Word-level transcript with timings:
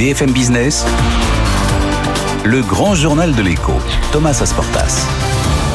BFM 0.00 0.32
Business, 0.32 0.86
le 2.42 2.62
grand 2.62 2.94
journal 2.94 3.34
de 3.34 3.42
l'écho, 3.42 3.74
Thomas 4.12 4.38
Asportas. 4.40 5.06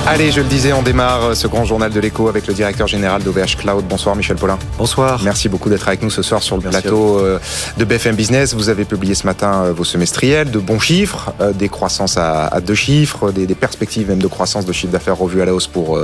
Allez, 0.07 0.31
je 0.31 0.39
le 0.39 0.46
disais, 0.46 0.71
on 0.71 0.83
démarre 0.83 1.36
ce 1.36 1.47
grand 1.47 1.65
journal 1.65 1.92
de 1.92 1.99
l'écho 1.99 2.29
avec 2.29 2.46
le 2.46 2.54
directeur 2.54 2.86
général 2.86 3.23
d'OVH 3.23 3.57
Cloud. 3.57 3.86
Bonsoir 3.89 4.15
Michel 4.15 4.38
Paulin. 4.38 4.60
Bonsoir. 4.78 5.20
Merci 5.24 5.49
beaucoup 5.49 5.67
d'être 5.67 5.87
avec 5.87 6.04
nous 6.04 6.12
ce 6.12 6.22
soir 6.22 6.44
sur 6.44 6.58
le 6.58 6.62
plateau 6.62 7.17
euh, 7.17 7.40
de 7.78 7.85
BFM 7.85 8.15
Business. 8.15 8.54
Vous 8.54 8.69
avez 8.69 8.86
publié 8.86 9.15
ce 9.15 9.26
matin 9.26 9.63
euh, 9.63 9.73
vos 9.73 9.83
semestriels, 9.83 10.51
de 10.51 10.60
bons 10.60 10.79
chiffres, 10.79 11.33
euh, 11.41 11.54
des 11.54 11.69
croissances 11.69 12.18
à, 12.18 12.62
deux 12.62 12.76
chiffres, 12.76 13.31
des, 13.31 13.47
perspectives 13.55 14.08
même 14.08 14.22
de 14.22 14.28
croissance 14.28 14.68
de 14.68 14.73
chiffre 14.73 14.94
d'affaires 14.94 15.18
revues 15.18 15.41
à 15.41 15.46
la 15.46 15.55
hausse 15.55 15.65
pour, 15.65 15.99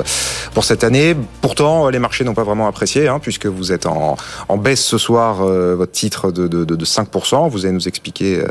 pour 0.55 0.63
cette 0.63 0.83
année. 0.83 1.15
Pourtant, 1.41 1.89
les 1.89 1.99
marchés 1.99 2.23
n'ont 2.23 2.33
pas 2.33 2.43
vraiment 2.43 2.67
apprécié, 2.67 3.07
hein, 3.07 3.19
puisque 3.19 3.45
vous 3.45 3.71
êtes 3.71 3.85
en, 3.85 4.17
baisse 4.57 4.83
ce 4.83 4.97
soir, 4.97 5.45
votre 5.45 5.91
titre 5.91 6.31
de, 6.31 6.47
de, 6.47 6.65
de 6.65 6.85
5%. 6.85 7.49
Vous 7.51 7.65
allez 7.65 7.73
nous 7.73 7.87
expliquer 7.87 8.43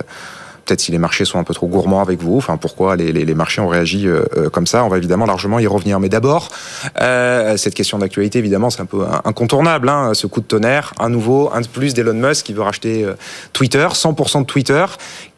peut-être 0.65 0.81
si 0.81 0.93
les 0.93 0.99
marchés 0.99 1.25
sont 1.25 1.39
un 1.39 1.45
peu 1.45 1.55
trop 1.55 1.67
gourmands 1.67 2.01
avec 2.01 2.21
vous, 2.21 2.37
enfin 2.37 2.57
pourquoi 2.57 2.97
les, 2.97 3.13
les, 3.13 3.35
marchés 3.35 3.61
ont 3.61 3.69
réagi 3.69 4.07
euh, 4.07 4.25
euh, 4.37 4.51
comme 4.51 4.67
ça. 4.67 4.85
On 4.85 4.89
va 4.89 4.99
évidemment 4.99 5.27
largement 5.27 5.59
y 5.59 5.67
revenir. 5.67 6.01
Mais 6.01 6.09
d'abord, 6.09 6.49
euh, 7.01 7.57
cette 7.57 7.75
question 7.75 7.99
d'actualité, 7.99 8.39
évidemment, 8.39 8.71
c'est 8.71 8.81
un 8.81 8.87
peu 8.87 9.05
incontournable. 9.25 9.89
Hein, 9.89 10.13
ce 10.15 10.27
coup 10.27 10.41
de 10.41 10.47
tonnerre, 10.47 10.93
un 10.99 11.09
nouveau, 11.09 11.51
un 11.53 11.61
de 11.61 11.67
plus 11.67 11.95
d'Elon 11.95 12.15
Musk 12.15 12.47
qui 12.47 12.53
veut 12.53 12.63
racheter 12.63 13.07
Twitter, 13.53 13.87
100% 13.93 14.41
de 14.41 14.47
Twitter. 14.47 14.85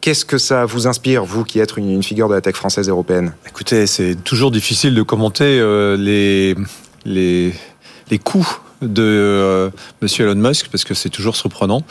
Qu'est-ce 0.01 0.25
que 0.25 0.37
ça 0.37 0.65
vous 0.65 0.87
inspire, 0.87 1.23
vous 1.23 1.43
qui 1.43 1.59
êtes 1.59 1.77
une, 1.77 2.03
figure 2.03 2.27
de 2.27 2.33
la 2.33 2.41
tech 2.41 2.55
française 2.55 2.89
européenne? 2.89 3.33
Écoutez, 3.47 3.87
c'est 3.87 4.15
toujours 4.15 4.51
difficile 4.51 4.93
de 4.95 5.03
commenter 5.03 5.59
les, 5.97 6.55
les, 7.05 7.53
les 8.09 8.19
coûts 8.19 8.57
de 8.81 9.71
Monsieur 10.01 10.25
Elon 10.25 10.35
Musk 10.35 10.67
parce 10.69 10.83
que 10.83 10.93
c'est 10.93 11.09
toujours 11.09 11.35
surprenant. 11.35 11.83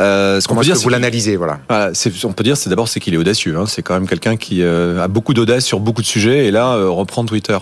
Euh, 0.00 0.40
ce 0.40 0.48
qu'on 0.48 0.56
peut 0.56 0.62
dire, 0.62 0.76
vous 0.76 0.88
l'analysez, 0.88 1.36
voilà. 1.36 1.60
voilà 1.68 1.92
on 2.24 2.32
peut 2.32 2.44
dire, 2.44 2.56
c'est 2.56 2.70
d'abord 2.70 2.88
c'est 2.88 3.00
qu'il 3.00 3.14
est 3.14 3.18
audacieux. 3.18 3.56
Hein. 3.56 3.64
C'est 3.66 3.82
quand 3.82 3.94
même 3.94 4.08
quelqu'un 4.08 4.36
qui 4.36 4.62
euh, 4.62 5.02
a 5.02 5.08
beaucoup 5.08 5.34
d'audace 5.34 5.64
sur 5.64 5.80
beaucoup 5.80 6.02
de 6.02 6.06
sujets 6.06 6.46
et 6.46 6.50
là 6.50 6.74
euh, 6.74 6.88
reprend 6.88 7.24
Twitter. 7.24 7.58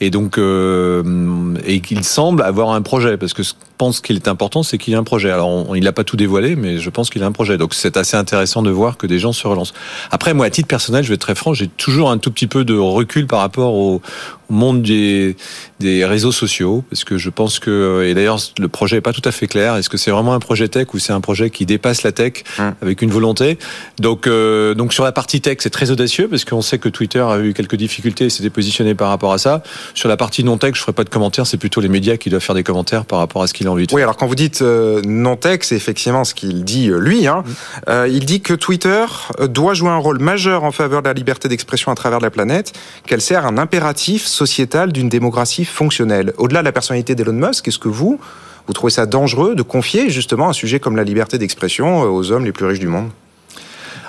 Et 0.00 0.10
donc 0.10 0.38
euh, 0.38 1.54
et 1.64 1.80
qu'il 1.80 2.02
semble 2.04 2.42
avoir 2.42 2.70
un 2.70 2.82
projet 2.82 3.16
parce 3.16 3.32
que 3.32 3.42
je 3.42 3.52
pense 3.76 4.00
qu'il 4.00 4.16
est 4.16 4.28
important, 4.28 4.62
c'est 4.62 4.78
qu'il 4.78 4.94
a 4.94 4.98
un 4.98 5.04
projet. 5.04 5.30
Alors 5.30 5.76
il 5.76 5.84
n'a 5.84 5.92
pas 5.92 6.04
tout 6.04 6.16
dévoilé, 6.16 6.56
mais 6.56 6.78
je 6.78 6.90
pense 6.90 7.10
qu'il 7.10 7.22
a 7.22 7.26
un 7.26 7.32
projet. 7.32 7.58
Donc 7.58 7.74
c'est 7.74 7.96
assez 7.96 8.16
intéressant 8.16 8.62
de 8.62 8.70
voir 8.70 8.96
que 8.96 9.06
des 9.06 9.18
gens 9.18 9.32
se 9.32 9.46
relancent. 9.46 9.74
Après, 10.10 10.34
moi, 10.34 10.46
à 10.46 10.50
titre 10.50 10.68
personnel, 10.68 11.04
je 11.04 11.08
vais 11.08 11.14
être 11.14 11.20
très 11.20 11.34
franc, 11.34 11.54
j'ai 11.54 11.68
toujours 11.68 12.10
un 12.10 12.18
tout 12.18 12.30
petit 12.30 12.46
peu 12.46 12.64
de 12.64 12.76
recul 12.76 13.26
par 13.26 13.40
rapport 13.40 13.74
au, 13.74 14.00
au 14.48 14.52
monde 14.52 14.82
des, 14.82 15.36
des 15.80 16.04
réseaux 16.04 16.32
sociaux, 16.32 16.84
parce 16.90 17.04
que 17.04 17.18
je 17.18 17.30
pense 17.30 17.58
que, 17.58 18.04
et 18.06 18.14
d'ailleurs 18.14 18.38
le 18.58 18.68
projet 18.68 18.98
est 18.98 19.00
pas 19.00 19.12
tout 19.12 19.26
à 19.26 19.32
fait 19.32 19.46
clair, 19.46 19.76
est-ce 19.76 19.88
que 19.88 19.96
c'est 19.96 20.10
vraiment 20.10 20.34
un 20.34 20.40
projet 20.40 20.68
tech 20.68 20.94
ou 20.94 20.98
c'est 20.98 21.12
un 21.12 21.20
projet 21.20 21.50
qui 21.50 21.66
dépasse 21.66 22.02
la 22.02 22.12
tech 22.12 22.44
hum. 22.58 22.74
avec 22.80 23.02
une 23.02 23.10
volonté? 23.10 23.58
Donc, 23.98 24.26
euh, 24.26 24.74
donc 24.74 24.92
sur 24.92 25.04
la 25.04 25.12
partie 25.12 25.40
tech, 25.40 25.58
c'est 25.60 25.70
très 25.70 25.90
audacieux, 25.90 26.28
parce 26.28 26.44
qu'on 26.44 26.62
sait 26.62 26.78
que 26.78 26.88
Twitter 26.88 27.20
a 27.20 27.38
eu 27.38 27.52
quelques 27.54 27.76
difficultés 27.76 28.26
et 28.26 28.30
s'était 28.30 28.50
positionné 28.50 28.94
par 28.94 29.08
rapport 29.08 29.32
à 29.32 29.38
ça. 29.38 29.62
Sur 29.94 30.08
la 30.08 30.16
partie 30.16 30.44
non 30.44 30.58
tech, 30.58 30.74
je 30.74 30.80
ferai 30.80 30.92
pas 30.92 31.04
de 31.04 31.10
commentaires, 31.10 31.46
c'est 31.46 31.56
plutôt 31.56 31.80
les 31.80 31.88
médias 31.88 32.16
qui 32.16 32.30
doivent 32.30 32.42
faire 32.42 32.54
des 32.54 32.64
commentaires 32.64 33.04
par 33.04 33.18
rapport 33.18 33.42
à 33.42 33.46
ce 33.46 33.54
qu'il 33.54 33.65
a 33.66 33.70
envie 33.70 33.86
de 33.86 33.90
faire. 33.90 33.96
Oui, 33.96 34.02
alors 34.02 34.16
quand 34.16 34.26
vous 34.26 34.34
dites 34.34 34.62
euh, 34.62 35.00
non 35.06 35.36
tech, 35.36 35.60
c'est 35.62 35.76
effectivement 35.76 36.24
ce 36.24 36.34
qu'il 36.34 36.64
dit 36.64 36.90
euh, 36.90 36.98
lui. 36.98 37.26
Hein. 37.26 37.44
Hum. 37.86 38.06
il 38.08 38.24
dit 38.24 38.40
que 38.40 38.54
Twitter 38.54 39.04
doit 39.48 39.74
jouer 39.74 39.90
un 39.90 39.96
rôle 39.96 40.18
majeur 40.18 40.64
en 40.64 40.72
faveur 40.72 41.02
de 41.02 41.08
la 41.08 41.14
liberté 41.14 41.48
d'expression 41.48 41.92
à 41.92 41.94
travers 41.94 42.20
la 42.20 42.30
planète, 42.30 42.72
qu'elle 43.06 43.20
sert 43.20 43.46
un 43.46 43.58
impératif 43.58 44.26
sociétale 44.26 44.92
d'une 44.92 45.08
démocratie 45.08 45.64
fonctionnelle. 45.64 46.32
Au-delà 46.38 46.60
de 46.60 46.64
la 46.64 46.72
personnalité 46.72 47.14
d'Elon 47.14 47.32
Musk, 47.32 47.68
est-ce 47.68 47.78
que 47.78 47.88
vous, 47.88 48.18
vous 48.66 48.72
trouvez 48.72 48.90
ça 48.90 49.06
dangereux 49.06 49.54
de 49.54 49.62
confier 49.62 50.10
justement 50.10 50.48
un 50.48 50.52
sujet 50.52 50.80
comme 50.80 50.96
la 50.96 51.04
liberté 51.04 51.38
d'expression 51.38 52.02
euh, 52.02 52.08
aux 52.08 52.32
hommes 52.32 52.44
les 52.44 52.52
plus 52.52 52.66
riches 52.66 52.80
du 52.80 52.88
monde? 52.88 53.10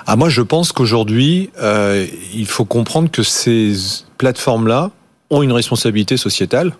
Ah, 0.06 0.16
Moi, 0.16 0.28
je 0.28 0.42
pense 0.42 0.72
qu'aujourd'hui, 0.72 1.50
euh, 1.60 2.06
il 2.34 2.46
faut 2.46 2.64
comprendre 2.64 3.10
que 3.10 3.22
ces 3.22 3.74
plateformes-là 4.16 4.90
ont 5.30 5.42
une 5.42 5.52
responsabilité 5.52 6.16
sociétale. 6.16 6.72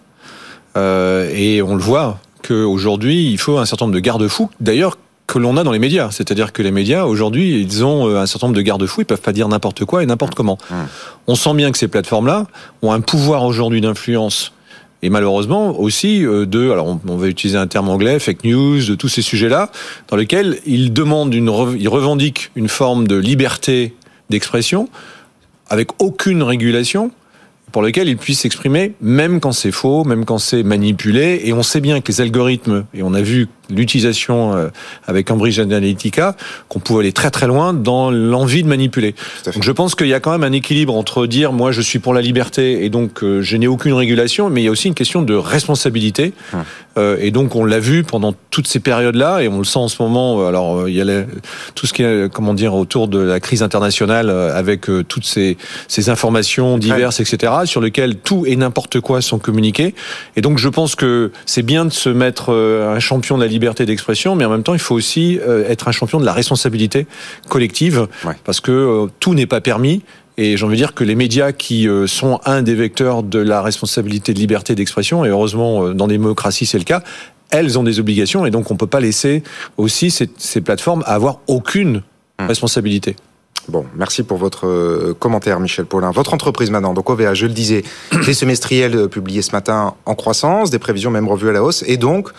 Euh, 0.76 1.30
et 1.34 1.62
on 1.62 1.74
le 1.74 1.82
voit 1.82 2.18
qu'aujourd'hui, 2.48 3.30
il 3.30 3.38
faut 3.38 3.58
un 3.58 3.66
certain 3.66 3.86
nombre 3.86 3.94
de 3.94 4.00
garde-fous. 4.00 4.50
D'ailleurs, 4.60 4.98
que 5.26 5.38
l'on 5.38 5.58
a 5.58 5.62
dans 5.62 5.72
les 5.72 5.78
médias. 5.78 6.10
C'est-à-dire 6.10 6.52
que 6.54 6.62
les 6.62 6.70
médias, 6.70 7.04
aujourd'hui, 7.04 7.60
ils 7.60 7.84
ont 7.84 8.08
euh, 8.08 8.18
un 8.18 8.26
certain 8.26 8.46
nombre 8.46 8.56
de 8.56 8.62
garde-fous, 8.62 9.02
ils 9.02 9.04
peuvent 9.04 9.20
pas 9.20 9.32
dire 9.32 9.46
n'importe 9.46 9.84
quoi 9.84 10.02
et 10.02 10.06
n'importe 10.06 10.34
comment. 10.34 10.56
Mmh. 10.70 10.74
On 11.26 11.34
sent 11.34 11.52
bien 11.54 11.70
que 11.70 11.76
ces 11.76 11.88
plateformes-là 11.88 12.46
ont 12.80 12.92
un 12.92 13.02
pouvoir 13.02 13.44
aujourd'hui 13.44 13.82
d'influence 13.82 14.52
et 15.02 15.10
malheureusement 15.10 15.78
aussi 15.78 16.24
euh, 16.24 16.46
de, 16.46 16.70
alors 16.70 16.98
on, 17.06 17.16
va 17.16 17.28
utiliser 17.28 17.58
un 17.58 17.66
terme 17.66 17.88
anglais, 17.88 18.18
fake 18.18 18.44
news, 18.44 18.84
de 18.84 18.94
tous 18.94 19.08
ces 19.08 19.22
sujets-là, 19.22 19.70
dans 20.08 20.16
lesquels 20.16 20.58
ils 20.66 20.92
demandent 20.92 21.34
une, 21.34 21.52
ils 21.78 21.88
revendiquent 21.88 22.50
une 22.56 22.68
forme 22.68 23.06
de 23.06 23.16
liberté 23.16 23.94
d'expression 24.30 24.88
avec 25.68 25.90
aucune 26.02 26.42
régulation 26.42 27.12
pour 27.72 27.82
lequel 27.82 28.08
ils 28.08 28.16
puissent 28.16 28.40
s'exprimer, 28.40 28.94
même 29.00 29.40
quand 29.40 29.52
c'est 29.52 29.72
faux, 29.72 30.04
même 30.04 30.24
quand 30.24 30.38
c'est 30.38 30.62
manipulé. 30.62 31.42
Et 31.44 31.52
on 31.52 31.62
sait 31.62 31.80
bien 31.80 32.00
que 32.00 32.10
les 32.10 32.20
algorithmes, 32.20 32.86
et 32.94 33.02
on 33.02 33.14
a 33.14 33.22
vu 33.22 33.48
l'utilisation 33.70 34.54
euh, 34.54 34.68
avec 35.06 35.28
Cambridge 35.28 35.58
Analytica, 35.58 36.36
qu'on 36.68 36.78
pouvait 36.78 37.00
aller 37.00 37.12
très 37.12 37.30
très 37.30 37.46
loin 37.46 37.72
dans 37.72 38.10
l'envie 38.10 38.62
de 38.62 38.68
manipuler. 38.68 39.14
Donc 39.52 39.62
je 39.62 39.72
pense 39.72 39.94
qu'il 39.94 40.08
y 40.08 40.14
a 40.14 40.20
quand 40.20 40.32
même 40.32 40.44
un 40.44 40.52
équilibre 40.52 40.94
entre 40.94 41.26
dire 41.26 41.52
moi 41.52 41.72
je 41.72 41.80
suis 41.80 41.98
pour 41.98 42.14
la 42.14 42.20
liberté 42.20 42.84
et 42.84 42.90
donc 42.90 43.22
euh, 43.22 43.42
je 43.42 43.56
n'ai 43.56 43.66
aucune 43.66 43.92
régulation, 43.92 44.50
mais 44.50 44.62
il 44.62 44.64
y 44.64 44.68
a 44.68 44.70
aussi 44.70 44.88
une 44.88 44.94
question 44.94 45.22
de 45.22 45.34
responsabilité. 45.34 46.32
Hum. 46.52 46.64
Euh, 46.96 47.16
et 47.20 47.30
donc 47.30 47.54
on 47.54 47.64
l'a 47.64 47.78
vu 47.78 48.02
pendant 48.02 48.34
toutes 48.50 48.66
ces 48.66 48.80
périodes-là 48.80 49.40
et 49.42 49.48
on 49.48 49.58
le 49.58 49.64
sent 49.64 49.78
en 49.78 49.88
ce 49.88 50.02
moment. 50.02 50.46
Alors 50.46 50.88
il 50.88 50.96
y 50.96 51.00
a 51.00 51.24
tout 51.74 51.86
ce 51.86 51.92
qui 51.92 52.02
est 52.02 52.32
comment 52.32 52.54
dire 52.54 52.74
autour 52.74 53.06
de 53.06 53.18
la 53.18 53.38
crise 53.38 53.62
internationale 53.62 54.30
avec 54.30 54.86
toutes 55.06 55.24
ces, 55.24 55.56
ces 55.86 56.10
informations 56.10 56.76
diverses, 56.78 57.20
etc., 57.20 57.52
sur 57.64 57.80
lesquelles 57.80 58.16
tout 58.16 58.46
et 58.46 58.56
n'importe 58.56 59.00
quoi 59.00 59.22
sont 59.22 59.38
communiqués. 59.38 59.94
Et 60.36 60.40
donc 60.40 60.58
je 60.58 60.68
pense 60.68 60.96
que 60.96 61.30
c'est 61.46 61.62
bien 61.62 61.84
de 61.84 61.92
se 61.92 62.08
mettre 62.08 62.52
un 62.52 62.98
champion 62.98 63.36
de 63.36 63.42
la 63.42 63.48
liberté 63.48 63.57
liberté 63.58 63.86
d'expression, 63.86 64.36
mais 64.36 64.44
en 64.44 64.50
même 64.50 64.62
temps, 64.62 64.74
il 64.74 64.80
faut 64.80 64.94
aussi 64.94 65.40
euh, 65.40 65.68
être 65.68 65.88
un 65.88 65.92
champion 65.92 66.20
de 66.20 66.24
la 66.24 66.32
responsabilité 66.32 67.08
collective, 67.48 68.06
parce 68.44 68.60
que 68.60 68.70
euh, 68.70 69.06
tout 69.18 69.34
n'est 69.34 69.46
pas 69.46 69.60
permis. 69.60 70.02
Et 70.36 70.56
j'ai 70.56 70.64
envie 70.64 70.76
de 70.76 70.82
dire 70.82 70.94
que 70.94 71.02
les 71.02 71.16
médias 71.16 71.50
qui 71.50 71.88
euh, 71.88 72.06
sont 72.06 72.40
un 72.44 72.62
des 72.62 72.76
vecteurs 72.76 73.24
de 73.24 73.40
la 73.40 73.60
responsabilité 73.60 74.32
de 74.32 74.38
liberté 74.38 74.76
d'expression, 74.76 75.24
et 75.24 75.28
heureusement 75.28 75.92
dans 75.92 76.06
des 76.06 76.14
démocraties 76.14 76.66
c'est 76.66 76.78
le 76.78 76.84
cas, 76.84 77.02
elles 77.50 77.78
ont 77.78 77.82
des 77.82 77.98
obligations 77.98 78.46
et 78.46 78.50
donc 78.50 78.70
on 78.70 78.76
peut 78.76 78.86
pas 78.86 79.00
laisser 79.00 79.42
aussi 79.78 80.10
ces, 80.10 80.30
ces 80.36 80.60
plateformes 80.60 81.02
avoir 81.06 81.40
aucune 81.48 82.02
hum. 82.38 82.46
responsabilité. 82.46 83.16
Bon, 83.68 83.84
merci 83.96 84.22
pour 84.22 84.38
votre 84.38 85.12
commentaire, 85.18 85.58
Michel 85.60 85.86
Paulin. 85.86 86.10
Votre 86.10 86.32
entreprise 86.34 86.70
maintenant, 86.70 86.94
donc 86.94 87.10
OVA, 87.10 87.34
je 87.34 87.46
le 87.46 87.52
disais, 87.52 87.82
des 88.26 88.34
semestriels 88.34 89.08
publiés 89.08 89.42
ce 89.42 89.52
matin 89.52 89.94
en 90.06 90.14
croissance, 90.14 90.70
des 90.70 90.78
prévisions 90.78 91.10
même 91.10 91.28
revues 91.28 91.48
à 91.48 91.52
la 91.52 91.64
hausse, 91.64 91.82
et 91.86 91.96
donc 91.96 92.30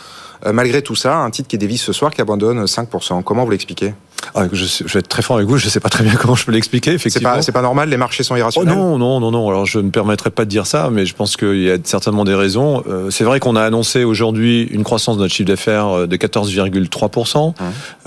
malgré 0.46 0.82
tout 0.82 0.96
ça, 0.96 1.18
un 1.18 1.30
titre 1.30 1.48
qui 1.48 1.58
dévisse 1.58 1.82
ce 1.82 1.94
soir, 1.94 2.12
qui 2.12 2.22
abandonne 2.22 2.66
5%. 2.66 3.24
Comment 3.24 3.44
vous 3.44 3.52
l'expliquez? 3.52 3.94
Ah, 4.36 4.46
je, 4.52 4.66
je, 4.66 4.84
vais 4.86 5.00
être 5.00 5.08
très 5.08 5.22
franc 5.22 5.36
avec 5.36 5.48
vous, 5.48 5.58
je 5.58 5.66
ne 5.66 5.70
sais 5.70 5.80
pas 5.80 5.90
très 5.90 6.04
bien 6.04 6.16
comment 6.20 6.36
je 6.36 6.46
peux 6.46 6.52
l'expliquer. 6.52 6.92
Effectivement, 6.92 7.42
c'est 7.42 7.52
pas, 7.52 7.60
pas 7.60 7.64
normal, 7.64 7.90
les 7.90 7.98
marchés 7.98 8.24
sont 8.24 8.36
irrationnels. 8.36 8.74
Oh 8.78 8.98
non, 8.98 8.98
non, 8.98 9.20
non, 9.20 9.32
non. 9.32 9.50
Alors 9.50 9.66
je 9.66 9.80
ne 9.80 9.86
me 9.86 9.92
permettrai 9.92 10.30
pas 10.30 10.46
de 10.46 10.50
dire 10.50 10.68
ça, 10.68 10.90
mais 10.92 11.06
je 11.06 11.16
pense 11.16 11.38
qu'il 11.38 11.62
y 11.62 11.72
a 11.72 11.78
certainement 11.84 12.26
des 12.26 12.36
raisons. 12.36 12.84
Euh, 12.88 13.10
c'est 13.10 13.24
vrai 13.24 13.40
qu'on 13.40 13.56
a 13.56 13.64
annoncé 13.64 14.04
aujourd'hui 14.04 14.64
une 14.64 14.84
croissance 14.84 15.18
de 15.18 15.22
notre 15.22 15.34
chiffre 15.34 15.48
d'affaires 15.48 15.88
euh, 15.88 16.08
de 16.08 16.16
14,3%, 16.16 17.50
mmh. 17.50 17.54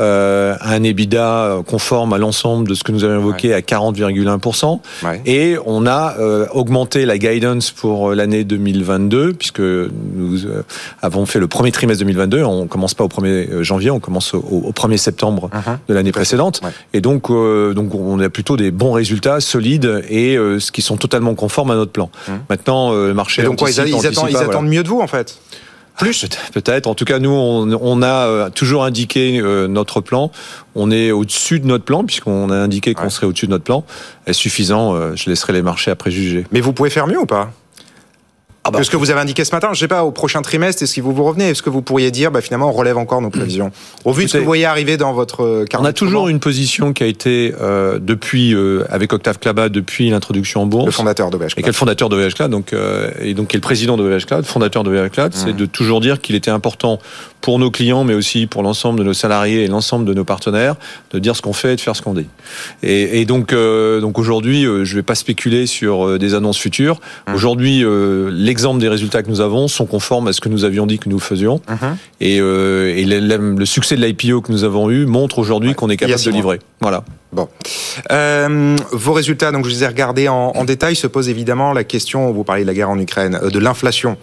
euh, 0.01 0.57
un 0.61 0.83
EBITDA 0.83 1.63
conforme 1.67 2.13
à 2.13 2.19
l'ensemble 2.19 2.69
de 2.69 2.75
ce 2.75 2.85
que 2.85 2.93
nous 2.93 3.05
avons 3.05 3.21
évoqué 3.21 3.55
à 3.55 3.61
40,1%, 3.61 4.81
et 5.27 5.57
on 5.67 5.87
a 5.87 6.17
euh, 6.19 6.47
augmenté 6.53 7.07
la 7.07 7.19
guidance 7.19 7.71
pour 7.71 8.13
l'année 8.15 8.45
2022 8.45 9.33
puisque 9.35 9.61
nous 9.61 10.41
avons 11.01 11.27
fait 11.27 11.39
le 11.39 11.49
premier 11.49 11.73
trimestre 11.73 12.01
2022. 12.01 12.43
On 12.43 12.67
commence 12.67 12.95
pas 12.95 13.05
au 13.05 13.09
1er 13.09 13.63
janvier, 13.63 13.91
on 13.91 14.01
commence 14.01 14.35
au, 14.35 14.73
1er 14.73 14.97
septembre 14.97 15.51
mmh. 15.53 15.71
de 15.89 15.95
l'année 15.95 16.02
précédente. 16.11 16.61
Et 16.93 17.01
donc, 17.01 17.31
euh, 17.31 17.75
donc, 17.75 17.95
on 17.95 18.19
a 18.19 18.29
plutôt 18.29 18.57
des 18.57 18.73
bons 18.73 18.93
résultats 18.93 19.41
solides 19.41 20.03
et 20.09 20.37
euh, 20.37 20.59
ce 20.59 20.73
qui 20.73 20.83
sont 20.83 20.97
totalement 20.97 21.35
conformes 21.35 21.71
à 21.71 21.77
notre 21.77 21.93
plan. 21.93 22.11
Hum. 22.29 22.41
Maintenant, 22.51 22.93
euh, 22.93 23.09
le 23.09 23.15
marché. 23.15 23.43
Et 23.43 23.45
donc, 23.45 23.59
quoi, 23.59 23.71
ils, 23.71 23.81
attendent, 23.81 24.67
mieux 24.67 24.83
de 24.83 24.89
vous, 24.89 25.01
en 25.01 25.07
fait? 25.07 25.39
Plus 25.99 26.27
Peut-être. 26.53 26.87
En 26.87 26.95
tout 26.95 27.05
cas, 27.05 27.19
nous, 27.21 27.31
on, 27.31 28.03
a 28.03 28.51
toujours 28.51 28.83
indiqué 28.83 29.43
notre 29.69 30.01
plan. 30.01 30.33
On 30.75 30.91
est 30.91 31.13
au-dessus 31.13 31.61
de 31.61 31.67
notre 31.67 31.85
plan, 31.85 32.03
puisqu'on 32.03 32.51
a 32.51 32.57
indiqué 32.57 32.95
qu'on 32.95 33.11
serait 33.11 33.27
au-dessus 33.27 33.47
de 33.47 33.51
notre 33.51 33.65
plan. 33.65 33.85
Est 34.27 34.33
suffisant? 34.33 35.15
Je 35.15 35.29
laisserai 35.29 35.53
les 35.53 35.61
marchés 35.61 35.91
après 35.91 36.11
juger. 36.11 36.47
Mais 36.51 36.63
vous 36.63 36.73
pouvez 36.73 36.89
faire 36.89 37.07
mieux 37.07 37.21
ou 37.21 37.27
pas? 37.27 37.53
Ah 38.65 38.71
bah, 38.71 38.79
que 38.79 38.85
ce 38.85 38.91
que 38.91 38.97
vous 38.97 39.11
avez 39.11 39.21
indiqué 39.21 39.45
ce 39.45 39.53
matin, 39.53 39.71
je 39.73 39.81
sais 39.81 39.89
pas, 39.89 40.05
au 40.05 40.13
prochain 40.13 40.41
trimestre, 40.41 40.85
est-ce 40.85 40.95
que 40.95 41.01
vous 41.01 41.13
vous 41.13 41.25
revenez? 41.25 41.49
Est-ce 41.49 41.63
que 41.63 41.71
vous 41.71 41.83
pourriez 41.83 42.13
dire, 42.13 42.31
bah, 42.31 42.41
finalement, 42.41 42.69
on 42.69 42.73
relève 42.73 42.97
encore 42.97 43.21
nos 43.21 43.31
prévisions? 43.31 43.73
Au 44.05 44.13
vu 44.13 44.25
de 44.25 44.29
ce 44.29 44.35
que 44.35 44.39
vous 44.39 44.45
voyez 44.45 44.67
arriver 44.67 44.97
dans 44.97 45.13
votre 45.13 45.67
On 45.77 45.85
a 45.85 45.93
toujours 45.93 46.29
une 46.29 46.39
position 46.39 46.93
qui 46.93 47.03
a 47.03 47.07
été, 47.07 47.53
euh, 47.61 47.99
depuis, 48.01 48.55
euh, 48.55 48.85
avec 48.89 49.13
Octave 49.13 49.41
Klaba, 49.41 49.69
depuis 49.69 50.11
l'introduction 50.11 50.63
en 50.63 50.67
bourse. 50.67 50.87
Le 50.87 50.93
fondateur 50.93 51.31
de 51.31 51.39
VH 51.39 51.55
Et 51.57 51.63
quel 51.63 51.73
fondateur 51.73 52.09
de 52.09 52.17
VH 52.17 52.35
Cloud, 52.35 52.51
donc, 52.53 52.73
euh, 52.73 53.11
et 53.21 53.35
donc, 53.35 53.49
qui 53.49 53.57
est 53.57 53.59
le 53.59 53.63
président 53.63 53.97
de 53.97 54.05
VH 54.05 54.27
Cloud, 54.27 54.45
fondateur 54.45 54.85
de 54.85 54.91
VH 54.91 55.11
Cloud, 55.11 55.33
c'est 55.35 55.55
mmh. 55.55 55.57
de 55.57 55.67
toujours 55.67 56.01
dire 56.01 56.21
qu'il 56.21 56.37
était 56.37 56.51
important 56.51 57.01
pour 57.41 57.59
nos 57.59 57.73
clients, 57.73 58.05
mais 58.05 58.15
aussi 58.15 58.47
pour 58.47 58.63
l'ensemble 58.63 59.01
de 59.01 59.05
nos 59.05 59.13
salariés 59.13 59.65
et 59.65 59.67
l'ensemble 59.67 60.05
de 60.05 60.15
nos 60.15 60.25
partenaires, 60.25 60.77
de 61.11 61.19
dire 61.19 61.35
ce 61.35 61.43
qu'on 61.43 61.53
fait 61.53 61.73
et 61.73 61.77
de 61.77 61.81
faire 61.81 61.97
ce 61.97 62.03
qu'on 62.03 62.15
dit. 62.15 62.29
Et, 62.85 63.21
et 63.21 63.25
donc, 63.25 63.53
euh, 63.53 64.01
donc 64.01 64.21
aujourd'hui, 64.21 64.65
euh, 64.65 64.85
je 64.85 64.95
vais 64.95 65.03
pas 65.03 65.17
spéculer 65.17 65.67
sur 65.67 66.21
des 66.21 66.35
annonces 66.35 66.59
futures. 66.59 67.01
Mmh. 67.27 67.35
Aujourd'hui, 67.35 67.85
l'exemple 68.53 68.81
des 68.81 68.89
résultats 68.89 69.23
que 69.23 69.31
nous 69.31 69.41
avons 69.41 69.67
sont 69.67 69.87
conformes 69.87 70.29
à 70.29 70.35
ce 70.35 70.43
que 70.43 70.51
nous 70.51 70.65
avions 70.65 70.87
dit 70.87 70.99
que 70.99 71.09
nous 71.09 71.19
faisions. 71.19 71.63
Mhm. 71.71 71.97
Et, 72.21 72.39
euh, 72.39 72.95
et 72.95 73.05
le, 73.07 73.65
succès 73.65 73.97
de 73.97 74.05
l'IPO 74.05 74.43
que 74.43 74.53
nous 74.53 74.63
avons 74.63 74.91
eu 74.91 75.07
montre 75.07 75.39
aujourd'hui 75.39 75.75
qu'on 75.75 75.89
est 75.89 75.97
capable 75.97 76.23
de 76.23 76.31
livrer. 76.31 76.59
Voilà. 76.83 77.03
Bon. 77.33 77.49
Euh, 78.11 78.77
vos 78.93 79.15
résultats, 79.15 79.53
donc 79.53 79.65
je 79.65 79.71
les 79.71 79.85
ai 79.85 79.87
regardés 79.87 80.29
en, 80.29 80.53
en, 80.55 80.65
détail, 80.65 80.97
se 80.97 81.07
pose 81.07 81.31
évidemment 81.31 81.73
la 81.73 81.83
question, 81.83 82.31
vous 82.31 82.45
parlez 82.45 82.63
de 82.63 82.67
la 82.67 82.75
guerre 82.75 82.91
en 82.91 82.99
Ukraine, 82.99 83.41
euh, 83.43 83.49
de 83.49 83.59
l'inflation. 83.59 84.19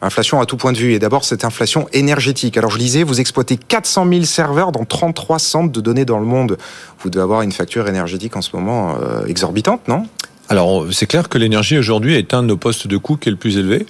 Inflation 0.00 0.40
à 0.40 0.46
tout 0.46 0.56
point 0.56 0.72
de 0.72 0.78
vue. 0.78 0.92
Et 0.92 0.98
d'abord, 1.00 1.24
cette 1.24 1.44
inflation 1.44 1.88
énergétique. 1.92 2.56
Alors, 2.56 2.70
je 2.70 2.78
disais, 2.78 3.02
vous 3.02 3.20
exploitez 3.20 3.56
400 3.56 4.06
000 4.08 4.22
serveurs 4.24 4.72
dans 4.72 4.84
33 4.84 5.38
centres 5.38 5.72
de 5.72 5.80
données 5.80 6.04
dans 6.04 6.18
le 6.18 6.26
monde. 6.26 6.56
Vous 7.00 7.10
devez 7.10 7.22
avoir 7.22 7.42
une 7.42 7.52
facture 7.52 7.88
énergétique 7.88 8.36
en 8.36 8.42
ce 8.42 8.50
moment 8.54 8.96
euh, 9.00 9.26
exorbitante, 9.26 9.86
non? 9.88 10.06
Alors, 10.52 10.84
c'est 10.90 11.06
clair 11.06 11.30
que 11.30 11.38
l'énergie 11.38 11.78
aujourd'hui 11.78 12.14
est 12.14 12.34
un 12.34 12.42
de 12.42 12.48
nos 12.48 12.58
postes 12.58 12.86
de 12.86 12.98
coût 12.98 13.16
qui 13.16 13.30
est 13.30 13.32
le 13.32 13.38
plus 13.38 13.56
élevé. 13.56 13.86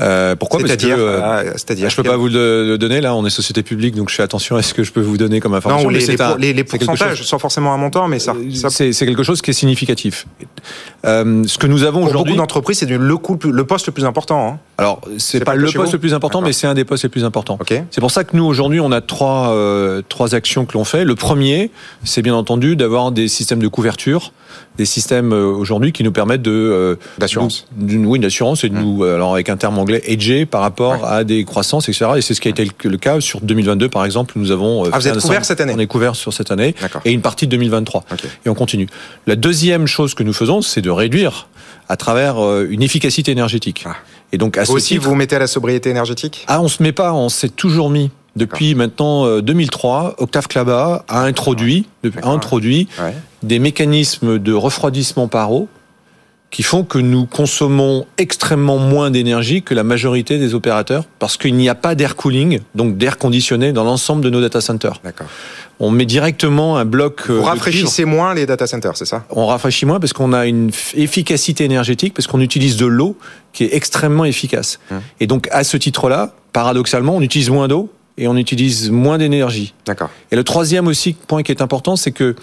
Euh, 0.00 0.36
pourquoi? 0.36 0.60
C'est-à-dire, 0.60 0.94
euh, 0.96 1.20
ah, 1.20 1.42
c'est-à-dire, 1.54 1.90
je 1.90 1.96
peux 1.96 2.04
pas 2.04 2.16
vous 2.16 2.28
le 2.28 2.76
donner 2.78 3.00
là. 3.00 3.16
On 3.16 3.26
est 3.26 3.30
société 3.30 3.64
publique, 3.64 3.96
donc 3.96 4.08
je 4.08 4.14
fais 4.14 4.22
attention 4.22 4.54
à 4.54 4.62
ce 4.62 4.72
que 4.72 4.84
je 4.84 4.92
peux 4.92 5.00
vous 5.00 5.16
donner 5.16 5.40
comme 5.40 5.54
information. 5.54 5.90
Non, 5.90 6.36
les, 6.38 6.52
les, 6.52 6.62
pourcentages, 6.62 7.24
sans 7.24 7.40
forcément 7.40 7.74
un 7.74 7.76
montant, 7.76 8.06
mais 8.06 8.20
ça, 8.20 8.34
euh, 8.34 8.70
c'est 8.70 8.94
quelque 9.04 9.24
chose 9.24 9.42
qui 9.42 9.50
est 9.50 9.52
significatif. 9.52 10.28
Euh, 11.04 11.42
ce 11.44 11.58
que 11.58 11.66
nous 11.66 11.82
avons 11.82 12.04
aujourd'hui, 12.04 12.34
beaucoup 12.34 12.36
d'entreprises, 12.36 12.78
c'est 12.78 12.86
le, 12.86 12.98
le 12.98 13.64
poste 13.64 13.88
le 13.88 13.92
plus 13.92 14.04
important. 14.04 14.48
Hein. 14.48 14.58
Alors, 14.78 15.00
c'est 15.18 15.40
pas, 15.40 15.46
pas 15.46 15.54
le 15.56 15.72
poste 15.72 15.92
le 15.92 15.98
plus 15.98 16.14
important, 16.14 16.40
mais 16.40 16.52
c'est 16.52 16.68
un 16.68 16.74
des 16.74 16.84
postes 16.84 17.02
les 17.02 17.08
plus 17.08 17.24
importants. 17.24 17.58
Okay. 17.60 17.82
C'est 17.90 18.00
pour 18.00 18.12
ça 18.12 18.22
que 18.22 18.36
nous 18.36 18.44
aujourd'hui, 18.44 18.78
on 18.78 18.92
a 18.92 19.00
trois 19.00 19.52
trois 20.08 20.36
actions 20.36 20.66
que 20.66 20.74
l'on 20.74 20.84
fait. 20.84 21.04
Le 21.04 21.16
premier, 21.16 21.72
c'est 22.04 22.22
bien 22.22 22.36
entendu 22.36 22.76
d'avoir 22.76 23.10
des 23.10 23.26
systèmes 23.26 23.58
de 23.58 23.66
couverture 23.66 24.30
des 24.76 24.84
systèmes 24.84 25.32
euh, 25.32 25.46
aujourd'hui 25.46 25.92
qui 25.92 26.04
nous 26.04 26.12
permettent 26.12 26.42
de 26.42 26.50
euh, 26.50 26.96
d'assurance, 27.18 27.66
oui, 27.80 28.18
d'assurance 28.18 28.64
et 28.64 28.68
de 28.68 28.74
mmh. 28.74 28.80
nous, 28.80 29.04
euh, 29.04 29.14
alors 29.14 29.34
avec 29.34 29.48
un 29.48 29.56
terme 29.56 29.78
anglais, 29.78 30.02
hedger 30.06 30.46
par 30.46 30.60
rapport 30.60 31.04
à 31.04 31.24
des 31.24 31.44
croissances, 31.44 31.88
etc. 31.88 32.12
Et 32.16 32.22
c'est 32.22 32.34
ce 32.34 32.40
qui 32.40 32.48
a 32.48 32.50
été 32.50 32.70
le, 32.84 32.96
cas 32.96 33.20
sur 33.20 33.40
2022, 33.40 33.88
par 33.88 34.04
exemple. 34.04 34.34
Nous 34.36 34.50
avons 34.50 34.84
ah, 34.92 34.98
vous 34.98 35.08
êtes 35.08 35.18
couvert 35.18 35.44
cette 35.44 35.60
année. 35.60 35.72
On 35.74 35.78
est 35.78 35.86
couvert 35.86 36.16
sur 36.16 36.32
cette 36.32 36.50
année 36.50 36.74
et 37.04 37.12
une 37.12 37.22
partie 37.22 37.46
de 37.46 37.50
2023. 37.52 38.04
Et 38.44 38.48
on 38.48 38.54
continue. 38.54 38.88
La 39.26 39.36
deuxième 39.36 39.86
chose 39.86 40.14
que 40.14 40.22
nous 40.22 40.32
faisons, 40.32 40.62
c'est 40.62 40.82
de 40.82 40.90
réduire 40.90 41.48
à 41.88 41.96
travers 41.96 42.36
une 42.64 42.82
efficacité 42.82 43.32
énergétique. 43.32 43.84
Ah. 43.86 43.96
Et 44.32 44.38
donc 44.38 44.58
à 44.58 44.64
vous 44.64 44.74
aussi, 44.74 44.98
vous 44.98 45.10
vous 45.10 45.14
mettez 45.14 45.36
à 45.36 45.38
la 45.38 45.46
sobriété 45.46 45.90
énergétique? 45.90 46.44
Ah, 46.48 46.60
on 46.60 46.68
se 46.68 46.82
met 46.82 46.92
pas, 46.92 47.12
on 47.12 47.28
s'est 47.28 47.48
toujours 47.48 47.90
mis 47.90 48.10
depuis 48.36 48.74
maintenant 48.74 49.40
2003, 49.40 50.16
euh, 50.18 50.22
Octave 50.22 50.46
Klaba 50.46 51.04
a 51.08 51.22
introduit, 51.22 51.86
a 52.22 52.28
introduit 52.28 52.88
des 53.42 53.58
mécanismes 53.58 54.38
de 54.38 54.52
refroidissement 54.52 55.26
par 55.26 55.52
eau 55.52 55.68
qui 56.50 56.62
font 56.62 56.84
que 56.84 56.98
nous 56.98 57.26
consommons 57.26 58.06
extrêmement 58.18 58.78
moins 58.78 59.10
d'énergie 59.10 59.62
que 59.62 59.74
la 59.74 59.82
majorité 59.82 60.38
des 60.38 60.54
opérateurs 60.54 61.04
parce 61.18 61.36
qu'il 61.36 61.54
n'y 61.54 61.68
a 61.68 61.74
pas 61.74 61.94
d'air 61.94 62.14
cooling, 62.14 62.60
donc 62.74 62.96
d'air 62.96 63.18
conditionné 63.18 63.72
dans 63.72 63.84
l'ensemble 63.84 64.22
de 64.22 64.30
nos 64.30 64.40
data 64.40 64.60
centers. 64.60 65.00
On 65.80 65.90
met 65.90 66.06
directement 66.06 66.78
un 66.78 66.84
bloc. 66.86 67.24
Euh, 67.28 67.38
Vous 67.38 67.42
rafraîchissez 67.42 68.06
moins 68.06 68.32
les 68.32 68.46
data 68.46 68.66
centers, 68.66 68.96
c'est 68.96 69.04
ça? 69.04 69.24
On 69.30 69.46
rafraîchit 69.46 69.84
moins 69.84 70.00
parce 70.00 70.14
qu'on 70.14 70.32
a 70.32 70.46
une 70.46 70.70
efficacité 70.94 71.64
énergétique, 71.64 72.14
parce 72.14 72.26
qu'on 72.26 72.40
utilise 72.40 72.76
de 72.76 72.86
l'eau 72.86 73.18
qui 73.52 73.64
est 73.64 73.74
extrêmement 73.74 74.24
efficace. 74.24 74.78
Hum. 74.90 75.00
Et 75.20 75.26
donc 75.26 75.48
à 75.50 75.64
ce 75.64 75.76
titre-là, 75.76 76.32
paradoxalement, 76.52 77.16
on 77.16 77.20
utilise 77.20 77.50
moins 77.50 77.68
d'eau 77.68 77.92
et 78.18 78.28
on 78.28 78.36
utilise 78.36 78.90
moins 78.90 79.18
d'énergie. 79.18 79.74
D'accord. 79.84 80.10
Et 80.30 80.36
le 80.36 80.44
troisième 80.44 80.86
aussi 80.86 81.14
point 81.14 81.42
qui 81.42 81.52
est 81.52 81.62
important, 81.62 81.96
c'est 81.96 82.12
que 82.12 82.34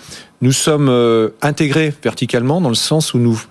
nous 0.43 0.51
sommes 0.51 0.89
euh, 0.89 1.29
intégrés 1.41 1.93
verticalement 2.03 2.59
dans 2.59 2.67
le 2.67 2.75
sens 2.75 3.13
où 3.13 3.17
nous 3.17 3.41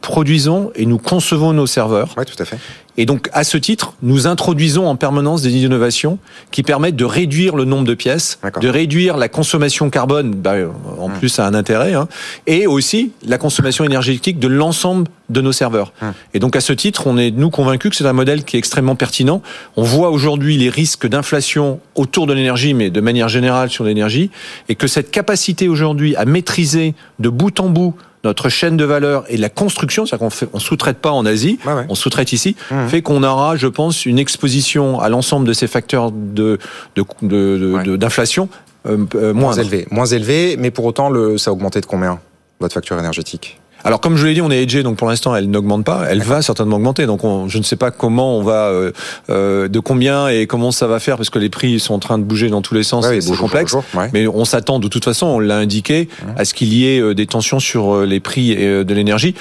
produisons 0.00 0.72
et 0.74 0.86
nous 0.86 0.98
concevons 0.98 1.52
nos 1.52 1.68
serveurs. 1.68 2.16
Oui, 2.18 2.24
tout 2.24 2.42
à 2.42 2.44
fait. 2.44 2.58
Et 2.98 3.06
donc, 3.06 3.30
à 3.32 3.42
ce 3.42 3.56
titre, 3.56 3.94
nous 4.02 4.26
introduisons 4.26 4.86
en 4.86 4.96
permanence 4.96 5.40
des 5.40 5.50
innovations 5.50 6.18
qui 6.50 6.62
permettent 6.62 6.96
de 6.96 7.06
réduire 7.06 7.56
le 7.56 7.64
nombre 7.64 7.86
de 7.86 7.94
pièces, 7.94 8.38
de 8.60 8.68
réduire 8.68 9.16
la 9.16 9.28
consommation 9.28 9.88
carbone, 9.88 10.34
bah, 10.34 10.54
en 10.98 11.06
hum. 11.06 11.12
plus 11.12 11.30
ça 11.30 11.46
a 11.46 11.48
un 11.48 11.54
intérêt, 11.54 11.94
hein, 11.94 12.06
et 12.46 12.66
aussi 12.66 13.12
la 13.26 13.38
consommation 13.38 13.84
énergétique 13.84 14.38
de 14.38 14.48
l'ensemble 14.48 15.08
de 15.30 15.40
nos 15.40 15.52
serveurs. 15.52 15.94
Hum. 16.02 16.12
Et 16.34 16.38
donc, 16.38 16.54
à 16.54 16.60
ce 16.60 16.74
titre, 16.74 17.06
on 17.06 17.16
est, 17.16 17.30
nous, 17.30 17.48
convaincus 17.48 17.90
que 17.90 17.96
c'est 17.96 18.06
un 18.06 18.12
modèle 18.12 18.44
qui 18.44 18.56
est 18.56 18.58
extrêmement 18.58 18.96
pertinent. 18.96 19.40
On 19.76 19.82
voit 19.82 20.10
aujourd'hui 20.10 20.58
les 20.58 20.68
risques 20.68 21.06
d'inflation 21.06 21.80
autour 21.94 22.26
de 22.26 22.34
l'énergie, 22.34 22.74
mais 22.74 22.90
de 22.90 23.00
manière 23.00 23.28
générale 23.28 23.70
sur 23.70 23.84
l'énergie, 23.84 24.30
et 24.68 24.74
que 24.74 24.86
cette 24.86 25.10
capacité 25.10 25.66
aujourd'hui 25.66 26.14
à 26.16 26.26
maîtriser 26.32 26.94
de 27.18 27.28
bout 27.28 27.60
en 27.60 27.68
bout 27.68 27.94
notre 28.24 28.48
chaîne 28.48 28.76
de 28.76 28.84
valeur 28.84 29.24
et 29.28 29.36
la 29.36 29.48
construction, 29.48 30.06
c'est-à-dire 30.06 30.28
qu'on 30.28 30.46
on 30.52 30.58
sous-traite 30.60 30.98
pas 30.98 31.10
en 31.10 31.26
Asie, 31.26 31.58
on 31.88 31.94
sous-traite 31.94 32.32
ici, 32.32 32.56
mmh. 32.70 32.86
fait 32.88 33.02
qu'on 33.02 33.22
aura, 33.22 33.56
je 33.56 33.66
pense, 33.66 34.06
une 34.06 34.18
exposition 34.18 35.00
à 35.00 35.08
l'ensemble 35.08 35.46
de 35.46 35.52
ces 35.52 35.66
facteurs 35.66 36.12
de 36.12 36.58
d'inflation 36.96 38.48
de, 38.84 38.90
de, 38.90 38.92
euh, 38.92 39.06
euh, 39.14 39.34
moins 39.34 39.54
élevé, 39.54 39.86
moins 39.90 40.06
élevé, 40.06 40.56
mais 40.58 40.70
pour 40.70 40.84
autant, 40.84 41.10
le, 41.10 41.38
ça 41.38 41.50
a 41.50 41.52
augmenté 41.52 41.80
de 41.80 41.86
combien 41.86 42.20
votre 42.60 42.74
facture 42.74 42.98
énergétique? 42.98 43.60
Alors 43.84 44.00
comme 44.00 44.16
je 44.16 44.26
l'ai 44.26 44.34
dit, 44.34 44.40
on 44.40 44.50
est 44.50 44.62
hedgé, 44.62 44.82
donc 44.82 44.96
pour 44.96 45.08
l'instant 45.08 45.34
elle 45.34 45.50
n'augmente 45.50 45.84
pas. 45.84 46.06
Elle 46.08 46.22
va 46.22 46.42
certainement 46.42 46.76
augmenter. 46.76 47.06
Donc 47.06 47.20
je 47.48 47.58
ne 47.58 47.62
sais 47.62 47.76
pas 47.76 47.90
comment 47.90 48.38
on 48.38 48.42
va, 48.42 48.66
euh, 48.66 48.92
euh, 49.30 49.68
de 49.68 49.80
combien 49.80 50.28
et 50.28 50.46
comment 50.46 50.70
ça 50.70 50.86
va 50.86 51.00
faire, 51.00 51.16
parce 51.16 51.30
que 51.30 51.38
les 51.38 51.48
prix 51.48 51.80
sont 51.80 51.94
en 51.94 51.98
train 51.98 52.18
de 52.18 52.24
bouger 52.24 52.48
dans 52.48 52.62
tous 52.62 52.74
les 52.74 52.82
sens. 52.82 53.06
c'est 53.06 53.36
complexe. 53.36 53.76
Mais 54.12 54.26
on 54.26 54.44
s'attend 54.44 54.78
de 54.78 54.88
toute 54.88 55.04
façon, 55.04 55.26
on 55.26 55.38
l'a 55.38 55.56
indiqué, 55.56 56.08
à 56.36 56.44
ce 56.44 56.54
qu'il 56.54 56.72
y 56.72 56.86
ait 56.86 57.00
euh, 57.00 57.14
des 57.14 57.26
tensions 57.26 57.60
sur 57.60 58.02
les 58.02 58.20
prix 58.20 58.54
de 58.54 58.94
l'énergie. 58.94 59.34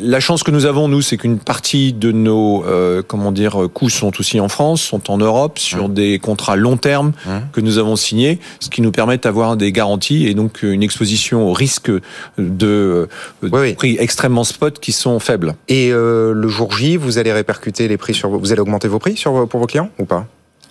La 0.00 0.18
chance 0.18 0.42
que 0.42 0.50
nous 0.50 0.64
avons, 0.64 0.88
nous, 0.88 1.02
c'est 1.02 1.18
qu'une 1.18 1.38
partie 1.38 1.92
de 1.92 2.10
nos 2.10 2.64
euh, 2.64 3.02
comment 3.06 3.32
dire 3.32 3.68
coûts 3.72 3.90
sont 3.90 4.12
aussi 4.18 4.40
en 4.40 4.48
France, 4.48 4.80
sont 4.80 5.10
en 5.10 5.18
Europe, 5.18 5.58
sur 5.58 5.88
mmh. 5.88 5.94
des 5.94 6.18
contrats 6.18 6.56
long 6.56 6.78
terme 6.78 7.12
mmh. 7.26 7.30
que 7.52 7.60
nous 7.60 7.76
avons 7.76 7.96
signés, 7.96 8.38
ce 8.60 8.70
qui 8.70 8.80
nous 8.80 8.92
permet 8.92 9.18
d'avoir 9.18 9.56
des 9.56 9.72
garanties 9.72 10.26
et 10.26 10.34
donc 10.34 10.62
une 10.62 10.82
exposition 10.82 11.46
au 11.46 11.52
risque 11.52 11.90
de, 12.38 13.08
euh, 13.42 13.74
prix 13.76 13.96
extrêmement 13.98 14.44
spot 14.44 14.80
qui 14.80 14.92
sont 14.92 15.18
faibles. 15.18 15.54
Et 15.68 15.90
euh, 15.92 16.32
le 16.32 16.48
jour 16.48 16.72
J, 16.72 16.96
vous 16.96 17.18
allez 17.18 17.32
répercuter 17.32 17.86
les 17.86 17.98
prix 17.98 18.14
sur 18.14 18.30
vous 18.30 18.52
allez 18.52 18.60
augmenter 18.60 18.88
vos 18.88 18.98
prix 18.98 19.16
sur, 19.16 19.46
pour 19.48 19.60
vos 19.60 19.66
clients 19.66 19.90
ou 19.98 20.06
pas? 20.06 20.26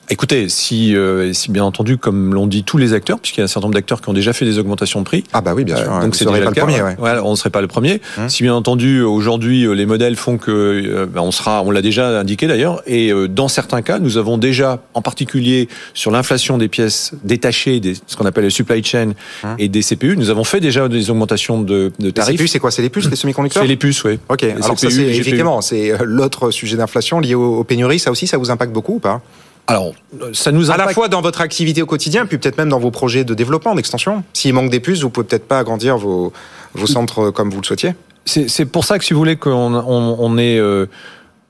Écoutez, 0.09 0.49
si, 0.49 0.95
euh, 0.95 1.31
si 1.31 1.49
bien 1.49 1.63
entendu, 1.63 1.97
comme 1.97 2.33
l'ont 2.33 2.45
dit 2.45 2.63
tous 2.63 2.77
les 2.77 2.93
acteurs, 2.93 3.19
puisqu'il 3.19 3.39
y 3.39 3.41
a 3.41 3.45
un 3.45 3.47
certain 3.47 3.67
nombre 3.67 3.75
d'acteurs 3.75 4.01
qui 4.01 4.09
ont 4.09 4.13
déjà 4.13 4.33
fait 4.33 4.43
des 4.43 4.59
augmentations 4.59 4.99
de 4.99 5.05
prix. 5.05 5.23
Ah 5.31 5.39
bah 5.39 5.53
oui, 5.55 5.63
bien 5.63 5.77
sûr. 5.77 5.93
Euh, 5.93 6.01
donc 6.01 6.15
c'est 6.15 6.25
déjà 6.25 6.39
le, 6.39 6.51
premier. 6.51 6.81
Ouais. 6.81 6.95
on 7.23 7.31
ne 7.31 7.35
serait 7.35 7.49
pas 7.49 7.61
le 7.61 7.67
premier. 7.67 8.01
Hum. 8.17 8.27
Si 8.27 8.43
bien 8.43 8.53
entendu, 8.53 9.01
aujourd'hui, 9.01 9.65
euh, 9.65 9.73
les 9.73 9.85
modèles 9.85 10.17
font 10.17 10.37
que 10.37 11.05
ben, 11.05 11.21
on 11.21 11.31
sera, 11.31 11.63
on 11.63 11.71
l'a 11.71 11.81
déjà 11.81 12.19
indiqué 12.19 12.47
d'ailleurs, 12.47 12.81
et 12.85 13.11
dans 13.29 13.47
certains 13.47 13.81
cas, 13.81 13.99
nous 13.99 14.17
avons 14.17 14.37
déjà, 14.37 14.83
en 14.93 15.01
particulier 15.01 15.69
sur 15.93 16.11
l'inflation 16.11 16.57
des 16.57 16.67
pièces 16.67 17.13
détachées, 17.23 17.79
des, 17.79 17.95
ce 18.05 18.17
qu'on 18.17 18.25
appelle 18.25 18.43
les 18.43 18.49
supply 18.49 18.83
chain 18.83 19.13
hum. 19.43 19.55
et 19.57 19.69
des 19.69 19.81
CPU, 19.81 20.17
nous 20.17 20.29
avons 20.29 20.43
fait 20.43 20.59
déjà 20.59 20.89
des 20.89 21.09
augmentations 21.11 21.61
de, 21.61 21.93
de 21.99 22.09
tarifs. 22.09 22.31
Les 22.31 22.37
CPU, 22.37 22.47
c'est 22.49 22.59
quoi 22.59 22.71
C'est 22.71 22.81
les 22.81 22.89
puces, 22.89 23.09
les 23.09 23.15
semi-conducteurs 23.15 23.63
C'est 23.63 23.69
les 23.69 23.77
puces, 23.77 24.03
oui. 24.03 24.19
Ok. 24.27 24.43
Alors 24.43 24.77
ça, 24.77 24.89
c'est 24.89 25.01
effectivement, 25.01 25.61
c'est 25.61 25.93
l'autre 26.03 26.51
sujet 26.51 26.75
d'inflation 26.75 27.21
lié 27.21 27.35
aux 27.35 27.63
pénuries. 27.63 27.99
Ça 27.99 28.11
aussi, 28.11 28.27
ça 28.27 28.37
vous 28.37 28.51
impacte 28.51 28.73
beaucoup 28.73 28.95
ou 28.95 28.99
pas? 28.99 29.21
Alors, 29.67 29.93
ça 30.33 30.51
nous 30.51 30.69
impacte... 30.69 30.81
à 30.81 30.85
la 30.87 30.93
fois 30.93 31.07
dans 31.07 31.21
votre 31.21 31.39
activité 31.41 31.81
au 31.81 31.85
quotidien, 31.85 32.25
puis 32.25 32.37
peut-être 32.37 32.57
même 32.57 32.69
dans 32.69 32.79
vos 32.79 32.91
projets 32.91 33.23
de 33.23 33.33
développement, 33.33 33.75
d'extension. 33.75 34.23
S'il 34.33 34.53
manque 34.53 34.69
des 34.69 34.81
puces, 34.81 35.01
vous 35.01 35.09
pouvez 35.09 35.25
peut-être 35.25 35.47
pas 35.47 35.59
agrandir 35.59 35.97
vos, 35.97 36.33
vos 36.73 36.87
centres 36.87 37.31
comme 37.31 37.49
vous 37.49 37.61
le 37.61 37.65
souhaitiez. 37.65 37.93
C'est 38.25 38.65
pour 38.65 38.85
ça 38.85 38.99
que 38.99 39.05
si 39.05 39.13
vous 39.13 39.19
voulez 39.19 39.35
qu'on 39.35 39.73
on, 39.73 40.17
on 40.19 40.37
est 40.37 40.57
euh, 40.57 40.87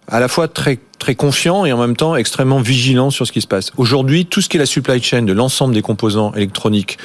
à 0.07 0.19
la 0.19 0.27
fois 0.27 0.47
très 0.47 0.79
très 0.99 1.15
confiant 1.15 1.65
et 1.65 1.73
en 1.73 1.77
même 1.77 1.97
temps 1.97 2.15
extrêmement 2.15 2.59
vigilant 2.59 3.09
sur 3.09 3.27
ce 3.27 3.31
qui 3.31 3.41
se 3.41 3.47
passe. 3.47 3.71
Aujourd'hui, 3.77 4.25
tout 4.25 4.41
ce 4.41 4.47
qui 4.47 4.55
est 4.57 4.59
la 4.59 4.65
supply 4.65 5.03
chain 5.03 5.23
de 5.23 5.33
l'ensemble 5.33 5.73
des 5.73 5.81
composants 5.81 6.33
électroniques, 6.33 6.97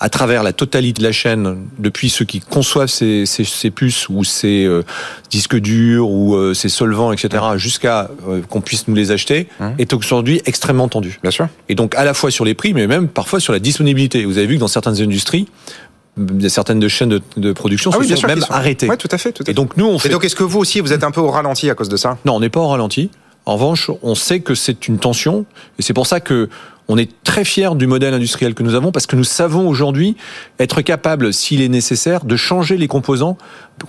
à 0.00 0.08
travers 0.08 0.42
la 0.42 0.52
totalité 0.52 1.00
de 1.00 1.06
la 1.06 1.12
chaîne, 1.12 1.66
depuis 1.78 2.08
ceux 2.08 2.24
qui 2.24 2.40
conçoivent 2.40 2.88
ces, 2.88 3.26
ces, 3.26 3.44
ces 3.44 3.70
puces 3.70 4.08
ou 4.08 4.24
ces 4.24 4.64
euh, 4.64 4.82
disques 5.30 5.56
durs 5.56 6.08
ou 6.08 6.34
euh, 6.34 6.54
ces 6.54 6.68
solvants, 6.68 7.12
etc., 7.12 7.44
jusqu'à 7.56 8.10
euh, 8.28 8.40
qu'on 8.48 8.60
puisse 8.60 8.86
nous 8.88 8.94
les 8.94 9.10
acheter, 9.10 9.48
mmh. 9.58 9.66
est 9.78 9.92
aujourd'hui 9.92 10.40
extrêmement 10.46 10.88
tendu. 10.88 11.18
Bien 11.22 11.30
sûr. 11.30 11.48
Et 11.68 11.74
donc 11.74 11.94
à 11.96 12.04
la 12.04 12.14
fois 12.14 12.30
sur 12.30 12.44
les 12.44 12.54
prix, 12.54 12.74
mais 12.74 12.86
même 12.86 13.08
parfois 13.08 13.40
sur 13.40 13.52
la 13.52 13.58
disponibilité. 13.58 14.24
Vous 14.24 14.38
avez 14.38 14.46
vu 14.46 14.54
que 14.54 14.60
dans 14.60 14.68
certaines 14.68 15.00
industries, 15.00 15.48
certaines 16.48 16.80
de 16.80 16.88
chaînes 16.88 17.20
de, 17.36 17.52
production 17.52 17.90
ah 17.94 18.02
se 18.02 18.16
sont 18.16 18.26
même 18.26 18.44
arrêtées. 18.50 18.88
Oui, 18.88 18.96
tout 18.96 19.08
à 19.10 19.18
fait. 19.18 19.32
Tout 19.32 19.42
à 19.42 19.46
fait. 19.46 19.52
Et 19.52 19.54
donc 19.54 19.76
nous, 19.76 19.86
on 19.86 19.98
fait... 19.98 20.08
Et 20.08 20.12
donc 20.12 20.24
est-ce 20.24 20.36
que 20.36 20.44
vous 20.44 20.58
aussi, 20.58 20.80
vous 20.80 20.92
êtes 20.92 21.04
un 21.04 21.10
peu 21.10 21.20
au 21.20 21.30
ralenti 21.30 21.70
à 21.70 21.74
cause 21.74 21.88
de 21.88 21.96
ça? 21.96 22.18
Non, 22.24 22.36
on 22.36 22.40
n'est 22.40 22.48
pas 22.48 22.60
au 22.60 22.68
ralenti. 22.68 23.10
En 23.46 23.54
revanche, 23.54 23.90
on 24.02 24.14
sait 24.14 24.40
que 24.40 24.54
c'est 24.54 24.88
une 24.88 24.98
tension, 24.98 25.46
et 25.78 25.82
c'est 25.82 25.94
pour 25.94 26.06
ça 26.06 26.20
que 26.20 26.50
on 26.88 26.96
est 26.96 27.10
très 27.22 27.44
fiers 27.44 27.74
du 27.74 27.86
modèle 27.86 28.14
industriel 28.14 28.54
que 28.54 28.62
nous 28.62 28.74
avons 28.74 28.92
parce 28.92 29.06
que 29.06 29.16
nous 29.16 29.24
savons 29.24 29.68
aujourd'hui 29.68 30.16
être 30.58 30.80
capable, 30.80 31.32
s'il 31.34 31.60
est 31.60 31.68
nécessaire, 31.68 32.24
de 32.24 32.36
changer 32.36 32.76
les 32.76 32.88
composants. 32.88 33.36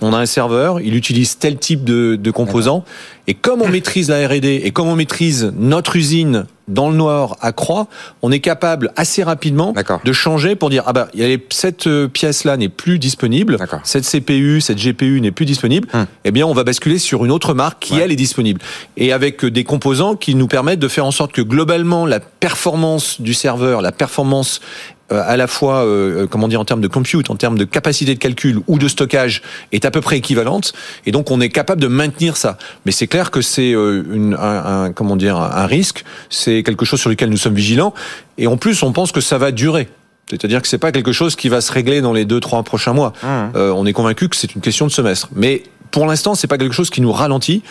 On 0.00 0.12
a 0.12 0.18
un 0.18 0.26
serveur, 0.26 0.80
il 0.80 0.94
utilise 0.94 1.38
tel 1.38 1.58
type 1.58 1.84
de, 1.84 2.16
de 2.16 2.30
composants. 2.30 2.84
Et 3.26 3.34
comme 3.34 3.62
on 3.62 3.68
maîtrise 3.68 4.10
la 4.10 4.26
R&D 4.26 4.62
et 4.64 4.70
comme 4.70 4.88
on 4.88 4.96
maîtrise 4.96 5.52
notre 5.56 5.96
usine 5.96 6.46
dans 6.70 6.90
le 6.90 6.96
noir 6.96 7.36
à 7.40 7.52
Croix, 7.52 7.86
on 8.22 8.32
est 8.32 8.40
capable 8.40 8.92
assez 8.96 9.22
rapidement 9.22 9.74
de 10.04 10.12
changer 10.12 10.54
pour 10.54 10.70
dire 10.70 10.84
ah 10.86 10.92
bah 10.92 11.08
cette 11.50 11.86
euh, 11.86 12.08
pièce 12.08 12.44
là 12.44 12.56
n'est 12.56 12.68
plus 12.68 12.98
disponible, 12.98 13.58
cette 13.84 14.04
CPU, 14.04 14.60
cette 14.60 14.78
GPU 14.78 15.20
n'est 15.20 15.32
plus 15.32 15.46
disponible. 15.46 15.88
Hum. 15.92 16.06
Eh 16.24 16.30
bien, 16.30 16.46
on 16.46 16.54
va 16.54 16.64
basculer 16.64 16.98
sur 16.98 17.24
une 17.24 17.30
autre 17.30 17.54
marque 17.54 17.80
qui 17.80 17.98
elle 17.98 18.12
est 18.12 18.16
disponible 18.16 18.60
et 18.96 19.12
avec 19.12 19.44
des 19.44 19.64
composants 19.64 20.14
qui 20.16 20.34
nous 20.34 20.46
permettent 20.46 20.80
de 20.80 20.88
faire 20.88 21.06
en 21.06 21.10
sorte 21.10 21.32
que 21.32 21.42
globalement 21.42 22.06
la 22.06 22.20
performance 22.20 23.20
du 23.20 23.34
serveur, 23.34 23.82
la 23.82 23.92
performance 23.92 24.60
euh, 24.60 24.99
à 25.10 25.36
la 25.36 25.46
fois, 25.46 25.84
euh, 25.84 26.26
comment 26.26 26.48
dire, 26.48 26.60
en 26.60 26.64
termes 26.64 26.80
de 26.80 26.88
compute, 26.88 27.30
en 27.30 27.36
termes 27.36 27.58
de 27.58 27.64
capacité 27.64 28.14
de 28.14 28.18
calcul 28.18 28.60
ou 28.66 28.78
de 28.78 28.88
stockage, 28.88 29.42
est 29.72 29.84
à 29.84 29.90
peu 29.90 30.00
près 30.00 30.18
équivalente. 30.18 30.72
Et 31.06 31.12
donc, 31.12 31.30
on 31.30 31.40
est 31.40 31.48
capable 31.48 31.80
de 31.80 31.88
maintenir 31.88 32.36
ça. 32.36 32.58
Mais 32.86 32.92
c'est 32.92 33.06
clair 33.06 33.30
que 33.30 33.42
c'est 33.42 33.72
euh, 33.72 34.34
un, 34.38 34.92
comment 34.92 35.16
dire, 35.16 35.36
un 35.36 35.66
risque. 35.66 36.04
C'est 36.28 36.62
quelque 36.62 36.84
chose 36.84 37.00
sur 37.00 37.10
lequel 37.10 37.30
nous 37.30 37.36
sommes 37.36 37.54
vigilants. 37.54 37.94
Et 38.38 38.46
en 38.46 38.56
plus, 38.56 38.82
on 38.82 38.92
pense 38.92 39.12
que 39.12 39.20
ça 39.20 39.38
va 39.38 39.50
durer. 39.52 39.88
C'est-à-dire 40.28 40.62
que 40.62 40.68
c'est 40.68 40.78
pas 40.78 40.92
quelque 40.92 41.12
chose 41.12 41.34
qui 41.34 41.48
va 41.48 41.60
se 41.60 41.72
régler 41.72 42.00
dans 42.00 42.12
les 42.12 42.24
deux, 42.24 42.38
trois 42.38 42.62
prochains 42.62 42.92
mois. 42.92 43.12
Mmh. 43.24 43.56
on 43.56 43.84
est 43.84 43.92
convaincu 43.92 44.28
que 44.28 44.36
c'est 44.36 44.54
une 44.54 44.60
question 44.60 44.86
de 44.86 44.92
semestre. 44.92 45.28
Mais 45.34 45.64
pour 45.90 46.06
l'instant, 46.06 46.34
c'est 46.34 46.46
pas 46.46 46.58
quelque 46.58 46.74
chose 46.74 46.90
qui 46.90 47.00
nous 47.00 47.12
ralentit, 47.12 47.62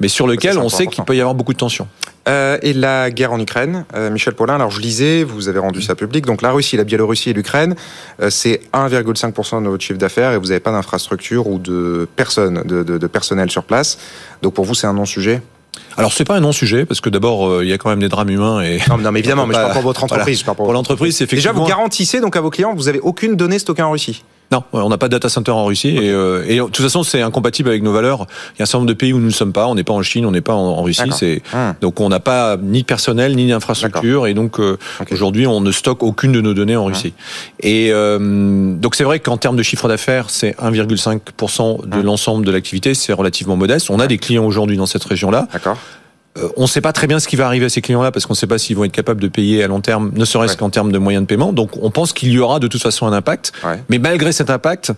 mais 0.00 0.08
sur 0.08 0.26
lequel 0.26 0.58
on 0.58 0.68
sait 0.68 0.86
qu'il 0.86 1.04
peut 1.04 1.16
y 1.16 1.20
avoir 1.20 1.34
beaucoup 1.34 1.52
de 1.52 1.58
tensions. 1.58 1.88
Euh, 2.28 2.58
et 2.62 2.74
la 2.74 3.10
guerre 3.10 3.32
en 3.32 3.40
Ukraine, 3.40 3.84
euh, 3.94 4.10
Michel 4.10 4.34
Paulin, 4.34 4.56
alors 4.56 4.70
je 4.70 4.80
lisais, 4.80 5.24
vous 5.24 5.48
avez 5.48 5.58
rendu 5.58 5.80
ça 5.80 5.94
public, 5.94 6.26
donc 6.26 6.42
la 6.42 6.52
Russie, 6.52 6.76
la 6.76 6.84
Biélorussie 6.84 7.30
et 7.30 7.32
l'Ukraine, 7.32 7.74
euh, 8.20 8.28
c'est 8.28 8.60
1,5% 8.74 9.62
de 9.62 9.68
votre 9.68 9.82
chiffre 9.82 9.98
d'affaires 9.98 10.32
et 10.32 10.38
vous 10.38 10.48
n'avez 10.48 10.60
pas 10.60 10.72
d'infrastructure 10.72 11.46
ou 11.46 11.58
de 11.58 12.06
personnes, 12.16 12.62
de, 12.66 12.82
de, 12.82 12.98
de 12.98 13.06
personnel 13.06 13.50
sur 13.50 13.64
place. 13.64 13.98
Donc 14.42 14.52
pour 14.52 14.66
vous, 14.66 14.74
c'est 14.74 14.86
un 14.86 14.92
non-sujet? 14.92 15.40
Alors 15.96 16.12
c'est 16.12 16.24
pas 16.24 16.36
un 16.36 16.40
non-sujet 16.40 16.84
parce 16.84 17.00
que 17.00 17.08
d'abord 17.08 17.62
il 17.62 17.68
y 17.68 17.72
a 17.72 17.78
quand 17.78 17.88
même 17.88 18.00
des 18.00 18.08
drames 18.08 18.30
humains 18.30 18.60
et 18.60 18.78
non, 18.88 18.98
mais 19.10 19.20
évidemment 19.20 19.46
mais 19.46 19.54
je 19.54 19.60
parle 19.60 19.72
pour 19.72 19.82
votre 19.82 20.04
entreprise 20.04 20.42
pour, 20.42 20.56
pour 20.56 20.72
l'entreprise 20.72 21.16
c'est 21.16 21.24
effectivement 21.24 21.52
déjà 21.52 21.60
vous 21.60 21.68
garantissez 21.68 22.20
donc 22.20 22.36
à 22.36 22.40
vos 22.40 22.50
clients 22.50 22.74
vous 22.74 22.88
avez 22.88 23.00
aucune 23.00 23.36
donnée 23.36 23.58
stockée 23.58 23.82
en 23.82 23.92
Russie 23.92 24.24
non, 24.50 24.64
on 24.72 24.88
n'a 24.88 24.96
pas 24.96 25.08
de 25.08 25.12
data 25.12 25.28
center 25.28 25.50
en 25.50 25.66
Russie 25.66 25.96
et, 25.96 26.10
euh, 26.10 26.42
et, 26.48 26.56
de 26.56 26.62
toute 26.62 26.80
façon 26.80 27.02
c'est 27.02 27.20
incompatible 27.20 27.68
avec 27.68 27.82
nos 27.82 27.92
valeurs. 27.92 28.26
Il 28.54 28.60
y 28.60 28.62
a 28.62 28.64
un 28.64 28.66
certain 28.66 28.78
nombre 28.78 28.88
de 28.88 28.94
pays 28.94 29.12
où 29.12 29.18
nous 29.18 29.26
ne 29.26 29.30
sommes 29.30 29.52
pas. 29.52 29.66
On 29.66 29.74
n'est 29.74 29.84
pas 29.84 29.92
en 29.92 30.02
Chine, 30.02 30.24
on 30.24 30.30
n'est 30.30 30.40
pas 30.40 30.54
en, 30.54 30.82
Russie. 30.82 31.10
C'est 31.12 31.42
hum. 31.52 31.74
donc 31.82 32.00
on 32.00 32.08
n'a 32.08 32.20
pas 32.20 32.56
ni 32.56 32.80
de 32.80 32.86
personnel 32.86 33.36
ni 33.36 33.48
d'infrastructure 33.48 34.26
et 34.26 34.32
donc 34.32 34.58
euh, 34.58 34.78
aujourd'hui 35.10 35.46
on 35.46 35.60
ne 35.60 35.70
stocke 35.70 36.02
aucune 36.02 36.32
de 36.32 36.40
nos 36.40 36.54
données 36.54 36.76
en 36.76 36.86
hum. 36.86 36.92
Russie. 36.92 37.12
Et 37.60 37.90
euh, 37.92 38.74
donc 38.74 38.94
c'est 38.94 39.04
vrai 39.04 39.20
qu'en 39.20 39.36
termes 39.36 39.56
de 39.56 39.62
chiffre 39.62 39.86
d'affaires 39.86 40.30
c'est 40.30 40.56
1,5% 40.58 41.86
de 41.86 41.98
hum. 41.98 42.02
l'ensemble 42.02 42.46
de 42.46 42.50
l'activité, 42.50 42.94
c'est 42.94 43.12
relativement 43.12 43.56
modeste. 43.56 43.90
On 43.90 44.00
a 44.00 44.06
des 44.06 44.18
clients 44.18 44.46
aujourd'hui 44.46 44.78
dans 44.78 44.86
cette 44.86 45.04
région-là. 45.04 45.46
D'accord. 45.52 45.76
Euh, 46.38 46.48
on 46.56 46.62
ne 46.62 46.66
sait 46.66 46.80
pas 46.80 46.92
très 46.92 47.06
bien 47.06 47.20
ce 47.20 47.28
qui 47.28 47.36
va 47.36 47.46
arriver 47.46 47.66
à 47.66 47.68
ces 47.68 47.80
clients-là 47.80 48.12
parce 48.12 48.26
qu'on 48.26 48.32
ne 48.32 48.38
sait 48.38 48.46
pas 48.46 48.58
s'ils 48.58 48.76
vont 48.76 48.84
être 48.84 48.92
capables 48.92 49.20
de 49.20 49.28
payer 49.28 49.64
à 49.64 49.68
long 49.68 49.80
terme, 49.80 50.10
ne 50.14 50.24
serait-ce 50.24 50.56
qu'en 50.56 50.70
termes 50.70 50.92
de 50.92 50.98
moyens 50.98 51.22
de 51.22 51.26
paiement. 51.26 51.52
Donc 51.52 51.70
on 51.82 51.90
pense 51.90 52.12
qu'il 52.12 52.30
y 52.30 52.38
aura 52.38 52.58
de 52.58 52.66
toute 52.66 52.82
façon 52.82 53.06
un 53.06 53.12
impact. 53.12 53.52
Mais 53.88 53.98
malgré 53.98 54.32
cet 54.32 54.50
impact, 54.50 54.92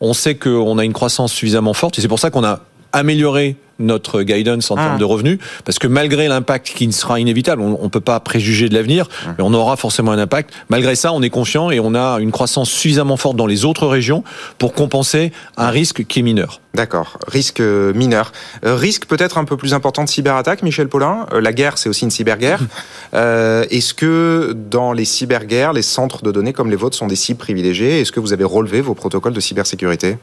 on 0.00 0.12
sait 0.12 0.34
qu'on 0.34 0.78
a 0.78 0.84
une 0.84 0.92
croissance 0.92 1.32
suffisamment 1.32 1.72
forte 1.72 1.98
et 1.98 2.02
c'est 2.02 2.08
pour 2.08 2.18
ça 2.18 2.30
qu'on 2.30 2.44
a 2.44 2.60
amélioré 2.92 3.56
notre 3.78 4.22
guidance 4.22 4.70
en 4.70 4.76
termes 4.76 4.92
ah. 4.94 4.98
de 4.98 5.04
revenus, 5.04 5.38
parce 5.64 5.78
que 5.78 5.86
malgré 5.86 6.28
l'impact 6.28 6.72
qui 6.74 6.90
sera 6.92 7.20
inévitable, 7.20 7.62
on 7.62 7.82
ne 7.82 7.88
peut 7.88 8.00
pas 8.00 8.20
préjuger 8.20 8.68
de 8.68 8.74
l'avenir, 8.74 9.08
ah. 9.26 9.34
mais 9.36 9.44
on 9.44 9.52
aura 9.54 9.76
forcément 9.76 10.12
un 10.12 10.18
impact. 10.18 10.50
Malgré 10.68 10.94
ça, 10.94 11.12
on 11.12 11.22
est 11.22 11.30
confiant 11.30 11.70
et 11.70 11.80
on 11.80 11.94
a 11.94 12.18
une 12.20 12.32
croissance 12.32 12.70
suffisamment 12.70 13.16
forte 13.16 13.36
dans 13.36 13.46
les 13.46 13.64
autres 13.64 13.86
régions 13.86 14.24
pour 14.58 14.72
compenser 14.72 15.32
un 15.56 15.70
risque 15.70 16.06
qui 16.06 16.20
est 16.20 16.22
mineur. 16.22 16.60
D'accord, 16.76 17.18
risque 17.26 17.60
euh, 17.60 17.94
mineur. 17.94 18.32
Euh, 18.66 18.76
risque 18.76 19.06
peut-être 19.06 19.38
un 19.38 19.44
peu 19.44 19.56
plus 19.56 19.72
important 19.72 20.04
de 20.04 20.10
cyberattaque, 20.10 20.62
Michel 20.62 20.88
Paulin. 20.88 21.26
Euh, 21.32 21.40
la 21.40 21.54
guerre, 21.54 21.78
c'est 21.78 21.88
aussi 21.88 22.04
une 22.04 22.10
cyberguerre. 22.10 22.60
Est-ce 23.14 23.94
que 23.94 24.54
dans 24.54 24.92
les 24.92 25.06
cyberguerres, 25.06 25.72
les 25.72 25.82
centres 25.82 26.22
de 26.22 26.30
données 26.30 26.52
comme 26.52 26.68
les 26.68 26.76
vôtres 26.76 26.96
sont 26.96 27.06
des 27.06 27.16
cibles 27.16 27.38
privilégiées? 27.38 28.00
Est-ce 28.00 28.12
que 28.12 28.20
vous 28.20 28.34
avez 28.34 28.44
relevé 28.44 28.82
vos 28.82 28.94
protocoles 28.94 29.32
de 29.32 29.40
cybersécurité? 29.40 30.18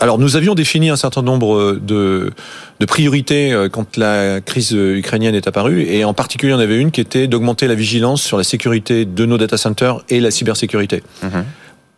Alors 0.00 0.18
nous 0.18 0.36
avions 0.36 0.54
défini 0.54 0.90
un 0.90 0.96
certain 0.96 1.22
nombre 1.22 1.56
euh, 1.56 1.80
de, 1.80 2.32
de, 2.80 2.86
priorités 2.86 3.52
euh, 3.52 3.68
quand 3.68 3.96
la 3.96 4.40
crise 4.40 4.72
ukrainienne 4.72 5.34
est 5.34 5.46
apparue, 5.46 5.82
et 5.82 6.04
en 6.04 6.14
particulier 6.14 6.52
on 6.52 6.58
avait 6.58 6.78
une 6.78 6.90
qui 6.90 7.00
était 7.00 7.26
d'augmenter 7.26 7.66
la 7.66 7.74
vigilance 7.74 8.22
sur 8.22 8.36
la 8.36 8.44
sécurité 8.44 9.04
de 9.04 9.26
nos 9.26 9.38
data 9.38 9.56
centers 9.56 10.02
et 10.08 10.20
la 10.20 10.30
cybersécurité. 10.30 11.02
Mhm. 11.22 11.44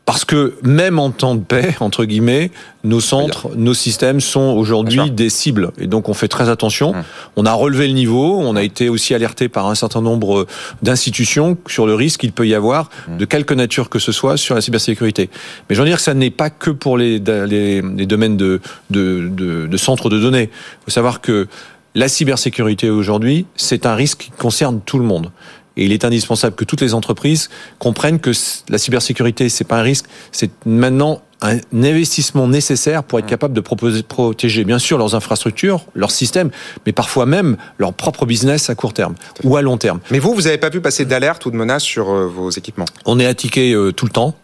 Parce 0.07 0.25
que 0.25 0.55
même 0.63 1.01
en 1.01 1.11
temps 1.11 1.35
de 1.35 1.41
paix, 1.41 1.75
entre 1.81 2.05
guillemets, 2.05 2.53
nos 2.85 3.01
centres, 3.01 3.51
nos 3.57 3.75
systèmes 3.75 4.21
sont 4.21 4.55
aujourd'hui 4.57 5.11
des 5.11 5.29
cibles. 5.29 5.73
Et 5.79 5.89
donc 5.89 6.09
on 6.09 6.15
fait 6.15 6.29
très 6.29 6.49
attention. 6.49 6.91
Hum. 6.91 7.03
On 7.35 7.45
a 7.45 7.53
relevé 7.53 7.89
le 7.89 7.93
niveau, 7.93 8.39
on 8.39 8.55
a 8.55 8.63
été 8.63 8.89
aussi 8.89 9.15
alerté 9.15 9.49
par 9.49 9.67
un 9.67 9.75
certain 9.75 10.01
nombre 10.01 10.47
d'institutions 10.81 11.59
sur 11.67 11.89
le 11.89 11.97
risque 11.97 12.21
qu'il 12.21 12.31
peut 12.31 12.47
y 12.47 12.55
avoir, 12.55 12.89
hum. 13.09 13.19
de 13.19 13.25
quelque 13.25 13.53
nature 13.53 13.91
que 13.91 13.99
ce 13.99 14.13
soit, 14.13 14.37
sur 14.37 14.55
la 14.55 14.61
cybersécurité. 14.61 15.29
Mais 15.69 15.75
je 15.75 15.83
veux 15.83 15.89
dire 15.89 15.97
que 15.97 16.05
ça 16.05 16.15
n'est 16.15 16.31
pas 16.31 16.51
que 16.51 16.71
pour 16.71 16.97
les, 16.97 17.19
les, 17.19 17.83
les 17.83 18.07
domaines 18.07 18.37
de, 18.37 18.61
de, 18.91 19.29
de, 19.29 19.67
de 19.67 19.77
centres 19.77 20.09
de 20.09 20.21
données. 20.21 20.51
Il 20.53 20.85
faut 20.85 20.93
savoir 20.93 21.21
que 21.21 21.49
la 21.97 22.07
cybersécurité 22.09 22.91
aujourd'hui, 22.91 23.47
c'est 23.57 23.87
un 23.87 23.97
risque 23.97 24.19
qui 24.19 24.31
concerne 24.31 24.81
tout 24.87 25.01
le 25.01 25.05
monde. 25.05 25.33
Et 25.77 25.85
il 25.85 25.93
est 25.93 26.05
indispensable 26.05 26.57
que 26.57 26.65
toutes 26.65 26.81
les 26.81 26.95
entreprises 26.95 27.51
comprennent 27.79 28.21
que 28.21 28.33
la 28.69 28.79
cybersécurité, 28.79 29.49
c'est 29.49 29.65
pas 29.65 29.79
un 29.79 29.83
risque, 29.83 30.07
c'est 30.33 30.51
maintenant 30.65 31.23
un 31.43 31.59
investissement 31.73 32.49
nécessaire 32.49 33.05
pour 33.05 33.19
être 33.19 33.27
capable 33.27 33.55
de 33.55 33.61
proposer, 33.61 34.03
protéger 34.03 34.65
bien 34.65 34.79
sûr 34.79 34.97
leurs 34.97 35.15
infrastructures, 35.15 35.85
leurs 35.95 36.11
systèmes, 36.11 36.51
mais 36.87 36.93
parfois 36.93 37.27
même 37.27 37.57
leur 37.79 37.93
propre 37.93 38.25
business 38.25 38.71
à 38.71 38.75
court 38.75 38.95
terme 38.95 39.15
ou 39.45 39.57
à 39.57 39.63
long 39.63 39.77
terme. 39.77 40.01
Mais 40.11 40.19
vous, 40.19 40.35
vous 40.35 40.43
n'avez 40.43 40.59
pas 40.59 40.71
pu 40.71 40.81
passer 40.81 41.05
d'alerte 41.05 41.45
ou 41.47 41.51
de 41.51 41.57
menace 41.57 41.83
sur 41.83 42.11
euh, 42.11 42.27
vos 42.27 42.51
équipements? 42.51 42.87
On 43.05 43.21
est 43.21 43.27
attiqué 43.27 43.75
euh, 43.75 43.93
tout 43.93 44.07
le 44.07 44.13
temps. 44.13 44.35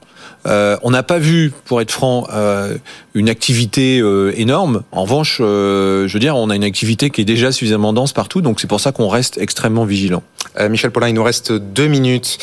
Euh, 0.46 0.76
on 0.82 0.90
n'a 0.90 1.02
pas 1.02 1.18
vu, 1.18 1.52
pour 1.64 1.80
être 1.80 1.90
franc, 1.90 2.26
euh, 2.32 2.76
une 3.14 3.28
activité 3.28 4.00
euh, 4.00 4.32
énorme. 4.36 4.82
En 4.92 5.02
revanche, 5.02 5.36
je 5.38 6.12
veux 6.12 6.18
dire, 6.18 6.36
on 6.36 6.50
a 6.50 6.56
une 6.56 6.64
activité 6.64 7.10
qui 7.10 7.20
est 7.20 7.24
déjà 7.24 7.52
suffisamment 7.52 7.92
dense 7.92 8.12
partout, 8.12 8.40
donc 8.42 8.60
c'est 8.60 8.66
pour 8.66 8.80
ça 8.80 8.92
qu'on 8.92 9.08
reste 9.08 9.38
extrêmement 9.38 9.84
vigilant. 9.84 10.22
Michel 10.68 10.90
Paulin, 10.90 11.08
il 11.08 11.14
nous 11.14 11.22
reste 11.22 11.52
deux 11.52 11.86
minutes. 11.86 12.38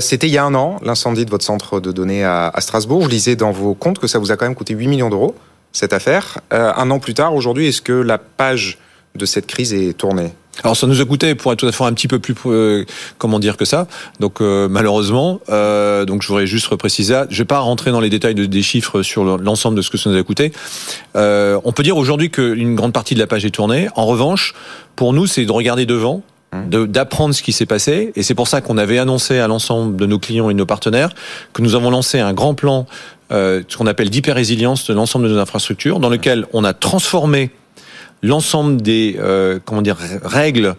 C'était 0.00 0.26
il 0.26 0.32
y 0.32 0.38
a 0.38 0.44
un 0.44 0.54
an, 0.54 0.78
l'incendie 0.82 1.24
de 1.24 1.30
votre 1.30 1.44
centre 1.44 1.80
de 1.80 1.92
données 1.92 2.22
à, 2.22 2.48
à, 2.48 2.60
Strasbourg. 2.60 3.04
Je 3.04 3.08
lisais 3.08 3.36
dans 3.36 3.52
vos 3.52 3.74
comptes 3.74 3.98
que 3.98 4.06
ça 4.06 4.18
vous 4.18 4.32
a 4.32 4.36
quand 4.36 4.44
même 4.44 4.54
coûté 4.54 4.74
8 4.74 4.86
millions 4.86 5.08
d'euros, 5.08 5.34
cette 5.72 5.94
affaire. 5.94 6.38
un 6.50 6.90
an 6.90 6.98
plus 6.98 7.14
tard, 7.14 7.34
aujourd'hui, 7.34 7.68
est-ce 7.68 7.80
que 7.80 7.92
la 7.92 8.18
page 8.18 8.78
de 9.14 9.24
cette 9.24 9.46
crise 9.46 9.72
est 9.72 9.94
tournée? 9.96 10.32
Alors 10.64 10.76
ça 10.76 10.86
nous 10.86 11.00
a 11.00 11.04
coûté 11.04 11.34
pour 11.34 11.52
être 11.52 11.58
tout 11.58 11.66
à 11.66 11.72
fait 11.72 11.84
un 11.84 11.92
petit 11.92 12.08
peu 12.08 12.18
plus 12.18 12.34
euh, 12.46 12.84
comment 13.18 13.38
dire 13.38 13.56
que 13.56 13.64
ça. 13.64 13.86
Donc 14.20 14.40
euh, 14.40 14.68
malheureusement, 14.68 15.40
euh, 15.50 16.04
donc 16.04 16.22
je 16.22 16.28
voudrais 16.28 16.46
juste 16.46 16.66
repréciser. 16.66 17.22
Je 17.30 17.38
vais 17.38 17.44
pas 17.44 17.60
rentrer 17.60 17.90
dans 17.90 18.00
les 18.00 18.10
détails 18.10 18.34
de, 18.34 18.46
des 18.46 18.62
chiffres 18.62 19.02
sur 19.02 19.24
l'ensemble 19.24 19.76
de 19.76 19.82
ce 19.82 19.90
que 19.90 19.98
ça 19.98 20.10
nous 20.10 20.16
a 20.16 20.22
coûté. 20.22 20.52
on 21.14 21.72
peut 21.74 21.82
dire 21.82 21.96
aujourd'hui 21.96 22.30
qu'une 22.30 22.74
grande 22.74 22.92
partie 22.92 23.14
de 23.14 23.20
la 23.20 23.26
page 23.26 23.44
est 23.44 23.50
tournée. 23.50 23.88
En 23.94 24.06
revanche, 24.06 24.54
pour 24.96 25.12
nous, 25.12 25.26
c'est 25.26 25.44
de 25.44 25.52
regarder 25.52 25.86
devant 25.86 26.22
mmh. 26.52 26.86
d'apprendre 26.86 27.34
ce 27.34 27.42
qui 27.42 27.52
s'est 27.52 27.66
passé. 27.66 28.12
Et 28.16 28.22
c'est 28.22 28.34
pour 28.34 28.48
ça 28.48 28.60
qu'on 28.60 28.78
avait 28.78 28.98
annoncé 28.98 29.38
à 29.38 29.46
l'ensemble 29.46 29.96
de 29.96 30.06
nos 30.06 30.18
clients 30.18 30.50
et 30.50 30.54
de 30.54 30.58
nos 30.58 30.66
partenaires 30.66 31.10
que 31.52 31.62
nous 31.62 31.74
avons 31.74 31.90
lancé 31.90 32.18
un 32.18 32.32
grand 32.32 32.54
plan, 32.54 32.86
euh, 33.30 33.62
ce 33.68 33.76
qu'on 33.76 33.86
appelle 33.86 34.10
d'hyper-résilience 34.10 34.86
de 34.86 34.94
l'ensemble 34.94 35.28
de 35.28 35.34
nos 35.34 35.40
infrastructures, 35.40 36.00
dans 36.00 36.08
lequel 36.08 36.46
on 36.52 36.64
a 36.64 36.72
transformé 36.72 37.50
l'ensemble 38.22 38.80
des 38.82 39.16
euh, 39.18 39.58
comment 39.64 39.82
dire 39.82 39.96
règles 40.22 40.76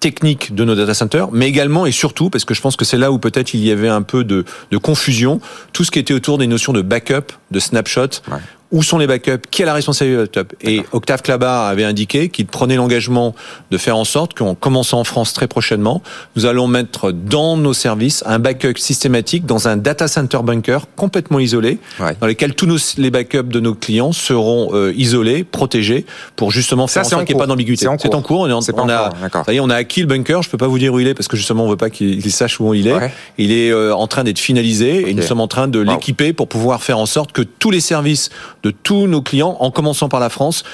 techniques 0.00 0.54
de 0.54 0.64
nos 0.64 0.74
data 0.74 0.94
centers, 0.94 1.30
mais 1.30 1.46
également 1.46 1.86
et 1.86 1.92
surtout, 1.92 2.30
parce 2.30 2.44
que 2.44 2.54
je 2.54 2.60
pense 2.60 2.76
que 2.76 2.84
c'est 2.84 2.96
là 2.96 3.12
où 3.12 3.18
peut-être 3.18 3.54
il 3.54 3.64
y 3.64 3.70
avait 3.70 3.88
un 3.88 4.02
peu 4.02 4.24
de, 4.24 4.44
de, 4.70 4.78
confusion, 4.78 5.40
tout 5.72 5.84
ce 5.84 5.90
qui 5.90 5.98
était 5.98 6.14
autour 6.14 6.38
des 6.38 6.46
notions 6.46 6.72
de 6.72 6.80
backup 6.82 7.32
de 7.50 7.60
snapshot. 7.60 8.22
Où 8.70 8.82
sont 8.82 8.98
les 8.98 9.06
backups? 9.06 9.48
Qui 9.50 9.62
a 9.62 9.66
la 9.66 9.72
responsabilité 9.72 10.20
des 10.20 10.42
backups 10.42 10.56
Et 10.60 10.82
Octave 10.92 11.22
Clabat 11.22 11.68
avait 11.68 11.84
indiqué 11.84 12.28
qu'il 12.28 12.44
prenait 12.44 12.76
l'engagement 12.76 13.34
de 13.70 13.78
faire 13.78 13.96
en 13.96 14.04
sorte 14.04 14.34
qu'en 14.34 14.54
commençant 14.54 15.00
en 15.00 15.04
France 15.04 15.32
très 15.32 15.48
prochainement, 15.48 16.02
nous 16.36 16.44
allons 16.44 16.66
mettre 16.66 17.10
dans 17.10 17.56
nos 17.56 17.72
services 17.72 18.22
un 18.26 18.38
backup 18.38 18.76
systématique 18.76 19.46
dans 19.46 19.68
un 19.68 19.78
data 19.78 20.06
center 20.06 20.40
bunker 20.44 20.82
complètement 20.96 21.38
isolé, 21.38 21.78
dans 22.20 22.26
lequel 22.26 22.54
tous 22.54 22.66
nos, 22.66 22.76
les 22.98 23.10
backups 23.10 23.48
de 23.48 23.58
nos 23.60 23.74
clients 23.74 24.12
seront 24.12 24.68
euh, 24.74 24.92
isolés, 24.94 25.44
protégés, 25.44 26.04
pour 26.36 26.50
justement 26.50 26.86
faire 26.88 27.06
en 27.06 27.08
sorte 27.08 27.24
qu'il 27.24 27.36
n'y 27.36 27.40
ait 27.40 27.44
pas 27.44 27.46
d'ambiguïté. 27.46 27.86
C'est 27.98 28.14
en 28.14 28.20
cours. 28.20 28.40
On, 28.40 28.50
on, 28.52 28.60
on 28.74 28.88
a, 28.90 29.10
ça 29.46 29.52
y 29.54 29.56
est, 29.56 29.60
on 29.60 29.70
a 29.70 29.76
acquis 29.76 30.02
le 30.02 30.06
bunker. 30.06 30.42
Je 30.42 30.50
peux 30.50 30.58
pas 30.58 30.66
vous 30.66 30.78
dire 30.78 30.92
où 30.92 31.00
il 31.00 31.08
est 31.08 31.14
parce 31.14 31.28
que 31.28 31.38
justement 31.38 31.64
on 31.64 31.70
veut 31.70 31.78
pas 31.78 31.88
qu'il 31.88 32.32
sache 32.32 32.60
où 32.60 32.74
il 32.74 32.86
est. 32.86 33.12
Il 33.38 33.50
est 33.50 33.70
euh, 33.70 33.94
en 33.94 34.08
train 34.08 34.24
d'être 34.24 34.38
finalisé 34.38 35.08
et 35.08 35.14
nous 35.14 35.22
sommes 35.22 35.40
en 35.40 35.48
train 35.48 35.68
de 35.68 35.78
l'équiper 35.78 36.34
pour 36.34 36.48
pouvoir 36.48 36.82
faire 36.82 36.98
en 36.98 37.06
sorte 37.06 37.32
que 37.32 37.37
tous 37.42 37.70
les 37.70 37.80
services 37.80 38.30
de 38.62 38.70
tous 38.70 39.06
nos 39.06 39.22
clients, 39.22 39.56
en 39.60 39.70
commençant 39.70 40.08
par 40.08 40.20
la 40.20 40.28
France, 40.28 40.64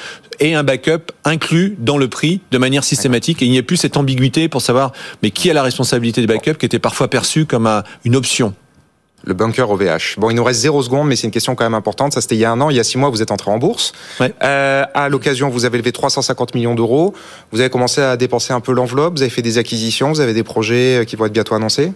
aient 0.41 0.55
un 0.55 0.65
backup 0.65 1.13
inclus 1.25 1.77
dans 1.79 1.99
le 1.99 2.09
prix 2.09 2.41
de 2.51 2.59
manière 2.59 2.85
systématique 2.85 3.43
et 3.43 3.47
il 3.47 3.51
n'y 3.51 3.57
ait 3.57 3.63
plus 3.63 3.77
cette 3.77 3.97
ambiguïté 3.97 4.49
pour 4.49 4.63
savoir 4.63 4.93
mais 5.23 5.31
qui 5.31 5.51
a 5.51 5.55
la 5.55 5.63
responsabilité 5.63 6.21
des 6.21 6.27
backups 6.27 6.59
qui 6.59 6.67
était 6.67 6.79
parfois 6.79 7.09
perçue 7.09 7.47
comme 7.47 7.83
une 8.05 8.17
option? 8.17 8.55
Le 9.27 9.33
bunker 9.33 9.71
OVH. 9.71 10.19
Bon, 10.19 10.29
il 10.29 10.35
nous 10.35 10.45
reste 10.45 10.61
zéro 10.61 10.83
seconde, 10.83 11.09
mais 11.09 11.17
c'est 11.17 11.27
une 11.27 11.31
question 11.31 11.55
quand 11.55 11.65
même 11.65 11.75
importante. 11.75 12.13
Ça, 12.13 12.21
c'était 12.21 12.35
il 12.35 12.41
y 12.41 12.45
a 12.45 12.53
un 12.53 12.61
an. 12.61 12.69
Il 12.69 12.77
y 12.77 12.81
a 12.81 12.85
six 12.85 12.99
mois, 12.99 13.09
vous 13.09 13.23
êtes 13.23 13.31
entré 13.31 13.51
en 13.51 13.57
bourse. 13.57 13.95
Euh, 14.21 14.85
à 14.93 15.09
l'occasion, 15.09 15.49
vous 15.49 15.65
avez 15.65 15.79
levé 15.79 15.93
350 15.93 16.55
millions 16.55 16.75
d'euros. 16.75 17.15
Vous 17.51 17.61
avez 17.61 17.71
commencé 17.71 18.03
à 18.03 18.19
dépenser 18.19 18.53
un 18.53 18.61
peu 18.61 18.73
l'enveloppe. 18.73 19.17
Vous 19.17 19.23
avez 19.23 19.31
fait 19.31 19.41
des 19.41 19.57
acquisitions. 19.57 20.11
Vous 20.11 20.21
avez 20.21 20.35
des 20.35 20.43
projets 20.43 21.05
qui 21.07 21.17
vont 21.17 21.25
être 21.25 21.33
bientôt 21.33 21.55
annoncés 21.55 21.93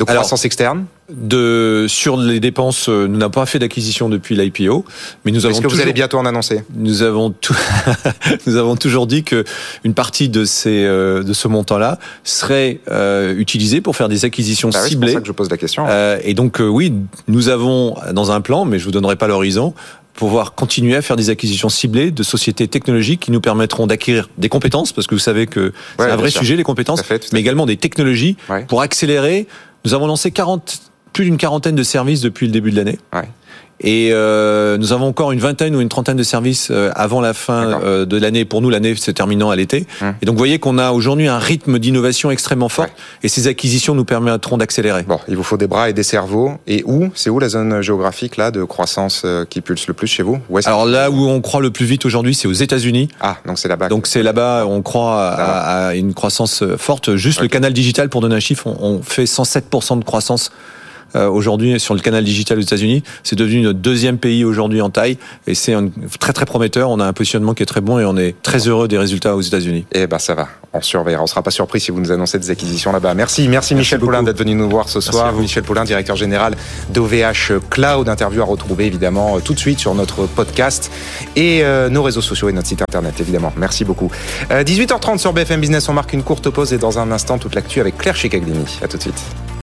de 0.00 0.04
croissance 0.04 0.44
externe 0.44 0.86
de 1.10 1.86
sur 1.88 2.16
les 2.16 2.40
dépenses, 2.40 2.88
euh, 2.88 3.06
nous 3.06 3.18
n'avons 3.18 3.30
pas 3.30 3.46
fait 3.46 3.58
d'acquisition 3.58 4.08
depuis 4.08 4.36
l'IPO, 4.36 4.84
mais 5.24 5.32
nous 5.32 5.44
avons. 5.44 5.54
Est-ce 5.54 5.60
que 5.60 5.66
vous 5.66 5.80
allez 5.80 5.92
bientôt 5.92 6.18
en 6.18 6.26
annoncer 6.26 6.62
Nous 6.74 7.02
avons 7.02 7.30
tout, 7.30 7.56
nous 8.46 8.56
avons 8.56 8.76
toujours 8.76 9.06
dit 9.06 9.24
que 9.24 9.44
une 9.84 9.94
partie 9.94 10.28
de 10.28 10.44
ces 10.44 10.84
euh, 10.84 11.22
de 11.22 11.32
ce 11.32 11.48
montant-là 11.48 11.98
serait 12.24 12.80
euh, 12.90 13.34
utilisée 13.36 13.80
pour 13.80 13.96
faire 13.96 14.08
des 14.08 14.24
acquisitions 14.24 14.70
bah 14.70 14.86
ciblées. 14.86 15.08
C'est 15.08 15.14
pour 15.14 15.18
ça 15.18 15.20
que 15.22 15.26
je 15.26 15.32
pose 15.32 15.50
la 15.50 15.56
question. 15.56 15.86
Euh, 15.88 16.18
et 16.22 16.34
donc 16.34 16.60
oui, 16.60 16.92
nous 17.28 17.48
avons 17.48 17.96
dans 18.12 18.30
un 18.30 18.40
plan, 18.40 18.64
mais 18.64 18.78
je 18.78 18.84
vous 18.84 18.92
donnerai 18.92 19.16
pas 19.16 19.26
l'horizon, 19.26 19.74
pouvoir 20.14 20.54
continuer 20.54 20.96
à 20.96 21.02
faire 21.02 21.16
des 21.16 21.30
acquisitions 21.30 21.68
ciblées 21.68 22.10
de 22.10 22.22
sociétés 22.22 22.68
technologiques 22.68 23.20
qui 23.20 23.30
nous 23.30 23.40
permettront 23.40 23.86
d'acquérir 23.86 24.28
des 24.38 24.48
compétences, 24.48 24.92
parce 24.92 25.06
que 25.06 25.14
vous 25.14 25.20
savez 25.20 25.46
que 25.46 25.72
c'est 25.98 26.10
un 26.10 26.16
vrai 26.16 26.30
sujet 26.30 26.56
les 26.56 26.62
compétences, 26.62 27.02
mais 27.32 27.40
également 27.40 27.66
des 27.66 27.76
technologies 27.76 28.36
ouais. 28.48 28.64
pour 28.66 28.82
accélérer 28.82 29.46
nous 29.84 29.94
avons 29.94 30.06
lancé 30.06 30.30
40, 30.30 30.90
plus 31.12 31.24
d'une 31.24 31.36
quarantaine 31.36 31.74
de 31.74 31.82
services 31.82 32.20
depuis 32.20 32.46
le 32.46 32.52
début 32.52 32.70
de 32.70 32.76
l'année. 32.76 32.98
Et 33.82 34.10
euh, 34.12 34.76
nous 34.76 34.92
avons 34.92 35.06
encore 35.06 35.32
une 35.32 35.40
vingtaine 35.40 35.74
ou 35.74 35.80
une 35.80 35.88
trentaine 35.88 36.16
de 36.16 36.22
services 36.22 36.68
euh, 36.70 36.90
avant 36.94 37.20
la 37.20 37.32
fin 37.32 37.80
euh, 37.82 38.04
de 38.04 38.16
l'année. 38.18 38.44
Pour 38.44 38.60
nous, 38.60 38.68
l'année 38.68 38.94
se 38.94 39.10
terminant 39.10 39.50
à 39.50 39.56
l'été. 39.56 39.86
Hum. 40.02 40.14
Et 40.20 40.26
donc, 40.26 40.34
vous 40.34 40.40
voyez 40.40 40.58
qu'on 40.58 40.76
a 40.76 40.90
aujourd'hui 40.90 41.28
un 41.28 41.38
rythme 41.38 41.78
d'innovation 41.78 42.30
extrêmement 42.30 42.68
fort. 42.68 42.84
Ouais. 42.84 42.90
Et 43.22 43.28
ces 43.28 43.46
acquisitions 43.46 43.94
nous 43.94 44.04
permettront 44.04 44.58
d'accélérer. 44.58 45.04
Bon, 45.04 45.18
il 45.28 45.36
vous 45.36 45.42
faut 45.42 45.56
des 45.56 45.66
bras 45.66 45.88
et 45.88 45.92
des 45.94 46.02
cerveaux. 46.02 46.52
Et 46.66 46.82
où 46.84 47.10
C'est 47.14 47.30
où 47.30 47.38
la 47.38 47.48
zone 47.48 47.80
géographique 47.80 48.36
là 48.36 48.50
de 48.50 48.64
croissance 48.64 49.22
euh, 49.24 49.46
qui 49.48 49.62
pulse 49.62 49.86
le 49.86 49.94
plus 49.94 50.08
chez 50.08 50.22
vous? 50.22 50.38
Où 50.50 50.58
Alors 50.64 50.84
là 50.84 51.10
où 51.10 51.28
on 51.28 51.40
croit 51.40 51.62
le 51.62 51.70
plus 51.70 51.86
vite 51.86 52.04
aujourd'hui, 52.04 52.34
c'est 52.34 52.48
aux 52.48 52.52
États-Unis. 52.52 53.08
Ah, 53.20 53.36
donc 53.46 53.58
c'est 53.58 53.68
là-bas. 53.68 53.88
Donc 53.88 54.06
c'est 54.06 54.22
là-bas, 54.22 54.66
on 54.66 54.82
croit 54.82 55.22
à, 55.22 55.88
à, 55.88 55.94
une 55.94 56.12
croissance 56.12 56.64
forte. 56.76 57.16
Juste 57.16 57.38
okay. 57.38 57.46
le 57.46 57.48
canal 57.48 57.72
digital, 57.72 58.10
pour 58.10 58.20
donner 58.20 58.34
un 58.34 58.40
chiffre, 58.40 58.66
on, 58.66 58.76
on 58.80 59.02
fait 59.02 59.24
107% 59.24 59.98
de 59.98 60.04
croissance 60.04 60.50
aujourd'hui 61.14 61.78
sur 61.80 61.94
le 61.94 62.00
canal 62.00 62.24
digital 62.24 62.58
aux 62.58 62.62
États-Unis. 62.62 63.02
C'est 63.22 63.36
devenu 63.36 63.62
notre 63.62 63.78
deuxième 63.78 64.18
pays 64.18 64.44
aujourd'hui 64.44 64.80
en 64.80 64.90
taille 64.90 65.18
et 65.46 65.54
c'est 65.54 65.74
très 66.18 66.32
très 66.32 66.46
prometteur. 66.46 66.90
On 66.90 67.00
a 67.00 67.04
un 67.04 67.12
positionnement 67.12 67.54
qui 67.54 67.62
est 67.62 67.66
très 67.66 67.80
bon 67.80 67.98
et 67.98 68.04
on 68.04 68.16
est 68.16 68.34
très 68.42 68.68
heureux 68.68 68.88
des 68.88 68.98
résultats 68.98 69.36
aux 69.36 69.40
États-Unis. 69.40 69.86
Eh 69.92 70.06
ben 70.06 70.18
ça 70.18 70.34
va, 70.34 70.48
on 70.72 70.80
surveillera. 70.80 71.22
On 71.22 71.26
sera 71.26 71.42
pas 71.42 71.50
surpris 71.50 71.80
si 71.80 71.90
vous 71.90 72.00
nous 72.00 72.12
annoncez 72.12 72.38
des 72.38 72.50
acquisitions 72.50 72.92
là-bas. 72.92 73.14
Merci, 73.14 73.42
merci, 73.48 73.50
merci 73.50 73.74
Michel 73.74 73.98
beaucoup. 73.98 74.10
Poulain 74.10 74.22
d'être 74.22 74.38
venu 74.38 74.54
nous 74.54 74.68
voir 74.68 74.88
ce 74.88 75.00
soir. 75.00 75.32
Michel 75.32 75.62
Poulain, 75.62 75.84
directeur 75.84 76.16
général 76.16 76.56
d'OVH 76.92 77.58
Cloud. 77.70 78.08
Interview 78.08 78.42
à 78.42 78.44
retrouver 78.44 78.86
évidemment 78.86 79.36
euh, 79.36 79.40
tout 79.40 79.54
de 79.54 79.58
suite 79.58 79.78
sur 79.78 79.94
notre 79.94 80.26
podcast 80.26 80.90
et 81.36 81.62
euh, 81.62 81.88
nos 81.88 82.02
réseaux 82.02 82.20
sociaux 82.20 82.48
et 82.48 82.52
notre 82.52 82.68
site 82.68 82.82
internet 82.82 83.14
évidemment. 83.20 83.52
Merci 83.56 83.84
beaucoup. 83.84 84.10
Euh, 84.50 84.62
18h30 84.64 85.18
sur 85.18 85.32
BFM 85.32 85.60
Business. 85.60 85.88
On 85.88 85.92
marque 85.92 86.12
une 86.12 86.22
courte 86.22 86.50
pause 86.50 86.72
et 86.72 86.78
dans 86.78 86.98
un 86.98 87.10
instant 87.12 87.38
toute 87.38 87.54
l'actu 87.54 87.80
avec 87.80 87.98
Claire 87.98 88.16
Chicaglini. 88.16 88.64
À 88.82 88.88
tout 88.88 88.96
de 88.96 89.02
suite. 89.02 89.59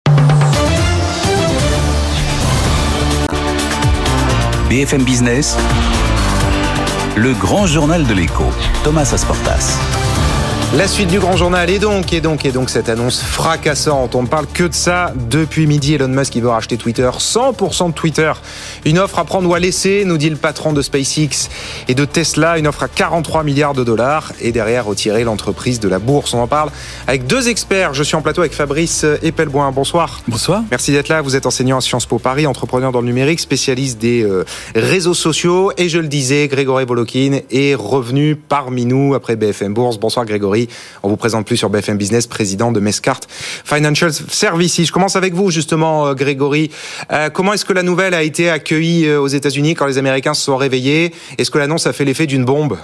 BFM 4.76 5.04
Business, 5.04 5.56
le 7.16 7.32
grand 7.32 7.66
journal 7.66 8.06
de 8.06 8.12
l'écho, 8.12 8.44
Thomas 8.84 9.08
Asportas. 9.14 10.05
La 10.76 10.86
suite 10.88 11.08
du 11.08 11.18
grand 11.18 11.38
journal 11.38 11.70
et 11.70 11.78
donc, 11.78 12.12
et 12.12 12.20
donc, 12.20 12.44
et 12.44 12.52
donc 12.52 12.68
cette 12.68 12.90
annonce 12.90 13.22
fracassante. 13.22 14.14
On 14.14 14.24
ne 14.24 14.26
parle 14.26 14.46
que 14.46 14.64
de 14.64 14.74
ça 14.74 15.14
depuis 15.30 15.66
midi. 15.66 15.94
Elon 15.94 16.08
Musk 16.08 16.34
qui 16.34 16.42
veut 16.42 16.50
racheter 16.50 16.76
Twitter, 16.76 17.08
100% 17.08 17.88
de 17.88 17.92
Twitter. 17.94 18.30
Une 18.84 18.98
offre 18.98 19.18
à 19.18 19.24
prendre 19.24 19.48
ou 19.48 19.54
à 19.54 19.58
laisser, 19.58 20.04
nous 20.04 20.18
dit 20.18 20.28
le 20.28 20.36
patron 20.36 20.74
de 20.74 20.82
SpaceX 20.82 21.48
et 21.88 21.94
de 21.94 22.04
Tesla. 22.04 22.58
Une 22.58 22.66
offre 22.66 22.82
à 22.82 22.88
43 22.88 23.42
milliards 23.42 23.72
de 23.72 23.84
dollars 23.84 24.34
et 24.38 24.52
derrière 24.52 24.84
retirer 24.84 25.24
l'entreprise 25.24 25.80
de 25.80 25.88
la 25.88 25.98
bourse. 25.98 26.34
On 26.34 26.40
en 26.40 26.46
parle 26.46 26.68
avec 27.06 27.26
deux 27.26 27.48
experts. 27.48 27.94
Je 27.94 28.02
suis 28.02 28.14
en 28.14 28.20
plateau 28.20 28.42
avec 28.42 28.52
Fabrice 28.52 29.06
Epelboin. 29.22 29.72
Bonsoir. 29.72 30.20
Bonsoir. 30.28 30.62
Merci 30.70 30.92
d'être 30.92 31.08
là. 31.08 31.22
Vous 31.22 31.36
êtes 31.36 31.46
enseignant 31.46 31.78
à 31.78 31.80
Sciences 31.80 32.04
Po 32.04 32.18
Paris, 32.18 32.46
entrepreneur 32.46 32.92
dans 32.92 33.00
le 33.00 33.06
numérique, 33.06 33.40
spécialiste 33.40 33.98
des 33.98 34.22
euh, 34.24 34.44
réseaux 34.74 35.14
sociaux. 35.14 35.72
Et 35.78 35.88
je 35.88 35.98
le 35.98 36.08
disais, 36.08 36.48
Grégory 36.48 36.84
Volokin 36.84 37.38
est 37.50 37.74
revenu 37.74 38.36
parmi 38.36 38.84
nous 38.84 39.14
après 39.14 39.36
BFM 39.36 39.72
Bourse. 39.72 39.98
Bonsoir 39.98 40.26
Grégory. 40.26 40.65
On 41.02 41.08
vous 41.08 41.16
présente 41.16 41.46
plus 41.46 41.56
sur 41.56 41.70
BFM 41.70 41.96
Business, 41.96 42.26
président 42.26 42.72
de 42.72 42.80
Mescart 42.80 43.20
Financial 43.64 44.12
Services. 44.12 44.84
Je 44.84 44.92
commence 44.92 45.16
avec 45.16 45.34
vous 45.34 45.50
justement, 45.50 46.14
Grégory. 46.14 46.70
Euh, 47.12 47.30
comment 47.30 47.52
est-ce 47.52 47.64
que 47.64 47.72
la 47.72 47.82
nouvelle 47.82 48.14
a 48.14 48.22
été 48.22 48.50
accueillie 48.50 49.10
aux 49.12 49.28
États-Unis 49.28 49.74
quand 49.74 49.86
les 49.86 49.98
Américains 49.98 50.34
se 50.34 50.42
sont 50.42 50.56
réveillés? 50.56 51.14
Est-ce 51.38 51.50
que 51.50 51.58
l'annonce 51.58 51.86
a 51.86 51.92
fait 51.92 52.04
l'effet 52.04 52.26
d'une 52.26 52.44
bombe? 52.44 52.78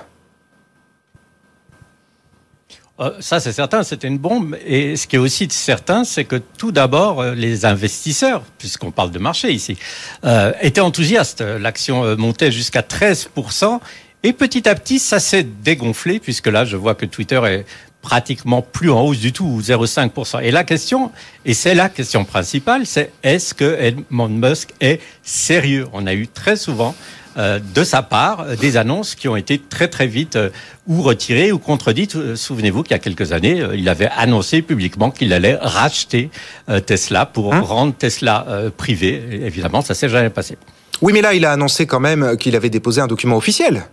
Euh, 3.01 3.11
ça, 3.21 3.41
c'est 3.41 3.53
certain, 3.53 3.83
c'était 3.83 4.07
une 4.07 4.19
bombe. 4.19 4.57
Et 4.65 4.97
ce 4.97 5.07
qui 5.07 5.17
est 5.17 5.19
aussi 5.19 5.49
certain, 5.51 6.05
c'est 6.05 6.25
que 6.25 6.37
tout 6.37 6.73
d'abord, 6.73 7.25
les 7.25 7.65
investisseurs, 7.65 8.43
puisqu'on 8.59 8.91
parle 8.91 9.11
de 9.11 9.19
marché 9.19 9.51
ici, 9.51 9.77
euh, 10.25 10.53
étaient 10.61 10.81
enthousiastes. 10.81 11.41
L'action 11.41 12.17
montait 12.17 12.53
jusqu'à 12.53 12.83
13%. 12.83 13.81
Et 14.25 14.33
petit 14.33 14.69
à 14.69 14.75
petit, 14.75 14.99
ça 14.99 15.19
s'est 15.19 15.43
dégonflé, 15.43 16.21
puisque 16.21 16.47
là, 16.47 16.65
je 16.65 16.77
vois 16.77 16.95
que 16.95 17.07
Twitter 17.07 17.41
est 17.47 17.65
pratiquement 18.03 18.63
plus 18.63 18.91
en 18.91 19.01
hausse 19.01 19.19
du 19.19 19.33
tout, 19.33 19.61
0,5%. 19.61 20.43
Et 20.43 20.51
la 20.51 20.65
question, 20.65 21.11
et 21.45 21.55
c'est 21.55 21.75
la 21.75 21.89
question 21.89 22.25
principale, 22.25 22.85
c'est 22.85 23.13
est-ce 23.23 23.55
que 23.55 23.65
Elon 23.65 24.29
Musk 24.29 24.71
est 24.81 25.01
sérieux? 25.23 25.87
On 25.93 26.07
a 26.07 26.15
eu 26.15 26.29
très 26.29 26.57
souvent 26.57 26.95
euh, 27.37 27.61
de 27.75 27.83
sa 27.83 28.03
part 28.03 28.45
des 28.57 28.77
annonces 28.77 29.15
qui 29.15 29.27
ont 29.29 29.37
été 29.37 29.59
très 29.59 29.89
très 29.89 30.07
vite 30.07 30.37
euh, 30.37 30.51
ou 30.87 31.03
retirées 31.03 31.51
ou 31.53 31.59
contredites. 31.59 32.17
Euh, 32.17 32.37
souvenez-vous 32.37 32.83
qu'il 32.83 32.93
y 32.93 32.95
a 32.95 32.99
quelques 32.99 33.33
années, 33.33 33.63
euh, 33.63 33.75
il 33.75 33.89
avait 33.89 34.11
annoncé 34.17 34.63
publiquement 34.63 35.11
qu'il 35.11 35.33
allait 35.33 35.57
racheter 35.61 36.31
euh, 36.69 36.81
Tesla 36.81 37.25
pour 37.25 37.55
hein? 37.55 37.61
rendre 37.61 37.95
Tesla 37.95 38.47
privé. 38.77 39.23
Et 39.31 39.47
évidemment, 39.47 39.81
ça 39.81 39.95
s'est 39.95 40.09
jamais 40.09 40.31
passé. 40.31 40.59
Oui, 41.01 41.13
mais 41.13 41.23
là, 41.23 41.35
il 41.35 41.45
a 41.45 41.53
annoncé 41.53 41.87
quand 41.87 42.01
même 42.01 42.37
qu'il 42.37 42.55
avait 42.55 42.71
déposé 42.71 43.01
un 43.01 43.07
document 43.07 43.37
officiel. 43.37 43.85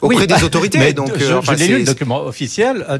Auprès 0.00 0.16
oui, 0.16 0.26
des 0.26 0.34
bah, 0.34 0.40
autorités. 0.44 0.78
Mais 0.78 0.92
donc, 0.92 1.12
je, 1.16 1.32
enfin, 1.32 1.54
je 1.54 1.60
l'ai 1.60 1.68
lu 1.68 1.78
le 1.78 1.84
document 1.84 2.22
officiel. 2.22 2.84
Euh, 2.88 2.98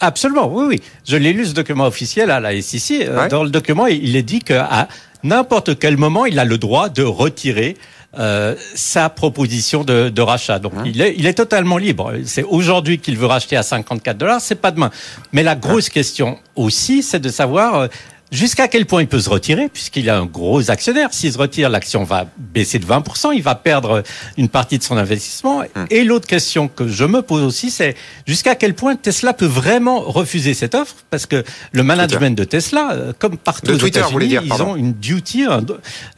absolument, 0.00 0.50
oui, 0.52 0.64
oui. 0.68 0.82
Je 1.06 1.16
l'ai 1.16 1.32
lu 1.32 1.46
ce 1.46 1.52
document 1.52 1.86
officiel 1.86 2.30
à 2.30 2.40
la 2.40 2.60
SEC. 2.60 3.08
Ouais. 3.08 3.28
Dans 3.28 3.44
le 3.44 3.50
document, 3.50 3.86
il 3.86 4.16
est 4.16 4.22
dit 4.22 4.40
qu'à 4.40 4.88
n'importe 5.22 5.78
quel 5.78 5.96
moment, 5.96 6.26
il 6.26 6.38
a 6.38 6.44
le 6.44 6.58
droit 6.58 6.88
de 6.88 7.02
retirer 7.02 7.76
euh, 8.18 8.54
sa 8.74 9.10
proposition 9.10 9.84
de, 9.84 10.08
de 10.08 10.22
rachat. 10.22 10.58
Donc, 10.58 10.72
il, 10.86 11.02
est, 11.02 11.14
il 11.18 11.26
est 11.26 11.34
totalement 11.34 11.76
libre. 11.76 12.14
C'est 12.24 12.44
aujourd'hui 12.44 12.98
qu'il 12.98 13.18
veut 13.18 13.26
racheter 13.26 13.56
à 13.56 13.62
54 13.62 14.16
dollars, 14.16 14.40
c'est 14.40 14.54
pas 14.54 14.70
demain. 14.70 14.90
Mais 15.32 15.42
la 15.42 15.54
grosse 15.54 15.90
question 15.90 16.38
aussi, 16.54 17.02
c'est 17.02 17.18
de 17.18 17.28
savoir 17.28 17.74
euh, 17.74 17.88
Jusqu'à 18.32 18.66
quel 18.66 18.86
point 18.86 19.02
il 19.02 19.08
peut 19.08 19.20
se 19.20 19.30
retirer, 19.30 19.68
puisqu'il 19.68 20.10
a 20.10 20.18
un 20.18 20.26
gros 20.26 20.70
actionnaire. 20.70 21.10
S'il 21.12 21.32
se 21.32 21.38
retire, 21.38 21.70
l'action 21.70 22.02
va 22.02 22.26
baisser 22.36 22.80
de 22.80 22.84
20%, 22.84 23.32
il 23.34 23.42
va 23.42 23.54
perdre 23.54 24.02
une 24.36 24.48
partie 24.48 24.78
de 24.78 24.82
son 24.82 24.96
investissement. 24.96 25.62
Hum. 25.76 25.86
Et 25.90 26.02
l'autre 26.02 26.26
question 26.26 26.66
que 26.66 26.88
je 26.88 27.04
me 27.04 27.22
pose 27.22 27.42
aussi, 27.44 27.70
c'est 27.70 27.94
jusqu'à 28.26 28.56
quel 28.56 28.74
point 28.74 28.96
Tesla 28.96 29.32
peut 29.32 29.46
vraiment 29.46 30.00
refuser 30.00 30.54
cette 30.54 30.74
offre, 30.74 30.96
parce 31.08 31.26
que 31.26 31.44
le 31.70 31.82
management 31.84 32.36
de 32.36 32.44
Tesla, 32.44 32.90
euh, 32.92 33.12
comme 33.16 33.36
partout 33.36 33.70
aux 33.70 33.86
États-Unis, 33.86 34.38
ils 34.44 34.62
ont 34.62 34.74
une 34.74 34.92
duty, 34.92 35.46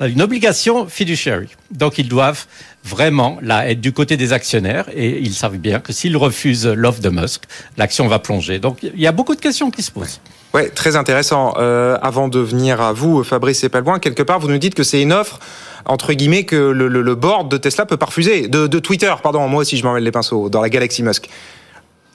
une 0.00 0.22
obligation 0.22 0.86
fiduciary. 0.86 1.48
Donc 1.70 1.98
ils 1.98 2.08
doivent 2.08 2.46
vraiment 2.84 3.38
là 3.42 3.68
être 3.68 3.80
du 3.80 3.92
côté 3.92 4.16
des 4.16 4.32
actionnaires 4.32 4.86
et 4.94 5.18
ils 5.18 5.34
savent 5.34 5.58
bien 5.58 5.80
que 5.80 5.92
s'ils 5.92 6.16
refusent 6.16 6.66
l'offre 6.66 7.00
de 7.00 7.10
Musk, 7.10 7.42
l'action 7.76 8.08
va 8.08 8.18
plonger. 8.18 8.58
Donc 8.58 8.78
il 8.82 9.00
y 9.00 9.06
a 9.06 9.12
beaucoup 9.12 9.34
de 9.34 9.40
questions 9.40 9.70
qui 9.70 9.82
se 9.82 9.90
posent. 9.90 10.20
Ouais, 10.54 10.70
très 10.70 10.96
intéressant. 10.96 11.54
Euh, 11.58 11.98
avant 12.00 12.28
de 12.28 12.38
venir 12.38 12.80
à 12.80 12.92
vous, 12.92 13.22
Fabrice 13.22 13.62
Epalboin, 13.64 13.98
quelque 13.98 14.22
part, 14.22 14.38
vous 14.38 14.48
nous 14.48 14.58
dites 14.58 14.74
que 14.74 14.82
c'est 14.82 15.02
une 15.02 15.12
offre 15.12 15.38
entre 15.84 16.12
guillemets 16.12 16.44
que 16.44 16.56
le, 16.56 16.88
le, 16.88 17.02
le, 17.02 17.14
board 17.14 17.50
de 17.50 17.56
Tesla 17.56 17.86
peut 17.86 17.96
pas 17.96 18.06
refuser, 18.06 18.46
de, 18.46 18.66
de 18.66 18.78
Twitter, 18.78 19.12
pardon, 19.22 19.46
moi 19.48 19.62
aussi 19.62 19.76
je 19.76 19.84
m'en 19.84 19.94
mêle 19.94 20.04
les 20.04 20.12
pinceaux, 20.12 20.50
dans 20.50 20.60
la 20.60 20.68
galaxie 20.68 21.02
Musk. 21.02 21.28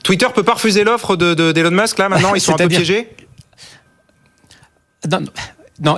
Twitter 0.04 0.26
peut 0.34 0.42
pas 0.42 0.54
refuser 0.54 0.84
l'offre 0.84 1.16
de, 1.16 1.34
de, 1.34 1.50
d'Elon 1.50 1.70
Musk 1.72 1.98
là 1.98 2.08
maintenant, 2.08 2.34
ils 2.34 2.40
sont 2.40 2.52
un 2.52 2.56
peu 2.56 2.68
piégés? 2.68 3.08
Non, 5.10 5.20
non, 5.20 5.26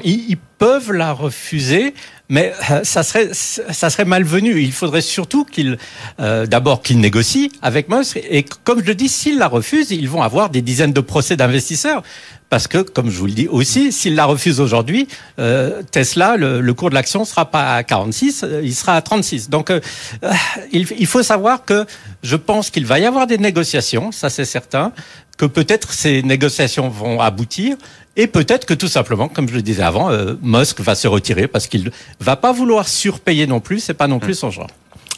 ils, 0.05 0.37
peuvent 0.59 0.91
la 0.91 1.13
refuser, 1.13 1.93
mais 2.31 2.55
euh, 2.71 2.83
ça 2.83 3.03
serait 3.03 3.29
ça 3.35 3.91
serait 3.91 4.07
malvenu. 4.07 4.59
Il 4.63 4.73
faudrait 4.73 5.03
surtout 5.03 5.45
qu'ils 5.45 5.77
euh, 6.19 6.47
d'abord 6.47 6.81
qu'ils 6.81 6.99
négocient 6.99 7.49
avec 7.61 7.91
Musk 7.91 8.17
et 8.17 8.43
comme 8.65 8.81
je 8.81 8.87
le 8.87 8.95
dis, 8.95 9.11
s'ils 9.11 9.37
la 9.37 9.49
refusent, 9.49 9.91
ils 9.91 10.09
vont 10.09 10.23
avoir 10.23 10.49
des 10.49 10.63
dizaines 10.63 10.95
de 10.95 11.01
procès 11.03 11.37
d'investisseurs 11.37 12.03
parce 12.49 12.69
que 12.69 12.79
comme 12.79 13.11
je 13.11 13.19
vous 13.19 13.27
le 13.27 13.33
dis 13.33 13.49
aussi, 13.49 13.93
s'ils 13.93 14.15
la 14.15 14.25
refusent 14.25 14.61
aujourd'hui, 14.61 15.09
euh, 15.39 15.83
Tesla 15.91 16.39
le, 16.39 16.73
cours 16.73 16.89
de 16.89 16.95
l'action 16.95 17.27
sera 17.27 17.51
pas 17.51 17.77
à 17.77 17.83
46, 17.83 18.47
il 18.63 18.75
sera 18.75 18.97
à 18.97 19.03
36. 19.03 19.51
Donc 19.51 19.71
il, 20.73 20.87
il 20.99 21.07
faut 21.07 21.23
savoir 21.23 21.67
que 21.67 21.85
je 22.23 22.37
pense 22.37 22.71
qu'il 22.71 22.87
va 22.87 22.99
y 22.99 23.05
avoir 23.05 23.27
des 23.27 23.37
négociations, 23.37 24.11
ça 24.11 24.31
c'est 24.31 24.47
certain, 24.47 24.93
que 25.37 25.45
peut-être 25.45 25.93
ces 25.93 26.23
négociations 26.23 26.89
vont 26.89 27.21
aboutir 27.21 27.77
et 28.17 28.27
peut-être 28.27 28.65
que 28.65 28.75
tout 28.75 28.89
simplement, 28.89 29.29
comme 29.29 29.49
je 29.49 29.55
le 29.55 29.63
disais 29.63 29.83
avant, 29.83 30.11
euh, 30.11 30.35
Musk 30.43 30.81
va 30.81 30.95
se 30.95 31.07
retirer 31.07 31.47
parce 31.49 31.67
qu'il 31.67 31.91
va 32.21 32.37
pas 32.37 32.53
vouloir 32.53 32.89
surpayer 32.89 33.47
non 33.47 33.61
plus. 33.61 33.81
C'est 33.81 33.95
pas 33.95 34.09
non 34.09 34.19
plus 34.19 34.35
son 34.35 34.51
genre. 34.51 34.69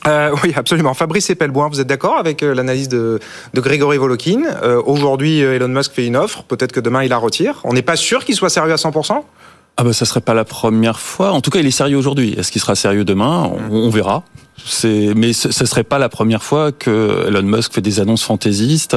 Euh, 0.07 0.35
oui, 0.43 0.53
absolument. 0.57 0.95
Fabrice 0.95 1.31
Epelboin, 1.31 1.69
vous 1.69 1.81
êtes 1.81 1.87
d'accord 1.87 2.19
avec 2.19 2.43
euh, 2.43 2.55
l'analyse 2.55 2.89
de, 2.89 3.21
de 3.55 3.61
Grégory 3.61 3.99
Volokin? 3.99 4.43
Euh, 4.63 4.83
Aujourd'hui, 4.85 5.43
euh, 5.43 5.57
Elon 5.57 5.69
Musk 5.69 5.93
fait 5.93 6.07
une 6.07 6.17
offre. 6.17 6.43
Peut-être 6.45 6.73
que 6.73 6.81
demain, 6.81 7.03
il 7.03 7.11
la 7.11 7.19
retire. 7.19 7.61
On 7.65 7.73
n'est 7.73 7.83
pas 7.83 7.97
sûr 7.97 8.25
qu'il 8.25 8.35
soit 8.35 8.51
sérieux 8.51 8.73
à 8.73 8.77
100% 8.77 9.23
ah 9.81 9.85
bah 9.85 9.93
ça 9.93 10.05
serait 10.05 10.21
pas 10.21 10.35
la 10.35 10.45
première 10.45 10.99
fois. 10.99 11.31
En 11.31 11.41
tout 11.41 11.51
cas, 11.51 11.61
il 11.61 11.67
est 11.69 11.71
sérieux 11.71 11.97
aujourd'hui. 11.97 12.35
Est-ce 12.37 12.51
qu'il 12.51 12.61
sera 12.61 12.75
sérieux 12.75 13.05
demain? 13.05 13.49
On, 13.71 13.77
on 13.77 13.91
verra. 13.91 14.25
C'est, 14.65 15.13
mais 15.17 15.33
ce, 15.33 15.53
ce 15.53 15.67
serait 15.67 15.85
pas 15.85 15.99
la 15.99 16.09
première 16.09 16.43
fois 16.43 16.73
que 16.73 17.27
Elon 17.29 17.43
Musk 17.43 17.73
fait 17.73 17.81
des 17.81 18.01
annonces 18.01 18.23
fantaisistes 18.23 18.97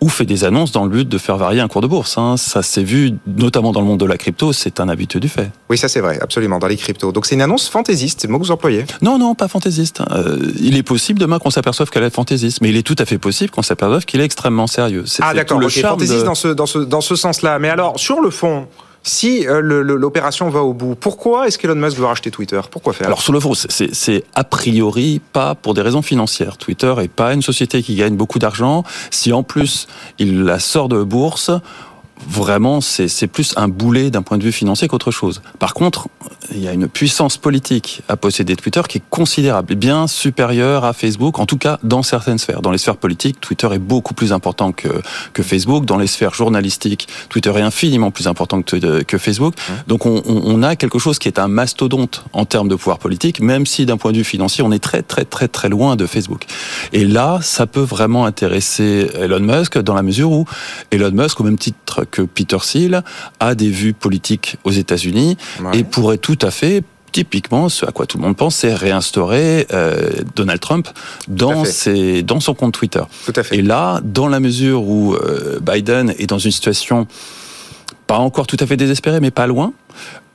ou 0.00 0.08
fait 0.08 0.24
des 0.24 0.44
annonces 0.44 0.72
dans 0.72 0.84
le 0.84 0.90
but 0.90 1.08
de 1.08 1.18
faire 1.18 1.36
varier 1.36 1.60
un 1.60 1.68
cours 1.68 1.80
de 1.80 1.86
bourse. 1.86 2.18
Hein. 2.18 2.36
Ça 2.36 2.62
s'est 2.62 2.82
vu, 2.82 3.12
notamment 3.26 3.72
dans 3.72 3.80
le 3.80 3.86
monde 3.86 4.00
de 4.00 4.06
la 4.06 4.16
crypto, 4.16 4.52
c'est 4.52 4.80
un 4.80 4.88
habitué 4.88 5.20
du 5.20 5.28
fait. 5.28 5.50
Oui, 5.68 5.78
ça 5.78 5.88
c'est 5.88 6.00
vrai, 6.00 6.18
absolument, 6.20 6.58
dans 6.58 6.66
les 6.66 6.76
cryptos. 6.76 7.12
Donc 7.12 7.26
c'est 7.26 7.34
une 7.34 7.42
annonce 7.42 7.68
fantaisiste, 7.68 8.20
c'est 8.20 8.28
le 8.28 8.32
mot 8.32 8.38
que 8.38 8.44
vous 8.44 8.50
employez 8.50 8.84
Non, 9.02 9.18
non, 9.18 9.34
pas 9.34 9.48
fantaisiste. 9.48 10.02
Euh, 10.10 10.38
il 10.60 10.76
est 10.76 10.82
possible 10.82 11.18
demain 11.18 11.38
qu'on 11.38 11.50
s'aperçoive 11.50 11.90
qu'elle 11.90 12.04
est 12.04 12.14
fantaisiste, 12.14 12.60
mais 12.60 12.70
il 12.70 12.76
est 12.76 12.82
tout 12.82 12.96
à 12.98 13.04
fait 13.04 13.18
possible 13.18 13.50
qu'on 13.50 13.62
s'aperçoive 13.62 14.04
qu'il 14.04 14.20
est 14.20 14.24
extrêmement 14.24 14.66
sérieux. 14.66 15.04
C'est, 15.06 15.22
ah 15.24 15.34
d'accord, 15.34 15.58
le 15.58 15.66
okay, 15.66 15.82
fantaisiste 15.82 16.20
de... 16.20 16.24
dans 16.24 16.34
ce, 16.34 16.48
dans 16.48 16.66
ce, 16.66 16.78
dans 16.78 17.00
ce 17.00 17.16
sens-là. 17.16 17.58
Mais 17.58 17.68
alors, 17.68 17.98
sur 17.98 18.20
le 18.20 18.30
fond, 18.30 18.66
si 19.02 19.46
euh, 19.46 19.60
l'opération 19.62 20.50
va 20.50 20.60
au 20.60 20.74
bout, 20.74 20.94
pourquoi 20.94 21.46
est-ce 21.46 21.58
qu'Elon 21.58 21.74
Musk 21.74 21.96
veut 21.96 22.04
racheter 22.04 22.30
Twitter? 22.30 22.60
Pourquoi 22.70 22.92
faire? 22.92 23.06
Alors 23.06 23.22
sur 23.22 23.32
le 23.32 23.40
fond, 23.40 23.54
c'est 23.54 24.24
a 24.34 24.44
priori 24.44 25.20
pas 25.32 25.54
pour 25.54 25.74
des 25.74 25.82
raisons 25.82 26.02
financières. 26.02 26.58
Twitter 26.58 26.94
est 27.00 27.08
pas 27.08 27.32
une 27.32 27.42
société 27.42 27.82
qui 27.82 27.94
gagne 27.94 28.16
beaucoup 28.16 28.38
d'argent. 28.38 28.84
Si 29.10 29.32
en 29.32 29.42
plus 29.42 29.86
il 30.18 30.42
la 30.42 30.58
sort 30.58 30.88
de 30.88 31.02
bourse, 31.02 31.50
vraiment, 32.28 32.80
c'est 32.80 33.26
plus 33.26 33.54
un 33.56 33.68
boulet 33.68 34.10
d'un 34.10 34.22
point 34.22 34.38
de 34.38 34.42
vue 34.42 34.52
financier 34.52 34.88
qu'autre 34.88 35.10
chose. 35.10 35.42
Par 35.58 35.74
contre, 35.74 36.08
il 36.52 36.60
y 36.60 36.68
a 36.68 36.72
une 36.72 36.88
puissance 36.88 37.36
politique 37.36 38.02
à 38.08 38.16
posséder 38.16 38.56
Twitter 38.56 38.82
qui 38.88 38.98
est 38.98 39.02
considérable, 39.10 39.74
bien 39.74 40.06
supérieure 40.06 40.84
à 40.84 40.92
Facebook, 40.92 41.38
en 41.38 41.46
tout 41.46 41.58
cas 41.58 41.78
dans 41.82 42.02
certaines 42.02 42.38
sphères. 42.38 42.62
Dans 42.62 42.70
les 42.70 42.78
sphères 42.78 42.96
politiques, 42.96 43.40
Twitter 43.40 43.68
est 43.72 43.78
beaucoup 43.78 44.14
plus 44.14 44.32
important 44.32 44.72
que, 44.72 44.88
que 45.32 45.42
Facebook. 45.42 45.84
Dans 45.84 45.96
les 45.96 46.06
sphères 46.06 46.34
journalistiques, 46.34 47.08
Twitter 47.28 47.52
est 47.56 47.62
infiniment 47.62 48.10
plus 48.10 48.26
important 48.26 48.62
que, 48.62 49.02
que 49.02 49.18
Facebook. 49.18 49.54
Donc 49.86 50.06
on, 50.06 50.22
on, 50.26 50.62
a 50.62 50.76
quelque 50.76 50.98
chose 50.98 51.18
qui 51.18 51.28
est 51.28 51.38
un 51.38 51.48
mastodonte 51.48 52.24
en 52.32 52.44
termes 52.44 52.68
de 52.68 52.74
pouvoir 52.74 52.98
politique, 52.98 53.40
même 53.40 53.66
si 53.66 53.86
d'un 53.86 53.96
point 53.96 54.12
de 54.12 54.18
vue 54.18 54.24
financier, 54.24 54.62
on 54.62 54.72
est 54.72 54.78
très 54.78 55.02
très 55.02 55.24
très 55.24 55.48
très 55.48 55.68
loin 55.68 55.96
de 55.96 56.06
Facebook. 56.06 56.44
Et 56.92 57.04
là, 57.04 57.38
ça 57.42 57.66
peut 57.66 57.80
vraiment 57.80 58.26
intéresser 58.26 59.08
Elon 59.14 59.40
Musk 59.40 59.78
dans 59.78 59.94
la 59.94 60.02
mesure 60.02 60.30
où 60.32 60.44
Elon 60.90 61.12
Musk, 61.12 61.40
au 61.40 61.44
même 61.44 61.58
titre 61.58 62.04
que 62.10 62.22
Peter 62.22 62.58
Thiel, 62.60 63.02
a 63.38 63.54
des 63.54 63.70
vues 63.70 63.92
politiques 63.92 64.56
aux 64.64 64.70
États-Unis 64.70 65.36
ouais. 65.62 65.78
et 65.78 65.84
pourrait 65.84 66.18
tout 66.18 66.38
à 66.42 66.50
fait 66.50 66.82
typiquement, 67.12 67.68
ce 67.68 67.86
à 67.86 67.92
quoi 67.92 68.06
tout 68.06 68.18
le 68.18 68.24
monde 68.24 68.36
pense, 68.36 68.56
c'est 68.56 68.74
réinstaurer 68.74 69.66
euh, 69.72 70.10
Donald 70.36 70.60
Trump 70.60 70.88
dans, 71.28 71.64
ses, 71.64 72.22
dans 72.22 72.40
son 72.40 72.54
compte 72.54 72.74
Twitter. 72.74 73.02
Tout 73.26 73.32
à 73.36 73.42
fait. 73.42 73.56
Et 73.56 73.62
là, 73.62 74.00
dans 74.04 74.28
la 74.28 74.40
mesure 74.40 74.82
où 74.82 75.14
euh, 75.14 75.58
Biden 75.60 76.14
est 76.18 76.26
dans 76.26 76.38
une 76.38 76.52
situation 76.52 77.06
pas 78.06 78.18
encore 78.18 78.46
tout 78.46 78.56
à 78.60 78.66
fait 78.66 78.76
désespérée, 78.76 79.20
mais 79.20 79.30
pas 79.30 79.46
loin, 79.46 79.72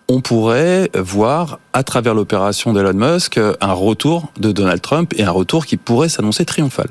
on 0.08 0.22
pourrait 0.22 0.90
voir 0.96 1.60
à 1.74 1.84
travers 1.84 2.14
l'opération 2.14 2.74
d'Elon 2.74 2.94
Musk 2.94 3.38
un 3.38 3.74
retour 3.74 4.32
de 4.40 4.52
Donald 4.52 4.82
Trump 4.82 5.14
et 5.18 5.24
un 5.24 5.32
retour 5.32 5.66
qui 5.66 5.78
pourrait 5.78 6.10
s'annoncer 6.10 6.46
triomphal. 6.46 6.88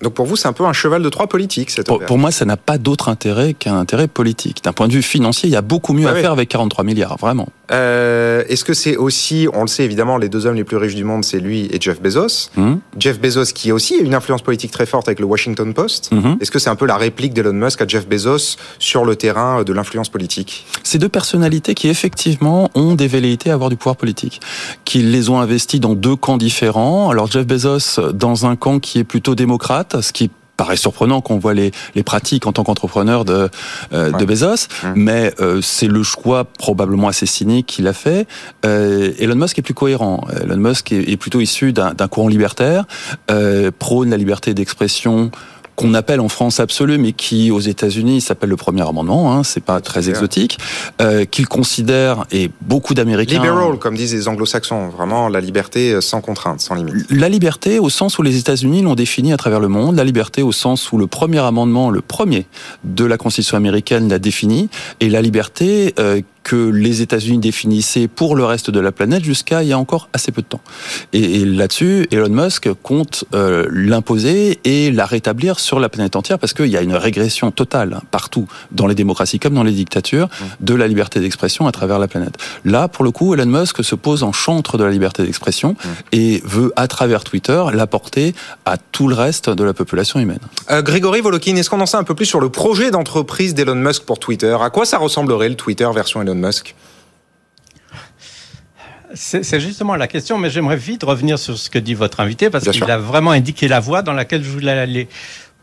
Donc 0.00 0.14
pour 0.14 0.26
vous, 0.26 0.36
c'est 0.36 0.48
un 0.48 0.52
peu 0.52 0.64
un 0.64 0.72
cheval 0.72 1.02
de 1.02 1.08
Troie 1.08 1.26
politique, 1.26 1.70
cette 1.70 1.86
pour, 1.86 2.00
pour 2.00 2.18
moi, 2.18 2.30
ça 2.30 2.44
n'a 2.44 2.56
pas 2.56 2.78
d'autre 2.78 3.08
intérêt 3.08 3.54
qu'un 3.54 3.76
intérêt 3.76 4.08
politique. 4.08 4.64
D'un 4.64 4.72
point 4.72 4.88
de 4.88 4.92
vue 4.92 5.02
financier, 5.02 5.48
il 5.48 5.52
y 5.52 5.56
a 5.56 5.62
beaucoup 5.62 5.92
mieux 5.92 6.06
Ouais, 6.06 6.18
à 6.18 6.20
faire 6.20 6.32
avec 6.32 6.48
43 6.48 6.84
milliards, 6.84 7.16
vraiment. 7.18 7.48
Euh, 7.72 8.44
Est-ce 8.48 8.64
que 8.64 8.74
c'est 8.74 8.96
aussi, 8.96 9.48
on 9.52 9.62
le 9.62 9.66
sait 9.66 9.84
évidemment, 9.84 10.18
les 10.18 10.28
deux 10.28 10.46
hommes 10.46 10.56
les 10.56 10.64
plus 10.64 10.76
riches 10.76 10.94
du 10.94 11.04
monde, 11.04 11.24
c'est 11.24 11.40
lui 11.40 11.68
et 11.70 11.80
Jeff 11.80 12.00
Bezos. 12.00 12.50
Hum, 12.56 12.80
Jeff 12.98 13.20
Bezos 13.20 13.52
qui 13.54 13.70
a 13.70 13.74
aussi 13.74 13.96
une 13.96 14.14
influence 14.14 14.42
politique 14.42 14.70
très 14.70 14.86
forte 14.86 15.08
avec 15.08 15.20
le 15.20 15.26
Washington 15.26 15.72
Post. 15.72 16.10
hum. 16.12 16.36
Est-ce 16.40 16.50
que 16.50 16.58
c'est 16.58 16.70
un 16.70 16.76
peu 16.76 16.86
la 16.86 16.96
réplique 16.96 17.32
d'Elon 17.34 17.52
Musk 17.52 17.80
à 17.80 17.86
Jeff 17.86 18.06
Bezos 18.06 18.56
sur 18.78 19.04
le 19.04 19.16
terrain 19.16 19.62
de 19.64 19.72
l'influence 19.72 20.08
politique? 20.08 20.66
Ces 20.82 20.98
deux 20.98 21.08
personnalités 21.08 21.74
qui 21.74 21.88
effectivement 21.88 22.70
ont 22.74 22.94
des 22.94 23.08
velléités 23.08 23.50
à 23.50 23.54
avoir 23.54 23.70
du 23.70 23.76
pouvoir 23.76 23.96
politique, 23.96 24.40
qui 24.84 24.98
les 25.02 25.30
ont 25.30 25.40
investis 25.40 25.80
dans 25.80 25.94
deux 25.94 26.16
camps 26.16 26.36
différents. 26.36 27.10
Alors 27.10 27.30
Jeff 27.30 27.46
Bezos 27.46 28.12
dans 28.12 28.46
un 28.46 28.56
camp 28.56 28.78
qui 28.80 28.98
est 28.98 29.04
plutôt 29.04 29.34
démocrate, 29.34 30.00
ce 30.00 30.12
qui 30.12 30.30
paraît 30.56 30.76
surprenant 30.76 31.20
quand 31.20 31.34
on 31.34 31.38
voit 31.38 31.54
les, 31.54 31.72
les 31.94 32.02
pratiques 32.02 32.46
en 32.46 32.52
tant 32.52 32.62
qu'entrepreneur 32.64 33.24
de, 33.24 33.48
euh, 33.92 34.10
Ouais. 34.12 34.18
de 34.18 34.24
Bezos, 34.24 34.68
Mmh. 34.82 34.86
mais 34.96 35.32
euh, 35.40 35.60
c'est 35.62 35.86
le 35.88 36.02
choix 36.02 36.44
probablement 36.44 37.08
assez 37.08 37.26
cynique 37.26 37.66
qu'il 37.66 37.86
a 37.88 37.92
fait. 37.92 38.26
Euh, 38.64 39.12
Elon 39.18 39.34
Musk 39.36 39.58
est 39.58 39.62
plus 39.62 39.74
cohérent. 39.74 40.24
Elon 40.42 40.56
Musk 40.56 40.92
est, 40.92 41.10
est 41.10 41.16
plutôt 41.16 41.40
issu 41.40 41.72
d'un 41.72 41.94
courant 42.08 42.28
libertaire, 42.28 42.84
prône 43.78 44.10
la 44.10 44.16
liberté 44.16 44.54
d'expression 44.54 45.30
qu'on 45.76 45.94
appelle 45.94 46.20
en 46.20 46.28
France 46.28 46.60
absolue, 46.60 46.98
mais 46.98 47.12
qui 47.12 47.50
aux 47.50 47.60
États-Unis 47.60 48.20
s'appelle 48.20 48.50
le 48.50 48.56
premier 48.56 48.82
amendement. 48.82 49.32
Hein, 49.32 49.42
c'est 49.44 49.62
pas 49.62 49.80
très 49.80 50.08
exotique. 50.08 50.58
Euh, 51.00 51.24
qu'il 51.24 51.46
considère 51.46 52.24
et 52.30 52.50
beaucoup 52.60 52.94
d'Américains. 52.94 53.40
Liberal, 53.42 53.78
comme 53.78 53.96
disent 53.96 54.14
les 54.14 54.28
anglo-saxons, 54.28 54.88
vraiment 54.88 55.28
la 55.28 55.40
liberté 55.40 56.00
sans 56.00 56.20
contrainte, 56.20 56.60
sans 56.60 56.74
limite. 56.74 57.10
La 57.10 57.28
liberté 57.28 57.78
au 57.78 57.88
sens 57.88 58.18
où 58.18 58.22
les 58.22 58.38
États-Unis 58.38 58.82
l'ont 58.82 58.94
définie 58.94 59.32
à 59.32 59.36
travers 59.36 59.60
le 59.60 59.68
monde, 59.68 59.96
la 59.96 60.04
liberté 60.04 60.42
au 60.42 60.52
sens 60.52 60.92
où 60.92 60.98
le 60.98 61.06
premier 61.06 61.38
amendement, 61.38 61.90
le 61.90 62.00
premier 62.00 62.46
de 62.84 63.04
la 63.04 63.16
Constitution 63.16 63.56
américaine 63.56 64.08
l'a 64.08 64.18
défini, 64.18 64.68
et 65.00 65.08
la 65.08 65.22
liberté 65.22 65.94
euh, 65.98 66.20
que 66.42 66.56
les 66.56 67.02
États-Unis 67.02 67.38
définissaient 67.38 68.08
pour 68.08 68.36
le 68.36 68.44
reste 68.44 68.70
de 68.70 68.80
la 68.80 68.92
planète 68.92 69.24
jusqu'à 69.24 69.62
il 69.62 69.68
y 69.68 69.72
a 69.72 69.78
encore 69.78 70.08
assez 70.12 70.32
peu 70.32 70.42
de 70.42 70.46
temps. 70.46 70.60
Et, 71.12 71.40
et 71.40 71.44
là-dessus, 71.44 72.06
Elon 72.10 72.28
Musk 72.28 72.68
compte 72.82 73.24
euh, 73.34 73.66
l'imposer 73.70 74.60
et 74.64 74.90
la 74.90 75.06
rétablir 75.06 75.60
sur 75.60 75.80
la 75.80 75.88
planète 75.88 76.16
entière 76.16 76.38
parce 76.38 76.52
qu'il 76.52 76.66
y 76.66 76.76
a 76.76 76.82
une 76.82 76.94
régression 76.94 77.50
totale 77.50 77.94
hein, 77.94 78.02
partout, 78.10 78.46
dans 78.70 78.86
les 78.86 78.94
démocraties 78.94 79.38
comme 79.38 79.54
dans 79.54 79.62
les 79.62 79.72
dictatures, 79.72 80.28
de 80.60 80.74
la 80.74 80.88
liberté 80.88 81.20
d'expression 81.20 81.66
à 81.66 81.72
travers 81.72 81.98
la 81.98 82.08
planète. 82.08 82.36
Là, 82.64 82.88
pour 82.88 83.04
le 83.04 83.10
coup, 83.10 83.34
Elon 83.34 83.46
Musk 83.46 83.82
se 83.84 83.94
pose 83.94 84.22
en 84.22 84.32
chantre 84.32 84.78
de 84.78 84.84
la 84.84 84.90
liberté 84.90 85.22
d'expression 85.22 85.76
et 86.12 86.42
veut, 86.44 86.72
à 86.76 86.88
travers 86.88 87.24
Twitter, 87.24 87.62
l'apporter 87.72 88.34
à 88.64 88.76
tout 88.76 89.08
le 89.08 89.14
reste 89.14 89.50
de 89.50 89.64
la 89.64 89.74
population 89.74 90.20
humaine. 90.20 90.38
Euh, 90.70 90.82
Grégory 90.82 91.20
Volokin, 91.20 91.56
est-ce 91.56 91.70
qu'on 91.70 91.80
en 91.80 91.86
sait 91.86 91.96
un 91.96 92.04
peu 92.04 92.14
plus 92.14 92.26
sur 92.26 92.40
le 92.40 92.48
projet 92.48 92.90
d'entreprise 92.90 93.54
d'Elon 93.54 93.74
Musk 93.74 94.04
pour 94.04 94.18
Twitter? 94.18 94.56
À 94.60 94.70
quoi 94.70 94.84
ça 94.84 94.98
ressemblerait 94.98 95.48
le 95.48 95.54
Twitter 95.54 95.88
version 95.94 96.22
Elon 96.22 96.31
Musk 96.34 96.74
C'est 99.14 99.60
justement 99.60 99.96
la 99.96 100.06
question, 100.06 100.38
mais 100.38 100.50
j'aimerais 100.50 100.76
vite 100.76 101.02
revenir 101.02 101.38
sur 101.38 101.58
ce 101.58 101.68
que 101.70 101.78
dit 101.78 101.94
votre 101.94 102.20
invité, 102.20 102.50
parce 102.50 102.68
qu'il 102.68 102.90
a 102.90 102.98
vraiment 102.98 103.30
indiqué 103.30 103.68
la 103.68 103.80
voie 103.80 104.02
dans 104.02 104.12
laquelle 104.12 104.42
je 104.42 104.50
voulais 104.50 104.72
aller. 104.72 105.08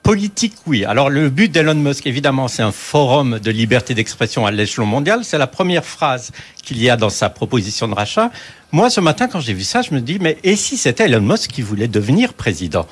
Politique, 0.03 0.53
oui. 0.65 0.85
Alors 0.85 1.09
le 1.09 1.29
but 1.29 1.51
d'Elon 1.51 1.75
Musk, 1.75 2.07
évidemment, 2.07 2.47
c'est 2.47 2.63
un 2.63 2.71
forum 2.71 3.37
de 3.37 3.51
liberté 3.51 3.93
d'expression 3.93 4.45
à 4.45 4.51
l'échelon 4.51 4.85
mondial. 4.85 5.23
C'est 5.23 5.37
la 5.37 5.45
première 5.45 5.83
phrase 5.83 6.31
qu'il 6.63 6.81
y 6.81 6.89
a 6.89 6.95
dans 6.95 7.09
sa 7.09 7.29
proposition 7.29 7.87
de 7.87 7.93
rachat. 7.93 8.31
Moi, 8.71 8.89
ce 8.89 9.01
matin, 9.01 9.27
quand 9.27 9.39
j'ai 9.39 9.53
vu 9.53 9.63
ça, 9.63 9.81
je 9.81 9.93
me 9.93 9.99
dis, 9.99 10.17
mais 10.19 10.37
et 10.43 10.55
si 10.55 10.77
c'était 10.77 11.05
Elon 11.05 11.21
Musk 11.21 11.51
qui 11.51 11.61
voulait 11.61 11.87
devenir 11.87 12.33
président? 12.33 12.87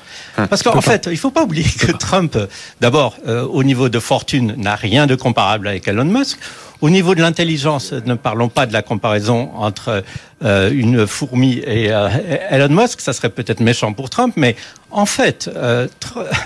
Parce 0.50 0.62
qu'en 0.62 0.80
fait, 0.80 1.08
il 1.10 1.16
faut 1.16 1.30
pas 1.30 1.44
oublier 1.44 1.68
que 1.68 1.92
Trump, 1.92 2.36
euh, 2.36 2.46
d'abord, 2.80 3.16
euh, 3.26 3.44
au 3.46 3.64
niveau 3.64 3.88
de 3.88 3.98
fortune, 3.98 4.54
n'a 4.56 4.74
rien 4.74 5.06
de 5.06 5.14
comparable 5.14 5.66
avec 5.68 5.88
Elon 5.88 6.04
Musk. 6.04 6.38
Au 6.80 6.90
niveau 6.90 7.16
de 7.16 7.22
l'intelligence, 7.22 7.92
ne 7.92 8.14
parlons 8.14 8.48
pas 8.48 8.64
de 8.64 8.72
la 8.72 8.82
comparaison 8.82 9.50
entre 9.56 10.04
euh, 10.44 10.70
une 10.72 11.08
fourmi 11.08 11.58
et 11.66 11.90
euh, 11.90 12.08
Elon 12.50 12.68
Musk, 12.68 13.00
ça 13.00 13.12
serait 13.12 13.30
peut-être 13.30 13.58
méchant 13.58 13.92
pour 13.92 14.10
Trump, 14.10 14.34
mais 14.36 14.54
en 14.92 15.04
fait, 15.04 15.50
euh, 15.56 15.88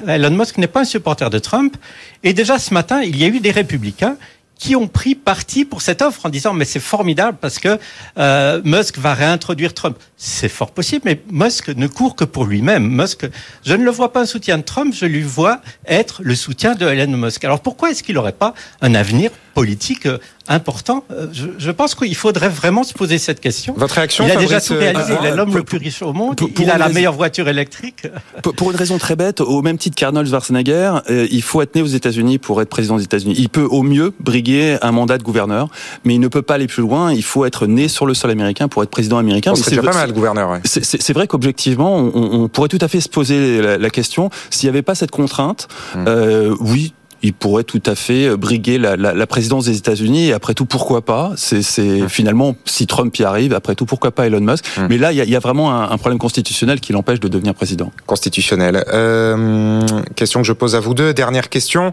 Elon 0.08 0.30
Musk 0.30 0.56
n'est 0.56 0.68
pas 0.68 0.80
un 0.80 0.84
supporter 0.84 1.28
de 1.28 1.38
Trump. 1.38 1.76
Et 2.22 2.32
déjà 2.32 2.58
ce 2.58 2.72
matin, 2.72 3.02
il 3.02 3.18
y 3.18 3.24
a 3.24 3.26
eu 3.26 3.40
des 3.40 3.50
républicains 3.50 4.16
qui 4.62 4.76
ont 4.76 4.86
pris 4.86 5.16
parti 5.16 5.64
pour 5.64 5.82
cette 5.82 6.02
offre 6.02 6.26
en 6.26 6.28
disant 6.28 6.54
mais 6.54 6.64
c'est 6.64 6.78
formidable 6.78 7.36
parce 7.40 7.58
que 7.58 7.80
euh, 8.16 8.62
Musk 8.64 8.96
va 8.96 9.12
réintroduire 9.12 9.74
Trump. 9.74 9.98
C'est 10.16 10.48
fort 10.48 10.70
possible, 10.70 11.02
mais 11.04 11.20
Musk 11.30 11.68
ne 11.68 11.88
court 11.88 12.14
que 12.14 12.24
pour 12.24 12.44
lui-même. 12.44 12.88
Musk, 12.88 13.26
je 13.66 13.74
ne 13.74 13.84
le 13.84 13.90
vois 13.90 14.12
pas 14.12 14.20
un 14.20 14.26
soutien 14.26 14.58
de 14.58 14.62
Trump, 14.62 14.94
je 14.96 15.04
lui 15.04 15.22
vois 15.22 15.60
être 15.84 16.22
le 16.22 16.36
soutien 16.36 16.76
de 16.76 16.86
Elon 16.86 17.16
Musk. 17.16 17.44
Alors 17.44 17.60
pourquoi 17.60 17.90
est-ce 17.90 18.04
qu'il 18.04 18.14
n'aurait 18.14 18.30
pas 18.30 18.54
un 18.80 18.94
avenir 18.94 19.32
politique 19.54 20.06
euh, 20.06 20.18
important. 20.48 21.04
Euh, 21.10 21.26
je, 21.32 21.46
je 21.58 21.70
pense 21.70 21.94
qu'il 21.94 22.14
faudrait 22.16 22.48
vraiment 22.48 22.82
se 22.82 22.92
poser 22.94 23.18
cette 23.18 23.40
question. 23.40 23.74
Votre 23.76 23.94
réaction 23.94 24.24
Il 24.24 24.30
a 24.30 24.34
Fabrice, 24.34 24.48
déjà 24.48 24.60
tout 24.60 24.72
euh, 24.74 24.78
réalisé. 24.78 25.14
Il 25.20 25.26
est 25.26 25.30
ah, 25.30 25.36
l'homme 25.36 25.54
le 25.54 25.62
plus 25.62 25.78
riche 25.78 26.02
au 26.02 26.12
monde. 26.12 26.36
pour- 26.36 26.50
pour 26.52 26.64
il 26.64 26.70
a 26.70 26.78
la 26.78 26.86
raison- 26.86 26.94
meilleure 26.94 27.12
voiture 27.14 27.48
électrique. 27.48 28.06
Pour- 28.42 28.54
Pour 28.54 28.70
une 28.70 28.76
raison 28.76 28.98
très 28.98 29.16
bête, 29.16 29.40
au 29.40 29.62
même 29.62 29.78
titre 29.78 29.96
qu'Arnold 29.96 30.26
Schwarzenegger, 30.28 30.92
euh, 31.10 31.26
il 31.30 31.42
faut 31.42 31.62
être 31.62 31.74
né 31.74 31.82
aux 31.82 31.86
États-Unis 31.86 32.38
pour 32.38 32.60
être 32.60 32.68
président 32.68 32.96
des 32.96 33.04
États-Unis. 33.04 33.34
Il 33.38 33.48
peut 33.48 33.66
au 33.70 33.82
mieux 33.82 34.12
briguer 34.20 34.78
un 34.82 34.92
mandat 34.92 35.18
de 35.18 35.22
gouverneur, 35.22 35.68
mais 36.04 36.14
il 36.14 36.20
ne 36.20 36.28
peut 36.28 36.42
pas 36.42 36.54
aller 36.54 36.66
plus 36.66 36.82
loin. 36.82 37.12
Il 37.12 37.22
faut 37.24 37.44
être 37.44 37.66
né 37.66 37.88
sur 37.88 38.06
le 38.06 38.14
sol 38.14 38.30
américain 38.30 38.68
pour 38.68 38.82
être 38.82 38.90
président 38.90 39.18
américain. 39.18 39.54
C'est 39.54 39.70
déjà 39.70 39.82
pas 39.82 39.90
vrai- 39.92 40.00
mal, 40.00 40.12
gouverneur. 40.12 40.50
ouais. 40.50 40.60
C'est- 40.64 40.84
C'est 40.84 41.00
c'est 41.00 41.12
vrai 41.12 41.26
qu'objectivement, 41.26 41.96
on, 41.96 42.42
on 42.42 42.48
pourrait 42.48 42.68
tout 42.68 42.78
à 42.80 42.88
fait 42.88 43.00
se 43.00 43.08
poser 43.08 43.60
la, 43.62 43.78
la 43.78 43.90
question 43.90 44.30
s'il 44.50 44.66
n'y 44.68 44.70
avait 44.70 44.82
pas 44.82 44.94
cette 44.94 45.10
contrainte. 45.10 45.68
Hmm. 45.94 46.04
euh, 46.08 46.54
oui. 46.60 46.94
Il 47.22 47.32
pourrait 47.32 47.64
tout 47.64 47.82
à 47.86 47.94
fait 47.94 48.36
briguer 48.36 48.78
la, 48.78 48.96
la, 48.96 49.14
la 49.14 49.26
présidence 49.26 49.66
des 49.66 49.76
États-Unis. 49.76 50.28
Et 50.28 50.32
après 50.32 50.54
tout, 50.54 50.64
pourquoi 50.66 51.02
pas? 51.02 51.32
C'est 51.36 51.62
c'est- 51.62 52.08
finalement, 52.08 52.56
si 52.64 52.86
Trump 52.86 53.16
y 53.18 53.24
arrive, 53.24 53.52
après 53.54 53.74
tout, 53.74 53.86
pourquoi 53.86 54.10
pas 54.10 54.26
Elon 54.26 54.40
Musk? 54.40 54.64
Hmm. 54.76 54.86
Mais 54.90 54.98
là, 54.98 55.12
il 55.12 55.18
y 55.18 55.20
a, 55.20 55.24
il 55.24 55.30
y 55.30 55.36
a 55.36 55.38
vraiment 55.38 55.72
un, 55.72 55.90
un 55.90 55.98
problème 55.98 56.18
constitutionnel 56.18 56.80
qui 56.80 56.92
l'empêche 56.92 57.20
de 57.20 57.28
devenir 57.28 57.54
président. 57.54 57.92
constitutionnel. 58.06 58.84
Euh, 58.92 59.80
question 60.16 60.40
que 60.40 60.46
je 60.46 60.52
pose 60.52 60.74
à 60.74 60.80
vous 60.80 60.94
deux. 60.94 61.14
Dernière 61.14 61.48
question. 61.48 61.92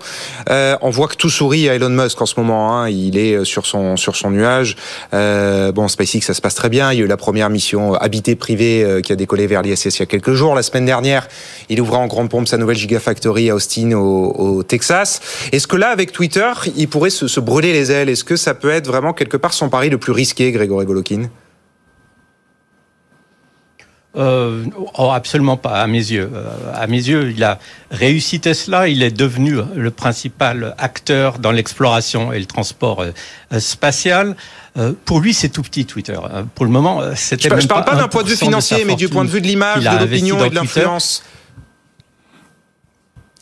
Euh, 0.49 0.75
on 0.81 0.89
voit 0.89 1.07
que 1.07 1.15
tout 1.15 1.29
sourit 1.29 1.69
à 1.69 1.75
Elon 1.75 1.89
Musk 1.89 2.21
en 2.21 2.25
ce 2.25 2.33
moment. 2.39 2.77
Hein. 2.79 2.89
Il 2.89 3.17
est 3.17 3.45
sur 3.45 3.65
son 3.65 3.97
sur 3.97 4.15
son 4.15 4.31
nuage. 4.31 4.75
Euh, 5.13 5.71
bon, 5.71 5.87
SpaceX, 5.87 6.21
ça 6.21 6.33
se 6.33 6.41
passe 6.41 6.55
très 6.55 6.69
bien. 6.69 6.91
Il 6.91 6.99
y 6.99 7.01
a 7.01 7.05
eu 7.05 7.07
la 7.07 7.17
première 7.17 7.49
mission 7.49 7.93
habitée 7.93 8.35
privée 8.35 8.83
euh, 8.83 9.01
qui 9.01 9.11
a 9.11 9.15
décollé 9.15 9.47
vers 9.47 9.61
l'ISS 9.61 9.85
il 9.97 9.99
y 9.99 10.03
a 10.03 10.05
quelques 10.05 10.33
jours. 10.33 10.55
La 10.55 10.63
semaine 10.63 10.85
dernière, 10.85 11.27
il 11.69 11.79
ouvra 11.81 11.97
en 11.99 12.07
grande 12.07 12.29
pompe 12.29 12.47
sa 12.47 12.57
nouvelle 12.57 12.77
Gigafactory 12.77 13.49
à 13.51 13.55
Austin, 13.55 13.91
au, 13.93 14.33
au 14.37 14.63
Texas. 14.63 15.18
Est-ce 15.51 15.67
que 15.67 15.75
là, 15.75 15.89
avec 15.89 16.11
Twitter, 16.11 16.51
il 16.75 16.87
pourrait 16.87 17.09
se, 17.09 17.27
se 17.27 17.39
brûler 17.39 17.73
les 17.73 17.91
ailes? 17.91 18.09
Est-ce 18.09 18.23
que 18.23 18.35
ça 18.35 18.53
peut 18.53 18.69
être 18.69 18.87
vraiment 18.87 19.13
quelque 19.13 19.37
part 19.37 19.53
son 19.53 19.69
pari 19.69 19.89
le 19.89 19.97
plus 19.97 20.11
risqué, 20.11 20.51
Grégory 20.51 20.85
Golokin 20.85 21.29
Euh, 24.15 24.65
oh, 24.97 25.11
absolument 25.11 25.57
pas, 25.57 25.81
à 25.81 25.87
mes 25.87 25.99
yeux. 25.99 26.29
Euh, 26.33 26.49
à 26.73 26.87
mes 26.87 26.97
yeux, 26.97 27.31
il 27.35 27.43
a 27.43 27.59
réussi 27.91 28.39
Tesla. 28.39 28.87
Il 28.87 29.03
est 29.03 29.15
devenu 29.15 29.57
le 29.75 29.91
principal 29.91 30.73
acteur 30.79 31.37
dans 31.37 31.51
l'exploration 31.51 32.33
et 32.33 32.39
le 32.39 32.45
transport 32.45 33.03
euh, 33.03 33.59
spatial. 33.59 34.35
Pour 35.03 35.19
lui, 35.19 35.33
c'est 35.33 35.49
tout 35.49 35.61
petit 35.61 35.85
Twitter. 35.85 36.17
Pour 36.55 36.63
le 36.63 36.71
moment, 36.71 37.01
c'était 37.13 37.49
Je, 37.49 37.53
même 37.53 37.59
je 37.59 37.67
parle 37.67 37.83
pas 37.83 37.95
d'un 37.95 38.07
point 38.07 38.23
de 38.23 38.29
vue 38.29 38.35
1% 38.35 38.37
sa 38.37 38.45
financier, 38.45 38.85
mais 38.85 38.95
du 38.95 39.09
point 39.09 39.25
de 39.25 39.29
vue 39.29 39.41
de 39.41 39.47
l'image, 39.47 39.83
de 39.83 39.99
l'opinion 39.99 40.45
et 40.45 40.49
de 40.49 40.57
Twitter. 40.57 40.87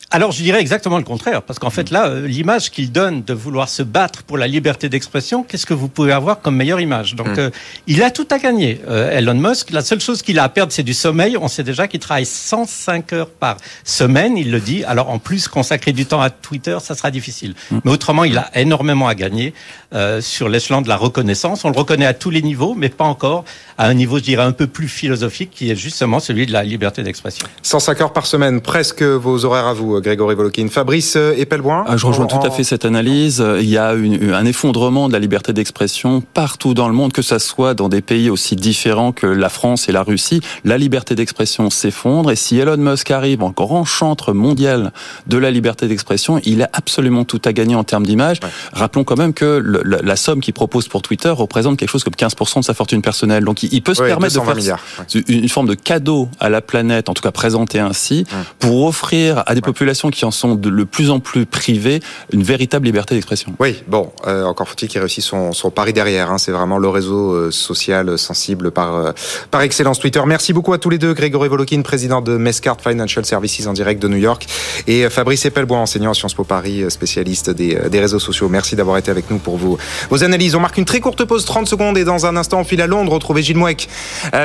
Alors 0.09 0.31
je 0.31 0.41
dirais 0.41 0.61
exactement 0.61 0.97
le 0.97 1.03
contraire, 1.03 1.41
parce 1.41 1.59
qu'en 1.59 1.69
fait 1.69 1.91
là, 1.91 2.07
euh, 2.07 2.25
l'image 2.27 2.71
qu'il 2.71 2.93
donne 2.93 3.23
de 3.23 3.33
vouloir 3.33 3.67
se 3.67 3.83
battre 3.83 4.23
pour 4.23 4.37
la 4.37 4.47
liberté 4.47 4.87
d'expression, 4.87 5.43
qu'est-ce 5.43 5.65
que 5.65 5.73
vous 5.73 5.89
pouvez 5.89 6.13
avoir 6.13 6.39
comme 6.39 6.55
meilleure 6.55 6.79
image? 6.79 7.15
Donc 7.15 7.27
Mm. 7.27 7.39
euh, 7.39 7.49
il 7.87 8.01
a 8.01 8.09
tout 8.09 8.25
à 8.31 8.39
gagner, 8.39 8.79
euh, 8.87 9.11
Elon 9.11 9.33
Musk. 9.33 9.71
La 9.71 9.81
seule 9.81 9.99
chose 9.99 10.21
qu'il 10.21 10.39
a 10.39 10.43
à 10.43 10.49
perdre, 10.49 10.71
c'est 10.71 10.81
du 10.83 10.93
sommeil. 10.93 11.35
On 11.35 11.49
sait 11.49 11.63
déjà 11.63 11.89
qu'il 11.89 11.99
travaille 11.99 12.25
105 12.25 13.11
heures 13.11 13.29
par 13.29 13.57
semaine, 13.83 14.37
il 14.37 14.49
le 14.49 14.61
dit. 14.61 14.85
Alors 14.85 15.09
en 15.09 15.19
plus, 15.19 15.49
consacrer 15.49 15.91
du 15.91 16.05
temps 16.05 16.21
à 16.21 16.29
Twitter, 16.29 16.77
ça 16.81 16.95
sera 16.95 17.11
difficile. 17.11 17.53
Mais 17.83 17.91
autrement, 17.91 18.23
il 18.23 18.37
a 18.37 18.49
énormément 18.57 19.09
à 19.09 19.13
gagner 19.15 19.53
euh, 19.93 20.21
sur 20.21 20.47
l'échelon 20.47 20.81
de 20.81 20.87
la 20.87 20.95
reconnaissance. 20.95 21.65
On 21.65 21.69
le 21.69 21.77
reconnaît 21.77 22.05
à 22.05 22.13
tous 22.13 22.29
les 22.29 22.41
niveaux, 22.41 22.75
mais 22.75 22.87
pas 22.87 23.03
encore 23.03 23.43
à 23.77 23.87
un 23.87 23.93
niveau, 23.93 24.19
je 24.19 24.23
dirais, 24.23 24.43
un 24.43 24.53
peu 24.53 24.67
plus 24.67 24.87
philosophique, 24.87 25.51
qui 25.53 25.69
est 25.69 25.75
justement 25.75 26.21
celui 26.21 26.45
de 26.45 26.53
la 26.53 26.63
liberté 26.63 27.03
d'expression. 27.03 27.45
105 27.61 27.99
heures 28.01 28.13
par 28.13 28.25
semaine, 28.25 28.61
presque 28.61 29.03
vos 29.03 29.43
horaires 29.43 29.67
à 29.67 29.73
vous, 29.73 29.96
Grégory 30.01 30.35
Volokin. 30.35 30.67
Fabrice 30.69 31.15
euh, 31.15 31.33
Epelboin 31.37 31.83
Ah, 31.87 31.97
je 31.97 32.05
rejoins 32.05 32.25
en- 32.25 32.27
tout 32.27 32.45
à 32.45 32.51
fait 32.51 32.63
cette 32.63 32.85
analyse. 32.85 33.43
Il 33.59 33.69
y 33.69 33.77
a 33.77 33.93
une- 33.93 34.31
un 34.33 34.45
effondrement 34.45 35.07
de 35.07 35.13
la 35.13 35.19
liberté 35.19 35.53
d'expression 35.53 36.21
partout 36.33 36.73
dans 36.73 36.87
le 36.87 36.93
monde, 36.93 37.13
que 37.13 37.21
ça 37.21 37.39
soit 37.39 37.73
dans 37.73 37.89
des 37.89 38.01
pays 38.01 38.29
aussi 38.29 38.55
différents 38.55 39.11
que 39.11 39.25
la 39.27 39.49
France 39.49 39.89
et 39.89 39.91
la 39.91 40.03
Russie. 40.03 40.41
La 40.63 40.77
liberté 40.77 41.15
d'expression 41.15 41.69
s'effondre 41.69 42.31
et 42.31 42.35
si 42.35 42.57
Elon 42.57 42.77
Musk 42.77 43.11
arrive 43.11 43.43
en 43.43 43.49
grand 43.51 43.85
chantre 43.85 44.33
mondial 44.33 44.91
de 45.27 45.37
la 45.37 45.51
liberté 45.51 45.87
d'expression, 45.87 46.39
il 46.45 46.61
a 46.63 46.69
absolument 46.73 47.23
tout 47.25 47.41
à 47.45 47.53
gagner 47.53 47.75
en 47.75 47.83
termes 47.83 48.05
d'image. 48.05 48.39
Ouais. 48.43 48.49
Rappelons 48.73 49.03
quand 49.03 49.17
même 49.17 49.33
que 49.33 49.61
le- 49.63 49.81
la, 49.85 50.01
la 50.01 50.15
somme 50.15 50.41
qu'il 50.41 50.53
propose 50.53 50.87
pour 50.87 51.01
Twitter 51.01 51.29
représente 51.29 51.77
quelque 51.77 51.89
chose 51.89 52.03
comme 52.03 52.15
15% 52.15 52.59
de 52.59 52.65
sa 52.65 52.73
fortune 52.73 53.01
personnelle. 53.01 53.43
Donc 53.43 53.63
il, 53.63 53.73
il 53.73 53.81
peut 53.81 53.93
se 53.93 54.01
Ouais, 54.01 54.07
permettre 54.09 54.33
de 54.33 54.39
220 54.39 54.53
faire 54.53 54.55
milliards. 54.61 54.79
ouais. 55.15 55.21
une 55.27 55.43
une 55.43 55.49
forme 55.49 55.67
de 55.67 55.75
cadeau 55.75 56.27
à 56.39 56.49
la 56.49 56.61
planète, 56.61 57.09
en 57.09 57.13
tout 57.13 57.21
cas 57.21 57.31
présenté 57.31 57.79
ainsi, 57.79 58.25
pour 58.59 58.83
offrir 58.85 59.43
à 59.45 59.55
des 59.55 59.61
populations 59.61 59.86
qui 60.11 60.25
en 60.25 60.31
sont 60.31 60.55
de 60.55 60.69
le 60.69 60.85
plus 60.85 61.09
en 61.09 61.19
plus 61.19 61.45
privées 61.45 61.99
une 62.31 62.43
véritable 62.43 62.85
liberté 62.85 63.15
d'expression. 63.15 63.53
Oui, 63.59 63.83
bon, 63.87 64.11
euh, 64.27 64.43
encore 64.43 64.67
faut-il 64.67 64.87
qu'il 64.87 64.99
réussisse 64.99 65.25
son, 65.25 65.53
son 65.53 65.71
pari 65.71 65.93
derrière. 65.93 66.31
Hein. 66.31 66.37
C'est 66.37 66.51
vraiment 66.51 66.77
le 66.77 66.89
réseau 66.89 67.31
euh, 67.31 67.51
social 67.51 68.17
sensible 68.17 68.71
par 68.71 68.95
euh, 68.95 69.11
par 69.51 69.61
excellence 69.61 69.99
Twitter. 69.99 70.21
Merci 70.25 70.53
beaucoup 70.53 70.73
à 70.73 70.77
tous 70.77 70.89
les 70.89 70.97
deux, 70.97 71.13
Grégory 71.13 71.47
Volokin, 71.47 71.81
président 71.81 72.21
de 72.21 72.37
Mescart 72.37 72.77
Financial 72.81 73.25
Services 73.25 73.65
en 73.67 73.73
direct 73.73 74.01
de 74.01 74.07
New 74.07 74.17
York, 74.17 74.45
et 74.87 75.09
Fabrice 75.09 75.45
Epelboin, 75.45 75.79
enseignant 75.79 76.11
à 76.11 76.13
Sciences 76.13 76.33
Po 76.33 76.43
Paris, 76.43 76.83
spécialiste 76.89 77.49
des, 77.49 77.77
des 77.89 77.99
réseaux 77.99 78.19
sociaux. 78.19 78.49
Merci 78.49 78.75
d'avoir 78.75 78.97
été 78.97 79.09
avec 79.09 79.31
nous 79.31 79.37
pour 79.37 79.57
vos, 79.57 79.77
vos 80.09 80.23
analyses. 80.23 80.55
On 80.55 80.59
marque 80.59 80.77
une 80.77 80.85
très 80.85 80.99
courte 80.99 81.23
pause, 81.25 81.45
30 81.45 81.67
secondes, 81.67 81.97
et 81.97 82.03
dans 82.03 82.25
un 82.25 82.35
instant, 82.35 82.59
on 82.59 82.63
file 82.63 82.81
à 82.81 82.87
Londres, 82.87 83.13
retrouver 83.13 83.41
Gilles 83.41 83.57
Mouek, 83.57 83.87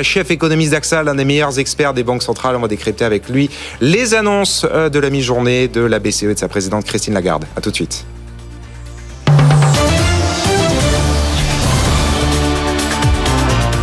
chef 0.03 0.31
économiste 0.31 0.73
d'AXA, 0.73 1.03
l'un 1.03 1.15
des 1.15 1.25
meilleurs 1.25 1.59
experts 1.59 1.95
des 1.95 2.05
banques 2.05 2.23
centrales. 2.23 2.57
On 2.57 2.61
va 2.61 2.69
décrypter 2.69 3.05
avec 3.05 3.29
lui 3.29 3.51
les 3.81 4.15
annonces 4.15 4.65
de 4.65 4.99
la 4.99 5.11
mi-journée 5.11 5.32
de 5.33 5.81
la 5.81 5.99
BCE 5.99 6.25
et 6.25 6.35
de 6.35 6.39
sa 6.39 6.49
présidente 6.49 6.85
Christine 6.85 7.15
Lagarde. 7.15 7.47
À 7.57 7.61
tout 7.63 7.71
de 7.71 7.75
suite. 7.75 8.05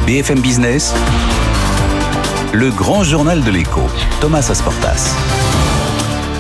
BFM 0.06 0.42
Business, 0.42 0.94
le 2.54 2.70
grand 2.70 3.04
journal 3.04 3.44
de 3.44 3.50
l'écho, 3.50 3.82
Thomas 4.22 4.48
Asportas. 4.50 5.16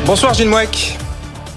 Bonsoir 0.05 0.33
Gilles 0.35 0.49
Mouek. 0.49 0.97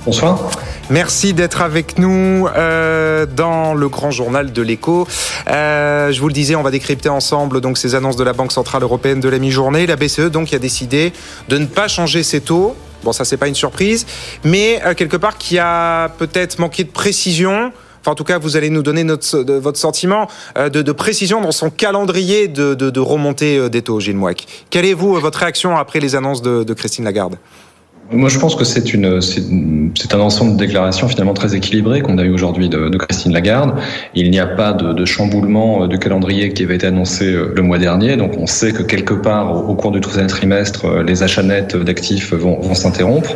Bonsoir. 0.06 0.50
Merci 0.88 1.34
d'être 1.34 1.60
avec 1.60 1.98
nous 1.98 2.48
euh, 2.56 3.26
dans 3.26 3.74
le 3.74 3.88
grand 3.88 4.10
journal 4.10 4.52
de 4.52 4.62
l'écho. 4.62 5.06
Euh, 5.48 6.10
je 6.10 6.20
vous 6.20 6.28
le 6.28 6.34
disais, 6.34 6.54
on 6.54 6.62
va 6.62 6.70
décrypter 6.70 7.08
ensemble 7.08 7.60
donc 7.60 7.78
ces 7.78 7.94
annonces 7.94 8.16
de 8.16 8.24
la 8.24 8.32
Banque 8.32 8.52
centrale 8.52 8.82
européenne 8.82 9.20
de 9.20 9.28
la 9.28 9.38
mi-journée. 9.38 9.86
La 9.86 9.96
BCE 9.96 10.30
donc 10.30 10.52
a 10.54 10.58
décidé 10.58 11.12
de 11.48 11.58
ne 11.58 11.66
pas 11.66 11.88
changer 11.88 12.22
ses 12.22 12.40
taux. 12.40 12.74
Bon, 13.02 13.12
ça 13.12 13.24
c'est 13.24 13.36
pas 13.36 13.48
une 13.48 13.54
surprise, 13.54 14.06
mais 14.44 14.80
euh, 14.84 14.94
quelque 14.94 15.16
part 15.16 15.38
qui 15.38 15.58
a 15.58 16.08
peut-être 16.18 16.58
manqué 16.58 16.84
de 16.84 16.90
précision. 16.90 17.72
Enfin, 18.00 18.12
en 18.12 18.14
tout 18.16 18.24
cas, 18.24 18.38
vous 18.38 18.56
allez 18.56 18.68
nous 18.68 18.82
donner 18.82 19.04
notre, 19.04 19.38
votre 19.58 19.78
sentiment 19.78 20.28
euh, 20.58 20.68
de, 20.68 20.82
de 20.82 20.92
précision 20.92 21.40
dans 21.40 21.52
son 21.52 21.70
calendrier 21.70 22.48
de, 22.48 22.74
de, 22.74 23.00
remontée 23.00 23.58
euh, 23.58 23.68
des 23.68 23.82
taux, 23.82 24.00
Gilles 24.00 24.16
Mouek. 24.16 24.46
Quelle 24.70 24.86
est 24.86 24.92
vous 24.92 25.16
euh, 25.16 25.20
votre 25.20 25.38
réaction 25.38 25.76
après 25.76 26.00
les 26.00 26.16
annonces 26.16 26.42
de 26.42 26.74
Christine 26.74 27.04
Lagarde? 27.04 27.36
Moi, 28.12 28.28
je 28.28 28.38
pense 28.38 28.54
que 28.54 28.64
c'est 28.64 28.92
une, 28.92 29.20
c'est 29.22 30.14
un 30.14 30.20
ensemble 30.20 30.52
de 30.52 30.58
déclarations 30.58 31.08
finalement 31.08 31.32
très 31.32 31.54
équilibrées 31.54 32.02
qu'on 32.02 32.18
a 32.18 32.24
eu 32.24 32.30
aujourd'hui 32.30 32.68
de, 32.68 32.96
Christine 32.96 33.32
Lagarde. 33.32 33.74
Il 34.14 34.30
n'y 34.30 34.38
a 34.38 34.46
pas 34.46 34.72
de, 34.72 35.04
chamboulement 35.04 35.86
de 35.86 35.96
calendrier 35.96 36.52
qui 36.52 36.62
avait 36.62 36.76
été 36.76 36.86
annoncé 36.86 37.32
euh, 37.32 37.52
le 37.54 37.62
mois 37.62 37.78
dernier, 37.78 38.16
donc 38.16 38.36
on 38.38 38.46
sait 38.46 38.72
que 38.72 38.82
quelque 38.82 39.14
part 39.14 39.68
au, 39.68 39.74
cours 39.74 39.90
du 39.92 40.00
troisième 40.00 40.26
trimestre, 40.26 40.84
euh, 40.84 41.02
les 41.02 41.22
achats 41.22 41.42
nets 41.42 41.76
d'actifs 41.76 42.32
vont, 42.32 42.74
s'interrompre. 42.74 43.34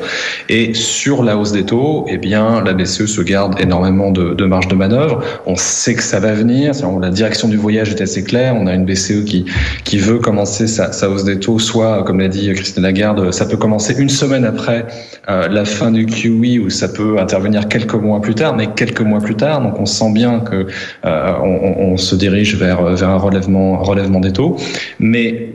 Et 0.49 0.75
sur 0.75 1.23
la 1.23 1.37
hausse 1.37 1.53
des 1.53 1.65
taux, 1.65 2.07
eh 2.09 2.19
bien, 2.19 2.63
la 2.63 2.75
BCE 2.75 3.07
se 3.07 3.23
garde 3.23 3.61
énormément 3.61 4.11
de, 4.11 4.45
marge 4.45 4.69
de 4.69 4.75
manœuvre. 4.75 5.23
On 5.47 5.57
sait 5.57 5.95
que 5.95 6.03
ça 6.03 6.21
va 6.21 6.33
venir. 6.33 6.73
La 7.01 7.11
direction 7.11 7.49
du 7.49 7.57
voyage 7.57 7.91
est 7.91 8.01
assez 8.01 8.23
claire. 8.23 8.55
On 8.57 8.67
a 8.67 8.75
une 8.75 8.85
BCE 8.85 9.25
qui 9.25 9.47
qui 9.85 9.99
veut 9.99 10.19
commencer 10.19 10.67
sa 10.67 11.11
hausse 11.11 11.25
des 11.25 11.39
taux, 11.39 11.59
soit 11.59 12.03
comme 12.05 12.21
l'a 12.21 12.29
dit 12.29 12.53
Christine 12.55 12.83
Lagarde, 12.83 13.33
ça 13.33 13.47
peut 13.47 13.57
commencer 13.57 13.95
une 13.99 14.09
semaine 14.09 14.45
après 14.45 14.66
euh, 14.69 15.49
la 15.49 15.65
fin 15.65 15.91
du 15.91 16.07
QE 16.07 16.61
ou 16.65 16.71
ça 16.71 16.89
peut 16.89 17.19
intervenir 17.19 17.69
quelques 17.69 17.95
mois 17.95 18.21
plus 18.21 18.35
tard, 18.35 18.57
mais 18.57 18.69
quelques 18.69 19.01
mois 19.01 19.21
plus 19.21 19.37
tard. 19.37 19.63
Donc 19.63 19.79
on 19.81 19.87
sent 19.87 20.13
bien 20.13 20.41
que 20.41 20.67
euh, 21.05 21.33
on, 21.43 21.97
se 21.97 22.15
dirige 22.15 22.57
vers 22.57 22.83
vers 22.83 23.09
un 23.09 23.17
relèvement 23.17 23.79
relèvement 23.83 24.21
des 24.21 24.33
taux, 24.33 24.57
mais 24.99 25.51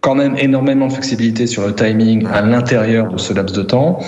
quand 0.00 0.14
même 0.14 0.36
énormément 0.38 0.86
de 0.86 0.92
flexibilité 0.92 1.46
sur 1.46 1.66
le 1.66 1.74
timing 1.74 2.26
à 2.32 2.42
l'intérieur 2.42 3.12
de 3.12 3.18
ce 3.18 3.32
laps 3.32 3.56
de 3.56 3.62
temps 3.62 3.98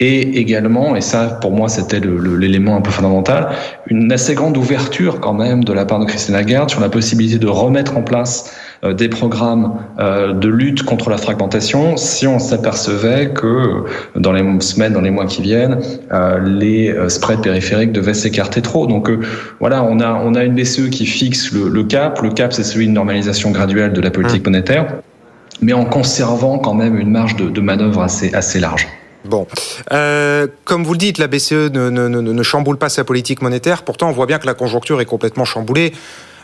et 0.00 0.38
également, 0.38 0.96
et 0.96 1.02
ça 1.02 1.38
pour 1.40 1.52
moi 1.52 1.68
c'était 1.68 2.00
l'élément 2.00 2.76
un 2.76 2.80
peu 2.80 2.90
fondamental, 2.90 3.50
une 3.86 4.10
assez 4.10 4.34
grande 4.34 4.56
ouverture 4.56 5.20
quand 5.20 5.34
même 5.34 5.62
de 5.62 5.72
la 5.74 5.84
part 5.84 5.98
de 5.98 6.06
Christine 6.06 6.34
Lagarde 6.34 6.70
sur 6.70 6.80
la 6.80 6.88
possibilité 6.88 7.38
de 7.38 7.46
remettre 7.46 7.96
en 7.98 8.02
place 8.02 8.54
des 8.82 9.08
programmes 9.08 9.74
euh, 9.98 10.32
de 10.32 10.48
lutte 10.48 10.84
contre 10.84 11.10
la 11.10 11.18
fragmentation 11.18 11.96
si 11.96 12.26
on 12.26 12.38
s'apercevait 12.38 13.30
que 13.30 13.84
dans 14.16 14.32
les 14.32 14.42
semaines, 14.60 14.94
dans 14.94 15.00
les 15.00 15.10
mois 15.10 15.26
qui 15.26 15.42
viennent, 15.42 15.80
euh, 16.12 16.38
les 16.38 16.94
spreads 17.08 17.42
périphériques 17.42 17.92
devaient 17.92 18.14
s'écarter 18.14 18.62
trop. 18.62 18.86
Donc 18.86 19.10
voilà, 19.60 19.82
on 19.84 20.00
a 20.00 20.14
on 20.14 20.34
a 20.34 20.44
une 20.44 20.54
BCE 20.54 20.90
qui 20.90 21.06
fixe 21.06 21.52
le, 21.52 21.68
le 21.68 21.84
cap. 21.84 22.22
Le 22.22 22.30
cap, 22.30 22.52
c'est 22.52 22.64
celui 22.64 22.86
de 22.88 22.92
normalisation 22.92 23.50
graduelle 23.50 23.92
de 23.92 24.00
la 24.00 24.10
politique 24.10 24.46
mmh. 24.46 24.50
monétaire, 24.50 24.94
mais 25.60 25.72
en 25.72 25.84
conservant 25.84 26.58
quand 26.58 26.74
même 26.74 26.98
une 26.98 27.10
marge 27.10 27.36
de, 27.36 27.48
de 27.48 27.60
manœuvre 27.60 28.02
assez 28.02 28.34
assez 28.34 28.60
large. 28.60 28.88
Bon, 29.24 29.46
euh, 29.92 30.46
comme 30.64 30.84
vous 30.84 30.92
le 30.92 30.98
dites, 30.98 31.18
la 31.18 31.26
BCE 31.26 31.52
ne, 31.52 31.90
ne, 31.90 32.08
ne, 32.08 32.42
chamboule 32.42 32.78
pas 32.78 32.88
sa 32.88 33.04
politique 33.04 33.42
monétaire. 33.42 33.82
Pourtant, 33.82 34.08
on 34.08 34.12
voit 34.12 34.26
bien 34.26 34.38
que 34.38 34.46
la 34.46 34.54
conjoncture 34.54 35.00
est 35.00 35.06
complètement 35.06 35.44
chamboulée. 35.44 35.92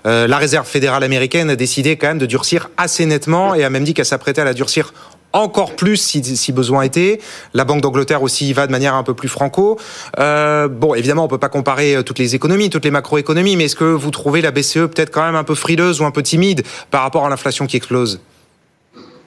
Euh, 0.06 0.26
la 0.26 0.38
Réserve 0.38 0.66
fédérale 0.66 1.04
américaine 1.04 1.50
a 1.50 1.56
décidé 1.56 1.96
quand 1.96 2.06
même 2.06 2.18
de 2.18 2.26
durcir 2.26 2.70
assez 2.76 3.06
nettement 3.06 3.54
et 3.54 3.64
a 3.64 3.70
même 3.70 3.84
dit 3.84 3.94
qu'elle 3.94 4.06
s'apprêtait 4.06 4.40
à 4.40 4.44
la 4.44 4.54
durcir 4.54 4.92
encore 5.32 5.76
plus 5.76 5.96
si, 5.96 6.52
besoin 6.52 6.82
était. 6.82 7.20
La 7.52 7.64
Banque 7.64 7.82
d'Angleterre 7.82 8.22
aussi 8.22 8.48
y 8.48 8.52
va 8.52 8.66
de 8.66 8.72
manière 8.72 8.94
un 8.94 9.02
peu 9.02 9.14
plus 9.14 9.28
franco. 9.28 9.78
Euh, 10.18 10.68
bon, 10.68 10.94
évidemment, 10.94 11.24
on 11.24 11.28
peut 11.28 11.38
pas 11.38 11.48
comparer 11.48 11.96
euh, 11.96 12.02
toutes 12.02 12.18
les 12.18 12.34
économies, 12.34 12.70
toutes 12.70 12.84
les 12.84 12.90
macroéconomies, 12.90 13.56
mais 13.56 13.64
est-ce 13.64 13.76
que 13.76 13.84
vous 13.84 14.10
trouvez 14.10 14.40
la 14.40 14.50
BCE 14.50 14.86
peut-être 14.86 15.10
quand 15.10 15.24
même 15.24 15.36
un 15.36 15.44
peu 15.44 15.54
frileuse 15.54 16.00
ou 16.00 16.04
un 16.04 16.10
peu 16.10 16.22
timide 16.22 16.62
par 16.90 17.02
rapport 17.02 17.26
à 17.26 17.28
l'inflation 17.28 17.66
qui 17.66 17.76
explose? 17.76 18.20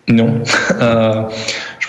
Non. 0.07 0.41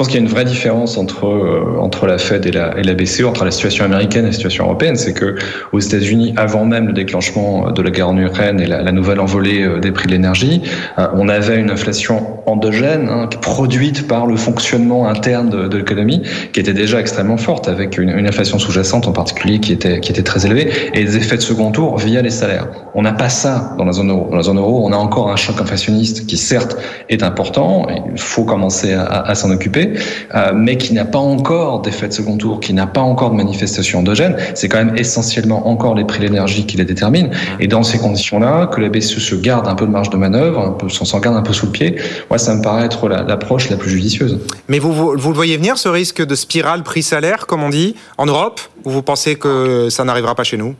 pense 0.00 0.08
qu'il 0.08 0.18
y 0.18 0.22
a 0.22 0.26
une 0.26 0.32
vraie 0.32 0.46
différence 0.46 0.96
entre 0.96 1.26
euh, 1.26 1.76
entre 1.78 2.06
la 2.06 2.16
Fed 2.16 2.46
et 2.46 2.52
la, 2.52 2.74
et 2.78 2.82
la 2.82 2.94
BCE, 2.94 3.24
entre 3.24 3.44
la 3.44 3.50
situation 3.50 3.84
américaine 3.84 4.24
et 4.24 4.28
la 4.28 4.32
situation 4.32 4.64
européenne, 4.64 4.96
c'est 4.96 5.12
que 5.12 5.36
aux 5.72 5.78
États-Unis, 5.78 6.32
avant 6.38 6.64
même 6.64 6.86
le 6.86 6.94
déclenchement 6.94 7.70
de 7.70 7.82
la 7.82 7.90
guerre 7.90 8.08
en 8.08 8.16
Ukraine 8.16 8.60
et 8.60 8.66
la, 8.66 8.80
la 8.80 8.92
nouvelle 8.92 9.20
envolée 9.20 9.62
euh, 9.62 9.78
des 9.78 9.92
prix 9.92 10.06
de 10.06 10.12
l'énergie, 10.12 10.62
euh, 10.98 11.06
on 11.12 11.28
avait 11.28 11.58
une 11.58 11.70
inflation 11.70 12.38
endogène 12.46 13.10
hein, 13.10 13.28
produite 13.42 14.08
par 14.08 14.26
le 14.26 14.36
fonctionnement 14.36 15.06
interne 15.06 15.50
de, 15.50 15.68
de 15.68 15.76
l'économie, 15.76 16.22
qui 16.54 16.60
était 16.60 16.72
déjà 16.72 16.98
extrêmement 16.98 17.36
forte, 17.36 17.68
avec 17.68 17.98
une, 17.98 18.08
une 18.08 18.26
inflation 18.26 18.58
sous-jacente 18.58 19.06
en 19.06 19.12
particulier 19.12 19.60
qui 19.60 19.74
était 19.74 20.00
qui 20.00 20.12
était 20.12 20.22
très 20.22 20.46
élevée, 20.46 20.72
et 20.94 21.04
des 21.04 21.18
effets 21.18 21.36
de 21.36 21.42
second 21.42 21.72
tour 21.72 21.98
via 21.98 22.22
les 22.22 22.30
salaires. 22.30 22.68
On 22.94 23.02
n'a 23.02 23.12
pas 23.12 23.28
ça 23.28 23.74
dans 23.76 23.84
la 23.84 23.92
zone 23.92 24.08
euro. 24.08 24.28
Dans 24.30 24.36
la 24.38 24.44
zone 24.44 24.56
euro, 24.56 24.80
on 24.82 24.92
a 24.92 24.96
encore 24.96 25.28
un 25.30 25.36
choc 25.36 25.60
inflationniste 25.60 26.26
qui 26.26 26.38
certes 26.38 26.78
est 27.10 27.22
important, 27.22 27.86
il 28.14 28.18
faut 28.18 28.44
commencer 28.44 28.94
à, 28.94 29.04
à 29.04 29.34
s'en 29.34 29.50
occuper, 29.50 29.89
euh, 30.34 30.52
mais 30.54 30.76
qui 30.76 30.92
n'a 30.92 31.04
pas 31.04 31.18
encore 31.18 31.82
d'effet 31.82 32.08
de 32.08 32.12
second 32.12 32.36
tour, 32.36 32.60
qui 32.60 32.72
n'a 32.72 32.86
pas 32.86 33.00
encore 33.00 33.30
de 33.30 33.36
manifestation 33.36 34.00
endogène, 34.00 34.36
c'est 34.54 34.68
quand 34.68 34.78
même 34.78 34.96
essentiellement 34.96 35.68
encore 35.68 35.94
les 35.94 36.04
prix 36.04 36.20
de 36.20 36.24
l'énergie 36.24 36.66
qui 36.66 36.76
les 36.76 36.84
déterminent. 36.84 37.30
Et 37.58 37.66
dans 37.66 37.82
ces 37.82 37.98
conditions-là, 37.98 38.66
que 38.66 38.80
la 38.80 38.88
BCE 38.88 39.18
se 39.18 39.34
garde 39.34 39.68
un 39.68 39.74
peu 39.74 39.86
de 39.86 39.90
marge 39.90 40.10
de 40.10 40.16
manœuvre, 40.16 40.60
un 40.60 40.72
peu, 40.72 40.88
s'en 40.88 41.18
garde 41.20 41.36
un 41.36 41.42
peu 41.42 41.52
sous 41.52 41.66
le 41.66 41.72
pied, 41.72 41.96
moi, 42.28 42.38
ça 42.38 42.54
me 42.54 42.62
paraît 42.62 42.84
être 42.84 43.08
l'approche 43.08 43.70
la, 43.70 43.76
plus 43.76 43.90
judicieuse. 43.90 44.38
Mais 44.68 44.78
vous, 44.78 44.92
vous, 44.92 45.14
vous, 45.16 45.28
le 45.30 45.34
voyez 45.34 45.56
venir, 45.56 45.78
ce 45.78 45.88
risque 45.88 46.24
de 46.24 46.34
spirale 46.34 46.82
prix-salaire, 46.82 47.46
comme 47.46 47.62
on 47.62 47.70
dit, 47.70 47.94
en 48.18 48.26
Europe, 48.26 48.60
ou 48.84 48.90
vous 48.90 49.02
pensez 49.02 49.36
que 49.36 49.88
ça 49.90 50.04
n'arrivera 50.04 50.34
pas 50.34 50.44
chez 50.44 50.56
nous? 50.56 50.74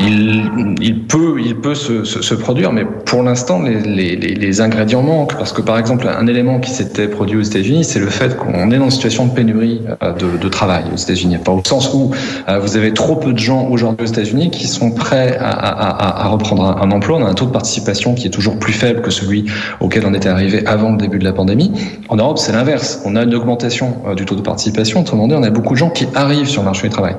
Il, 0.00 1.04
peut, 1.06 1.40
il 1.44 1.56
peut 1.56 1.74
se, 1.74 2.34
produire, 2.34 2.72
mais 2.72 2.84
pour 2.84 3.22
l'instant, 3.22 3.62
les, 3.62 4.60
ingrédients 4.60 5.02
manquent. 5.02 5.36
Parce 5.36 5.52
que, 5.52 5.62
par 5.62 5.78
exemple, 5.78 6.08
un 6.08 6.26
élément 6.26 6.60
qui 6.60 6.70
s'était 6.70 7.08
produit 7.08 7.38
aux 7.38 7.42
États-Unis, 7.42 7.84
c'est 7.84 7.98
le 7.98 8.08
fait 8.08 8.36
qu'on 8.36 8.70
est 8.70 8.78
dans 8.78 8.84
une 8.84 8.90
situation 8.90 9.26
de 9.26 9.34
pénurie 9.34 9.82
euh, 10.02 10.12
de, 10.12 10.48
travail 10.48 10.84
aux 10.92 10.96
États-Unis. 10.96 11.38
Pas 11.38 11.52
au 11.52 11.62
sens 11.64 11.92
où 11.92 12.10
euh, 12.48 12.58
vous 12.58 12.76
avez 12.76 12.92
trop 12.92 13.16
peu 13.16 13.32
de 13.32 13.38
gens 13.38 13.68
aujourd'hui 13.68 14.06
aux 14.06 14.08
États-Unis 14.08 14.50
qui 14.50 14.66
sont 14.66 14.90
prêts 14.90 15.36
à, 15.40 16.28
reprendre 16.28 16.64
un, 16.64 16.90
emploi. 16.90 17.18
On 17.18 17.26
a 17.26 17.28
un 17.28 17.34
taux 17.34 17.46
de 17.46 17.50
participation 17.50 18.14
qui 18.14 18.26
est 18.26 18.30
toujours 18.30 18.58
plus 18.58 18.72
faible 18.72 19.02
que 19.02 19.10
celui 19.10 19.46
auquel 19.80 20.04
on 20.06 20.14
était 20.14 20.28
arrivé 20.28 20.66
avant 20.66 20.92
le 20.92 20.96
début 20.96 21.18
de 21.18 21.24
la 21.24 21.32
pandémie. 21.32 21.72
En 22.08 22.16
Europe, 22.16 22.38
c'est 22.38 22.52
l'inverse. 22.52 23.02
On 23.04 23.16
a 23.16 23.22
une 23.22 23.34
augmentation 23.34 23.96
euh, 24.06 24.14
du 24.14 24.24
taux 24.24 24.36
de 24.36 24.42
participation. 24.42 25.00
Autrement 25.00 25.28
dit, 25.28 25.34
on 25.34 25.42
a 25.42 25.50
beaucoup 25.50 25.74
de 25.74 25.78
gens 25.78 25.90
qui 25.90 26.06
arrivent 26.14 26.48
sur 26.48 26.62
le 26.62 26.66
marché 26.66 26.88
du 26.88 26.92
travail. 26.92 27.16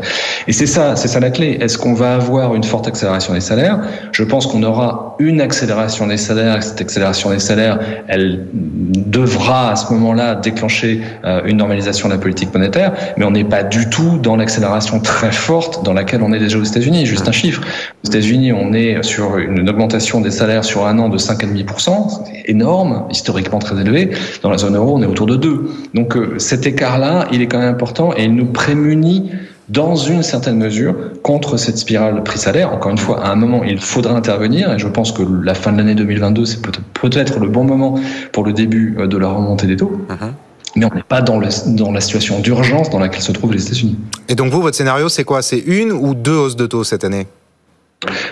Et 0.48 0.54
c'est 0.54 0.66
ça, 0.66 0.96
c'est 0.96 1.08
ça 1.08 1.20
la 1.20 1.30
clé. 1.30 1.58
Est-ce 1.62 1.78
qu'on 1.78 1.94
va 1.94 2.16
avoir 2.16 2.49
une 2.56 2.64
forte 2.64 2.88
accélération 2.88 3.34
des 3.34 3.42
salaires. 3.42 3.80
Je 4.12 4.24
pense 4.24 4.48
qu'on 4.48 4.64
aura 4.64 5.16
une 5.20 5.42
accélération 5.42 6.08
des 6.08 6.18
salaires. 6.18 6.58
Et 6.58 6.62
cette 6.62 6.82
accélération 6.82 7.30
des 7.30 7.40
salaires, 7.40 7.80
elle 8.08 8.48
devra 8.54 9.72
à 9.72 9.76
ce 9.76 9.92
moment-là 9.94 10.36
déclencher 10.36 11.02
euh, 11.26 11.42
une 11.46 11.58
normalisation 11.58 12.08
de 12.08 12.14
la 12.14 12.20
politique 12.20 12.54
monétaire. 12.54 12.94
Mais 13.18 13.26
on 13.26 13.32
n'est 13.32 13.44
pas 13.44 13.64
du 13.64 13.90
tout 13.90 14.18
dans 14.18 14.36
l'accélération 14.36 15.00
très 15.00 15.32
forte 15.32 15.84
dans 15.84 15.94
laquelle 15.94 16.22
on 16.22 16.34
est 16.34 16.40
déjà 16.40 16.58
aux 16.58 16.64
États-Unis. 16.64 17.06
Juste 17.06 17.28
un 17.28 17.34
chiffre. 17.34 17.62
Aux 18.04 18.08
États-Unis, 18.08 18.54
on 18.54 18.74
est 18.74 19.04
sur 19.04 19.38
une 19.38 19.70
augmentation 19.70 20.22
des 20.22 20.32
salaires 20.32 20.64
sur 20.64 20.88
un 20.88 20.98
an 21.00 21.10
de 21.10 21.18
5,5%. 21.18 22.24
C'est 22.26 22.50
énorme, 22.50 23.06
historiquement 23.10 23.60
très 23.60 23.80
élevé. 23.80 24.12
Dans 24.42 24.50
la 24.50 24.58
zone 24.58 24.76
euro, 24.76 24.98
on 24.98 25.02
est 25.02 25.08
autour 25.08 25.28
de 25.28 25.36
2. 25.36 25.70
Donc 25.94 26.16
euh, 26.16 26.40
cet 26.40 26.66
écart-là, 26.66 27.28
il 27.32 27.42
est 27.42 27.48
quand 27.48 27.60
même 27.60 27.70
important 27.70 28.14
et 28.16 28.24
il 28.24 28.36
nous 28.36 28.46
prémunit 28.46 29.32
dans 29.70 29.96
une 29.96 30.24
certaine 30.24 30.58
mesure 30.58 30.96
contre 31.22 31.58
cette 31.58 31.78
spirale 31.78 32.24
prix-salaire. 32.24 32.74
Encore 32.74 32.92
une 32.92 32.98
fois, 32.98 33.24
à 33.24 33.32
un 33.32 33.36
moment, 33.36 33.64
il 33.64 33.80
faudra 33.80 34.16
intervenir 34.16 34.74
et 34.74 34.80
je 34.80 34.88
pense 34.88 35.12
que 35.12 35.24
la 35.44 35.54
fin 35.54 35.72
de 35.72 35.78
l'année 35.78 35.96
2022, 35.96 36.46
c'est 36.46 36.62
peut-être 36.94 37.40
le 37.40 37.48
bon 37.48 37.64
moment 37.64 38.00
pour 38.32 38.44
le 38.44 38.54
début 38.54 38.96
euh, 39.00 39.08
de 39.08 39.18
la 39.18 39.28
remontée 39.28 39.68
des 39.68 39.78
taux. 39.78 40.06
Uh-huh. 40.10 40.32
Mais 40.76 40.86
on 40.86 40.94
n'est 40.94 41.04
pas 41.04 41.22
dans, 41.22 41.40
dans 41.68 41.92
la 41.92 42.02
situation 42.02 42.40
d'urgence 42.40 42.90
dans 42.90 43.00
laquelle 43.00 43.22
se 43.22 43.32
trouvent 43.32 43.54
les 43.54 43.66
États-Unis. 43.66 43.98
Et 44.28 44.36
donc 44.36 44.52
vous, 44.52 44.62
votre 44.62 44.78
scénario, 44.78 45.10
c'est 45.10 45.24
quoi? 45.24 45.42
C'est 45.42 45.60
une 45.60 45.92
ou 45.92 46.14
deux 46.14 46.36
hausses 46.36 46.56
de 46.56 46.68
taux 46.68 46.84
cette 46.84 47.04
année? 47.04 47.28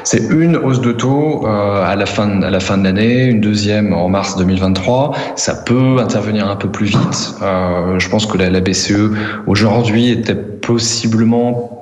C'est 0.04 0.30
une 0.30 0.56
hausse 0.56 0.80
de 0.80 0.94
taux 0.94 1.46
euh, 1.46 1.84
à 1.84 1.96
la 1.96 2.06
fin 2.06 2.42
à 2.42 2.50
la 2.50 2.60
fin 2.60 2.78
de 2.78 2.84
l'année, 2.86 3.26
une 3.26 3.42
deuxième 3.42 3.94
en 3.94 4.08
mars 4.08 4.38
2023. 4.38 5.14
Ça 5.36 5.56
peut 5.56 5.98
intervenir 6.00 6.50
un 6.50 6.56
peu 6.56 6.70
plus 6.70 6.86
vite. 6.86 7.36
Euh, 7.42 8.00
je 8.00 8.10
pense 8.10 8.26
que 8.26 8.38
la, 8.38 8.50
la 8.50 8.62
BCE 8.62 9.12
aujourd'hui 9.46 10.10
était 10.10 10.36
possiblement 10.36 11.78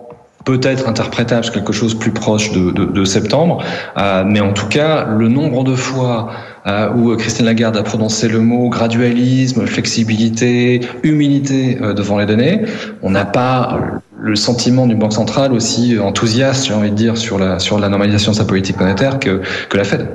peut-être 0.45 0.88
interprétable 0.88 1.50
quelque 1.50 1.74
chose 1.74 1.95
plus 1.95 2.12
proche 2.12 2.52
de, 2.52 2.71
de, 2.71 2.86
de 2.86 3.04
septembre, 3.04 3.63
euh, 3.98 4.24
mais 4.26 4.39
en 4.39 4.54
tout 4.54 4.67
cas 4.67 5.06
le 5.06 5.28
nombre 5.28 5.63
de 5.63 5.76
fois 5.76 6.30
euh, 6.67 6.93
où 6.93 7.15
Christine 7.17 7.45
Lagarde 7.45 7.76
a 7.78 7.84
prononcé 7.84 8.28
le 8.28 8.39
mot 8.39 8.69
gradualisme, 8.69 9.65
flexibilité, 9.65 10.82
humilité 11.04 11.80
euh, 11.82 11.93
devant 11.93 12.19
les 12.19 12.28
données, 12.28 12.62
on 13.02 13.10
n'a 13.10 13.26
pas 13.26 13.80
le 14.25 14.35
sentiment 14.35 14.88
d'une 14.88 14.97
banque 14.97 15.13
centrale 15.13 15.53
aussi 15.53 15.99
enthousiaste, 15.99 16.65
j'ai 16.65 16.73
envie 16.73 16.89
de 16.89 16.95
dire, 16.95 17.15
sur 17.15 17.38
la, 17.38 17.59
sur 17.59 17.77
la 17.77 17.89
normalisation 17.89 18.31
de 18.31 18.35
sa 18.35 18.43
politique 18.43 18.79
monétaire 18.79 19.19
que, 19.19 19.41
que 19.69 19.77
la 19.77 19.83
Fed. 19.83 20.07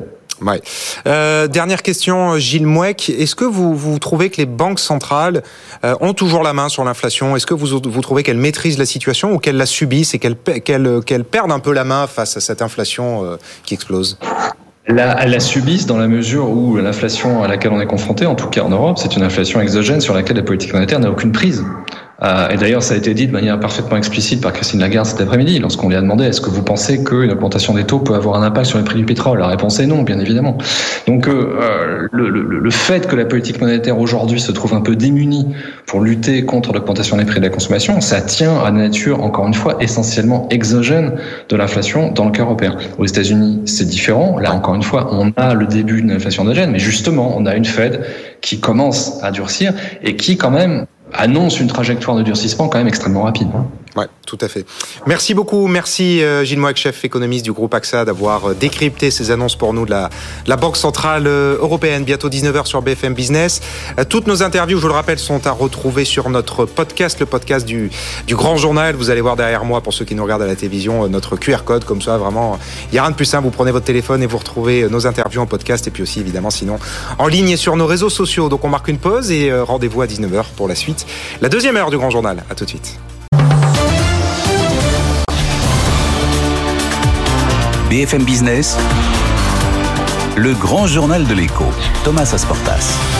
Ouais. 0.42 0.60
Euh, 1.06 1.46
dernière 1.46 1.82
question, 1.82 2.36
Gilles 2.36 2.66
Mouek. 2.66 3.10
Est-ce 3.10 3.36
que 3.36 3.44
vous, 3.44 3.76
vous 3.76 4.00
trouvez 4.00 4.30
que 4.30 4.38
les 4.38 4.46
banques 4.46 4.80
centrales 4.80 5.42
euh, 5.84 5.94
ont 6.00 6.12
toujours 6.12 6.42
la 6.42 6.52
main 6.52 6.68
sur 6.68 6.82
l'inflation? 6.82 7.36
Est-ce 7.36 7.46
que 7.46 7.54
vous, 7.54 7.66
vous 7.66 8.00
trouvez 8.00 8.24
qu'elles 8.24 8.36
maîtrisent 8.36 8.78
la 8.78 8.86
situation 8.86 9.32
ou 9.32 9.38
qu'elles 9.38 9.58
la 9.58 9.66
subissent 9.66 10.12
et 10.14 10.18
qu'elles 10.18 10.36
qu'elles 10.64 11.24
perdent 11.24 11.52
un 11.52 11.60
peu 11.60 11.72
la 11.72 11.84
main 11.84 12.08
face 12.08 12.36
à 12.36 12.40
cette 12.40 12.62
inflation 12.62 13.24
euh, 13.24 13.36
qui 13.64 13.74
explose? 13.74 14.18
La, 14.88 15.22
elles 15.22 15.30
la 15.30 15.40
subissent 15.40 15.86
dans 15.86 15.98
la 15.98 16.08
mesure 16.08 16.50
où 16.50 16.76
l'inflation 16.78 17.44
à 17.44 17.48
laquelle 17.48 17.70
on 17.70 17.80
est 17.80 17.86
confronté, 17.86 18.26
en 18.26 18.34
tout 18.34 18.48
cas 18.48 18.62
en 18.62 18.70
Europe, 18.70 18.98
c'est 18.98 19.14
une 19.14 19.22
inflation 19.22 19.60
exogène 19.60 20.00
sur 20.00 20.14
laquelle 20.14 20.36
la 20.36 20.42
politique 20.42 20.72
monétaire 20.72 20.98
n'a 20.98 21.10
aucune 21.10 21.30
prise. 21.30 21.64
Euh, 22.22 22.48
et 22.50 22.56
d'ailleurs, 22.56 22.82
ça 22.82 22.94
a 22.94 22.96
été 22.96 23.14
dit 23.14 23.26
de 23.26 23.32
manière 23.32 23.58
parfaitement 23.58 23.96
explicite 23.96 24.40
par 24.40 24.52
Christine 24.52 24.80
Lagarde 24.80 25.06
cet 25.06 25.20
après-midi, 25.20 25.58
lorsqu'on 25.58 25.88
lui 25.88 25.96
a 25.96 26.00
demandé 26.00 26.24
est-ce 26.24 26.40
que 26.40 26.50
vous 26.50 26.62
pensez 26.62 27.02
qu'une 27.02 27.30
augmentation 27.30 27.74
des 27.74 27.84
taux 27.84 27.98
peut 27.98 28.14
avoir 28.14 28.36
un 28.36 28.42
impact 28.42 28.66
sur 28.66 28.78
les 28.78 28.84
prix 28.84 28.98
du 28.98 29.06
pétrole? 29.06 29.38
La 29.38 29.46
réponse 29.46 29.80
est 29.80 29.86
non, 29.86 30.02
bien 30.02 30.18
évidemment. 30.18 30.58
Donc, 31.06 31.28
euh, 31.28 31.56
euh, 31.60 32.08
le, 32.12 32.28
le, 32.28 32.42
le, 32.42 32.70
fait 32.70 33.06
que 33.06 33.16
la 33.16 33.24
politique 33.24 33.60
monétaire 33.60 33.98
aujourd'hui 33.98 34.40
se 34.40 34.52
trouve 34.52 34.74
un 34.74 34.80
peu 34.80 34.96
démunie 34.96 35.46
pour 35.86 36.00
lutter 36.00 36.44
contre 36.44 36.72
l'augmentation 36.72 37.16
des 37.16 37.24
prix 37.24 37.40
de 37.40 37.44
la 37.44 37.50
consommation, 37.50 38.00
ça 38.00 38.20
tient 38.20 38.58
à 38.58 38.64
la 38.64 38.72
nature, 38.72 39.22
encore 39.22 39.46
une 39.46 39.54
fois, 39.54 39.76
essentiellement 39.80 40.46
exogène 40.50 41.14
de 41.48 41.56
l'inflation 41.56 42.12
dans 42.12 42.26
le 42.26 42.32
cas 42.32 42.42
européen. 42.42 42.76
Aux 42.98 43.06
États-Unis, 43.06 43.62
c'est 43.64 43.86
différent. 43.86 44.38
Là, 44.38 44.52
encore 44.52 44.74
une 44.74 44.82
fois, 44.82 45.08
on 45.12 45.32
a 45.36 45.54
le 45.54 45.66
début 45.66 46.02
d'une 46.02 46.12
inflation 46.12 46.42
endogène, 46.42 46.70
mais 46.70 46.78
justement, 46.78 47.34
on 47.36 47.46
a 47.46 47.54
une 47.54 47.64
Fed 47.64 48.04
qui 48.40 48.60
commence 48.60 49.22
à 49.22 49.30
durcir 49.30 49.72
et 50.02 50.16
qui, 50.16 50.36
quand 50.36 50.50
même, 50.50 50.86
annonce 51.12 51.60
une 51.60 51.66
trajectoire 51.66 52.16
de 52.16 52.22
durcissement 52.22 52.68
quand 52.68 52.78
même 52.78 52.88
extrêmement 52.88 53.22
rapide. 53.22 53.48
Hein. 53.54 53.66
Ouais, 54.00 54.06
tout 54.24 54.38
à 54.40 54.48
fait. 54.48 54.64
Merci 55.06 55.34
beaucoup. 55.34 55.66
Merci 55.66 56.22
euh, 56.22 56.42
Gilles 56.42 56.58
Moix, 56.58 56.74
chef 56.74 57.04
économiste 57.04 57.44
du 57.44 57.52
groupe 57.52 57.74
AXA, 57.74 58.06
d'avoir 58.06 58.48
euh, 58.48 58.54
décrypté 58.54 59.10
ces 59.10 59.30
annonces 59.30 59.56
pour 59.56 59.74
nous 59.74 59.84
de 59.84 59.90
la, 59.90 60.08
la 60.46 60.56
Banque 60.56 60.78
Centrale 60.78 61.26
euh, 61.26 61.58
Européenne. 61.58 62.04
Bientôt 62.04 62.30
19h 62.30 62.64
sur 62.64 62.80
BFM 62.80 63.12
Business. 63.12 63.60
Toutes 64.08 64.26
nos 64.26 64.42
interviews, 64.42 64.78
je 64.78 64.82
vous 64.82 64.88
le 64.88 64.94
rappelle, 64.94 65.18
sont 65.18 65.46
à 65.46 65.50
retrouver 65.50 66.06
sur 66.06 66.30
notre 66.30 66.64
podcast, 66.64 67.20
le 67.20 67.26
podcast 67.26 67.66
du, 67.66 67.90
du 68.26 68.36
Grand 68.36 68.56
Journal. 68.56 68.94
Vous 68.94 69.10
allez 69.10 69.20
voir 69.20 69.36
derrière 69.36 69.66
moi, 69.66 69.82
pour 69.82 69.92
ceux 69.92 70.06
qui 70.06 70.14
nous 70.14 70.22
regardent 70.22 70.42
à 70.42 70.46
la 70.46 70.56
télévision, 70.56 71.06
notre 71.08 71.36
QR 71.36 71.64
code. 71.66 71.84
Comme 71.84 72.00
ça, 72.00 72.16
vraiment, 72.16 72.58
il 72.90 72.92
n'y 72.94 72.98
a 72.98 73.02
rien 73.02 73.10
de 73.10 73.16
plus 73.16 73.26
simple. 73.26 73.44
Vous 73.44 73.50
prenez 73.50 73.70
votre 73.70 73.84
téléphone 73.84 74.22
et 74.22 74.26
vous 74.26 74.38
retrouvez 74.38 74.88
nos 74.88 75.06
interviews 75.06 75.42
en 75.42 75.46
podcast. 75.46 75.86
Et 75.86 75.90
puis 75.90 76.02
aussi, 76.02 76.20
évidemment, 76.20 76.48
sinon, 76.48 76.78
en 77.18 77.26
ligne 77.26 77.50
et 77.50 77.58
sur 77.58 77.76
nos 77.76 77.86
réseaux 77.86 78.08
sociaux. 78.08 78.48
Donc 78.48 78.64
on 78.64 78.70
marque 78.70 78.88
une 78.88 78.98
pause 78.98 79.30
et 79.30 79.52
rendez-vous 79.52 80.00
à 80.00 80.06
19h 80.06 80.44
pour 80.56 80.68
la 80.68 80.74
suite. 80.74 81.04
La 81.42 81.50
deuxième 81.50 81.76
heure 81.76 81.90
du 81.90 81.98
Grand 81.98 82.08
Journal. 82.08 82.42
À 82.48 82.54
tout 82.54 82.64
de 82.64 82.70
suite. 82.70 82.98
BFM 87.90 88.22
Business, 88.22 88.78
le 90.36 90.54
grand 90.54 90.86
journal 90.86 91.26
de 91.26 91.34
l'écho, 91.34 91.64
Thomas 92.04 92.30
Asportas. 92.32 93.19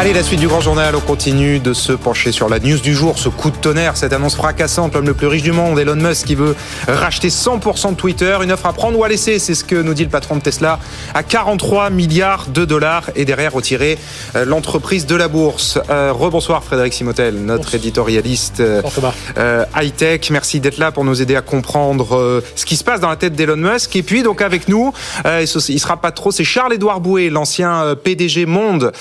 Allez, 0.00 0.12
la 0.12 0.22
suite 0.22 0.38
du 0.38 0.46
grand 0.46 0.60
journal, 0.60 0.94
on 0.94 1.00
continue 1.00 1.58
de 1.58 1.72
se 1.72 1.90
pencher 1.92 2.30
sur 2.30 2.48
la 2.48 2.60
news 2.60 2.78
du 2.78 2.94
jour, 2.94 3.18
ce 3.18 3.28
coup 3.28 3.50
de 3.50 3.56
tonnerre, 3.56 3.96
cette 3.96 4.12
annonce 4.12 4.36
fracassante, 4.36 4.94
l'homme 4.94 5.08
le 5.08 5.12
plus 5.12 5.26
riche 5.26 5.42
du 5.42 5.50
monde, 5.50 5.76
Elon 5.76 5.96
Musk, 5.96 6.24
qui 6.24 6.36
veut 6.36 6.54
racheter 6.86 7.30
100% 7.30 7.90
de 7.90 7.94
Twitter, 7.96 8.38
une 8.40 8.52
offre 8.52 8.66
à 8.66 8.72
prendre 8.72 8.96
ou 8.96 9.02
à 9.02 9.08
laisser, 9.08 9.40
c'est 9.40 9.56
ce 9.56 9.64
que 9.64 9.74
nous 9.74 9.94
dit 9.94 10.04
le 10.04 10.08
patron 10.08 10.36
de 10.36 10.40
Tesla, 10.40 10.78
à 11.14 11.24
43 11.24 11.90
milliards 11.90 12.46
de 12.46 12.64
dollars 12.64 13.10
et 13.16 13.24
derrière 13.24 13.52
retirer 13.52 13.98
euh, 14.36 14.44
l'entreprise 14.44 15.04
de 15.04 15.16
la 15.16 15.26
bourse. 15.26 15.80
Euh, 15.90 16.12
rebonsoir 16.12 16.62
Frédéric 16.62 16.94
Simotel, 16.94 17.34
notre 17.34 17.74
éditorialiste 17.74 18.60
euh, 18.60 19.64
high-tech. 19.76 20.30
Merci 20.30 20.60
d'être 20.60 20.78
là 20.78 20.92
pour 20.92 21.04
nous 21.04 21.20
aider 21.20 21.34
à 21.34 21.42
comprendre 21.42 22.40
ce 22.54 22.64
qui 22.64 22.76
se 22.76 22.84
passe 22.84 23.00
dans 23.00 23.08
la 23.08 23.16
tête 23.16 23.34
d'Elon 23.34 23.56
Musk. 23.56 23.96
Et 23.96 24.04
puis 24.04 24.22
donc 24.22 24.42
avec 24.42 24.68
nous, 24.68 24.92
il 25.24 25.48
sera 25.80 25.96
pas 25.96 26.12
trop, 26.12 26.30
c'est 26.30 26.44
Charles-Édouard 26.44 27.00
Bouet, 27.00 27.30
l'ancien 27.30 27.96
PDG 28.00 28.46
Monde 28.46 28.92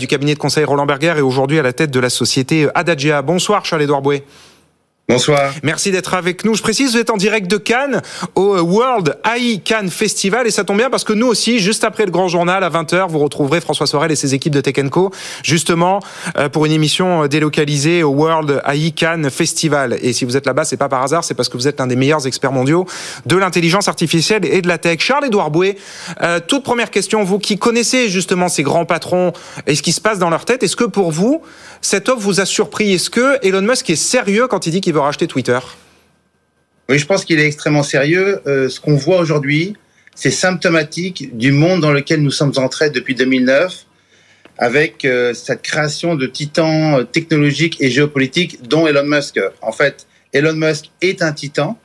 du 0.00 0.08
cabinet 0.08 0.23
de 0.32 0.38
conseil 0.38 0.64
Roland 0.64 0.86
Berger 0.86 1.14
et 1.18 1.20
aujourd'hui 1.20 1.58
à 1.58 1.62
la 1.62 1.74
tête 1.74 1.90
de 1.90 2.00
la 2.00 2.08
société 2.08 2.68
Adagia. 2.74 3.20
Bonsoir 3.20 3.66
Charles-Édouard 3.66 4.00
Bouet. 4.00 4.24
Bonsoir. 5.06 5.52
Merci 5.62 5.90
d'être 5.90 6.14
avec 6.14 6.46
nous. 6.46 6.54
Je 6.54 6.62
précise, 6.62 6.92
vous 6.92 6.98
êtes 6.98 7.10
en 7.10 7.18
direct 7.18 7.46
de 7.46 7.58
Cannes 7.58 8.00
au 8.36 8.56
World 8.60 9.18
AI 9.22 9.60
Cannes 9.60 9.90
Festival 9.90 10.46
et 10.46 10.50
ça 10.50 10.64
tombe 10.64 10.78
bien 10.78 10.88
parce 10.88 11.04
que 11.04 11.12
nous 11.12 11.26
aussi, 11.26 11.58
juste 11.58 11.84
après 11.84 12.06
le 12.06 12.10
grand 12.10 12.28
journal 12.28 12.64
à 12.64 12.70
20h, 12.70 13.08
vous 13.10 13.18
retrouverez 13.18 13.60
François 13.60 13.86
Sorel 13.86 14.10
et 14.12 14.16
ses 14.16 14.34
équipes 14.34 14.54
de 14.54 14.62
Tech 14.62 14.76
Co 14.88 15.10
justement 15.42 16.00
euh, 16.38 16.48
pour 16.48 16.64
une 16.64 16.72
émission 16.72 17.26
délocalisée 17.26 18.02
au 18.02 18.12
World 18.12 18.62
AI 18.66 18.92
Cannes 18.92 19.28
Festival. 19.28 19.98
Et 20.00 20.14
si 20.14 20.24
vous 20.24 20.38
êtes 20.38 20.46
là-bas, 20.46 20.64
c'est 20.64 20.78
pas 20.78 20.88
par 20.88 21.02
hasard, 21.02 21.22
c'est 21.22 21.34
parce 21.34 21.50
que 21.50 21.58
vous 21.58 21.68
êtes 21.68 21.80
l'un 21.80 21.86
des 21.86 21.96
meilleurs 21.96 22.26
experts 22.26 22.52
mondiaux 22.52 22.86
de 23.26 23.36
l'intelligence 23.36 23.88
artificielle 23.88 24.46
et 24.46 24.62
de 24.62 24.68
la 24.68 24.78
tech. 24.78 25.00
Charles-Édouard 25.00 25.50
Bouet, 25.50 25.76
euh, 26.22 26.40
toute 26.40 26.64
première 26.64 26.90
question, 26.90 27.24
vous 27.24 27.38
qui 27.38 27.58
connaissez 27.58 28.08
justement 28.08 28.48
ces 28.48 28.62
grands 28.62 28.86
patrons 28.86 29.34
et 29.66 29.74
ce 29.74 29.82
qui 29.82 29.92
se 29.92 30.00
passe 30.00 30.18
dans 30.18 30.30
leur 30.30 30.46
tête, 30.46 30.62
est-ce 30.62 30.76
que 30.76 30.84
pour 30.84 31.12
vous, 31.12 31.42
cette 31.82 32.08
offre 32.08 32.22
vous 32.22 32.40
a 32.40 32.46
surpris? 32.46 32.94
Est-ce 32.94 33.10
que 33.10 33.36
Elon 33.46 33.60
Musk 33.60 33.90
est 33.90 33.96
sérieux 33.96 34.46
quand 34.46 34.66
il 34.66 34.70
dit 34.70 34.80
qu'il 34.80 34.93
veut 34.94 35.00
racheter 35.00 35.26
Twitter 35.26 35.58
Oui, 36.88 36.98
je 36.98 37.06
pense 37.06 37.24
qu'il 37.24 37.38
est 37.38 37.46
extrêmement 37.46 37.82
sérieux. 37.82 38.40
Euh, 38.46 38.68
ce 38.68 38.80
qu'on 38.80 38.94
voit 38.94 39.18
aujourd'hui, 39.18 39.76
c'est 40.14 40.30
symptomatique 40.30 41.36
du 41.36 41.52
monde 41.52 41.80
dans 41.80 41.92
lequel 41.92 42.22
nous 42.22 42.30
sommes 42.30 42.52
entrés 42.56 42.90
depuis 42.90 43.14
2009, 43.14 43.84
avec 44.56 45.04
euh, 45.04 45.34
cette 45.34 45.62
création 45.62 46.14
de 46.14 46.26
titans 46.26 47.00
euh, 47.00 47.04
technologiques 47.04 47.76
et 47.80 47.90
géopolitiques, 47.90 48.66
dont 48.68 48.86
Elon 48.86 49.04
Musk. 49.04 49.40
En 49.60 49.72
fait, 49.72 50.06
Elon 50.32 50.54
Musk 50.54 50.90
est 51.02 51.20
un 51.22 51.32
titan, 51.32 51.78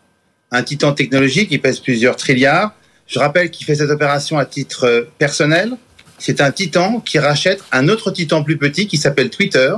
un 0.52 0.64
titan 0.64 0.94
technologique, 0.94 1.50
il 1.52 1.62
pèse 1.62 1.80
plusieurs 1.80 2.16
trilliards. 2.16 2.74
Je 3.08 3.18
rappelle 3.18 3.50
qu'il 3.50 3.66
fait 3.66 3.76
cette 3.76 3.90
opération 3.90 4.38
à 4.38 4.46
titre 4.46 5.10
personnel. 5.18 5.78
C'est 6.20 6.42
un 6.42 6.52
titan 6.52 7.00
qui 7.00 7.18
rachète 7.18 7.64
un 7.72 7.88
autre 7.90 8.12
titan 8.12 8.44
plus 8.44 8.58
petit 8.58 8.86
qui 8.86 8.98
s'appelle 8.98 9.32
Twitter, 9.32 9.74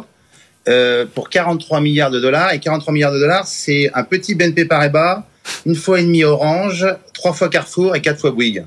euh, 0.67 1.05
pour 1.13 1.29
43 1.29 1.81
milliards 1.81 2.11
de 2.11 2.19
dollars. 2.19 2.53
Et 2.53 2.59
43 2.59 2.93
milliards 2.93 3.13
de 3.13 3.19
dollars, 3.19 3.47
c'est 3.47 3.89
un 3.93 4.03
petit 4.03 4.35
BNP 4.35 4.65
Paribas, 4.65 5.23
une 5.65 5.75
fois 5.75 5.99
et 5.99 6.03
demi 6.03 6.23
Orange, 6.23 6.85
trois 7.13 7.33
fois 7.33 7.49
Carrefour 7.49 7.95
et 7.95 8.01
quatre 8.01 8.19
fois 8.19 8.31
Bouygues. 8.31 8.65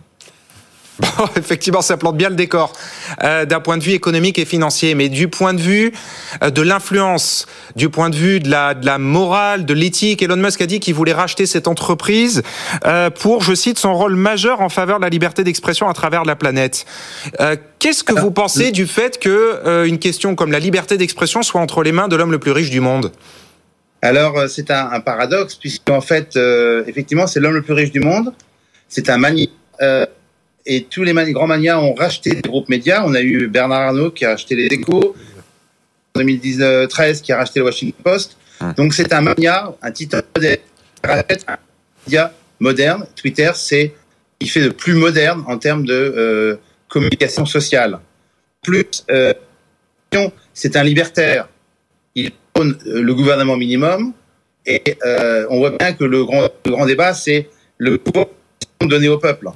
Bon, 1.01 1.27
effectivement, 1.37 1.83
ça 1.83 1.97
plante 1.97 2.17
bien 2.17 2.29
le 2.29 2.37
décor 2.37 2.73
euh, 3.23 3.45
d'un 3.45 3.61
point 3.61 3.77
de 3.77 3.83
vue 3.83 3.93
économique 3.93 4.39
et 4.39 4.45
financier, 4.45 4.95
mais 4.95 5.09
du 5.09 5.29
point 5.29 5.53
de 5.53 5.61
vue 5.61 5.93
euh, 6.43 6.51
de 6.51 6.63
l'influence, 6.63 7.47
du 7.75 7.89
point 7.89 8.11
de 8.11 8.17
vue 8.17 8.39
de 8.41 8.51
la, 8.51 8.99
morale, 8.99 9.65
de 9.65 9.75
l'éthique, 9.75 10.23
Elon 10.23 10.37
Musk 10.37 10.61
a 10.61 10.67
dit 10.67 10.81
qu'il 10.81 10.95
voulait 10.95 11.13
racheter 11.13 11.47
cette 11.47 11.67
entreprise 11.67 12.43
euh, 12.85 13.11
pour, 13.11 13.43
je 13.43 13.55
cite, 13.55 13.79
son 13.79 13.95
rôle 13.95 14.15
majeur 14.15 14.61
en 14.61 14.69
faveur 14.69 14.99
de 14.99 15.05
la 15.05 15.09
liberté 15.09 15.43
d'expression 15.43 15.89
à 15.89 15.95
travers 15.95 16.25
la 16.25 16.37
planète. 16.37 16.87
Qu'est-ce 17.79 18.05
que 18.05 18.19
vous 18.19 18.31
pensez 18.31 18.71
du 18.71 18.87
fait 18.87 19.19
que 19.19 19.85
une 19.87 19.99
question 19.99 20.35
comme 20.35 20.53
la 20.53 20.59
liberté 20.59 20.97
d'expression 20.97 21.43
soit 21.43 21.61
entre 21.61 21.83
les 21.83 21.93
mains 21.93 22.09
de 22.09 22.17
l'homme 22.17 22.33
le 22.33 22.39
plus 22.39 22.53
riche 22.53 22.71
du 22.71 22.81
monde? 22.81 23.13
Alors, 24.01 24.49
c'est 24.49 24.71
un, 24.71 24.91
un, 24.93 25.01
paradoxe, 25.01 25.55
puisqu'en 25.55 26.01
fait, 26.01 26.39
effectivement, 26.87 27.27
c'est 27.27 27.41
l'homme 27.41 27.55
le 27.55 27.63
plus 27.63 27.75
riche 27.75 27.91
du 27.91 28.01
monde. 28.01 28.33
C'est 28.89 29.09
un 29.11 29.19
mani 29.19 29.51
et 30.67 30.85
tous 30.85 31.03
les 31.03 31.13
grands 31.33 31.47
manias 31.47 31.79
ont 31.79 31.95
racheté 31.95 32.31
des 32.31 32.49
groupes 32.49 32.69
médias. 32.69 33.03
On 33.07 33.15
a 33.15 33.21
eu 33.21 33.49
Bernard 33.49 33.83
Arnault 33.83 34.11
qui 34.11 34.25
a 34.25 34.31
acheté 34.31 34.55
les 34.55 34.67
Échos, 34.67 35.15
en 36.15 36.21
2013 36.21 37.21
qui 37.21 37.33
a 37.33 37.39
racheté 37.39 37.61
le 37.61 37.67
Washington 37.67 38.03
Post. 38.03 38.37
Donc 38.77 38.95
c'est 38.95 39.13
un 39.13 39.21
mania, 39.21 39.75
un 39.83 39.91
titre 39.91 40.23
moderne, 40.35 40.61
un 41.03 41.59
média 42.07 42.33
moderne. 42.61 43.07
Twitter, 43.15 43.51
c'est 43.55 43.95
il 44.41 44.51
fait 44.51 44.63
de 44.63 44.71
plus 44.71 44.95
moderne 44.95 45.45
en 45.47 45.59
termes 45.59 45.85
de 45.85 45.93
euh, 45.95 46.57
communication 46.89 47.47
sociale. 47.47 47.99
Plus, 48.63 49.05
euh, 49.11 49.33
c'est 50.53 50.77
un 50.77 50.85
libertaire. 50.85 51.49
Il 52.15 52.31
prône 52.53 52.77
euh, 52.87 53.03
le 53.03 53.15
gouvernement 53.15 53.57
minimum 53.57 54.13
et 54.67 54.83
euh, 55.05 55.47
on 55.51 55.59
voit 55.59 55.71
bien 55.71 55.93
que 55.93 56.05
le 56.05 56.25
grand, 56.25 56.49
le 56.65 56.71
grand 56.71 56.87
débat, 56.87 57.13
c'est 57.13 57.49
le 57.79 57.99
pouvoir 57.99 58.27
donné 58.81 59.09
au 59.09 59.19
peuple. 59.19 59.49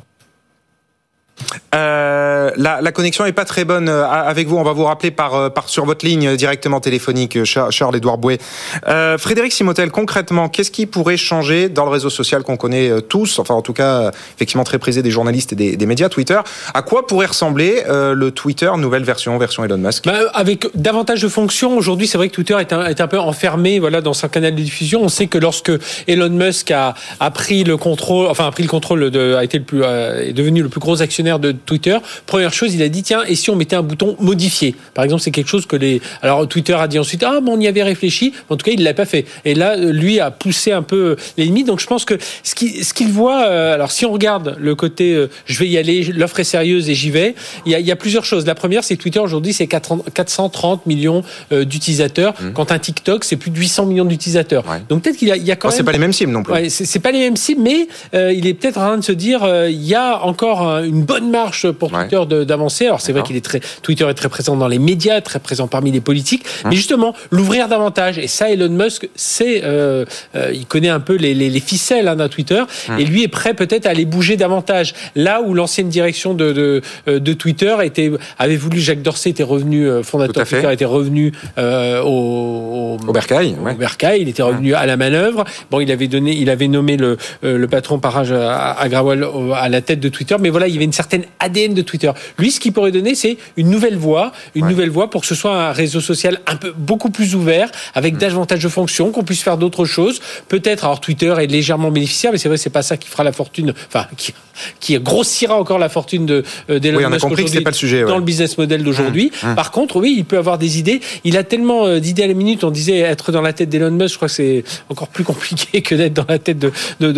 Euh, 1.75 2.51
la, 2.57 2.93
connexion 2.93 3.25
est 3.27 3.33
pas 3.33 3.45
très 3.45 3.65
bonne 3.65 3.89
euh, 3.89 4.07
avec 4.09 4.49
vous. 4.49 4.57
On 4.57 4.63
va 4.63 4.73
vous 4.73 4.85
rappeler 4.85 5.11
par, 5.11 5.35
euh, 5.35 5.49
sur 5.67 5.85
votre 5.85 6.05
ligne 6.05 6.37
directement 6.37 6.81
téléphonique, 6.81 7.45
Charles-Édouard 7.45 8.19
Bouet. 8.19 8.39
Euh, 8.87 9.19
Frédéric 9.19 9.53
Simotel, 9.53 9.91
concrètement, 9.91 10.49
qu'est-ce 10.49 10.71
qui 10.71 10.87
pourrait 10.87 11.17
changer 11.17 11.69
dans 11.69 11.85
le 11.85 11.91
réseau 11.91 12.11
social 12.11 12.43
qu'on 12.43 12.57
connaît 12.57 12.91
tous, 13.03 13.39
enfin 13.39 13.55
en 13.55 13.63
tout 13.63 13.73
cas 13.73 14.11
effectivement 14.37 14.65
très 14.65 14.79
prisé 14.79 15.03
des 15.03 15.11
journalistes 15.11 15.53
et 15.53 15.77
des, 15.77 15.87
médias, 15.87 16.09
Twitter 16.09 16.39
À 16.75 16.83
quoi 16.83 17.07
pourrait 17.07 17.27
ressembler 17.27 17.83
le 17.89 18.31
Twitter 18.31 18.71
nouvelle 18.77 19.05
version, 19.05 19.37
version 19.39 19.65
Elon 19.65 19.79
Musk? 19.79 20.05
Bah, 20.07 20.19
Avec 20.35 20.67
davantage 20.75 21.23
de 21.23 21.29
fonctions. 21.29 21.77
Aujourd'hui, 21.77 22.07
c'est 22.07 22.19
vrai 22.19 22.29
que 22.29 22.35
Twitter 22.35 22.57
est 22.61 22.73
un, 22.73 22.81
un 22.99 23.07
peu 23.07 23.19
enfermé, 23.19 23.79
voilà, 23.79 24.01
dans 24.01 24.13
son 24.13 24.29
canal 24.29 24.55
de 24.55 24.61
diffusion. 24.61 25.03
On 25.03 25.09
sait 25.09 25.27
que 25.27 25.39
lorsque 25.39 25.73
Elon 26.07 26.31
Musk 26.31 26.71
a, 26.71 26.95
pris 27.31 27.65
le 27.65 27.77
contrôle, 27.77 28.27
enfin 28.27 28.47
a 28.47 28.51
pris 28.51 28.63
le 28.63 28.69
contrôle, 28.69 29.05
a 29.37 29.45
été 29.45 29.59
le 29.59 29.65
plus, 29.65 29.83
est 29.83 30.33
devenu 30.33 30.63
le 30.63 30.69
plus 30.69 30.81
gros 30.81 31.03
actionnaire 31.03 31.28
de 31.39 31.53
Twitter, 31.53 31.99
première 32.27 32.53
chose, 32.53 32.75
il 32.75 32.83
a 32.83 32.89
dit 32.89 33.03
tiens, 33.03 33.23
et 33.29 33.35
si 33.35 33.51
on 33.51 33.57
mettait 33.57 33.77
un 33.77 33.83
bouton 33.83 34.17
modifier? 34.21 34.75
Par 34.95 35.05
exemple, 35.05 35.23
c'est 35.23 35.31
quelque 35.31 35.49
chose 35.49 35.67
que 35.67 35.77
les. 35.77 36.01
Alors 36.23 36.49
Twitter 36.49 36.73
a 36.73 36.89
dit 36.89 36.99
ensuite 36.99 37.23
ah, 37.23 37.41
mais 37.43 37.51
on 37.51 37.61
y 37.61 37.67
avait 37.67 37.83
réfléchi. 37.83 38.33
En 38.49 38.57
tout 38.57 38.65
cas, 38.65 38.73
il 38.73 38.83
l'a 38.83 38.95
pas 38.95 39.05
fait. 39.05 39.27
Et 39.45 39.55
là, 39.55 39.77
lui 39.77 40.19
a 40.21 40.31
poussé 40.31 40.73
un 40.73 40.83
peu 40.83 41.17
les 41.37 41.45
limites. 41.45 41.67
Donc 41.67 41.81
je 41.81 41.87
pense 41.87 42.07
que 42.07 42.15
ce 42.43 42.55
qu'il 42.55 42.83
ce 42.85 42.95
qu'il 42.95 43.09
voit. 43.09 43.45
Euh, 43.47 43.75
alors 43.75 43.91
si 43.91 44.07
on 44.07 44.13
regarde 44.13 44.57
le 44.59 44.75
côté, 44.75 45.15
euh, 45.15 45.29
je 45.45 45.59
vais 45.59 45.69
y 45.69 45.77
aller, 45.77 46.05
l'offre 46.05 46.41
est 46.41 46.45
sérieuse 46.45 46.89
et 46.89 46.95
j'y 46.95 47.11
vais. 47.11 47.35
Il 47.67 47.73
y, 47.73 47.75
a, 47.75 47.81
il 47.81 47.87
y 47.87 47.93
a 47.93 47.97
plusieurs 47.97 48.25
choses. 48.25 48.47
La 48.47 48.55
première, 48.55 48.85
c'est 48.85 48.97
que 48.97 49.03
Twitter 49.03 49.19
aujourd'hui, 49.19 49.53
c'est 49.53 49.67
430 49.67 50.87
millions 50.87 51.23
euh, 51.53 51.65
d'utilisateurs. 51.65 52.35
Mmh. 52.41 52.53
Quand 52.53 52.73
un 52.73 52.79
TikTok, 52.79 53.25
c'est 53.25 53.37
plus 53.37 53.51
de 53.51 53.59
800 53.59 53.87
millions 53.87 54.05
d'utilisateurs. 54.05 54.65
Ouais. 54.69 54.83
Donc 54.89 55.03
peut-être 55.03 55.17
qu'il 55.17 55.29
y 55.29 55.33
a, 55.33 55.37
il 55.37 55.45
y 55.45 55.51
a 55.51 55.57
quand 55.57 55.69
oh, 55.69 55.71
même. 55.71 55.79
C'est 55.79 55.85
pas 55.85 55.93
les 55.93 55.99
mêmes 55.99 56.13
cibles 56.13 56.33
non 56.33 56.43
plus. 56.43 56.53
Ouais, 56.53 56.69
c'est 56.69 56.99
pas 56.99 57.11
les 57.11 57.21
mêmes 57.21 57.37
cibles, 57.37 57.63
mais 57.63 57.89
euh, 58.15 58.33
il 58.33 58.47
est 58.47 58.55
peut-être 58.55 58.79
en 58.79 58.87
train 58.87 58.97
de 58.97 59.05
se 59.05 59.13
dire, 59.13 59.45
euh, 59.45 59.71
il 59.71 59.85
y 59.85 59.95
a 59.95 60.23
encore 60.25 60.63
une 60.79 61.03
bonne 61.03 61.18
marche 61.25 61.71
pour 61.71 61.91
Twitter 61.91 62.17
ouais. 62.17 62.45
d'avancer. 62.45 62.87
Alors 62.87 63.01
c'est 63.01 63.13
vrai 63.13 63.23
qu'il 63.23 63.37
est 63.37 63.45
très 63.45 63.61
Twitter 63.83 64.07
est 64.09 64.15
très 64.15 64.29
présent 64.29 64.57
dans 64.57 64.69
les 64.69 64.79
médias, 64.79 65.21
très 65.21 65.39
présent 65.39 65.67
parmi 65.67 65.91
les 65.91 66.01
politiques, 66.01 66.45
mmh. 66.45 66.69
mais 66.69 66.77
justement 66.77 67.15
l'ouvrir 67.31 67.69
davantage. 67.69 68.19
Et 68.19 68.29
ça, 68.29 68.51
Elon 68.51 68.69
Musk, 68.69 69.09
c'est 69.15 69.63
euh, 69.65 70.05
euh, 70.35 70.53
il 70.55 70.67
connaît 70.67 70.89
un 70.89 71.01
peu 71.01 71.17
les, 71.17 71.35
les, 71.35 71.51
les 71.51 71.61
ficelles 71.61 72.09
hein, 72.09 72.17
d'un 72.17 72.29
Twitter, 72.29 72.63
mmh. 72.89 72.99
et 72.99 73.05
lui 73.05 73.23
est 73.23 73.29
prêt 73.29 73.55
peut-être 73.55 73.87
à 73.87 73.91
aller 73.91 74.05
bouger 74.05 74.37
davantage. 74.37 74.95
Là 75.15 75.41
où 75.43 75.55
l'ancienne 75.55 75.89
direction 75.89 76.35
de, 76.35 76.53
de, 76.53 76.83
euh, 77.09 77.19
de, 77.19 77.33
Twitter 77.33 77.75
était 77.83 78.11
avait 78.39 78.57
voulu, 78.57 78.81
Jacques 78.81 79.03
Dorsey 79.03 79.31
était 79.31 79.43
revenu 79.43 79.89
euh, 79.89 80.03
fondateur 80.03 80.45
de 80.45 80.49
Twitter, 80.49 80.73
était 80.73 80.85
revenu 80.85 81.33
euh, 81.59 82.03
au, 82.03 82.97
au, 83.01 83.09
au 83.09 83.13
Bercail, 83.13 83.57
ouais. 83.61 83.73
au 83.73 83.77
Bercail, 83.77 84.23
il 84.23 84.29
était 84.29 84.43
revenu 84.43 84.73
mmh. 84.73 84.77
à 84.77 84.87
la 84.87 84.97
manœuvre. 84.97 85.45
Bon, 85.71 85.81
il 85.81 85.91
avait 85.91 86.09
donné, 86.09 86.33
il 86.33 86.51
avait 86.51 86.69
nommé 86.69 86.97
le, 86.97 87.17
le 87.43 87.67
patron 87.67 87.99
Parage 87.99 88.33
à, 88.33 88.73
à 88.73 88.89
Grawal 88.89 89.27
à 89.55 89.69
la 89.69 89.81
tête 89.81 90.01
de 90.01 90.09
Twitter, 90.09 90.37
mais 90.39 90.51
voilà, 90.51 90.69
il 90.69 90.75
y 90.75 90.77
avait 90.77 90.85
une 90.85 90.93
certaine 90.93 91.08
certain 91.09 91.27
ADN 91.39 91.75
de 91.75 91.83
Twitter. 91.83 92.11
Lui, 92.39 92.51
ce 92.51 92.61
qu'il 92.61 92.73
pourrait 92.73 92.93
donner, 92.93 93.15
c'est 93.15 93.39
une 93.57 93.71
nouvelle 93.71 93.97
voie, 93.97 94.33
une 94.55 94.67
nouvelle 94.67 94.91
voie 94.91 95.11
pour 95.11 95.23
que 95.23 95.27
ce 95.27 95.35
soit 95.35 95.55
un 95.55 95.73
réseau 95.73 96.01
social 96.01 96.41
un 96.47 96.57
peu 96.57 96.73
beaucoup 96.77 97.11
plus 97.11 97.35
ouvert, 97.35 97.71
avec 97.95 98.15
mm. 98.15 98.19
davantage 98.19 98.63
de 98.63 98.69
fonctions, 98.69 99.11
qu'on 99.11 99.25
puisse 99.25 99.43
faire 99.43 99.59
d'autres 99.59 99.85
choses. 99.85 100.21
Peut-être, 100.49 100.85
alors 100.85 101.01
Twitter 101.01 101.35
est 101.39 101.47
légèrement 101.47 101.91
bénéficiaire, 101.91 102.33
mais 102.33 102.39
c'est 102.39 102.49
vrai, 102.49 102.59
c'est 102.59 102.71
pas 102.71 102.83
ça 102.83 102.97
qui 102.97 103.09
fera 103.09 103.25
la 103.25 103.33
fortune, 103.33 103.75
enfin, 103.89 104.07
qui, 104.17 104.35
qui 104.81 104.99
grossira 104.99 105.59
encore 105.59 105.79
la 105.79 105.89
fortune 105.89 106.27
de 106.27 106.45
euh, 106.71 106.79
d'Elon 106.79 106.99
oui, 106.99 107.05
on 107.07 107.13
a 107.13 107.19
compris 107.19 107.45
que 107.45 107.59
pas 107.61 107.71
le 107.71 107.77
sujet 107.77 108.03
dans 108.05 108.19
le 108.19 108.25
business 108.25 108.59
model 108.59 108.83
d'aujourd'hui. 108.83 109.31
Mmh, 109.43 109.51
mmh. 109.51 109.55
Par 109.55 109.71
contre, 109.71 109.97
oui, 109.97 110.15
il 110.17 110.25
peut 110.25 110.39
avoir 110.39 110.59
des 110.59 110.79
idées. 110.79 111.01
Il 111.25 111.37
a 111.37 111.45
tellement 111.45 111.87
euh, 111.87 112.01
d'idées 112.01 112.25
à 112.25 112.27
la 112.27 112.35
minute. 112.35 112.65
On 112.65 112.71
disait 112.71 112.99
être 112.99 113.33
dans 113.33 113.43
la 113.43 113.53
tête 113.53 113.69
d'Elon 113.69 113.91
Musk. 113.91 114.13
Je 114.13 114.17
crois 114.17 114.29
que 114.29 114.35
c'est 114.35 114.65
encore 114.89 115.09
plus 115.09 115.25
compliqué 115.25 115.83
que 115.83 115.95
d'être 115.95 116.15
dans 116.15 116.27
la 116.29 116.39
tête 116.39 116.59
de 116.59 116.73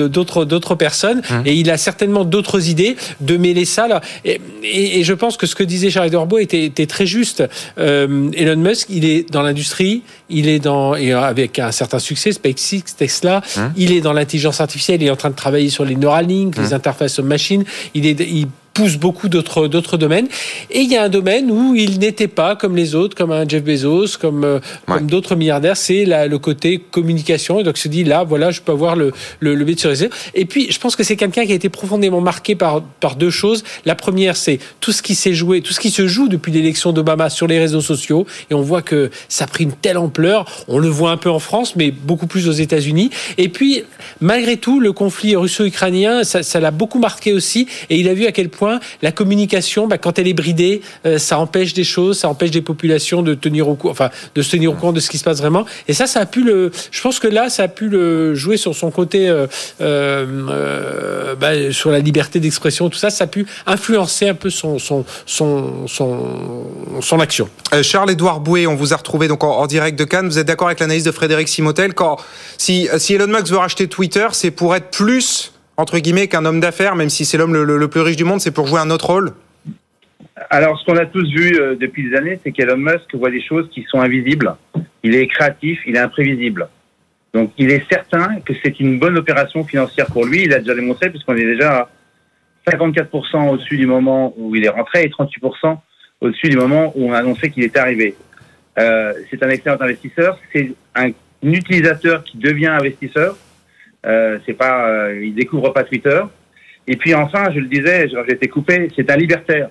d'autres 0.09 0.45
d'autres 0.45 0.75
personnes. 0.75 1.23
Mmh. 1.29 1.35
Et 1.47 1.55
il 1.55 1.71
a 1.71 1.79
certainement 1.79 2.25
d'autres 2.25 2.69
idées 2.69 2.97
de 3.21 3.37
mêler 3.37 3.65
ça 3.71 3.89
là. 3.89 4.01
Et, 4.25 4.41
et, 4.63 5.05
je 5.05 5.15
pense 5.15 5.37
que 5.37 5.47
ce 5.47 5.55
que 5.55 5.63
disait 5.63 5.91
Charles 5.91 6.11
Dorbo 6.11 6.39
était, 6.39 6.65
était 6.65 6.87
très 6.87 7.07
juste. 7.07 7.43
Euh, 7.79 8.31
Elon 8.35 8.57
Musk, 8.57 8.89
il 8.91 9.05
est 9.05 9.31
dans 9.31 9.43
l'industrie, 9.43 10.03
il 10.29 10.49
est 10.49 10.59
dans 10.59 10.95
et 10.95 11.13
avec 11.13 11.59
un 11.59 11.73
certain 11.73 11.99
succès, 11.99 12.33
SpaceX, 12.33 12.97
Tesla. 12.97 13.43
Il 13.77 13.93
est 13.93 14.01
dans 14.01 14.13
l'intelligence 14.13 14.61
artificielle. 14.61 15.03
Il 15.03 15.07
est 15.07 15.11
en 15.11 15.17
train 15.17 15.31
de 15.31 15.35
travailler 15.35 15.71
sur 15.71 15.85
les 15.85 15.97
Neuralink, 15.97 16.57
les 16.57 16.75
interfaces 16.75 17.19
machine. 17.19 17.65
Il, 17.95 18.07
est, 18.07 18.21
il 18.21 18.47
pousse 18.73 18.97
beaucoup 18.97 19.29
d'autres 19.29 19.69
d'autres 19.69 19.97
domaines. 19.97 20.29
Et 20.71 20.81
il 20.81 20.91
y 20.91 20.97
a 20.97 21.03
un 21.03 21.09
domaine 21.09 21.51
où 21.51 21.75
il 21.75 21.99
n'était 21.99 22.29
pas 22.29 22.57
comme 22.57 22.77
les 22.77 22.95
autres, 22.95 23.17
comme 23.17 23.33
un 23.33 23.49
Jeff 23.49 23.63
Bezos, 23.65 24.19
comme, 24.21 24.45
euh, 24.45 24.61
comme 24.87 25.07
d'autres 25.07 25.35
milliardaires, 25.35 25.77
c'est 25.77 26.05
le 26.05 26.39
côté 26.39 26.79
communication. 26.79 27.61
Et 27.61 27.65
donc 27.65 27.79
se 27.79 27.89
dit 27.89 28.05
là, 28.05 28.25
voilà, 28.25 28.51
je 28.51 28.61
peux 28.61 28.73
avoir 28.73 28.97
le 28.97 29.13
le, 29.41 29.55
le 29.55 29.77
sur 29.77 29.91
les 29.91 30.09
Et 30.35 30.45
puis 30.45 30.71
je 30.71 30.79
pense 30.79 30.97
que 30.97 31.05
c'est 31.05 31.17
quelqu'un 31.17 31.47
qui 31.47 31.53
a 31.53 31.55
été 31.55 31.69
profondément 31.69 32.21
marqué 32.21 32.55
par 32.55 32.83
par 33.01 33.17
deux 33.17 33.31
choses. 33.31 33.65
La 33.85 33.95
première, 33.95 34.37
c'est 34.37 34.59
tout 34.81 34.93
ce 34.93 35.03
qui 35.03 35.15
s'est 35.15 35.35
joué, 35.35 35.61
tout 35.61 35.73
ce 35.73 35.81
qui 35.81 35.91
se 35.91 36.07
joue 36.07 36.29
depuis 36.29 36.53
l'élection 36.53 36.93
d'Obama 36.93 37.31
sur 37.31 37.47
les 37.47 37.59
réseaux 37.59 37.81
sociaux. 37.81 38.27
Et 38.51 38.55
on 38.55 38.63
voit 38.63 38.83
que 38.83 39.11
ça 39.29 39.45
a 39.45 39.47
pris 39.47 39.65
une 39.65 39.73
telle 39.73 39.99
ampleur. 39.99 40.47
On 40.69 40.79
le 40.79 40.89
voit 40.89 41.11
un 41.11 41.17
peu 41.17 41.31
en 41.31 41.39
France, 41.39 41.77
mais 41.77 41.91
beaucoup 41.91 42.27
plus 42.27 42.49
aux 42.49 42.53
États-Unis. 42.53 43.11
Et 43.39 43.49
puis 43.49 43.85
malgré 44.21 44.57
tout, 44.57 44.81
le 44.81 44.93
conflit 44.93 45.37
russo-ukrainien, 45.37 46.25
ça 46.25 46.61
l'a 46.61 46.71
beaucoup 46.71 46.99
marqué 46.99 47.33
aussi. 47.33 47.67
Et 47.89 47.99
il 47.99 48.09
a 48.09 48.15
vu 48.15 48.27
à 48.27 48.33
quel 48.33 48.49
point 48.49 48.60
la 49.03 49.13
communication, 49.13 49.87
bah, 49.87 49.99
quand 49.99 50.19
elle 50.19 50.29
est 50.29 50.35
bridée, 50.35 50.83
euh, 51.07 51.19
ça 51.19 51.39
empêche 51.39 51.75
des 51.75 51.85
choses, 51.85 52.19
ça 52.19 52.29
empêche 52.29 52.51
des 52.51 52.63
populations 52.63 53.23
de 53.23 53.35
tenir 53.35 53.69
au 53.69 53.75
courant, 53.75 53.93
enfin, 53.93 54.11
de 54.35 54.43
se 54.43 54.51
tenir 54.51 54.73
au 54.73 54.75
courant 54.75 54.93
de 54.93 55.01
ce 55.01 55.11
qui 55.11 55.19
se 55.19 55.25
passe 55.25 55.39
vraiment. 55.39 55.65
Et 55.89 55.93
ça, 55.93 56.07
ça 56.07 56.21
a 56.21 56.27
pu 56.27 56.43
le, 56.43 56.71
je 56.91 57.01
pense 57.01 57.19
que 57.19 57.29
là, 57.29 57.49
ça 57.49 57.65
a 57.65 57.69
pu 57.69 57.89
le 57.89 58.35
jouer 58.35 58.57
sur 58.57 58.75
son 58.75 58.91
côté, 58.91 59.29
euh, 59.29 59.47
euh, 59.81 61.35
bah, 61.35 61.73
sur 61.73 61.91
la 61.91 62.01
liberté 62.01 62.41
d'expression, 62.41 62.89
tout 62.89 62.99
ça, 62.99 63.11
ça 63.11 63.25
a 63.25 63.27
pu 63.27 63.47
influencer 63.67 64.29
un 64.29 64.35
peu 64.35 64.51
son, 64.51 64.79
son, 64.79 65.05
son, 65.27 65.87
son, 67.01 67.21
action. 67.21 67.49
Charles-Édouard 67.83 68.41
Bouet, 68.41 68.67
on 68.67 68.75
vous 68.75 68.93
a 68.93 68.97
retrouvé 68.97 69.29
donc 69.29 69.45
en, 69.45 69.67
direct 69.67 69.99
de 69.99 70.05
Cannes. 70.05 70.29
Vous 70.29 70.39
êtes 70.39 70.47
d'accord 70.47 70.69
avec 70.69 70.81
l'analyse 70.81 71.05
de 71.05 71.13
Frédéric 71.13 71.49
Simotel 71.49 71.95
quand, 71.95 72.17
si, 72.57 72.89
si 72.99 73.15
Elon 73.15 73.27
Musk 73.27 73.49
veut 73.49 73.59
racheter 73.59 73.89
Twitter, 73.89 74.29
c'est 74.33 74.51
pour 74.51 74.75
être 74.75 74.91
plus 74.91 75.53
entre 75.81 75.99
guillemets, 75.99 76.29
qu'un 76.29 76.45
homme 76.45 76.61
d'affaires, 76.61 76.95
même 76.95 77.09
si 77.09 77.25
c'est 77.25 77.39
l'homme 77.39 77.55
le, 77.55 77.89
plus 77.89 78.03
riche 78.03 78.17
du 78.17 78.25
monde, 78.25 78.41
c'est 78.41 78.51
pour 78.51 78.67
jouer 78.67 78.81
un 78.81 78.91
autre 78.91 79.07
rôle? 79.07 79.33
Alors, 80.51 80.79
ce 80.79 80.85
qu'on 80.85 80.97
a 80.97 81.07
tous 81.07 81.27
vu 81.33 81.59
euh, 81.59 81.75
depuis 81.75 82.09
des 82.09 82.17
années, 82.17 82.39
c'est 82.43 82.53
qu'Elon 82.53 82.77
Musk 82.77 83.15
voit 83.15 83.31
des 83.31 83.43
choses 83.43 83.69
qui 83.71 83.85
sont 83.89 84.01
invisibles. 84.01 84.55
Il 85.03 85.15
est 85.15 85.27
créatif, 85.27 85.81
il 85.87 85.97
est 85.97 86.01
imprévisible. 86.01 86.69
Donc, 87.33 87.53
il 87.57 87.71
est 87.71 87.83
certain 87.91 88.41
que 88.41 88.53
c'est 88.63 88.79
une 88.81 88.99
bonne 88.99 89.17
opération 89.17 89.65
financière 89.65 90.07
pour 90.07 90.27
lui. 90.27 90.43
Il 90.45 90.53
a 90.53 90.59
déjà 90.59 90.75
démontré, 90.75 91.09
puisqu'on 91.09 91.37
est 91.37 91.45
déjà 91.45 91.89
à 92.67 92.71
54% 92.71 93.49
au-dessus 93.49 93.79
du 93.79 93.87
moment 93.87 94.35
où 94.37 94.55
il 94.55 94.65
est 94.65 94.69
rentré 94.69 95.05
et 95.05 95.09
38% 95.09 95.79
au-dessus 96.21 96.49
du 96.49 96.57
moment 96.57 96.93
où 96.95 97.09
on 97.09 97.13
a 97.13 97.19
annoncé 97.19 97.51
qu'il 97.51 97.65
était 97.65 97.79
arrivé. 97.79 98.15
Euh, 98.79 99.15
c'est 99.31 99.43
un 99.43 99.49
excellent 99.49 99.81
investisseur. 99.81 100.39
C'est 100.53 100.73
un 100.95 101.11
utilisateur 101.43 102.23
qui 102.25 102.37
devient 102.37 102.67
investisseur. 102.67 103.37
Euh, 104.07 104.39
c'est 104.47 104.55
pas, 104.55 104.89
euh, 104.89 105.21
il 105.23 105.35
découvre 105.35 105.71
pas 105.71 105.85
Twitter. 105.85 106.21
Et 106.87 106.97
puis 106.97 107.15
enfin, 107.15 107.51
je 107.55 107.61
le 107.61 107.67
disais, 107.67 108.09
j'ai 108.09 108.33
été 108.33 108.49
coupé, 108.49 108.89
c'est 108.97 109.11
un 109.11 109.17
libertaire. 109.17 109.69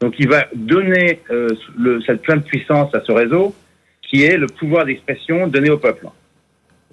Donc 0.00 0.14
il 0.18 0.28
va 0.28 0.46
donner 0.54 1.20
euh, 1.30 1.48
le, 1.78 2.00
cette 2.02 2.22
pleine 2.22 2.42
puissance 2.42 2.94
à 2.94 3.00
ce 3.00 3.12
réseau, 3.12 3.54
qui 4.02 4.24
est 4.24 4.36
le 4.36 4.46
pouvoir 4.46 4.84
d'expression 4.84 5.46
donné 5.46 5.70
au 5.70 5.78
peuple. 5.78 6.06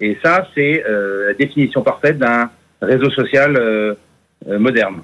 Et 0.00 0.16
ça, 0.24 0.48
c'est 0.54 0.84
euh, 0.88 1.28
la 1.28 1.34
définition 1.34 1.82
parfaite 1.82 2.18
d'un 2.18 2.50
réseau 2.80 3.10
social 3.10 3.56
euh, 3.56 3.94
moderne. 4.46 5.02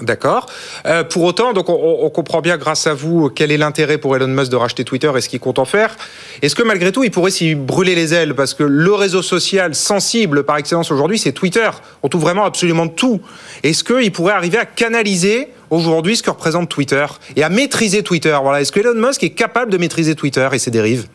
D'accord. 0.00 0.46
Euh, 0.86 1.02
pour 1.02 1.24
autant, 1.24 1.52
donc 1.52 1.68
on, 1.68 2.08
comprend 2.10 2.40
bien 2.40 2.56
grâce 2.56 2.86
à 2.86 2.94
vous 2.94 3.30
quel 3.30 3.50
est 3.50 3.56
l'intérêt 3.56 3.98
pour 3.98 4.14
Elon 4.14 4.28
Musk 4.28 4.50
de 4.50 4.56
racheter 4.56 4.84
Twitter 4.84 5.10
et 5.16 5.20
ce 5.20 5.28
qu'il 5.28 5.40
compte 5.40 5.58
en 5.58 5.64
faire. 5.64 5.96
Est-ce 6.40 6.54
que 6.54 6.62
malgré 6.62 6.92
tout, 6.92 7.02
il 7.02 7.10
pourrait 7.10 7.32
s'y 7.32 7.56
brûler 7.56 7.96
les 7.96 8.14
ailes? 8.14 8.34
Parce 8.34 8.54
que 8.54 8.62
le 8.62 8.92
réseau 8.92 9.22
social 9.22 9.74
sensible 9.74 10.44
par 10.44 10.56
excellence 10.56 10.92
aujourd'hui, 10.92 11.18
c'est 11.18 11.32
Twitter. 11.32 11.68
On 12.04 12.08
trouve 12.08 12.22
vraiment 12.22 12.44
absolument 12.44 12.86
tout. 12.86 13.20
Est-ce 13.64 13.82
qu'il 13.82 14.12
pourrait 14.12 14.34
arriver 14.34 14.58
à 14.58 14.66
canaliser 14.66 15.48
aujourd'hui 15.70 16.14
ce 16.14 16.22
que 16.22 16.30
représente 16.30 16.68
Twitter 16.68 17.06
et 17.34 17.42
à 17.42 17.48
maîtriser 17.48 18.04
Twitter? 18.04 18.36
Voilà. 18.40 18.60
Est-ce 18.60 18.70
que 18.70 18.78
Elon 18.78 18.94
Musk 18.94 19.24
est 19.24 19.30
capable 19.30 19.72
de 19.72 19.78
maîtriser 19.78 20.14
Twitter 20.14 20.48
et 20.52 20.60
ses 20.60 20.70
dérives? 20.70 21.08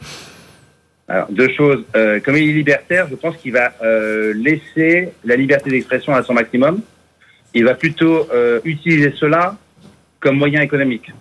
Alors, 1.08 1.28
deux 1.30 1.50
choses. 1.56 1.84
Euh, 1.96 2.20
comme 2.20 2.36
il 2.36 2.50
est 2.50 2.54
libertaire, 2.54 3.08
je 3.10 3.16
pense 3.16 3.38
qu'il 3.38 3.54
va 3.54 3.72
euh, 3.82 4.34
laisser 4.36 5.10
la 5.24 5.38
liberté 5.38 5.70
d'expression 5.70 6.14
à 6.14 6.24
son 6.24 6.34
maximum 6.34 6.82
il 7.54 7.66
va 7.66 7.76
plutôt 7.76 8.28
euh, 8.34 8.60
utiliser 8.64 9.14
cela 9.16 9.58
comme 10.20 10.38
moyen 10.38 10.62
économique. 10.62 11.12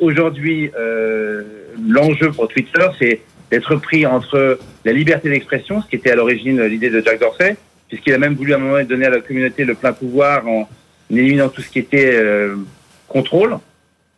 Aujourd'hui, 0.00 0.70
euh, 0.78 1.42
l'enjeu 1.86 2.30
pour 2.30 2.48
Twitter, 2.48 2.86
c'est 2.98 3.20
d'être 3.50 3.76
pris 3.76 4.06
entre 4.06 4.58
la 4.84 4.92
liberté 4.92 5.28
d'expression, 5.28 5.82
ce 5.82 5.88
qui 5.88 5.96
était 5.96 6.12
à 6.12 6.16
l'origine 6.16 6.62
l'idée 6.62 6.88
de 6.88 7.00
Jack 7.00 7.20
Dorsey, 7.20 7.56
puisqu'il 7.88 8.14
a 8.14 8.18
même 8.18 8.34
voulu 8.34 8.54
à 8.54 8.56
un 8.56 8.60
moment 8.60 8.82
donner 8.84 9.06
à 9.06 9.10
la 9.10 9.20
communauté 9.20 9.64
le 9.64 9.74
plein 9.74 9.92
pouvoir 9.92 10.48
en 10.48 10.68
éliminant 11.10 11.48
tout 11.48 11.60
ce 11.60 11.68
qui 11.68 11.78
était 11.78 12.14
euh, 12.14 12.56
contrôle. 13.06 13.58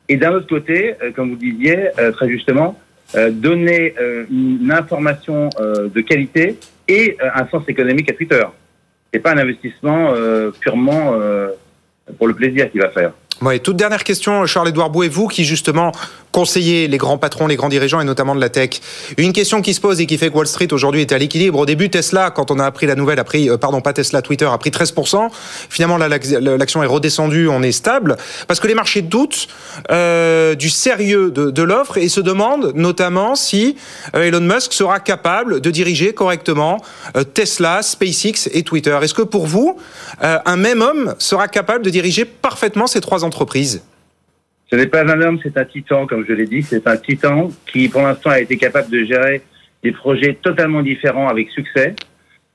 Et 0.09 0.17
d'un 0.17 0.33
autre 0.33 0.47
côté, 0.47 0.95
euh, 1.03 1.11
comme 1.13 1.31
vous 1.31 1.37
disiez 1.37 1.91
euh, 1.99 2.13
très 2.13 2.29
justement, 2.29 2.79
euh, 3.15 3.31
donner 3.31 3.95
une 4.31 4.71
information 4.71 5.49
de 5.59 6.01
qualité 6.03 6.59
et 6.89 7.17
un 7.21 7.47
sens 7.49 7.63
économique 7.67 8.11
à 8.11 8.13
Twitter 8.13 8.45
c'est 9.13 9.21
pas 9.21 9.33
un 9.33 9.39
investissement 9.39 10.13
euh, 10.13 10.51
purement 10.51 11.13
euh, 11.15 11.51
pour 12.19 12.27
le 12.27 12.35
plaisir 12.35 12.71
qu'il 12.71 12.81
va 12.81 12.91
faire. 12.91 13.13
Ouais, 13.41 13.61
toute 13.61 13.77
dernière 13.77 14.03
question, 14.03 14.47
Charles-Édouard 14.47 14.91
Bouet, 14.91 15.09
vous 15.09 15.29
qui 15.29 15.45
justement 15.45 15.93
conseillez 16.33 16.89
les 16.89 16.99
grands 16.99 17.19
patrons, 17.19 17.47
les 17.47 17.57
grands 17.57 17.69
dirigeants 17.69 18.01
et 18.01 18.05
notamment 18.05 18.35
de 18.35 18.41
la 18.41 18.49
tech. 18.49 18.81
Une 19.17 19.33
question 19.33 19.63
qui 19.63 19.75
se 19.75 19.81
pose 19.81 20.01
et 20.01 20.07
qui 20.07 20.19
fait 20.19 20.31
que 20.31 20.35
Wall 20.35 20.47
Street 20.47 20.73
aujourd'hui 20.73 21.01
est 21.01 21.13
à 21.13 21.19
l'équilibre. 21.19 21.59
Au 21.59 21.67
début, 21.67 21.91
Tesla, 21.91 22.31
quand 22.31 22.51
on 22.51 22.59
a 22.59 22.65
appris 22.65 22.87
la 22.87 22.95
nouvelle, 22.95 23.19
a 23.19 23.25
pris, 23.25 23.49
euh, 23.51 23.57
pardon, 23.57 23.81
pas 23.81 23.93
Tesla, 23.93 24.23
Twitter, 24.23 24.45
a 24.51 24.59
pris 24.59 24.71
13%. 24.71 25.29
Finalement, 25.69 25.99
l'action 25.99 26.83
est 26.83 26.87
redescendue, 26.87 27.49
on 27.49 27.63
est 27.63 27.73
stable. 27.73 28.17
Parce 28.47 28.61
que 28.61 28.67
les 28.67 28.75
marchés 28.75 29.03
doutent 29.03 29.49
euh, 29.91 30.55
du 30.55 30.71
sérieux 30.71 31.31
de, 31.31 31.51
de 31.51 31.63
l'offre 31.63 31.99
et 31.99 32.09
se 32.09 32.21
demandent 32.21 32.73
notamment 32.75 33.35
si 33.35 33.77
euh, 34.15 34.23
Elon 34.23 34.41
Musk 34.41 34.73
sera 34.73 35.01
capable 35.01 35.61
de 35.61 35.71
diriger 35.71 36.13
correctement 36.13 36.83
euh, 37.17 37.25
Tesla, 37.25 37.83
SpaceX 37.83 38.49
et 38.53 38.63
Twitter. 38.63 38.97
Est-ce 39.03 39.15
que 39.15 39.23
pour 39.23 39.47
vous, 39.47 39.77
un 40.21 40.57
même 40.57 40.83
homme 40.83 41.15
sera 41.19 41.49
capable 41.49 41.85
de 41.85 41.91
diriger 41.91 42.25
parfaitement 42.25 42.87
ces 42.87 43.01
trois 43.01 43.25
entreprises? 43.25 43.83
Ce 44.71 44.77
n'est 44.77 44.87
pas 44.87 45.03
un 45.03 45.21
homme, 45.23 45.39
c'est 45.43 45.57
un 45.57 45.65
titan, 45.65 46.07
comme 46.07 46.25
je 46.27 46.33
l'ai 46.33 46.47
dit. 46.47 46.63
C'est 46.63 46.87
un 46.87 46.97
titan 46.97 47.51
qui, 47.67 47.89
pour 47.89 48.03
l'instant, 48.03 48.31
a 48.31 48.41
été 48.41 48.57
capable 48.59 48.91
de 48.91 49.05
gérer 49.05 49.43
des 49.83 49.93
projets 49.93 50.35
totalement 50.35 50.83
différents 50.83 51.29
avec 51.29 51.51
succès. 51.51 51.95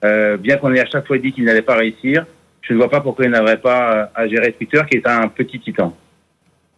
Euh, 0.04 0.38
bien 0.38 0.58
qu'on 0.58 0.74
ait 0.74 0.80
à 0.80 0.86
chaque 0.86 1.08
fois 1.08 1.18
dit 1.18 1.32
qu'il 1.32 1.46
n'allait 1.46 1.62
pas 1.62 1.76
réussir, 1.76 2.26
je 2.62 2.74
ne 2.74 2.78
vois 2.78 2.90
pas 2.90 3.02
pourquoi 3.02 3.26
il 3.26 3.32
n'arriverait 3.32 3.62
pas 3.62 3.94
euh, 3.94 4.06
à 4.16 4.28
gérer 4.28 4.52
Twitter, 4.52 4.82
qui 4.90 4.98
est 4.98 5.08
un 5.08 5.28
petit 5.28 5.60
titan. 5.60 5.96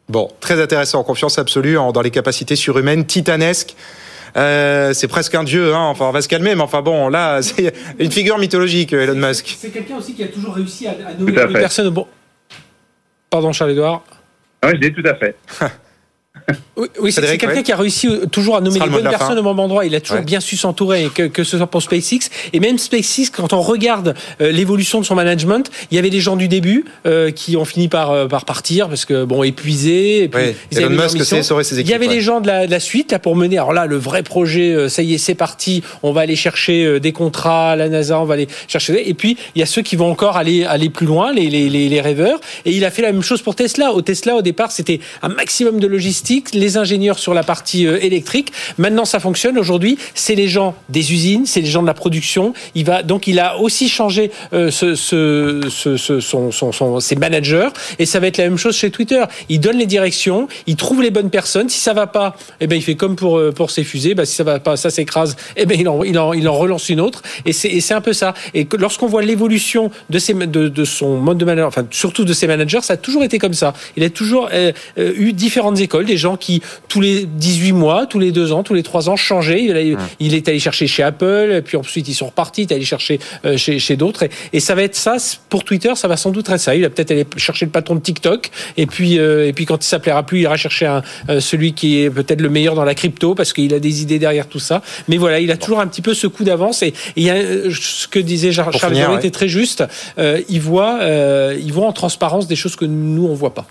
Bon, 0.07 0.29
très 0.39 0.61
intéressant, 0.61 1.03
confiance 1.03 1.39
absolue 1.39 1.73
dans 1.73 2.01
les 2.01 2.11
capacités 2.11 2.55
surhumaines, 2.55 3.05
titanesques. 3.05 3.75
Euh, 4.38 4.93
c'est 4.93 5.07
presque 5.07 5.33
un 5.33 5.43
dieu, 5.43 5.73
hein. 5.73 5.86
enfin 5.86 6.05
on 6.05 6.11
va 6.11 6.21
se 6.21 6.27
calmer, 6.27 6.55
mais 6.55 6.61
enfin 6.61 6.81
bon, 6.81 7.09
là, 7.09 7.41
c'est 7.41 7.73
une 7.99 8.11
figure 8.11 8.38
mythologique, 8.38 8.93
Elon 8.93 9.15
Musk. 9.15 9.55
C'est 9.57 9.71
quelqu'un 9.71 9.97
aussi 9.97 10.13
qui 10.13 10.23
a 10.23 10.27
toujours 10.27 10.53
réussi 10.53 10.88
à, 10.88 10.91
à 10.91 11.13
nommer 11.13 11.31
une 11.31 11.53
personne. 11.53 11.89
Bon. 11.89 12.05
Pardon, 13.29 13.51
Charles-Edouard. 13.51 14.03
Oui, 14.64 14.72
je 14.74 14.78
dis 14.78 14.93
tout 14.93 15.03
à 15.06 15.16
fait. 15.16 15.36
Oui, 16.99 17.11
c'est 17.11 17.37
quelqu'un 17.37 17.63
qui 17.63 17.71
a 17.71 17.77
réussi 17.77 18.07
euh, 18.07 18.25
toujours 18.25 18.57
à 18.57 18.61
nommer 18.61 18.79
les 18.79 18.89
bonnes 18.89 19.09
personnes 19.09 19.39
au 19.39 19.43
bon 19.43 19.57
endroit. 19.57 19.85
Il 19.85 19.95
a 19.95 20.01
toujours 20.01 20.21
bien 20.21 20.39
su 20.39 20.57
s'entourer, 20.57 21.09
que, 21.13 21.23
que 21.23 21.43
ce 21.43 21.57
soit 21.57 21.67
pour 21.67 21.81
SpaceX. 21.81 22.29
Et 22.53 22.59
même 22.59 22.77
SpaceX, 22.77 23.31
quand 23.31 23.53
on 23.53 23.61
regarde 23.61 24.15
euh, 24.41 24.51
l'évolution 24.51 24.99
de 24.99 25.05
son 25.05 25.15
management, 25.15 25.71
il 25.89 25.95
y 25.95 25.97
avait 25.97 26.09
des 26.09 26.19
gens 26.19 26.35
du 26.35 26.47
début 26.47 26.85
euh, 27.05 27.31
qui 27.31 27.57
ont 27.57 27.65
fini 27.65 27.87
par, 27.87 28.27
par 28.27 28.45
partir 28.45 28.89
parce 28.89 29.05
que, 29.05 29.23
bon, 29.23 29.43
épuisés. 29.43 30.23
Et 30.23 30.27
puis, 30.27 30.55
Elon 30.71 30.89
Musk 30.89 31.23
ses 31.23 31.39
équipes. 31.39 31.87
Il 31.87 31.89
y 31.89 31.93
avait 31.93 32.07
des 32.07 32.21
gens 32.21 32.41
de 32.41 32.47
la, 32.47 32.67
de 32.67 32.71
la, 32.71 32.79
suite 32.79 33.11
là 33.11 33.19
pour 33.19 33.35
mener. 33.35 33.57
Alors 33.57 33.73
là, 33.73 33.85
le 33.85 33.97
vrai 33.97 34.21
projet, 34.21 34.89
ça 34.89 35.01
y 35.01 35.13
est, 35.13 35.17
c'est 35.17 35.35
parti. 35.35 35.81
On 36.03 36.11
va 36.11 36.21
aller 36.21 36.35
chercher 36.35 36.99
des 36.99 37.11
contrats 37.11 37.71
à 37.71 37.75
la 37.75 37.89
NASA, 37.89 38.19
on 38.19 38.25
va 38.25 38.35
aller 38.35 38.47
chercher. 38.67 39.09
Et 39.09 39.13
puis, 39.13 39.37
il 39.55 39.59
y 39.59 39.63
a 39.63 39.65
ceux 39.65 39.81
qui 39.81 39.95
vont 39.95 40.11
encore 40.11 40.37
aller, 40.37 40.65
aller 40.65 40.89
plus 40.89 41.05
loin, 41.05 41.33
les, 41.33 41.49
les, 41.49 41.69
les, 41.69 41.89
les 41.89 42.01
rêveurs. 42.01 42.39
Et 42.65 42.71
il 42.71 42.83
a 42.85 42.91
fait 42.91 43.01
la 43.01 43.11
même 43.11 43.23
chose 43.23 43.41
pour 43.41 43.55
Tesla. 43.55 43.93
Au 43.93 44.01
Tesla, 44.01 44.35
au 44.35 44.41
départ, 44.41 44.71
c'était 44.71 44.99
un 45.21 45.29
maximum 45.29 45.79
de 45.79 45.87
logistique, 45.87 46.34
les 46.53 46.77
ingénieurs 46.77 47.19
sur 47.19 47.33
la 47.33 47.43
partie 47.43 47.88
euh, 47.88 47.97
électrique. 48.01 48.51
Maintenant, 48.77 49.05
ça 49.05 49.19
fonctionne. 49.19 49.57
Aujourd'hui, 49.57 49.97
c'est 50.13 50.36
les 50.36 50.47
gens 50.47 50.75
des 50.89 51.13
usines, 51.13 51.45
c'est 51.45 51.61
les 51.61 51.67
gens 51.67 51.81
de 51.81 51.88
la 51.88 51.93
production. 51.93 52.53
Il 52.73 52.86
va 52.86 53.03
donc 53.03 53.27
il 53.27 53.39
a 53.39 53.57
aussi 53.57 53.89
changé 53.89 54.31
euh, 54.53 54.71
ses 56.99 57.15
managers 57.15 57.69
et 57.99 58.05
ça 58.05 58.19
va 58.19 58.27
être 58.27 58.38
la 58.38 58.45
même 58.45 58.57
chose 58.57 58.75
chez 58.75 58.91
Twitter. 58.91 59.23
Il 59.49 59.59
donne 59.59 59.77
les 59.77 59.86
directions, 59.86 60.47
il 60.67 60.75
trouve 60.75 61.01
les 61.01 61.11
bonnes 61.11 61.29
personnes. 61.29 61.69
Si 61.69 61.79
ça 61.79 61.93
va 61.93 62.07
pas, 62.07 62.36
eh 62.59 62.67
ben 62.67 62.75
il 62.75 62.81
fait 62.81 62.95
comme 62.95 63.15
pour 63.15 63.38
euh, 63.38 63.51
pour 63.51 63.71
ses 63.71 63.83
fusées. 63.83 64.15
Ben, 64.15 64.25
si 64.25 64.36
ça 64.36 64.43
va 64.43 64.59
pas, 64.59 64.77
ça 64.77 64.89
s'écrase. 64.89 65.36
Eh 65.55 65.65
ben 65.65 65.79
il 65.79 65.88
en, 65.88 66.03
il 66.03 66.17
en, 66.17 66.33
il 66.33 66.47
en 66.47 66.53
relance 66.53 66.89
une 66.89 67.01
autre. 67.01 67.21
Et 67.45 67.53
c'est 67.53 67.93
un 67.93 68.01
peu 68.01 68.13
ça. 68.13 68.33
Et 68.53 68.67
lorsqu'on 68.77 69.07
voit 69.07 69.21
l'évolution 69.21 69.91
de 70.09 70.19
de, 70.45 70.67
de 70.67 70.86
son 70.86 71.17
mode 71.17 71.38
de 71.38 71.45
manager, 71.45 71.67
enfin 71.67 71.86
surtout 71.91 72.25
de 72.25 72.33
ses 72.33 72.47
managers, 72.47 72.81
ça 72.81 72.93
a 72.93 72.97
toujours 72.97 73.23
été 73.23 73.38
comme 73.39 73.53
ça. 73.53 73.73
Il 73.95 74.03
a 74.03 74.09
toujours 74.09 74.49
eu 74.97 75.33
différentes 75.33 75.79
écoles, 75.79 76.05
des 76.05 76.17
gens 76.17 76.24
qui 76.36 76.61
tous 76.88 77.01
les 77.01 77.26
18 77.26 77.71
mois, 77.73 78.07
tous 78.07 78.19
les 78.19 78.32
deux 78.32 78.51
ans, 78.51 78.63
tous 78.63 78.73
les 78.73 78.84
trois 78.84 79.09
ans 79.09 79.15
changeaient. 79.15 79.63
Il, 80.19 80.34
est 80.34 80.47
allé 80.47 80.59
chercher 80.59 80.88
chez 80.88 81.03
Apple, 81.03 81.61
puis 81.63 81.78
ensuite 81.78 82.07
ils 82.07 82.13
sont 82.13 82.28
repartis, 82.28 82.63
il 82.63 82.71
est 82.71 82.76
allé 82.76 82.86
chercher 82.86 83.19
euh, 83.45 83.57
chez, 83.57 83.78
chez 83.80 83.95
d'autres. 83.95 84.26
Et, 84.51 84.59
ça 84.59 84.73
va 84.73 84.82
être 84.82 84.95
ça 84.95 85.17
pour 85.49 85.63
Twitter, 85.63 85.93
ça 85.95 86.07
va 86.07 86.17
sans 86.17 86.32
doute 86.32 86.49
être 86.49 86.59
ça. 86.59 86.76
Il 86.76 86.82
va 86.82 86.89
peut-être 86.89 87.11
aller 87.11 87.28
chercher 87.38 87.65
le 87.65 87.71
patron 87.71 87.95
de 87.95 87.99
TikTok, 87.99 88.49
et 88.78 88.88
puis 88.88 89.15
et 89.15 89.53
puis 89.53 89.65
quand 89.65 89.82
ça 89.84 89.99
plaira 89.99 90.23
plus, 90.23 90.39
il 90.39 90.41
ira 90.41 90.57
chercher 90.57 90.88
un, 90.88 91.03
celui 91.39 91.73
qui 91.73 92.01
est 92.01 92.09
peut-être 92.09 92.41
le 92.41 92.49
meilleur 92.49 92.73
dans 92.73 92.84
la 92.84 92.95
crypto 92.95 93.36
parce 93.36 93.53
qu'il 93.53 93.73
a 93.73 93.80
des 93.80 94.01
idées 94.01 94.17
derrière 94.17 94.47
tout 94.47 94.59
ça. 94.59 94.82
Mais 95.07 95.17
voilà, 95.17 95.39
il 95.39 95.51
a 95.51 95.57
toujours 95.57 95.80
un 95.80 95.88
petit 95.88 96.01
peu 96.01 96.13
ce 96.15 96.26
coup 96.26 96.43
d'avance. 96.43 96.82
Et 96.82 96.93
il 97.15 97.23
y 97.23 97.30
a 97.30 97.36
ce 97.69 98.07
que 98.07 98.19
disait 98.19 98.51
Charles 98.51 98.76
Charles 98.78 99.17
était 99.17 99.30
très 99.30 99.47
juste. 99.47 99.84
il 100.17 100.61
voit, 100.61 100.99
il 101.59 101.71
voit 101.71 101.86
en 101.86 101.93
transparence 101.93 102.47
des 102.47 102.55
choses 102.55 102.76
que 102.76 102.86
nous 102.86 103.28
on 103.28 103.36
voit 103.36 103.53
pas. 103.53 103.67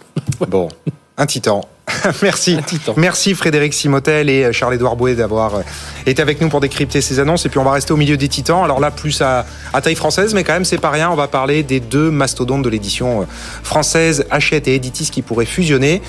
Bon. 0.49 0.69
Un 1.17 1.27
titan. 1.27 1.69
Merci. 2.23 2.59
Merci 2.97 3.35
Frédéric 3.35 3.75
Simotel 3.75 4.31
et 4.31 4.53
Charles-Édouard 4.53 4.97
Bouet 4.97 5.15
d'avoir 5.15 5.57
euh, 5.57 5.63
été 6.07 6.23
avec 6.23 6.41
nous 6.41 6.49
pour 6.49 6.61
décrypter 6.61 7.01
ces 7.01 7.21
annonces. 7.21 7.45
Et 7.47 7.49
puis 7.49 7.59
on 7.59 7.65
va 7.65 7.73
rester 7.73 7.93
au 7.93 7.97
milieu 7.97 8.17
des 8.17 8.29
titans. 8.29 8.65
Alors 8.65 8.81
là, 8.81 8.91
plus 8.91 9.21
à, 9.21 9.45
taille 9.83 9.95
française, 9.95 10.35
mais 10.35 10.45
quand 10.45 10.55
même, 10.55 10.65
c'est 10.65 10.79
pas 10.79 10.91
rien. 10.91 11.11
On 11.11 11.15
va 11.15 11.29
parler 11.29 11.63
des 11.63 11.81
deux 11.81 12.11
mastodontes 12.11 12.63
de 12.63 12.69
l'édition 12.69 13.23
euh, 13.23 13.25
française, 13.63 14.27
Hachette 14.31 14.69
et 14.69 14.75
Editis, 14.75 15.11
qui 15.11 15.23
pourraient 15.23 15.45
fusionner. 15.45 16.03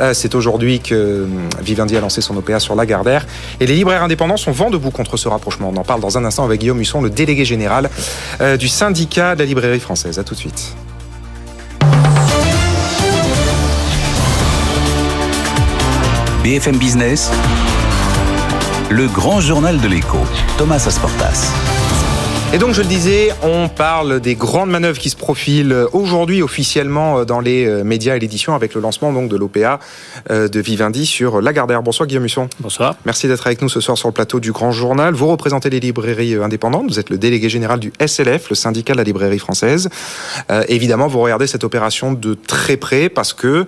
Euh, 0.00 0.14
c'est 0.14 0.34
aujourd'hui 0.34 0.80
que 0.80 1.26
Vivendi 1.60 1.96
a 1.96 2.00
lancé 2.00 2.20
son 2.20 2.36
OPA 2.36 2.60
sur 2.60 2.74
Lagardère. 2.74 3.26
Et 3.60 3.66
les 3.66 3.74
libraires 3.74 4.02
indépendants 4.02 4.36
sont 4.36 4.52
vent 4.52 4.70
debout 4.70 4.90
contre 4.90 5.16
ce 5.16 5.28
rapprochement. 5.28 5.70
On 5.74 5.76
en 5.76 5.84
parle 5.84 6.00
dans 6.00 6.18
un 6.18 6.24
instant 6.24 6.44
avec 6.44 6.60
Guillaume 6.60 6.80
Husson, 6.80 7.02
le 7.02 7.10
délégué 7.10 7.44
général 7.44 7.90
du 8.58 8.68
syndicat 8.68 9.34
de 9.34 9.40
la 9.40 9.46
librairie 9.46 9.80
française. 9.80 10.18
À 10.18 10.24
tout 10.24 10.34
de 10.34 10.40
suite. 10.40 10.74
BFM 16.42 16.76
Business, 16.76 17.30
le 18.90 19.06
grand 19.06 19.40
journal 19.40 19.80
de 19.80 19.86
l'écho, 19.86 20.18
Thomas 20.58 20.82
Asportas. 20.88 21.81
Et 22.54 22.58
donc, 22.58 22.74
je 22.74 22.82
le 22.82 22.86
disais, 22.86 23.30
on 23.42 23.68
parle 23.68 24.20
des 24.20 24.34
grandes 24.34 24.68
manœuvres 24.68 24.98
qui 24.98 25.08
se 25.08 25.16
profilent 25.16 25.86
aujourd'hui 25.94 26.42
officiellement 26.42 27.20
euh, 27.20 27.24
dans 27.24 27.40
les 27.40 27.64
euh, 27.64 27.82
médias 27.82 28.14
et 28.14 28.18
l'édition 28.18 28.54
avec 28.54 28.74
le 28.74 28.82
lancement 28.82 29.10
donc 29.10 29.30
de 29.30 29.38
l'OPA 29.38 29.80
euh, 30.30 30.48
de 30.48 30.60
Vivendi 30.60 31.06
sur 31.06 31.40
Lagardère. 31.40 31.82
Bonsoir 31.82 32.06
Guillaume 32.06 32.26
Husson. 32.26 32.50
Bonsoir. 32.60 32.96
Merci 33.06 33.26
d'être 33.26 33.46
avec 33.46 33.62
nous 33.62 33.70
ce 33.70 33.80
soir 33.80 33.96
sur 33.96 34.08
le 34.08 34.12
plateau 34.12 34.38
du 34.38 34.52
Grand 34.52 34.70
Journal. 34.70 35.14
Vous 35.14 35.28
représentez 35.28 35.70
les 35.70 35.80
librairies 35.80 36.34
indépendantes. 36.34 36.90
Vous 36.90 37.00
êtes 37.00 37.08
le 37.08 37.16
délégué 37.16 37.48
général 37.48 37.80
du 37.80 37.90
SLF, 38.06 38.50
le 38.50 38.54
syndicat 38.54 38.92
de 38.92 38.98
la 38.98 39.04
librairie 39.04 39.38
française. 39.38 39.88
évidemment, 40.68 41.06
vous 41.06 41.20
regardez 41.20 41.46
cette 41.46 41.64
opération 41.64 42.12
de 42.12 42.34
très 42.34 42.76
près 42.76 43.08
parce 43.08 43.32
que 43.32 43.64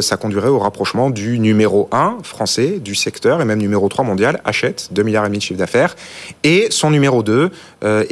ça 0.00 0.16
conduirait 0.16 0.48
au 0.48 0.58
rapprochement 0.58 1.08
du 1.08 1.38
numéro 1.38 1.88
1 1.92 2.18
français 2.22 2.78
du 2.78 2.94
secteur 2.94 3.40
et 3.40 3.44
même 3.44 3.60
numéro 3.60 3.88
3 3.88 4.04
mondial, 4.04 4.40
Hachette, 4.44 4.88
2 4.92 5.02
milliards 5.02 5.24
et 5.24 5.28
demi 5.28 5.38
de 5.38 5.42
chiffre 5.42 5.58
d'affaires, 5.58 5.96
et 6.44 6.66
son 6.70 6.90
numéro 6.90 7.22
2, 7.22 7.50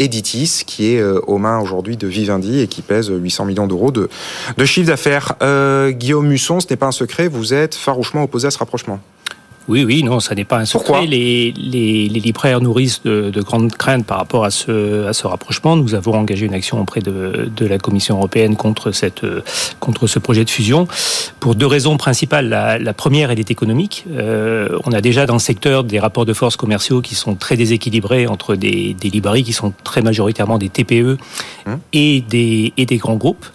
Editis, 0.07 0.63
qui 0.67 0.95
est 0.95 1.01
euh, 1.01 1.21
aux 1.27 1.39
mains 1.39 1.61
aujourd'hui 1.61 1.97
de 1.97 2.07
Vivendi 2.07 2.61
et 2.61 2.69
qui 2.69 2.83
pèse 2.83 3.11
800 3.11 3.45
millions 3.45 3.67
d'euros 3.67 3.91
de, 3.91 4.09
de 4.57 4.65
chiffre 4.65 4.87
d'affaires. 4.87 5.35
Euh, 5.43 5.91
Guillaume 5.91 6.27
Musson, 6.27 6.61
ce 6.61 6.67
n'est 6.71 6.77
pas 6.77 6.87
un 6.87 6.93
secret, 6.93 7.29
vous 7.29 7.53
êtes 7.53 7.75
farouchement 7.75 8.23
opposé 8.23 8.47
à 8.47 8.51
ce 8.51 8.59
rapprochement. 8.59 9.01
Oui, 9.69 9.85
oui, 9.85 10.03
non, 10.05 10.21
ça 10.21 10.35
n'est 10.35 10.45
pas 10.45 10.59
un 10.59 10.65
secret. 10.65 11.07
Les, 11.07 11.53
les, 11.57 12.09
les, 12.09 12.21
libraires 12.21 12.61
nourrissent 12.61 13.03
de, 13.03 13.31
de, 13.31 13.43
grandes 13.43 13.73
craintes 13.73 14.07
par 14.07 14.19
rapport 14.19 14.45
à 14.45 14.51
ce, 14.51 15.07
à 15.07 15.13
ce 15.13 15.27
rapprochement. 15.27 15.77
Nous 15.77 15.95
avons 15.95 16.15
engagé 16.15 16.47
une 16.47 16.55
action 16.55 16.81
auprès 16.81 17.01
de, 17.01 17.51
de 17.55 17.67
la 17.67 17.79
Commission 17.79 18.17
européenne 18.17 18.57
contre, 18.57 18.93
cette, 18.93 19.23
contre 19.81 20.07
ce 20.07 20.19
projet 20.21 20.45
de 20.45 20.51
fusion 20.51 20.87
pour 21.41 21.57
deux 21.57 21.67
raisons 21.67 21.97
principales. 21.97 22.49
La, 22.49 22.79
la 22.79 22.95
première, 22.95 23.31
elle 23.31 23.41
est 23.41 23.51
économique. 23.51 24.05
Euh, 24.11 24.79
on 24.85 24.93
a 24.93 25.01
déjà 25.01 25.27
dans 25.27 25.35
le 25.35 25.41
secteur 25.41 25.83
des 25.83 25.99
rapports 25.99 26.27
de 26.27 26.33
force 26.33 26.57
commerciaux 26.57 27.01
qui 27.01 27.15
sont 27.15 27.35
très 27.35 27.57
déséquilibrés 27.57 28.27
entre 28.27 28.55
des, 28.55 28.95
des 28.95 29.11
librairies 29.11 29.45
qui 29.45 29.53
sont 29.53 29.73
très 29.83 30.01
majoritairement 30.03 30.59
des 30.59 30.69
TPE 30.69 31.19
mmh. 31.67 31.73
et, 31.93 32.21
des, 32.21 32.73
et 32.77 32.87
des 32.87 32.97
grands 32.99 33.17
groupes. 33.17 33.47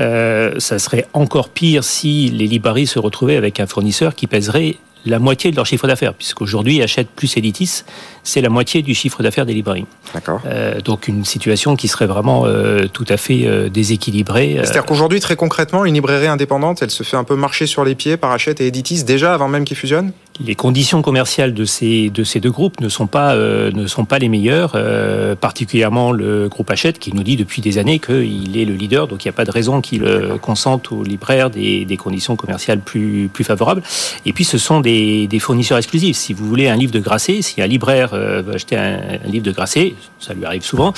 Euh, 0.00 0.58
ça 0.58 0.78
serait 0.78 1.06
encore 1.12 1.48
pire 1.48 1.84
si 1.84 2.30
les 2.30 2.46
librairies 2.46 2.86
se 2.86 2.98
retrouvaient 2.98 3.36
avec 3.36 3.60
un 3.60 3.66
fournisseur 3.66 4.14
qui 4.14 4.26
pèserait 4.26 4.76
la 5.04 5.18
moitié 5.18 5.50
de 5.50 5.56
leur 5.56 5.66
chiffre 5.66 5.86
d'affaires, 5.86 6.14
puisqu'aujourd'hui, 6.14 6.82
achète 6.82 7.08
plus 7.08 7.36
Editis, 7.36 7.84
c'est 8.22 8.40
la 8.40 8.48
moitié 8.48 8.82
du 8.82 8.94
chiffre 8.94 9.22
d'affaires 9.22 9.46
des 9.46 9.54
librairies. 9.54 9.86
D'accord. 10.14 10.40
Euh, 10.46 10.80
donc 10.80 11.08
une 11.08 11.24
situation 11.24 11.76
qui 11.76 11.88
serait 11.88 12.06
vraiment 12.06 12.44
euh, 12.46 12.86
tout 12.92 13.06
à 13.08 13.16
fait 13.16 13.42
euh, 13.46 13.68
déséquilibrée. 13.68 14.58
C'est-à-dire 14.62 14.84
qu'aujourd'hui, 14.84 15.20
très 15.20 15.36
concrètement, 15.36 15.84
une 15.84 15.94
librairie 15.94 16.28
indépendante, 16.28 16.82
elle 16.82 16.90
se 16.90 17.02
fait 17.02 17.16
un 17.16 17.24
peu 17.24 17.36
marcher 17.36 17.66
sur 17.66 17.84
les 17.84 17.94
pieds 17.94 18.16
par 18.16 18.30
Hachette 18.30 18.60
et 18.60 18.66
Editis 18.66 19.04
déjà 19.04 19.34
avant 19.34 19.48
même 19.48 19.64
qu'ils 19.64 19.76
fusionnent? 19.76 20.12
Les 20.40 20.54
conditions 20.54 21.02
commerciales 21.02 21.52
de 21.54 21.64
ces, 21.64 22.10
de 22.10 22.24
ces 22.24 22.40
deux 22.40 22.50
groupes 22.50 22.80
ne 22.80 22.88
sont 22.88 23.06
pas, 23.06 23.34
euh, 23.34 23.70
ne 23.72 23.86
sont 23.86 24.04
pas 24.04 24.18
les 24.18 24.28
meilleures, 24.28 24.72
euh, 24.74 25.34
particulièrement 25.34 26.12
le 26.12 26.48
groupe 26.48 26.70
Hachette 26.70 26.98
qui 26.98 27.14
nous 27.14 27.22
dit 27.22 27.36
depuis 27.36 27.60
des 27.60 27.78
années 27.78 27.98
qu'il 27.98 28.56
est 28.56 28.64
le 28.64 28.74
leader, 28.74 29.08
donc 29.08 29.24
il 29.24 29.28
n'y 29.28 29.30
a 29.30 29.34
pas 29.34 29.44
de 29.44 29.50
raison 29.50 29.80
qu'il 29.80 30.04
euh, 30.04 30.38
consente 30.38 30.90
aux 30.90 31.02
libraires 31.02 31.50
des, 31.50 31.84
des, 31.84 31.96
conditions 31.96 32.36
commerciales 32.36 32.80
plus, 32.80 33.28
plus 33.32 33.44
favorables. 33.44 33.82
Et 34.24 34.32
puis 34.32 34.44
ce 34.44 34.58
sont 34.58 34.80
des, 34.80 35.26
des 35.26 35.38
fournisseurs 35.38 35.78
exclusifs. 35.78 36.16
Si 36.16 36.32
vous 36.32 36.46
voulez 36.46 36.68
un 36.68 36.76
livre 36.76 36.92
de 36.92 37.00
Grasset, 37.00 37.42
si 37.42 37.60
un 37.60 37.66
libraire 37.66 38.10
veut 38.12 38.54
acheter 38.54 38.76
un, 38.76 38.98
un, 39.24 39.28
livre 39.28 39.44
de 39.44 39.52
Grasset, 39.52 39.94
ça 40.18 40.34
lui 40.34 40.44
arrive 40.44 40.62
souvent, 40.62 40.92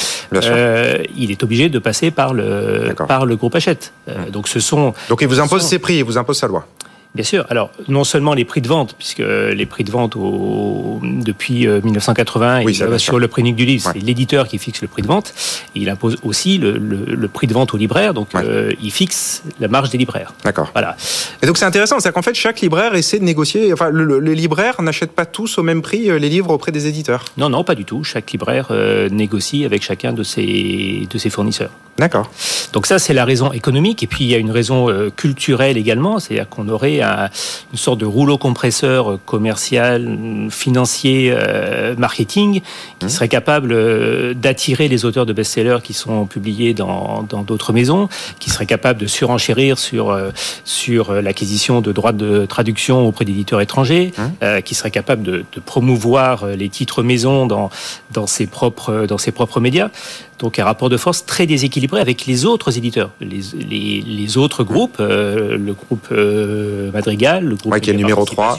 il 1.17 1.31
est 1.31 1.43
obligé 1.43 1.69
de 1.69 1.79
passer 1.79 2.11
par 2.11 2.35
le, 2.35 2.95
par 3.09 3.27
le 3.27 3.37
groupe 3.37 3.55
Hachette. 3.55 3.93
donc 4.33 4.49
ce 4.49 4.61
sont... 4.61 4.95
Donc 5.09 5.21
il 5.23 5.29
vous 5.29 5.41
impose 5.41 5.63
ses 5.63 5.79
prix, 5.79 5.97
il 5.97 6.05
vous 6.05 6.19
impose 6.19 6.39
sa 6.39 6.47
loi 6.47 6.67
Bien 7.15 7.25
sûr. 7.25 7.47
Alors, 7.49 7.71
non 7.87 8.03
seulement 8.03 8.35
les 8.35 8.45
prix 8.45 8.61
de 8.61 8.67
vente, 8.67 8.97
puisque 8.99 9.21
les 9.21 9.67
prix 9.67 9.85
de 9.85 9.91
vente 9.91 10.17
au, 10.17 11.01
depuis 11.03 11.67
1980, 11.69 12.47
euh, 12.47 12.63
oui, 12.65 12.77
il 12.77 12.99
sur 12.99 13.21
le 13.21 13.29
prix 13.29 13.43
unique 13.43 13.55
du 13.55 13.65
livre, 13.65 13.89
c'est 13.93 14.01
l'éditeur 14.01 14.49
qui 14.49 14.59
fixe 14.59 14.83
le 14.83 14.89
prix 14.89 15.03
de 15.03 15.07
vente. 15.07 15.33
il 15.77 15.89
impose 15.89 16.17
aussi 16.25 16.59
le, 16.59 16.73
le, 16.73 17.05
le, 17.15 17.29
prix 17.29 17.47
de 17.47 17.55
vente 17.55 17.73
aux 17.73 17.77
libraires, 17.77 18.15
donc 18.15 18.35
euh, 18.35 18.73
il 18.83 18.91
fixe 18.91 19.45
la 19.61 19.69
marge 19.69 19.91
des 19.91 19.99
libraires. 19.99 20.35
D'accord. 20.43 20.71
Voilà. 20.73 20.97
Et 21.41 21.47
donc 21.47 21.57
c'est 21.57 21.65
intéressant, 21.65 22.01
c'est 22.01 22.13
qu'en 22.13 22.23
fait 22.23 22.35
chaque 22.35 22.61
libraire 22.61 22.97
essaie 22.97 23.21
de 23.21 23.25
négocier. 23.25 23.73
Enfin, 23.73 23.91
le, 23.91 24.19
les 24.19 24.35
libraires 24.35 24.83
n'achètent 24.83 25.15
pas 25.15 25.27
tous 25.27 25.59
au 25.59 25.63
même 25.63 25.83
prix 25.83 26.11
euh, 26.11 26.19
les 26.19 26.29
livres 26.29 26.51
auprès 26.51 26.73
des 26.73 26.89
éditeurs. 26.89 27.25
Non, 27.37 27.49
non, 27.49 27.63
pas 27.63 27.77
du 27.77 27.85
tout. 27.85 28.03
Chaque 28.03 28.33
libraire 28.33 28.73
négocie 29.11 29.65
avec 29.65 29.83
chacun 29.83 30.13
de 30.13 30.25
ses 30.25 31.07
de 31.09 31.19
ses 31.19 31.31
fournisseurs. 31.31 31.71
D'accord. 31.99 32.29
Donc 32.73 32.87
ça, 32.87 32.99
c'est 32.99 33.15
la 33.15 33.25
raison 33.25 33.53
économique. 33.53 34.03
Et 34.03 34.07
puis 34.07 34.25
il 34.25 34.31
y 34.31 34.35
a 34.35 34.39
une 34.39 34.51
raison 34.51 34.89
culturelle 35.17 35.77
également, 35.77 36.19
c'est-à-dire 36.19 36.49
qu'on 36.49 36.69
aurait 36.69 37.01
une 37.01 37.79
sorte 37.79 38.01
de 38.01 38.07
rouleau 38.07 38.37
compresseur 38.37 39.19
commercial, 39.25 40.19
financier, 40.51 41.33
euh, 41.33 41.95
marketing, 41.97 42.61
qui 42.99 43.07
mmh. 43.07 43.09
serait 43.09 43.29
capable 43.29 43.73
euh, 43.73 44.35
d'attirer 44.35 44.89
les 44.89 45.05
auteurs 45.05 45.27
de 45.27 45.33
best-sellers 45.33 45.79
qui 45.83 45.93
sont 45.93 46.27
publiés 46.27 46.75
dans 46.75 47.27
d'autres 47.47 47.73
maisons, 47.73 48.09
qui 48.39 48.51
serait 48.51 48.67
capable 48.67 49.01
de 49.01 49.07
surenchérir 49.07 49.79
sur 49.79 50.11
euh, 50.11 50.31
sur 50.65 51.13
l'acquisition 51.13 51.81
de 51.81 51.93
droits 51.93 52.13
de 52.13 52.47
traduction 52.47 53.07
auprès 53.07 53.25
d'éditeurs 53.25 53.61
étrangers, 53.61 54.13
mmh. 54.17 54.63
qui 54.63 54.75
serait 54.75 54.91
capable 54.91 55.23
de, 55.23 55.45
de, 55.53 55.61
promouvoir 55.61 56.47
les 56.47 56.69
titres 56.69 57.03
maison 57.03 57.47
dans 57.47 57.71
dans 58.13 58.27
ses 58.27 58.47
propres 58.47 59.07
dans 59.07 59.19
ses 59.19 59.33
propres 59.33 59.61
médias. 59.61 59.91
Donc 60.39 60.59
un 60.59 60.65
rapport 60.65 60.89
de 60.89 60.97
force 60.97 61.25
très 61.25 61.47
déséquilibré 61.47 61.84
avec 61.93 62.27
les 62.27 62.45
autres 62.45 62.77
éditeurs, 62.77 63.11
les, 63.21 63.41
les, 63.55 64.01
les 64.01 64.37
autres 64.37 64.65
groupes, 64.65 64.97
euh, 65.01 65.57
le 65.57 65.75
groupe 65.75 66.09
euh, 66.13 66.91
Madrigal, 66.93 67.45
le 67.45 67.57
groupe 67.57 67.79
qui 67.81 67.91
est 67.91 67.93
le 67.93 67.99
numéro 67.99 68.25
3. 68.25 68.59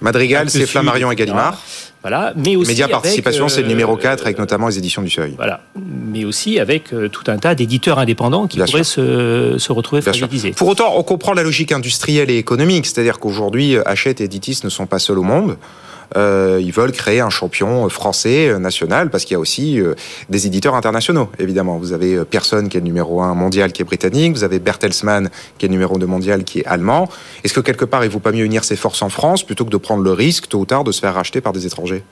Madrigal, 0.00 0.50
c'est 0.50 0.66
Flammarion 0.66 1.10
et 1.10 1.16
Gallimard. 1.16 1.60
Voilà, 2.02 2.32
mais 2.34 2.56
aussi 2.56 2.70
Média 2.70 2.88
Participation, 2.88 3.48
c'est 3.48 3.60
le 3.60 3.68
numéro 3.68 3.94
4 3.94 4.24
avec 4.24 4.38
notamment 4.38 4.68
les 4.68 4.78
éditions 4.78 5.02
du 5.02 5.10
Seuil. 5.10 5.34
Voilà, 5.36 5.60
mais 5.76 6.24
aussi 6.24 6.58
avec 6.58 6.94
tout 7.12 7.24
un 7.26 7.36
tas 7.36 7.54
d'éditeurs 7.54 7.98
indépendants 7.98 8.46
qui 8.46 8.58
pourraient 8.58 8.84
se, 8.84 9.56
se, 9.58 9.72
retrouver 9.72 10.00
fragilisés. 10.00 10.52
Pour 10.52 10.68
autant, 10.68 10.94
on 10.96 11.02
comprend 11.02 11.34
la 11.34 11.42
logique 11.42 11.72
industrielle 11.72 12.30
et 12.30 12.38
économique, 12.38 12.86
c'est-à-dire 12.86 13.18
qu'aujourd'hui, 13.18 13.76
Hachette 13.84 14.22
et 14.22 14.24
Editis 14.24 14.60
ne 14.64 14.70
sont 14.70 14.86
pas 14.86 14.98
seuls 14.98 15.18
au 15.18 15.22
monde. 15.22 15.58
Euh, 16.16 16.60
ils 16.60 16.72
veulent 16.72 16.92
créer 16.92 17.20
un 17.20 17.30
champion 17.30 17.88
français 17.88 18.48
euh, 18.48 18.58
national 18.58 19.10
parce 19.10 19.24
qu'il 19.24 19.34
y 19.34 19.36
a 19.36 19.40
aussi 19.40 19.80
euh, 19.80 19.94
des 20.28 20.46
éditeurs 20.46 20.74
internationaux, 20.74 21.30
évidemment. 21.38 21.78
Vous 21.78 21.92
avez 21.92 22.24
Pearson 22.24 22.66
qui 22.68 22.76
est 22.76 22.80
le 22.80 22.86
numéro 22.86 23.22
1 23.22 23.34
mondial 23.34 23.72
qui 23.72 23.82
est 23.82 23.84
britannique, 23.84 24.32
vous 24.34 24.44
avez 24.44 24.58
Bertelsmann 24.58 25.30
qui 25.58 25.66
est 25.66 25.68
le 25.68 25.72
numéro 25.72 25.98
2 25.98 26.06
mondial 26.06 26.44
qui 26.44 26.60
est 26.60 26.66
allemand. 26.66 27.08
Est-ce 27.44 27.54
que 27.54 27.60
quelque 27.60 27.84
part 27.84 28.04
il 28.04 28.08
ne 28.08 28.12
vaut 28.12 28.18
pas 28.18 28.32
mieux 28.32 28.44
unir 28.44 28.64
ses 28.64 28.76
forces 28.76 29.02
en 29.02 29.08
France 29.08 29.44
plutôt 29.44 29.64
que 29.64 29.70
de 29.70 29.76
prendre 29.76 30.02
le 30.02 30.12
risque 30.12 30.48
tôt 30.48 30.58
ou 30.58 30.66
tard 30.66 30.84
de 30.84 30.92
se 30.92 31.00
faire 31.00 31.14
racheter 31.14 31.40
par 31.40 31.52
des 31.52 31.66
étrangers? 31.66 32.02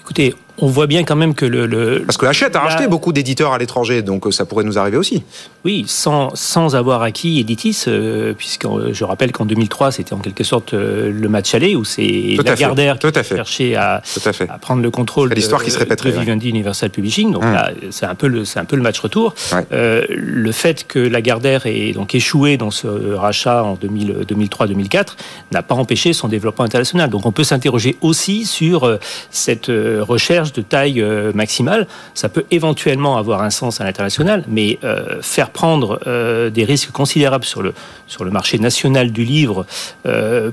Écoutez, 0.00 0.34
on 0.58 0.68
voit 0.68 0.86
bien 0.86 1.04
quand 1.04 1.16
même 1.16 1.34
que 1.34 1.44
le... 1.44 2.04
Parce 2.06 2.16
que 2.16 2.26
Hachette 2.26 2.54
a 2.54 2.60
racheté 2.60 2.86
beaucoup 2.86 3.12
d'éditeurs 3.12 3.52
à 3.52 3.58
l'étranger, 3.58 4.02
donc 4.02 4.26
euh, 4.26 4.30
ça 4.30 4.44
pourrait 4.44 4.64
nous 4.64 4.78
arriver 4.78 4.96
aussi. 4.96 5.24
Oui, 5.64 5.84
sans, 5.88 6.30
sans 6.34 6.76
avoir 6.76 7.02
acquis 7.02 7.40
Editis, 7.40 7.84
euh, 7.88 8.34
puisque 8.34 8.64
euh, 8.64 8.90
je 8.92 9.04
rappelle 9.04 9.32
qu'en 9.32 9.46
2003, 9.46 9.90
c'était 9.90 10.12
en 10.12 10.18
quelque 10.18 10.44
sorte 10.44 10.72
le 10.72 11.28
match 11.28 11.54
aller, 11.54 11.74
où 11.74 11.84
c'est 11.84 12.36
Lagardère 12.44 12.98
qui 12.98 13.06
a 13.06 13.22
cherché 13.22 13.74
à, 13.74 14.02
à, 14.48 14.58
prendre 14.58 14.82
le 14.82 14.90
contrôle 14.90 15.30
de, 15.30 15.34
l'histoire 15.34 15.64
qui 15.64 15.72
se 15.72 15.78
répéterait, 15.78 16.12
de 16.12 16.20
Vivendi 16.20 16.50
Universal 16.50 16.90
Publishing. 16.90 17.32
Donc 17.32 17.42
hum. 17.42 17.52
là, 17.52 17.70
c'est 17.90 18.06
un, 18.06 18.14
peu 18.14 18.28
le, 18.28 18.44
un 18.54 18.64
peu 18.64 18.76
le 18.76 18.82
match 18.82 19.00
retour. 19.00 19.34
le 19.70 20.52
fait 20.52 20.86
que 20.86 21.00
Lagardère 21.00 21.66
ait 21.66 21.92
donc 21.92 22.14
échoué 22.14 22.56
dans 22.56 22.70
ce 22.70 22.86
rachat 23.14 23.64
en 23.64 23.74
2003-2004 23.74 25.06
n'a 25.50 25.62
pas 25.62 25.74
empêché 25.74 26.12
son 26.12 26.28
développement 26.28 26.64
international. 26.64 27.10
Donc 27.10 27.26
on 27.26 27.32
peut 27.32 27.44
s'interroger 27.44 27.96
aussi 28.02 28.46
sur 28.46 28.98
cette 29.30 29.66
recherche 29.68 30.43
de 30.52 30.62
taille 30.62 31.00
euh, 31.00 31.32
maximale, 31.34 31.86
ça 32.14 32.28
peut 32.28 32.44
éventuellement 32.50 33.16
avoir 33.16 33.42
un 33.42 33.50
sens 33.50 33.80
à 33.80 33.84
l'international, 33.84 34.44
mais 34.48 34.78
euh, 34.84 35.20
faire 35.22 35.50
prendre 35.50 36.00
euh, 36.06 36.50
des 36.50 36.64
risques 36.64 36.90
considérables 36.92 37.44
sur 37.44 37.62
le, 37.62 37.74
sur 38.06 38.24
le 38.24 38.30
marché 38.30 38.58
national 38.58 39.10
du 39.10 39.24
livre 39.24 39.66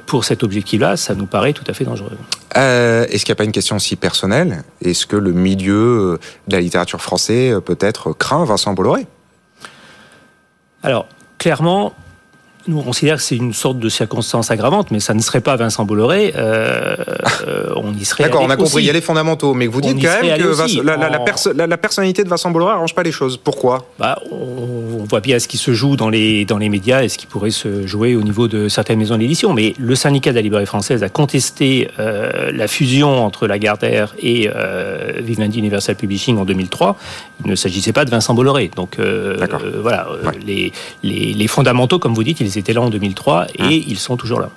pour 0.06 0.26
cet 0.26 0.44
objectif-là, 0.44 0.98
ça 0.98 1.16
nous 1.16 1.26
paraît 1.26 1.54
tout 1.54 1.64
à 1.68 1.74
fait 1.74 1.84
dangereux. 1.84 2.12
Est-ce 2.56 3.26
qu'il 3.26 3.32
n'y 3.32 3.36
a 3.36 3.36
pas 3.36 3.44
une 3.44 3.52
question 3.52 3.76
aussi 3.76 3.96
personnelle? 3.96 4.64
Est-ce 4.82 5.06
que 5.06 5.16
le 5.16 5.32
milieu 5.32 6.20
de 6.48 6.56
la 6.56 6.62
littérature 6.62 7.02
française 7.02 7.60
peut-être 7.66 8.14
craint 8.14 8.46
Vincent 8.46 8.74
Bolloré? 8.74 9.08
Alors, 10.84 11.08
clairement, 11.38 11.94
nous, 12.68 12.78
on 12.78 12.84
considère 12.84 13.18
que 13.18 13.24
c'est 13.24 13.36
une 13.36 13.54
sorte 13.54 13.80
de 13.80 13.90
circonstance 13.90 14.52
aggravante, 14.52 14.92
mais 14.92 15.00
ça 15.00 15.14
ne 15.14 15.22
serait 15.22 15.42
pas 15.42 15.56
Vincent 15.56 15.86
Bolloré. 15.86 16.34
Euh, 16.36 16.96
euh 17.48 17.74
on 17.76 17.94
y 17.94 18.06
serait. 18.06 18.26
D'accord, 18.26 18.44
on 18.44 18.50
a 18.50 18.56
compris. 18.56 18.84
Il 18.84 18.86
y 18.86 18.90
a 18.90 18.94
les 18.94 19.02
fondamentaux, 19.02 19.54
mais 19.54 19.68
vous 19.68 19.82
dites 19.82 20.02
quand 20.02 20.22
même 20.22 20.38
que 20.38 21.52
la, 21.52 21.68
la, 21.68 21.78
personnalité 21.78 22.24
de 22.24 22.30
Vincent 22.30 22.52
Bolloré 22.52 22.74
arrange 22.74 22.94
pas 22.94 23.04
les 23.04 23.12
choses. 23.12 23.38
Pourquoi? 23.38 23.86
Bah, 23.98 24.20
on, 24.32 24.91
voit 25.04 25.20
bien 25.22 25.40
ce 25.40 25.48
qui 25.48 25.58
se 25.58 25.74
joue 25.74 25.96
dans 25.96 26.10
les 26.10 26.46
dans 26.46 26.58
les 26.58 26.70
médias 26.70 27.04
et 27.04 27.10
ce 27.10 27.18
qui 27.18 27.26
pourrait 27.26 27.52
se 27.52 27.86
jouer 27.88 28.16
au 28.16 28.22
niveau 28.22 28.48
de 28.48 28.68
certaines 28.68 29.00
maisons 29.00 29.18
d'édition. 29.18 29.54
Mais 29.54 29.74
le 29.78 29.96
syndicat 29.96 30.32
de 30.32 30.36
la 30.36 30.42
librairie 30.42 30.66
française 30.66 31.04
a 31.04 31.10
contesté 31.10 31.90
euh, 32.00 32.52
la 32.54 32.68
fusion 32.68 33.26
entre 33.26 33.48
Lagardère 33.48 34.16
et 34.20 34.50
euh, 34.54 35.14
Vivendi 35.20 35.60
Universal 35.60 35.96
Publishing 35.96 36.38
en 36.38 36.46
2003. 36.46 36.98
Il 37.44 37.52
ne 37.52 37.56
s'agissait 37.56 37.94
pas 37.94 38.06
de 38.06 38.10
Vincent 38.10 38.34
Bolloré. 38.34 38.72
Donc 38.76 39.00
euh, 39.00 39.38
voilà, 39.82 40.08
les, 40.46 40.72
les, 41.04 41.34
les 41.34 41.48
fondamentaux, 41.48 42.00
comme 42.00 42.14
vous 42.14 42.24
dites, 42.24 42.40
ils 42.40 42.58
étaient 42.58 42.74
là 42.74 42.82
en 42.82 42.90
2003 42.90 43.48
et 43.58 43.64
hum. 43.64 43.70
ils 43.72 44.00
sont 44.00 44.18
toujours 44.18 44.40
là. 44.40 44.50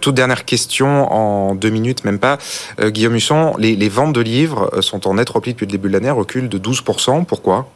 Toute 0.00 0.14
dernière 0.14 0.44
question 0.44 1.12
en 1.12 1.54
deux 1.54 1.70
minutes, 1.70 2.04
même 2.04 2.18
pas. 2.18 2.38
Guillaume 2.82 3.16
Husson, 3.16 3.54
les, 3.58 3.76
les, 3.76 3.88
ventes 3.88 4.12
de 4.12 4.20
livres 4.20 4.70
sont 4.80 5.06
en 5.06 5.14
net 5.14 5.28
repli 5.28 5.52
depuis 5.52 5.66
le 5.66 5.72
début 5.72 5.88
de 5.88 5.94
l'année, 5.94 6.10
reculent 6.10 6.48
de 6.48 6.58
12%. 6.58 7.24
Pourquoi? 7.24 7.68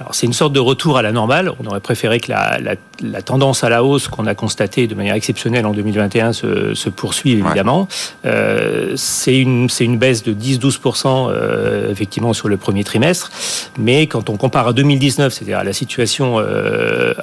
Alors 0.00 0.14
c'est 0.14 0.26
une 0.26 0.32
sorte 0.32 0.52
de 0.52 0.60
retour 0.60 0.96
à 0.96 1.02
la 1.02 1.12
normale. 1.12 1.52
On 1.60 1.66
aurait 1.66 1.80
préféré 1.80 2.20
que 2.20 2.30
la, 2.30 2.58
la, 2.60 2.74
la 3.02 3.22
tendance 3.22 3.64
à 3.64 3.68
la 3.68 3.82
hausse 3.82 4.08
qu'on 4.08 4.26
a 4.26 4.34
constatée 4.34 4.86
de 4.86 4.94
manière 4.94 5.14
exceptionnelle 5.14 5.66
en 5.66 5.72
2021 5.72 6.32
se, 6.32 6.74
se 6.74 6.88
poursuive 6.88 7.44
évidemment. 7.44 7.88
Euh, 8.24 8.92
c'est 8.96 9.36
une, 9.36 9.68
une 9.80 9.98
baisse 9.98 10.22
de 10.22 10.32
10-12% 10.32 11.28
euh, 11.30 11.90
effectivement 11.90 12.32
sur 12.32 12.48
le 12.48 12.56
premier 12.56 12.84
trimestre. 12.84 13.30
Mais 13.78 14.06
quand 14.06 14.30
on 14.30 14.36
compare 14.36 14.68
à 14.68 14.72
2019, 14.72 15.32
c'est-à-dire 15.32 15.58
à 15.58 15.64
la 15.64 15.72
situation 15.72 16.36
euh, 16.38 17.14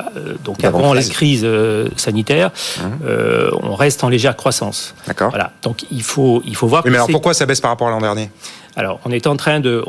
donc 0.43 0.63
avant 0.63 0.93
la 0.93 1.03
crise 1.03 1.41
euh, 1.43 1.87
sanitaire, 1.95 2.49
mmh. 2.49 2.81
euh, 3.05 3.51
on 3.63 3.75
reste 3.75 4.03
en 4.03 4.09
légère 4.09 4.35
croissance. 4.35 4.95
D'accord. 5.07 5.29
Voilà. 5.29 5.51
Donc 5.61 5.85
il 5.91 6.03
faut, 6.03 6.41
il 6.45 6.55
faut 6.55 6.67
voir. 6.67 6.83
mais 6.85 6.95
alors 6.95 7.07
pourquoi 7.07 7.33
ça 7.33 7.45
baisse 7.45 7.61
par 7.61 7.71
rapport 7.71 7.87
à 7.87 7.91
l'an 7.91 8.01
dernier? 8.01 8.29
Alors, 8.75 8.99
on 9.05 9.11
est 9.11 9.27
en 9.27 9.37
train 9.37 9.59
de, 9.59 9.83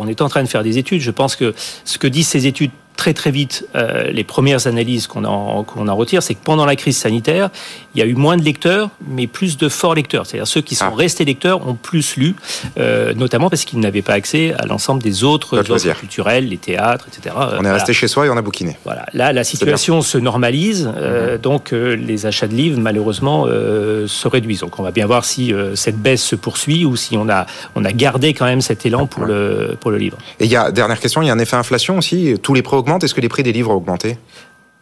faire 0.47 0.63
des 0.63 0.79
études. 0.79 1.01
Je 1.01 1.11
pense 1.11 1.37
que 1.37 1.55
ce 1.85 1.99
que 1.99 2.07
disent 2.07 2.29
ces 2.29 2.47
études 2.47 2.71
très 2.97 3.15
très 3.15 3.31
vite, 3.31 3.67
euh, 3.75 4.11
les 4.11 4.25
premières 4.25 4.67
analyses 4.67 5.07
qu'on 5.07 5.25
en, 5.25 5.65
qu'on 5.65 5.89
en 5.89 5.97
retire, 5.97 6.23
c'est 6.23 6.35
que 6.35 6.43
pendant 6.43 6.65
la 6.65 6.77
crise 6.77 6.97
sanitaire, 6.97 7.51
il 7.95 8.01
y 8.01 8.03
a 8.03 8.07
eu 8.07 8.15
moins 8.15 8.37
de 8.37 8.43
lecteurs, 8.43 8.91
mais 9.07 9.27
plus 9.27 9.57
de 9.57 9.69
forts 9.69 9.95
lecteurs. 9.95 10.27
C'est-à-dire 10.27 10.47
ceux 10.47 10.61
qui 10.61 10.75
sont 10.75 10.87
ah. 10.93 10.97
restés 10.97 11.25
lecteurs 11.25 11.67
ont 11.67 11.75
plus 11.75 12.17
lu, 12.17 12.35
euh, 12.79 13.15
notamment 13.15 13.51
parce 13.51 13.65
qu'ils 13.65 13.81
n'avaient 13.81 14.03
pas 14.03 14.15
accès 14.15 14.55
à 14.59 14.67
l'ensemble 14.67 15.03
des 15.03 15.25
autres 15.25 15.59
offres 15.59 15.99
culturelles, 15.99 16.49
les 16.49 16.57
théâtres, 16.57 17.07
etc. 17.09 17.35
On 17.59 17.65
est 17.65 17.73
resté 17.73 17.93
chez 17.93 18.09
soi 18.09 18.27
et 18.27 18.31
on 18.31 18.37
a 18.37 18.43
bouquiné. 18.43 18.77
Voilà. 18.85 19.07
Là, 19.13 19.33
la 19.33 19.45
situation 19.45 20.03
se 20.03 20.19
normalise, 20.19 20.91
euh, 20.97 21.35
mhm. 21.35 21.41
donc 21.41 21.71
les 21.73 22.27
achats 22.27 22.47
de 22.47 22.55
livres, 22.55 22.81
malheureusement, 22.81 23.47
se 23.47 24.29
réduisent. 24.29 24.61
Donc 24.61 24.79
on 24.79 24.83
va 24.83 24.91
bien 24.91 25.07
voir 25.07 25.25
si 25.25 25.53
cette 25.75 25.99
baisse 25.99 26.23
se 26.23 26.37
poursuit 26.37 26.85
ou 26.85 26.97
si 26.97 27.17
on 27.17 27.29
a, 27.29 27.47
on 27.75 27.85
a 27.85 27.93
gardé 27.93 28.33
quand 28.33 28.47
même 28.47 28.61
cette 28.61 28.87
élan 28.87 29.07
pour, 29.07 29.25
le, 29.25 29.77
pour 29.81 29.91
le 29.91 29.99
livre. 29.99 30.19
Et 30.41 30.45
il 30.45 30.51
y 30.51 30.57
a, 30.57 30.71
dernière 30.71 31.01
question, 31.01 31.23
il 31.23 31.27
y 31.27 31.31
a 31.31 31.35
un 31.35 31.39
effet 31.39 31.57
inflation 31.57 31.99
aussi. 31.99 32.35
Tous 32.43 32.55
les 32.55 32.63
prix 32.63 32.77
Est-ce 32.87 33.15
que 33.15 33.21
les 33.21 33.29
prix 33.29 33.43
des 33.43 33.53
livres 33.53 33.71
ont 33.71 33.77
augmenté? 33.77 34.17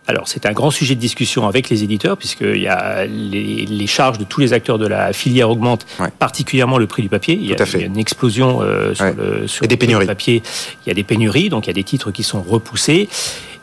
Alors, 0.06 0.28
c'est 0.28 0.44
un 0.44 0.52
grand 0.52 0.70
sujet 0.70 0.94
de 0.94 1.00
discussion 1.00 1.48
avec 1.48 1.70
les 1.70 1.82
éditeurs, 1.82 2.18
puisqu'il 2.18 2.60
y 2.60 2.68
a 2.68 3.06
les, 3.06 3.86
charges 3.86 4.18
de 4.18 4.24
tous 4.24 4.40
les 4.40 4.52
acteurs 4.52 4.78
de 4.78 4.86
la 4.86 5.14
filière 5.14 5.48
augmentent, 5.48 5.86
particulièrement 6.18 6.76
le 6.76 6.86
prix 6.86 7.02
du 7.02 7.08
papier. 7.08 7.38
Il 7.40 7.46
y, 7.46 7.54
a, 7.54 7.78
une 7.78 7.96
explosion 7.96 8.60
euh, 8.60 8.94
sur, 8.94 9.14
le, 9.14 9.46
sur 9.46 9.66
des 9.66 9.78
pénuries. 9.78 10.06
papier. 10.06 10.42
Il 10.84 10.88
y 10.88 10.92
a 10.92 10.94
des 10.94 11.04
pénuries, 11.04 11.48
donc 11.48 11.66
il 11.66 11.68
y 11.68 11.70
a 11.70 11.74
des 11.74 11.84
titres 11.84 12.10
qui 12.10 12.22
sont 12.22 12.42
repoussés. 12.42 13.08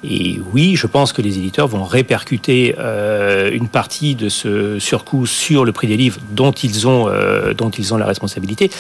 Et 0.04 0.40
oui, 0.52 0.76
je 0.76 0.88
pense 0.88 1.14
que 1.14 1.22
les 1.22 1.38
éditeurs 1.38 1.68
vont 1.68 1.84
répercuter 1.84 2.76
euh, 2.80 3.52
une 3.52 3.68
partie 3.68 4.16
de 4.16 4.30
ce 4.30 4.80
surcoût 4.80 5.28
sur 5.28 5.64
le 5.64 5.72
prix 5.72 5.88
des 5.88 5.98
livres 5.98 6.20
dont 6.32 6.52
ils 6.52 6.88
ont 6.88 7.08
euh, 7.08 7.54
dont 7.54 7.70
ils 7.70 7.94
ont 7.94 7.98
la 7.98 8.08
responsabilité. 8.08 8.72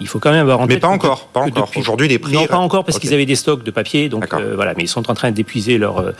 Il 0.00 0.08
faut 0.08 0.18
quand 0.18 0.30
même 0.30 0.40
avoir 0.40 0.60
en 0.60 0.66
tête. 0.66 0.76
Mais 0.76 0.80
pas 0.80 0.88
encore, 0.88 1.26
pas 1.28 1.40
encore. 1.40 1.70
Aujourd'hui, 1.76 2.08
les 2.08 2.18
prix. 2.18 2.32
Non, 2.32 2.46
pas 2.46 2.56
encore 2.56 2.84
parce 2.84 2.98
qu'ils 2.98 3.12
avaient 3.12 3.26
des 3.26 3.34
stocks 3.34 3.62
de 3.62 3.70
papier, 3.70 4.08
donc 4.08 4.32
euh, 4.32 4.54
voilà. 4.54 4.72
Mais 4.76 4.84
ils 4.84 4.88
sont 4.88 5.10
en 5.10 5.14
train 5.14 5.30
d'épuiser 5.30 5.76
leur 5.76 5.98
euh, 5.98 6.12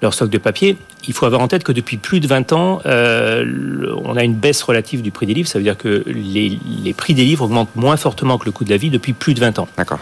leur 0.00 0.14
stock 0.14 0.30
de 0.30 0.38
papier. 0.38 0.76
Il 1.06 1.14
faut 1.14 1.26
avoir 1.26 1.42
en 1.42 1.48
tête 1.48 1.62
que 1.62 1.72
depuis 1.72 1.96
plus 1.98 2.20
de 2.20 2.26
20 2.26 2.52
ans, 2.52 2.80
euh, 2.86 3.94
on 4.04 4.16
a 4.16 4.24
une 4.24 4.34
baisse 4.34 4.62
relative 4.62 5.02
du 5.02 5.10
prix 5.10 5.26
des 5.26 5.34
livres. 5.34 5.48
Ça 5.48 5.58
veut 5.58 5.64
dire 5.64 5.76
que 5.76 6.02
les, 6.06 6.58
les 6.82 6.92
prix 6.94 7.14
des 7.14 7.24
livres 7.24 7.44
augmentent 7.44 7.76
moins 7.76 7.96
fortement 7.96 8.38
que 8.38 8.46
le 8.46 8.52
coût 8.52 8.64
de 8.64 8.70
la 8.70 8.76
vie 8.78 8.90
depuis 8.90 9.12
plus 9.12 9.34
de 9.34 9.40
20 9.40 9.58
ans. 9.58 9.68
D'accord. 9.76 9.98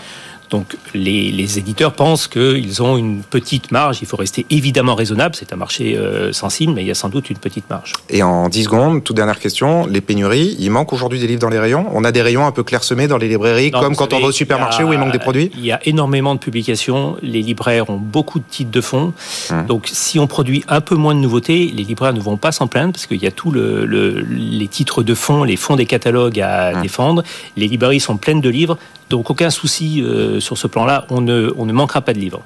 Donc 0.50 0.76
les, 0.94 1.58
éditeurs 1.58 1.92
pensent 1.92 2.26
qu'ils 2.26 2.82
ont 2.82 2.96
une 2.96 3.22
petite 3.22 3.70
marge. 3.70 3.98
Il 4.02 4.06
faut 4.06 4.16
rester 4.16 4.46
évidemment 4.50 4.96
raisonnable. 4.96 5.36
C'est 5.36 5.52
un 5.52 5.56
marché 5.56 5.96
euh, 5.96 6.32
sensible, 6.32 6.72
mais 6.72 6.82
il 6.82 6.88
y 6.88 6.90
a 6.90 6.94
sans 6.94 7.08
doute 7.08 7.30
une 7.30 7.38
petite 7.38 7.70
marge. 7.70 7.92
Et 8.08 8.22
en 8.22 8.48
10 8.48 8.64
secondes, 8.64 9.04
toute 9.04 9.16
dernière 9.16 9.38
question, 9.38 9.86
les 9.86 10.00
pénuries, 10.00 10.56
il 10.58 10.70
manque 10.70 10.92
aujourd'hui 10.92 11.20
des 11.20 11.28
livres 11.28 11.40
dans 11.40 11.48
les 11.48 11.58
rayons? 11.58 11.86
On 11.92 12.02
a 12.02 12.10
des 12.10 12.22
rayons 12.22 12.46
un 12.46 12.52
peu 12.52 12.64
clairsemés 12.64 13.06
dans 13.06 13.18
les 13.18 13.28
librairies, 13.28 13.70
comme 13.70 13.94
quand 13.94 14.12
on 14.12 14.20
va 14.20 14.26
au 14.26 14.32
supermarché 14.32 14.82
où 14.82 14.92
il 14.92 14.98
manque 14.98 15.12
des 15.12 15.20
produits? 15.20 15.52
Il 15.56 15.64
y 15.64 15.70
a 15.70 15.80
énormément 15.86 16.34
de 16.34 16.40
publications. 16.40 17.16
Les 17.22 17.42
libraires 17.42 17.88
ont 17.88 17.96
beaucoup 17.96 18.40
de 18.40 18.44
titres 18.48 18.72
de 18.72 18.80
fond. 18.80 19.12
Hum. 19.50 19.66
Donc 19.66 19.88
si 19.92 20.18
on 20.18 20.26
produit 20.26 20.64
un 20.68 20.80
peu 20.80 20.96
moins 20.96 21.14
de 21.14 21.20
nouveautés, 21.20 21.72
les 21.74 21.84
libraires 21.84 22.12
ne 22.12 22.20
vont 22.20 22.36
pas 22.36 22.50
s'en 22.50 22.66
plaindre 22.66 22.92
parce 22.92 23.06
qu'il 23.06 23.22
y 23.22 23.26
a 23.26 23.30
tous 23.30 23.52
le, 23.52 23.84
les 23.84 24.68
titres 24.68 25.04
de 25.04 25.14
fond, 25.14 25.44
les 25.44 25.56
fonds 25.56 25.76
des 25.76 25.86
catalogues 25.86 26.40
à 26.40 26.72
hum. 26.74 26.82
défendre. 26.82 27.22
Les 27.56 27.68
librairies 27.68 28.00
sont 28.00 28.16
pleines 28.16 28.40
de 28.40 28.48
livres. 28.48 28.78
Donc 29.10 29.28
aucun 29.28 29.50
souci 29.50 30.02
euh, 30.02 30.39
sur 30.40 30.58
ce 30.58 30.66
plan-là, 30.66 31.06
on 31.10 31.20
ne, 31.20 31.72
manquera 31.72 32.00
pas 32.00 32.12
de 32.12 32.18
livres. 32.18 32.42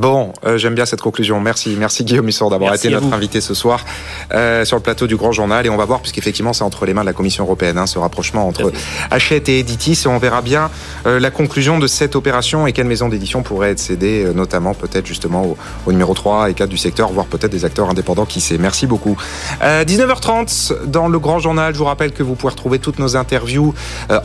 Bon, 0.00 0.32
euh, 0.46 0.56
j'aime 0.56 0.74
bien 0.74 0.86
cette 0.86 1.02
conclusion. 1.02 1.40
Merci, 1.40 1.76
merci 1.78 2.04
Guillaume 2.04 2.24
Mussor 2.24 2.48
d'avoir 2.48 2.72
été 2.72 2.88
notre 2.88 3.12
invité 3.12 3.42
ce 3.42 3.52
soir 3.52 3.84
euh, 4.32 4.64
sur 4.64 4.78
le 4.78 4.82
plateau 4.82 5.06
du 5.06 5.16
Grand 5.16 5.32
Journal. 5.32 5.66
Et 5.66 5.68
on 5.68 5.76
va 5.76 5.84
voir, 5.84 6.00
puisqu'effectivement 6.00 6.54
c'est 6.54 6.64
entre 6.64 6.86
les 6.86 6.94
mains 6.94 7.02
de 7.02 7.06
la 7.06 7.12
Commission 7.12 7.44
européenne, 7.44 7.76
hein, 7.76 7.86
ce 7.86 7.98
rapprochement 7.98 8.48
entre 8.48 8.72
Hachette 9.10 9.50
et 9.50 9.58
Editis. 9.58 10.04
Et 10.06 10.08
on 10.08 10.16
verra 10.16 10.40
bien 10.40 10.70
euh, 11.04 11.20
la 11.20 11.30
conclusion 11.30 11.78
de 11.78 11.86
cette 11.86 12.16
opération 12.16 12.66
et 12.66 12.72
quelle 12.72 12.86
maison 12.86 13.10
d'édition 13.10 13.42
pourrait 13.42 13.72
être 13.72 13.78
cédée, 13.78 14.26
notamment 14.34 14.72
peut-être 14.72 15.04
justement 15.04 15.44
au, 15.44 15.58
au, 15.84 15.92
numéro 15.92 16.14
3 16.14 16.48
et 16.48 16.54
4 16.54 16.70
du 16.70 16.78
secteur, 16.78 17.12
voire 17.12 17.26
peut-être 17.26 17.52
des 17.52 17.66
acteurs 17.66 17.90
indépendants, 17.90 18.24
qui 18.24 18.40
sait. 18.40 18.56
Merci 18.56 18.86
beaucoup. 18.86 19.18
19h30 19.60 20.86
dans 20.86 21.08
le 21.08 21.18
Grand 21.18 21.40
Journal. 21.40 21.74
Je 21.74 21.78
vous 21.78 21.84
rappelle 21.84 22.12
que 22.12 22.22
vous 22.22 22.36
pouvez 22.36 22.52
retrouver 22.52 22.78
toutes 22.78 23.00
nos 23.00 23.16
interviews 23.16 23.74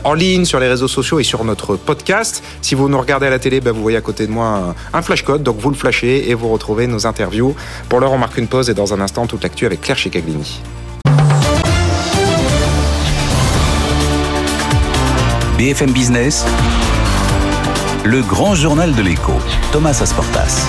en 0.04 0.14
ligne 0.14 0.46
sur 0.46 0.58
les 0.58 0.68
réseaux 0.68 0.88
sociaux 0.88 1.20
et 1.20 1.24
sur 1.24 1.44
notre 1.44 1.76
podcast. 1.76 2.42
Si 2.62 2.74
vous 2.74 2.88
nous 2.88 2.98
regardez 2.98 3.26
à 3.26 3.30
la 3.30 3.38
télé, 3.38 3.60
ben, 3.60 3.72
vous 3.72 3.82
voyez 3.82 3.98
à 3.98 4.00
côté 4.00 4.26
de 4.26 4.32
moi 4.32 4.74
un, 4.94 4.98
un 4.98 5.02
flash 5.02 5.22
code. 5.22 5.42
Donc 5.42 5.65
vous 5.66 5.72
le 5.72 5.76
flashez 5.76 6.30
et 6.30 6.34
vous 6.34 6.48
retrouvez 6.48 6.86
nos 6.86 7.08
interviews. 7.08 7.56
Pour 7.88 7.98
l'heure, 7.98 8.12
on 8.12 8.18
marque 8.18 8.38
une 8.38 8.46
pause 8.46 8.70
et 8.70 8.74
dans 8.74 8.94
un 8.94 9.00
instant, 9.00 9.26
toute 9.26 9.42
l'actu 9.42 9.66
avec 9.66 9.80
Claire 9.80 9.98
Chicaglini. 9.98 10.60
BFM 15.58 15.90
Business, 15.90 16.46
le 18.04 18.22
grand 18.22 18.54
journal 18.54 18.94
de 18.94 19.02
l'écho, 19.02 19.32
Thomas 19.72 19.98
Asportas. 20.00 20.68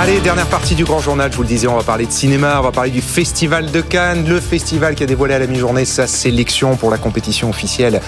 Allez, 0.00 0.20
dernière 0.20 0.46
partie 0.46 0.76
du 0.76 0.84
grand 0.84 1.00
journal, 1.00 1.28
je 1.32 1.36
vous 1.36 1.42
le 1.42 1.48
disais, 1.48 1.66
on 1.66 1.76
va 1.76 1.82
parler 1.82 2.06
de 2.06 2.12
cinéma, 2.12 2.60
on 2.60 2.62
va 2.62 2.70
parler 2.70 2.92
du 2.92 3.00
Festival 3.00 3.72
de 3.72 3.80
Cannes, 3.80 4.28
le 4.28 4.38
festival 4.38 4.94
qui 4.94 5.02
a 5.02 5.06
dévoilé 5.06 5.34
à 5.34 5.40
la 5.40 5.48
mi-journée 5.48 5.84
sa 5.84 6.06
sélection 6.06 6.76
pour 6.76 6.92
la 6.92 6.98
compétition 6.98 7.50
officielle 7.50 8.00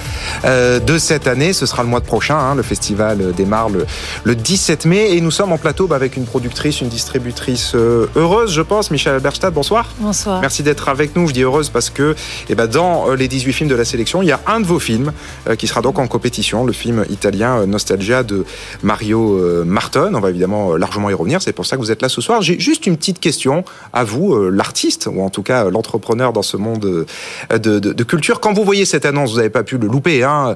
euh, 0.45 0.79
de 0.79 0.99
cette 0.99 1.27
année. 1.27 1.53
Ce 1.53 1.67
sera 1.67 1.83
le 1.83 1.89
mois 1.89 2.01
prochain, 2.01 2.37
hein, 2.39 2.55
le 2.55 2.63
festival 2.63 3.33
démarre 3.37 3.71
le, 3.71 3.87
le, 4.23 4.37
17 4.37 4.85
mai 4.85 5.17
et 5.17 5.21
nous 5.21 5.33
sommes 5.33 5.51
en 5.51 5.59
plateau 5.59 5.89
bah, 5.89 5.97
avec 5.97 6.17
une 6.17 6.27
productrice, 6.27 6.81
une 6.81 6.89
distributrice 6.89 7.73
euh, 7.75 8.07
heureuse, 8.15 8.53
je 8.53 8.63
pense, 8.63 8.93
Michel 8.93 9.15
Alberstadt, 9.15 9.53
bonsoir. 9.53 9.89
Bonsoir. 9.99 10.41
Merci 10.41 10.63
d'être 10.63 10.89
avec 10.89 11.17
nous, 11.17 11.27
je 11.27 11.33
dis 11.33 11.43
heureuse 11.43 11.71
parce 11.71 11.91
que 11.91 12.15
eh 12.49 12.55
ben, 12.55 12.69
dans 12.69 13.11
euh, 13.11 13.17
les 13.17 13.27
18 13.27 13.53
films 13.53 13.69
de 13.69 13.75
la 13.75 13.85
sélection, 13.85 14.23
il 14.23 14.29
y 14.29 14.33
a 14.33 14.39
un 14.47 14.61
de 14.61 14.65
vos 14.65 14.79
films 14.79 15.11
qui 15.59 15.67
sera 15.67 15.81
donc 15.83 15.99
en 15.99 16.07
compétition, 16.07 16.65
le 16.65 16.73
film 16.73 17.05
italien 17.11 17.67
Nostalgia 17.67 18.23
de 18.23 18.45
Mario 18.85 19.65
Marton. 19.65 20.13
On 20.15 20.21
va 20.21 20.31
évidemment 20.31 20.77
largement 20.77 21.11
y 21.11 21.15
revenir, 21.15 21.43
c'est 21.43 21.53
pour 21.53 21.67
ça 21.67 21.77
que 21.77 21.80
vous 21.81 21.91
êtes 21.91 22.03
là 22.03 22.09
ce 22.09 22.21
soir. 22.21 22.43
J'ai 22.43 22.59
juste 22.59 22.87
une 22.87 22.97
petite 22.97 23.21
question 23.21 23.65
à 23.93 24.05
vous, 24.05 24.35
euh, 24.35 24.51
l'artiste, 24.51 25.09
ou 25.13 25.23
en 25.23 25.31
tout 25.31 25.43
cas 25.43 25.67
euh, 25.67 25.71
l'entrepreneur 25.71 26.33
dans 26.33 26.43
ce 26.43 26.57
monde 26.57 26.85
euh, 26.85 27.59
de, 27.59 27.79
de, 27.79 27.93
de, 27.93 28.05
culture. 28.05 28.41
Quand 28.41 28.53
vous 28.53 28.65
voyez 28.65 28.85
cette 28.85 29.05
annonce, 29.05 29.31
vous 29.31 29.37
n'avez 29.39 29.51
pas 29.51 29.63
pu 29.63 29.79
le 29.79 29.87
louper, 29.87 30.23
hein, 30.23 30.55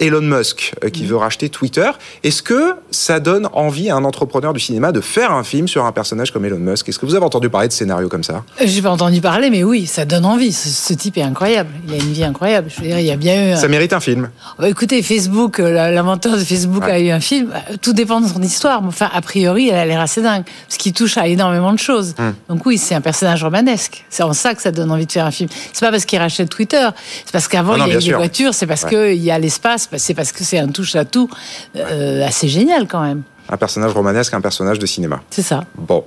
Elon 0.00 0.20
Musk 0.20 0.74
qui 0.92 1.06
veut 1.06 1.16
racheter 1.16 1.48
Twitter. 1.48 1.90
Est-ce 2.22 2.42
que 2.42 2.74
ça 2.90 3.20
donne 3.20 3.48
envie 3.52 3.90
à 3.90 3.96
un 3.96 4.04
entrepreneur 4.04 4.52
du 4.52 4.60
cinéma 4.60 4.92
de 4.92 5.00
faire 5.00 5.32
un 5.32 5.44
film 5.44 5.68
sur 5.68 5.84
un 5.84 5.92
personnage 5.92 6.30
comme 6.30 6.44
Elon 6.44 6.58
Musk? 6.58 6.88
Est-ce 6.88 6.98
que 6.98 7.06
vous 7.06 7.14
avez 7.14 7.24
entendu 7.24 7.48
parler 7.48 7.68
de 7.68 7.72
scénarios 7.72 8.08
comme 8.08 8.24
ça? 8.24 8.44
J'ai 8.62 8.82
pas 8.82 8.90
entendu 8.90 9.20
parler, 9.20 9.50
mais 9.50 9.64
oui, 9.64 9.86
ça 9.86 10.04
donne 10.04 10.24
envie. 10.24 10.52
Ce, 10.52 10.68
ce, 10.68 10.94
type 10.94 11.18
est 11.18 11.22
incroyable. 11.22 11.70
Il 11.86 11.94
a 11.94 11.96
une 11.96 12.12
vie 12.12 12.24
incroyable. 12.24 12.70
Je 12.74 12.80
veux 12.80 12.88
dire, 12.88 12.98
il 12.98 13.06
y 13.06 13.10
a 13.10 13.16
bien 13.16 13.48
eu. 13.48 13.52
Un... 13.52 13.56
Ça 13.56 13.68
mérite 13.68 13.92
un 13.92 14.00
film. 14.00 14.30
Bah, 14.58 14.68
écoutez, 14.68 15.02
Facebook, 15.02 15.58
l'inventeur 15.58 16.36
de 16.36 16.44
Facebook 16.44 16.84
ouais. 16.84 16.92
a 16.92 17.00
eu 17.00 17.10
un 17.10 17.20
film. 17.20 17.50
Tout 17.82 17.92
dépend 17.92 18.20
de 18.20 18.28
son 18.28 18.42
histoire. 18.42 18.82
Enfin, 18.84 19.10
a 19.12 19.20
priori, 19.20 19.68
elle 19.68 19.76
a 19.76 19.86
l'air 19.86 20.00
assez 20.00 20.22
dingue. 20.22 20.44
Ce 20.68 20.78
qui 20.78 20.92
touche 20.92 21.18
à 21.18 21.26
énormément 21.26 21.72
de 21.72 21.78
choses. 21.78 22.14
Hum. 22.18 22.34
Donc 22.48 22.66
oui, 22.66 22.78
c'est 22.78 22.94
un 22.94 23.00
personnage 23.00 23.42
romanesque. 23.44 24.04
C'est 24.10 24.22
en 24.22 24.32
ça 24.32 24.54
que 24.54 24.62
ça 24.62 24.70
donne 24.70 24.90
envie 24.90 25.06
de 25.06 25.12
faire 25.12 25.26
un 25.26 25.30
film. 25.30 25.48
C'est 25.72 25.84
pas 25.84 25.90
parce 25.90 26.04
qu'il 26.04 26.18
rachète 26.18 26.48
Twitter. 26.48 26.88
C'est 27.24 27.32
parce 27.32 27.48
qu'avant, 27.48 27.74
Ah 27.74 27.84
il 27.86 27.92
y 27.92 27.96
a 27.96 27.98
des 27.98 28.12
voitures. 28.12 28.54
C'est 28.54 28.66
parce 28.66 28.84
ouais. 28.84 29.14
qu'il 29.14 29.22
y 29.22 29.30
a 29.30 29.38
l'espace. 29.38 29.88
C'est 29.96 30.14
parce 30.14 30.32
que 30.32 30.44
c'est 30.44 30.58
un 30.58 30.68
touche 30.68 30.96
à 30.96 31.04
tout 31.04 31.28
euh, 31.76 32.26
assez 32.26 32.48
génial 32.48 32.86
quand 32.86 33.02
même 33.02 33.22
un 33.48 33.56
personnage 33.56 33.92
romanesque, 33.92 34.32
un 34.34 34.40
personnage 34.40 34.78
de 34.78 34.86
cinéma. 34.86 35.22
C'est 35.30 35.42
ça. 35.42 35.64
Bon. 35.76 36.04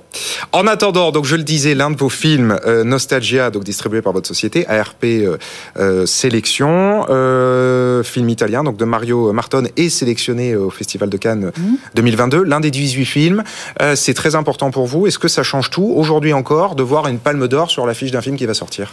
En 0.52 0.66
attendant, 0.66 1.12
donc 1.12 1.24
je 1.24 1.36
le 1.36 1.44
disais, 1.44 1.74
l'un 1.74 1.90
de 1.90 1.96
vos 1.96 2.08
films, 2.08 2.58
euh, 2.66 2.84
Nostalgia, 2.84 3.50
donc 3.50 3.64
distribué 3.64 4.02
par 4.02 4.12
votre 4.12 4.26
société, 4.26 4.66
ARP 4.66 5.04
euh, 5.04 5.36
euh, 5.78 6.06
Sélection, 6.06 7.04
film 8.02 8.28
italien, 8.28 8.64
donc 8.64 8.76
de 8.76 8.84
Mario 8.84 9.32
Marton, 9.32 9.64
est 9.76 9.88
sélectionné 9.88 10.56
au 10.56 10.70
Festival 10.70 11.08
de 11.08 11.16
Cannes 11.16 11.52
mmh. 11.56 11.74
2022. 11.94 12.42
L'un 12.42 12.60
des 12.60 12.70
18 12.70 13.04
films. 13.04 13.44
C'est 13.94 14.14
très 14.14 14.34
important 14.34 14.70
pour 14.70 14.86
vous. 14.86 15.06
Est-ce 15.06 15.18
que 15.18 15.28
ça 15.28 15.42
change 15.42 15.70
tout, 15.70 15.92
aujourd'hui 15.96 16.32
encore, 16.32 16.74
de 16.74 16.82
voir 16.82 17.08
une 17.08 17.18
palme 17.18 17.48
d'or 17.48 17.70
sur 17.70 17.86
l'affiche 17.86 18.10
d'un 18.10 18.20
film 18.20 18.36
qui 18.36 18.46
va 18.46 18.54
sortir? 18.54 18.92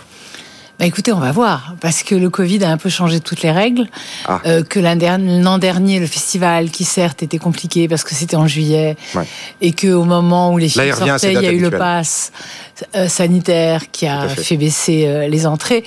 Bah 0.78 0.86
écoutez, 0.86 1.14
on 1.14 1.20
va 1.20 1.32
voir, 1.32 1.76
parce 1.80 2.04
que 2.04 2.16
le 2.16 2.30
Covid 2.30 2.64
a 2.66 2.70
un 2.70 2.78
peu 2.78 2.90
changé 2.90 3.22
toutes 3.22 3.42
les 3.44 3.52
règles. 3.52 3.88
Ah. 4.26 4.42
Euh, 4.46 4.62
que 4.62 4.80
l'an 4.80 5.58
dernier, 5.58 6.00
le 6.00 6.08
festival, 6.08 6.70
qui 6.70 6.84
certes 6.84 7.24
était 7.24 7.38
compliqué 7.38 7.88
parce 7.88 8.04
que 8.04 8.14
c'était 8.14 8.36
en 8.36 8.48
juillet, 8.48 8.98
ouais. 9.16 9.26
et 9.62 9.72
que 9.72 9.88
au 9.88 10.04
moment 10.04 10.54
où 10.54 10.58
les 10.58 10.68
films 10.68 10.88
Là, 10.88 10.96
sortaient, 10.96 11.34
il 11.34 11.42
y 11.42 11.48
a 11.48 11.52
eu 11.52 11.60
le 11.60 11.72
pass 11.72 12.34
euh, 12.96 13.08
sanitaire 13.08 13.90
qui 13.90 14.06
a 14.06 14.28
fait. 14.28 14.44
fait. 14.44 14.58
baisser 14.58 15.06
euh, 15.08 15.28
les 15.30 15.48
entrées. 15.48 15.86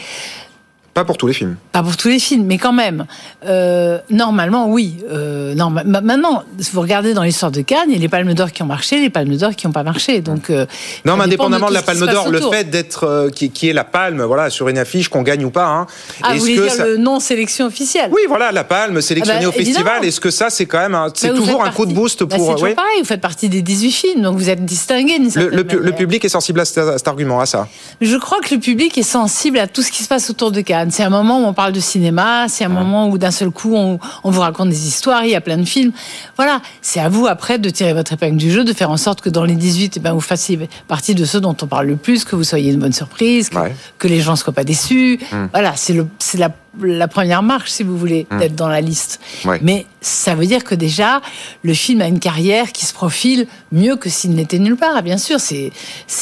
Pas 0.99 1.05
pour 1.05 1.17
tous 1.17 1.29
les 1.29 1.33
films. 1.33 1.55
Pas 1.71 1.85
pour 1.85 1.97
tous 1.97 2.09
les 2.09 2.19
films, 2.19 2.45
mais 2.45 2.59
quand 2.59 2.73
même. 2.73 3.07
Euh, 3.47 4.01
normalement, 4.11 4.69
oui. 4.69 4.97
Euh, 5.09 5.55
non, 5.55 5.71
maintenant, 5.71 6.43
si 6.59 6.73
vous 6.73 6.81
regardez 6.81 7.15
dans 7.15 7.23
l'histoire 7.23 7.53
de 7.53 7.61
Cannes, 7.61 7.87
il 7.87 7.93
y 7.93 7.97
a 7.97 8.01
les 8.01 8.09
Palmes 8.09 8.35
d'Or 8.35 8.51
qui 8.51 8.65
ont 8.65 8.67
marché, 8.67 9.01
les 9.01 9.09
Palmes 9.09 9.37
d'Or 9.37 9.55
qui 9.55 9.69
n'ont 9.69 9.73
pas 9.73 9.85
marché. 9.85 10.21
Donc, 10.23 10.51
euh, 10.51 10.67
non, 11.05 11.17
mais 11.17 11.23
indépendamment 11.23 11.67
de, 11.67 11.71
de 11.71 11.77
la 11.77 11.83
Palme 11.83 12.05
d'Or, 12.05 12.31
le 12.31 12.41
fait 12.41 12.65
d'être 12.65 13.05
euh, 13.05 13.31
qui, 13.31 13.51
qui, 13.51 13.69
est 13.69 13.73
la 13.73 13.85
palme, 13.85 14.25
voilà, 14.25 14.51
sur 14.51 14.69
une 14.69 14.77
affiche 14.77 15.09
qu'on 15.09 15.23
gagne 15.23 15.45
ou 15.45 15.51
pas. 15.51 15.67
Hein, 15.69 15.87
ah, 16.21 16.35
vous 16.35 16.41
voulez 16.41 16.57
que 16.57 16.63
dire 16.63 16.73
ça... 16.73 16.85
le 16.85 16.97
non 16.97 17.21
sélection 17.21 17.67
officielle 17.67 18.11
Oui, 18.13 18.23
voilà, 18.27 18.51
la 18.51 18.65
palme 18.65 19.01
sélectionnée 19.01 19.39
ah 19.43 19.45
bah, 19.45 19.49
au 19.51 19.53
festival. 19.53 20.05
Est-ce 20.05 20.21
que 20.21 20.33
ça, 20.33 20.51
c'est 20.51 20.67
quand 20.67 20.81
même, 20.81 20.99
c'est 21.15 21.29
bah, 21.29 21.37
toujours 21.37 21.61
un 21.61 21.67
partie... 21.67 21.77
coup 21.77 21.87
de 21.87 21.95
boost 21.95 22.25
pour. 22.25 22.27
Bah, 22.27 22.37
c'est 22.41 22.53
toujours 22.55 22.63
ouais. 22.63 22.75
pareil. 22.75 22.99
Vous 22.99 23.07
faites 23.07 23.21
partie 23.21 23.49
des 23.49 23.63
18 23.63 23.93
films, 23.93 24.23
donc 24.23 24.37
vous 24.37 24.51
êtes 24.51 24.65
distingué. 24.65 25.17
Le, 25.19 25.49
le, 25.49 25.63
le, 25.63 25.93
public 25.93 26.25
est 26.25 26.29
sensible 26.29 26.59
à 26.59 26.65
cet, 26.65 26.79
à 26.79 26.99
cet 26.99 27.07
argument, 27.07 27.39
à 27.39 27.47
ça. 27.47 27.69
Je 28.01 28.17
crois 28.17 28.41
que 28.41 28.53
le 28.53 28.61
public 28.61 28.99
est 28.99 29.05
sensible 29.05 29.61
à 29.61 29.69
tout 29.69 29.83
ce 29.83 29.93
qui 29.93 30.03
se 30.03 30.09
passe 30.09 30.29
autour 30.29 30.51
de 30.51 30.61
Cannes. 30.61 30.88
C'est 30.91 31.03
un 31.03 31.11
moment 31.11 31.41
où 31.41 31.47
on 31.47 31.53
parle 31.53 31.73
de 31.73 31.81
cinéma, 31.81 32.49
c'est 32.49 32.65
un 32.65 32.69
moment 32.69 33.09
où 33.09 33.19
d'un 33.19 33.31
seul 33.31 33.51
coup 33.51 33.75
on, 33.75 33.99
on, 34.25 34.31
vous 34.31 34.41
raconte 34.41 34.69
des 34.69 34.87
histoires, 34.87 35.25
il 35.25 35.31
y 35.31 35.35
a 35.35 35.41
plein 35.41 35.57
de 35.57 35.65
films. 35.65 35.93
Voilà, 36.37 36.61
c'est 36.83 37.01
à 37.01 37.09
vous 37.09 37.27
après 37.27 37.59
de 37.59 37.71
tirer 37.71 37.93
votre 37.93 38.13
épingle 38.13 38.37
du 38.37 38.51
jeu, 38.51 38.65
de 38.65 38.73
faire 38.73 38.91
en 38.91 38.97
sorte 38.97 39.21
que 39.21 39.29
dans 39.29 39.45
les 39.45 39.55
18, 39.55 39.97
eh 39.97 40.01
ben, 40.01 40.13
vous 40.13 40.21
fassiez 40.21 40.69
partie 40.87 41.15
de 41.15 41.25
ceux 41.25 41.41
dont 41.41 41.57
on 41.61 41.67
parle 41.67 41.87
le 41.87 41.97
plus, 41.97 42.25
que 42.25 42.37
vous 42.37 42.45
soyez 42.45 42.73
une 42.73 42.81
bonne 42.81 42.93
surprise, 42.93 43.49
que, 43.49 43.59
ouais. 43.59 43.75
que 43.99 44.09
les 44.09 44.21
gens 44.21 44.33
ne 44.33 44.37
soient 44.37 44.53
pas 44.53 44.65
déçus. 44.65 45.19
Mmh. 45.31 45.37
Voilà, 45.53 45.75
c'est 45.77 46.39
la, 46.39 46.51
la 46.83 47.09
première 47.09 47.43
marche, 47.43 47.71
si 47.71 47.83
vous 47.83 47.97
voulez, 47.97 48.27
mmh. 48.31 48.39
d'être 48.39 48.55
dans 48.55 48.69
la 48.69 48.81
liste. 48.81 49.21
Ouais. 49.45 49.59
Mais 49.63 49.87
ça 50.01 50.35
veut 50.35 50.47
dire 50.47 50.65
que 50.65 50.75
déjà, 50.75 51.21
le 51.63 51.75
film 51.75 52.01
a 52.01 52.07
une 52.07 52.21
carrière 52.21 52.73
qui 52.73 52.87
se 52.87 52.93
profile 52.93 53.47
mieux 53.73 53.97
que 53.97 54.09
s'il 54.09 54.33
n'était 54.33 54.59
nulle 54.59 54.77
part. 54.77 55.03
Bien 55.03 55.19
sûr, 55.19 55.41
c'est 55.41 55.73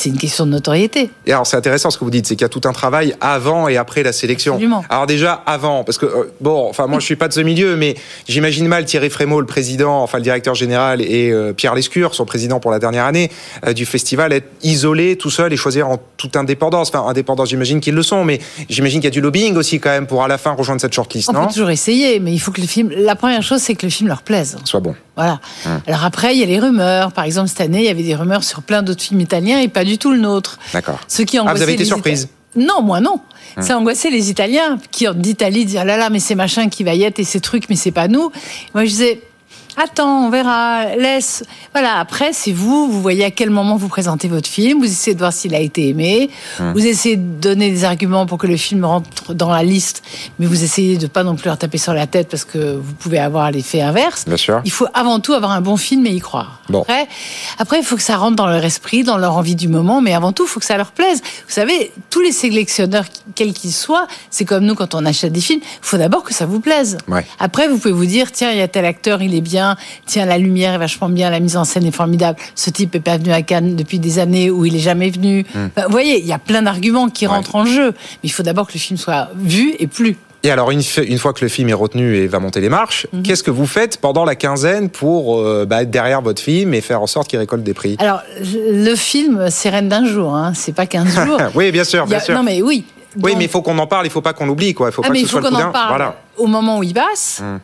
une 0.06 0.18
question 0.18 0.46
de 0.46 0.50
notoriété. 0.50 1.10
Et 1.26 1.32
alors, 1.32 1.46
c'est 1.46 1.56
intéressant 1.56 1.90
ce 1.90 1.98
que 1.98 2.04
vous 2.04 2.10
dites, 2.10 2.26
c'est 2.26 2.36
qu'il 2.36 2.42
y 2.42 2.46
a 2.46 2.48
tout 2.48 2.62
un 2.64 2.72
travail 2.72 3.14
avant 3.20 3.68
et 3.68 3.76
après 3.76 4.02
la 4.02 4.12
sélection. 4.12 4.54
Absolument. 4.54 4.84
Alors 4.88 5.06
déjà, 5.06 5.42
avant, 5.46 5.84
parce 5.84 5.98
que, 5.98 6.06
euh, 6.06 6.32
bon, 6.40 6.68
enfin, 6.68 6.86
moi, 6.86 6.98
je 7.00 7.04
suis 7.04 7.16
pas 7.16 7.28
de 7.28 7.32
ce 7.32 7.40
milieu, 7.40 7.76
mais 7.76 7.96
j'imagine 8.28 8.66
mal 8.66 8.84
Thierry 8.84 9.10
Frémaux, 9.10 9.40
le 9.40 9.46
président, 9.46 10.02
enfin, 10.02 10.18
le 10.18 10.24
directeur 10.24 10.54
général, 10.54 11.00
et 11.02 11.30
euh, 11.30 11.52
Pierre 11.52 11.74
Lescure, 11.74 12.14
son 12.14 12.24
président 12.24 12.60
pour 12.60 12.70
la 12.70 12.78
dernière 12.78 13.04
année 13.04 13.30
euh, 13.66 13.72
du 13.72 13.86
festival, 13.86 14.32
être 14.32 14.48
isolé, 14.62 15.16
tout 15.16 15.30
seul 15.30 15.52
et 15.52 15.56
choisir 15.56 15.88
en 15.88 16.00
toute 16.16 16.36
indépendance. 16.36 16.88
Enfin, 16.88 17.06
indépendance, 17.08 17.50
j'imagine 17.50 17.80
qu'ils 17.80 17.94
le 17.94 18.02
sont, 18.02 18.24
mais 18.24 18.40
j'imagine 18.68 19.00
qu'il 19.00 19.08
y 19.08 19.08
a 19.08 19.10
du 19.10 19.20
lobbying 19.20 19.56
aussi, 19.56 19.80
quand 19.80 19.90
même, 19.90 20.06
pour 20.06 20.24
à 20.24 20.28
la 20.28 20.38
rejoindre 20.54 20.80
cette 20.80 20.92
shortlist, 20.92 21.28
On 21.30 21.32
non 21.32 21.46
peut 21.46 21.52
toujours 21.52 21.70
essayer, 21.70 22.20
mais 22.20 22.32
il 22.32 22.38
faut 22.38 22.52
que 22.52 22.60
le 22.60 22.66
film, 22.66 22.90
la 22.90 23.16
première 23.16 23.42
chose, 23.42 23.60
c'est 23.60 23.74
que 23.74 23.86
le 23.86 23.90
film 23.90 24.08
leur 24.08 24.22
plaise. 24.22 24.56
Soit 24.64 24.80
bon. 24.80 24.94
Voilà. 25.16 25.40
Hum. 25.64 25.80
Alors 25.86 26.04
après, 26.04 26.34
il 26.34 26.40
y 26.40 26.42
a 26.42 26.46
les 26.46 26.58
rumeurs. 26.58 27.12
Par 27.12 27.24
exemple, 27.24 27.48
cette 27.48 27.60
année, 27.60 27.80
il 27.80 27.84
y 27.84 27.88
avait 27.88 28.02
des 28.02 28.14
rumeurs 28.14 28.44
sur 28.44 28.62
plein 28.62 28.82
d'autres 28.82 29.02
films 29.02 29.20
italiens 29.20 29.60
et 29.60 29.68
pas 29.68 29.84
du 29.84 29.98
tout 29.98 30.12
le 30.12 30.18
nôtre. 30.18 30.58
D'accord. 30.72 31.00
Ce 31.08 31.22
qui 31.22 31.38
ah, 31.38 31.52
vous 31.52 31.62
avez 31.62 31.74
été 31.74 31.84
surprise. 31.84 32.28
Non, 32.54 32.82
moi 32.82 33.00
non. 33.00 33.20
Hum. 33.56 33.62
Ça 33.62 33.78
angoissait 33.78 34.10
les 34.10 34.30
Italiens 34.30 34.78
qui 34.90 35.06
d'Italie 35.14 35.64
disaient 35.64 35.78
ah 35.78 35.84
là 35.84 35.96
là 35.96 36.10
mais 36.10 36.18
c'est 36.20 36.34
machin 36.34 36.68
qui 36.68 36.84
va 36.84 36.94
y 36.94 37.04
être 37.04 37.18
et 37.18 37.24
ces 37.24 37.40
trucs 37.40 37.68
mais 37.68 37.76
c'est 37.76 37.90
pas 37.90 38.08
nous. 38.08 38.30
Moi 38.74 38.84
je 38.84 38.90
disais 38.90 39.22
attends, 39.76 40.26
on 40.26 40.30
verra, 40.30 40.96
laisse. 40.96 41.44
Voilà, 41.72 41.98
après, 41.98 42.32
c'est 42.32 42.52
vous, 42.52 42.90
vous 42.90 43.00
voyez 43.02 43.24
à 43.24 43.30
quel 43.30 43.50
moment 43.50 43.76
vous 43.76 43.88
présentez 43.88 44.28
votre 44.28 44.48
film, 44.48 44.78
vous 44.78 44.86
essayez 44.86 45.14
de 45.14 45.18
voir 45.18 45.32
s'il 45.32 45.54
a 45.54 45.60
été 45.60 45.88
aimé, 45.88 46.30
Hum. 46.60 46.72
vous 46.72 46.86
essayez 46.86 47.16
de 47.16 47.40
donner 47.40 47.70
des 47.70 47.84
arguments 47.84 48.26
pour 48.26 48.38
que 48.38 48.46
le 48.46 48.56
film 48.56 48.84
rentre 48.84 49.34
dans 49.34 49.50
la 49.50 49.62
liste, 49.62 50.02
mais 50.38 50.46
vous 50.46 50.62
essayez 50.64 50.96
de 50.96 51.06
pas 51.06 51.24
non 51.24 51.34
plus 51.36 51.46
leur 51.46 51.58
taper 51.58 51.78
sur 51.78 51.92
la 51.94 52.06
tête 52.06 52.28
parce 52.28 52.44
que 52.44 52.76
vous 52.76 52.92
pouvez 52.94 53.18
avoir 53.18 53.50
l'effet 53.50 53.82
inverse. 53.82 54.24
Bien 54.26 54.36
sûr. 54.36 54.60
Il 54.64 54.70
faut 54.70 54.86
avant 54.94 55.20
tout 55.20 55.34
avoir 55.34 55.52
un 55.52 55.60
bon 55.60 55.76
film 55.76 56.06
et 56.06 56.10
y 56.10 56.20
croire. 56.20 56.60
Bon. 56.68 56.82
Après, 56.82 57.06
après, 57.58 57.78
il 57.78 57.84
faut 57.84 57.96
que 57.96 58.02
ça 58.02 58.16
rentre 58.16 58.36
dans 58.36 58.46
leur 58.46 58.64
esprit, 58.64 59.02
dans 59.02 59.18
leur 59.18 59.36
envie 59.36 59.56
du 59.56 59.68
moment, 59.68 60.00
mais 60.00 60.14
avant 60.14 60.32
tout, 60.32 60.44
il 60.44 60.48
faut 60.48 60.60
que 60.60 60.66
ça 60.66 60.76
leur 60.76 60.92
plaise. 60.92 61.20
Vous 61.22 61.52
savez, 61.52 61.92
tous 62.10 62.20
les 62.20 62.32
sélectionneurs, 62.32 63.04
quels 63.34 63.52
qu'ils 63.52 63.72
soient, 63.72 64.06
c'est 64.30 64.44
comme 64.44 64.64
nous 64.64 64.74
quand 64.74 64.94
on 64.94 65.04
achète 65.04 65.32
des 65.32 65.40
films, 65.40 65.60
il 65.62 65.68
faut 65.82 65.96
d'abord 65.98 66.22
que 66.22 66.32
ça 66.34 66.46
vous 66.46 66.60
plaise. 66.60 66.98
Ouais. 67.08 67.26
Après, 67.38 67.66
vous 67.68 67.78
pouvez 67.78 67.92
vous 67.92 68.06
dire, 68.06 68.30
tiens, 68.32 68.50
il 68.52 68.58
y 68.58 68.62
a 68.62 68.68
tel 68.68 68.84
acteur, 68.84 69.22
il 69.22 69.34
est 69.34 69.40
bien, 69.40 69.65
tiens, 70.06 70.24
la 70.26 70.38
lumière 70.38 70.74
est 70.74 70.78
vachement 70.78 71.08
bien, 71.08 71.30
la 71.30 71.40
mise 71.40 71.56
en 71.56 71.64
scène 71.64 71.84
est 71.86 71.90
formidable. 71.90 72.38
Ce 72.54 72.70
type 72.70 72.94
est 72.94 73.00
pas 73.00 73.16
venu 73.18 73.32
à 73.32 73.42
Cannes 73.42 73.74
depuis 73.76 73.98
des 73.98 74.18
années 74.18 74.50
où 74.50 74.64
il 74.64 74.76
est 74.76 74.80
jamais 74.80 75.10
venu. 75.10 75.44
Hmm. 75.54 75.58
Mmh. 75.64 75.70
vous 75.86 75.90
voyez, 75.90 76.20
il 76.20 76.26
y 76.26 76.32
a 76.32 76.38
plein 76.38 76.62
d'arguments 76.62 77.08
qui 77.08 77.26
ouais. 77.26 77.32
rentrent 77.32 77.54
en 77.56 77.64
jeu, 77.64 77.92
mais 77.92 78.18
il 78.24 78.30
faut 78.32 78.42
d'abord 78.42 78.66
que 78.68 78.74
le 78.74 78.78
film 78.78 78.98
soit 78.98 79.30
vu 79.36 79.74
et 79.78 79.86
plu. 79.86 80.16
Et 80.42 80.50
alors, 80.50 80.70
une, 80.70 80.82
une, 81.08 81.18
fois 81.18 81.32
que 81.32 81.44
le 81.44 81.48
film 81.48 81.70
est 81.70 81.74
retenu 81.74 82.14
et 82.14 82.28
va 82.28 82.38
monter 82.38 82.60
les 82.60 82.68
marches, 82.68 83.06
Mhm. 83.12 83.18
mmh. 83.18 83.22
qu'est-ce 83.24 83.42
que 83.42 83.50
vous 83.50 83.66
faites 83.66 83.96
pendant 84.00 84.24
la 84.24 84.36
quinzaine 84.36 84.90
pour 84.90 85.40
euh, 85.40 85.64
bah, 85.68 85.82
être 85.82 85.90
derrière 85.90 86.22
votre 86.22 86.40
film 86.40 86.72
et 86.74 86.80
faire 86.82 87.02
en 87.02 87.08
sorte 87.08 87.26
qu'il 87.28 87.38
récolte 87.38 87.64
des 87.64 87.74
prix? 87.74 87.96
Alors, 87.98 88.20
le 88.38 88.94
film, 88.94 89.46
c'est 89.50 89.70
Reine 89.70 89.88
d'un 89.88 90.06
jour, 90.06 90.36
hein. 90.36 90.52
c'est 90.54 90.74
pas 90.74 90.86
15 90.86 91.24
jours. 91.26 91.40
oui, 91.56 91.72
bien 91.72 91.82
sûr, 91.84 92.06
bien 92.06 92.18
a, 92.18 92.20
sûr. 92.20 92.34
Non, 92.34 92.44
mais 92.44 92.62
oui. 92.62 92.84
Oui, 93.22 93.34
mais 93.36 93.44
il 93.44 93.50
faut 93.50 93.62
qu'on 93.62 93.78
en 93.78 93.86
parle, 93.86 94.06
il 94.06 94.10
faut 94.10 94.20
pas 94.20 94.32
qu'on 94.32 94.46
l'oublie, 94.46 94.74
quoi. 94.74 94.88
Il 94.88 94.92
faut 94.92 95.02
ah, 95.04 95.08
pas 95.08 95.12
mais 95.12 95.22
que 95.22 95.28
ce 95.28 95.36
il 95.36 95.42
faut 95.42 95.48
qu'on 95.48 95.54
en 95.54 95.70
parle 95.70 95.88
voilà. 95.88 96.16
au 96.36 96.46
moment 96.46 96.78
où 96.78 96.82
il 96.82 96.94
passe. 96.94 97.40
Mmh. 97.42 97.58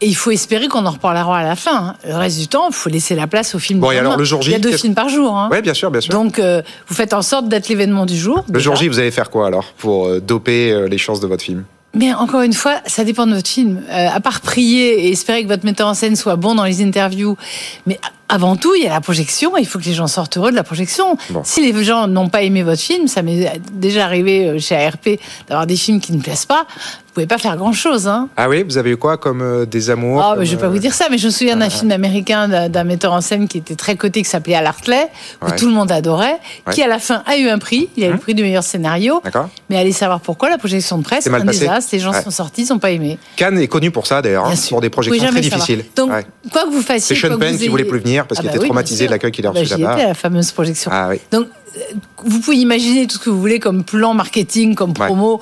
Et 0.00 0.06
il 0.06 0.14
faut 0.14 0.30
espérer 0.30 0.68
qu'on 0.68 0.86
en 0.86 0.90
reparlera 0.90 1.38
à 1.38 1.42
la 1.42 1.56
fin. 1.56 1.96
Le 2.06 2.14
reste 2.14 2.38
du 2.38 2.48
temps, 2.48 2.68
il 2.68 2.74
faut 2.74 2.90
laisser 2.90 3.14
la 3.14 3.26
place 3.26 3.54
au 3.54 3.58
film. 3.58 3.80
Bon, 3.80 3.90
et 3.90 3.98
alors 3.98 4.16
le 4.16 4.24
jour 4.24 4.42
J, 4.42 4.50
il 4.50 4.52
y 4.52 4.56
a 4.56 4.58
deux 4.58 4.76
films 4.76 4.94
par 4.94 5.08
jour. 5.08 5.36
Hein. 5.36 5.48
Oui, 5.50 5.60
bien 5.62 5.74
sûr, 5.74 5.90
bien 5.90 6.00
sûr. 6.00 6.12
Donc, 6.12 6.38
euh, 6.38 6.62
vous 6.86 6.94
faites 6.94 7.14
en 7.14 7.22
sorte 7.22 7.48
d'être 7.48 7.68
l'événement 7.68 8.06
du 8.06 8.16
jour. 8.16 8.44
Le 8.46 8.54
déjà. 8.54 8.64
jour 8.64 8.76
J, 8.76 8.88
vous 8.88 8.98
allez 8.98 9.10
faire 9.10 9.30
quoi 9.30 9.46
alors 9.46 9.72
pour 9.76 10.06
euh, 10.06 10.20
doper 10.20 10.70
euh, 10.70 10.88
les 10.88 10.98
chances 10.98 11.20
de 11.20 11.26
votre 11.26 11.42
film? 11.42 11.64
Mais 11.94 12.12
encore 12.14 12.42
une 12.42 12.52
fois, 12.52 12.76
ça 12.86 13.02
dépend 13.04 13.26
de 13.26 13.34
votre 13.34 13.48
film. 13.48 13.82
Euh, 13.90 14.08
à 14.12 14.20
part 14.20 14.40
prier 14.40 15.06
et 15.06 15.10
espérer 15.10 15.42
que 15.42 15.48
votre 15.48 15.64
metteur 15.64 15.88
en 15.88 15.94
scène 15.94 16.16
soit 16.16 16.36
bon 16.36 16.54
dans 16.54 16.64
les 16.64 16.82
interviews, 16.82 17.36
mais 17.86 17.98
avant 18.28 18.56
tout, 18.56 18.74
il 18.74 18.82
y 18.82 18.86
a 18.86 18.90
la 18.90 19.00
projection. 19.00 19.56
Il 19.56 19.66
faut 19.66 19.78
que 19.78 19.84
les 19.84 19.94
gens 19.94 20.06
sortent 20.06 20.36
heureux 20.36 20.50
de 20.50 20.56
la 20.56 20.64
projection. 20.64 21.16
Bon. 21.30 21.42
Si 21.44 21.60
les 21.60 21.84
gens 21.84 22.06
n'ont 22.06 22.28
pas 22.28 22.42
aimé 22.42 22.62
votre 22.62 22.80
film, 22.80 23.08
ça 23.08 23.22
m'est 23.22 23.60
déjà 23.72 24.04
arrivé 24.04 24.48
euh, 24.48 24.58
chez 24.58 24.76
ARP 24.76 25.08
d'avoir 25.48 25.66
des 25.66 25.76
films 25.76 26.00
qui 26.00 26.12
ne 26.12 26.20
plaisent 26.20 26.46
pas. 26.46 26.66
Vous 27.08 27.14
pouvez 27.14 27.26
pas 27.26 27.38
faire 27.38 27.56
grand 27.56 27.72
chose. 27.72 28.06
Hein. 28.06 28.28
Ah 28.36 28.48
oui, 28.48 28.62
vous 28.62 28.76
avez 28.78 28.90
eu 28.90 28.96
quoi 28.96 29.16
comme 29.16 29.40
euh, 29.42 29.64
des 29.66 29.90
amours 29.90 30.22
Ah, 30.22 30.34
comme, 30.36 30.44
je 30.44 30.52
vais 30.52 30.56
pas 30.60 30.66
euh, 30.66 30.70
vous 30.70 30.78
dire 30.78 30.94
ça, 30.94 31.06
mais 31.10 31.18
je 31.18 31.26
me 31.26 31.32
souviens 31.32 31.56
d'un 31.56 31.70
film 31.70 31.90
américain 31.90 32.68
d'un 32.68 32.84
metteur 32.84 33.12
en 33.12 33.20
scène 33.20 33.48
qui 33.48 33.58
était 33.58 33.74
très 33.74 33.96
coté, 33.96 34.22
qui 34.22 34.28
s'appelait 34.28 34.54
Al 34.54 34.66
Hartley, 34.66 35.08
que 35.40 35.46
Ouais. 35.50 35.56
tout 35.56 35.66
le 35.66 35.72
monde 35.72 35.90
adorait, 35.90 36.38
qui 36.70 36.82
à 36.82 36.86
la 36.86 36.98
fin 37.00 37.22
a 37.26 37.36
eu 37.36 37.48
un 37.48 37.58
prix. 37.58 37.88
Il 37.96 38.04
a 38.04 38.08
eu 38.08 38.12
le 38.12 38.18
prix 38.18 38.34
du 38.34 38.42
meilleur 38.42 38.62
scénario. 38.62 39.20
Mais 39.70 39.76
allez 39.78 39.92
savoir 39.92 40.20
pourquoi 40.20 40.48
la 40.50 40.58
projection 40.58 40.98
de 40.98 41.02
presse, 41.02 41.24
C'est 41.24 41.34
un 41.34 41.44
passé. 41.44 41.60
désastre. 41.60 41.90
Les 41.92 41.98
gens 41.98 42.12
Ouais. 42.12 42.22
sont 42.22 42.30
sortis, 42.30 42.62
ils 42.64 42.72
n'ont 42.72 42.78
pas 42.78 42.90
aimé. 42.90 43.18
Cannes 43.36 43.58
est 43.58 43.68
connu 43.68 43.90
pour 43.90 44.06
ça 44.06 44.22
d'ailleurs, 44.22 44.46
hein, 44.46 44.54
pour 44.68 44.80
des 44.80 44.90
projections 44.90 45.26
très 45.28 45.40
difficiles. 45.40 45.84
Donc, 45.96 46.10
quoi 46.52 46.64
que 46.64 46.70
vous 46.70 46.82
fassiez, 46.82 47.16
C'est 47.16 47.28
Sean 47.28 47.36
Penn 47.38 47.52
vous 47.54 47.58
qui 47.58 47.68
voulait 47.68 47.82
ayez- 47.82 47.90
plus 47.90 48.00
venir 48.00 48.26
parce 48.26 48.38
Ah 48.38 48.42
qu'il 48.42 48.50
bah 48.50 48.54
était 48.54 48.62
oui, 48.62 48.68
traumatisé 48.68 49.06
de 49.06 49.10
l'accueil 49.10 49.32
qu'il 49.32 49.46
a 49.46 49.50
Bah, 49.52 49.60
reçu 49.60 49.76
là-bas. 49.76 49.96
la 49.96 50.14
fameuse 50.14 50.52
projection. 50.52 50.90
Ah 50.94 51.08
oui. 51.10 51.20
Donc, 51.32 51.46
euh, 51.76 51.80
vous 52.24 52.40
pouvez 52.40 52.56
imaginer 52.58 53.06
tout 53.06 53.16
ce 53.16 53.22
que 53.24 53.30
vous 53.30 53.40
voulez 53.40 53.58
comme 53.60 53.82
plan 53.84 54.14
marketing, 54.14 54.74
comme 54.74 54.92
promo. 54.92 55.40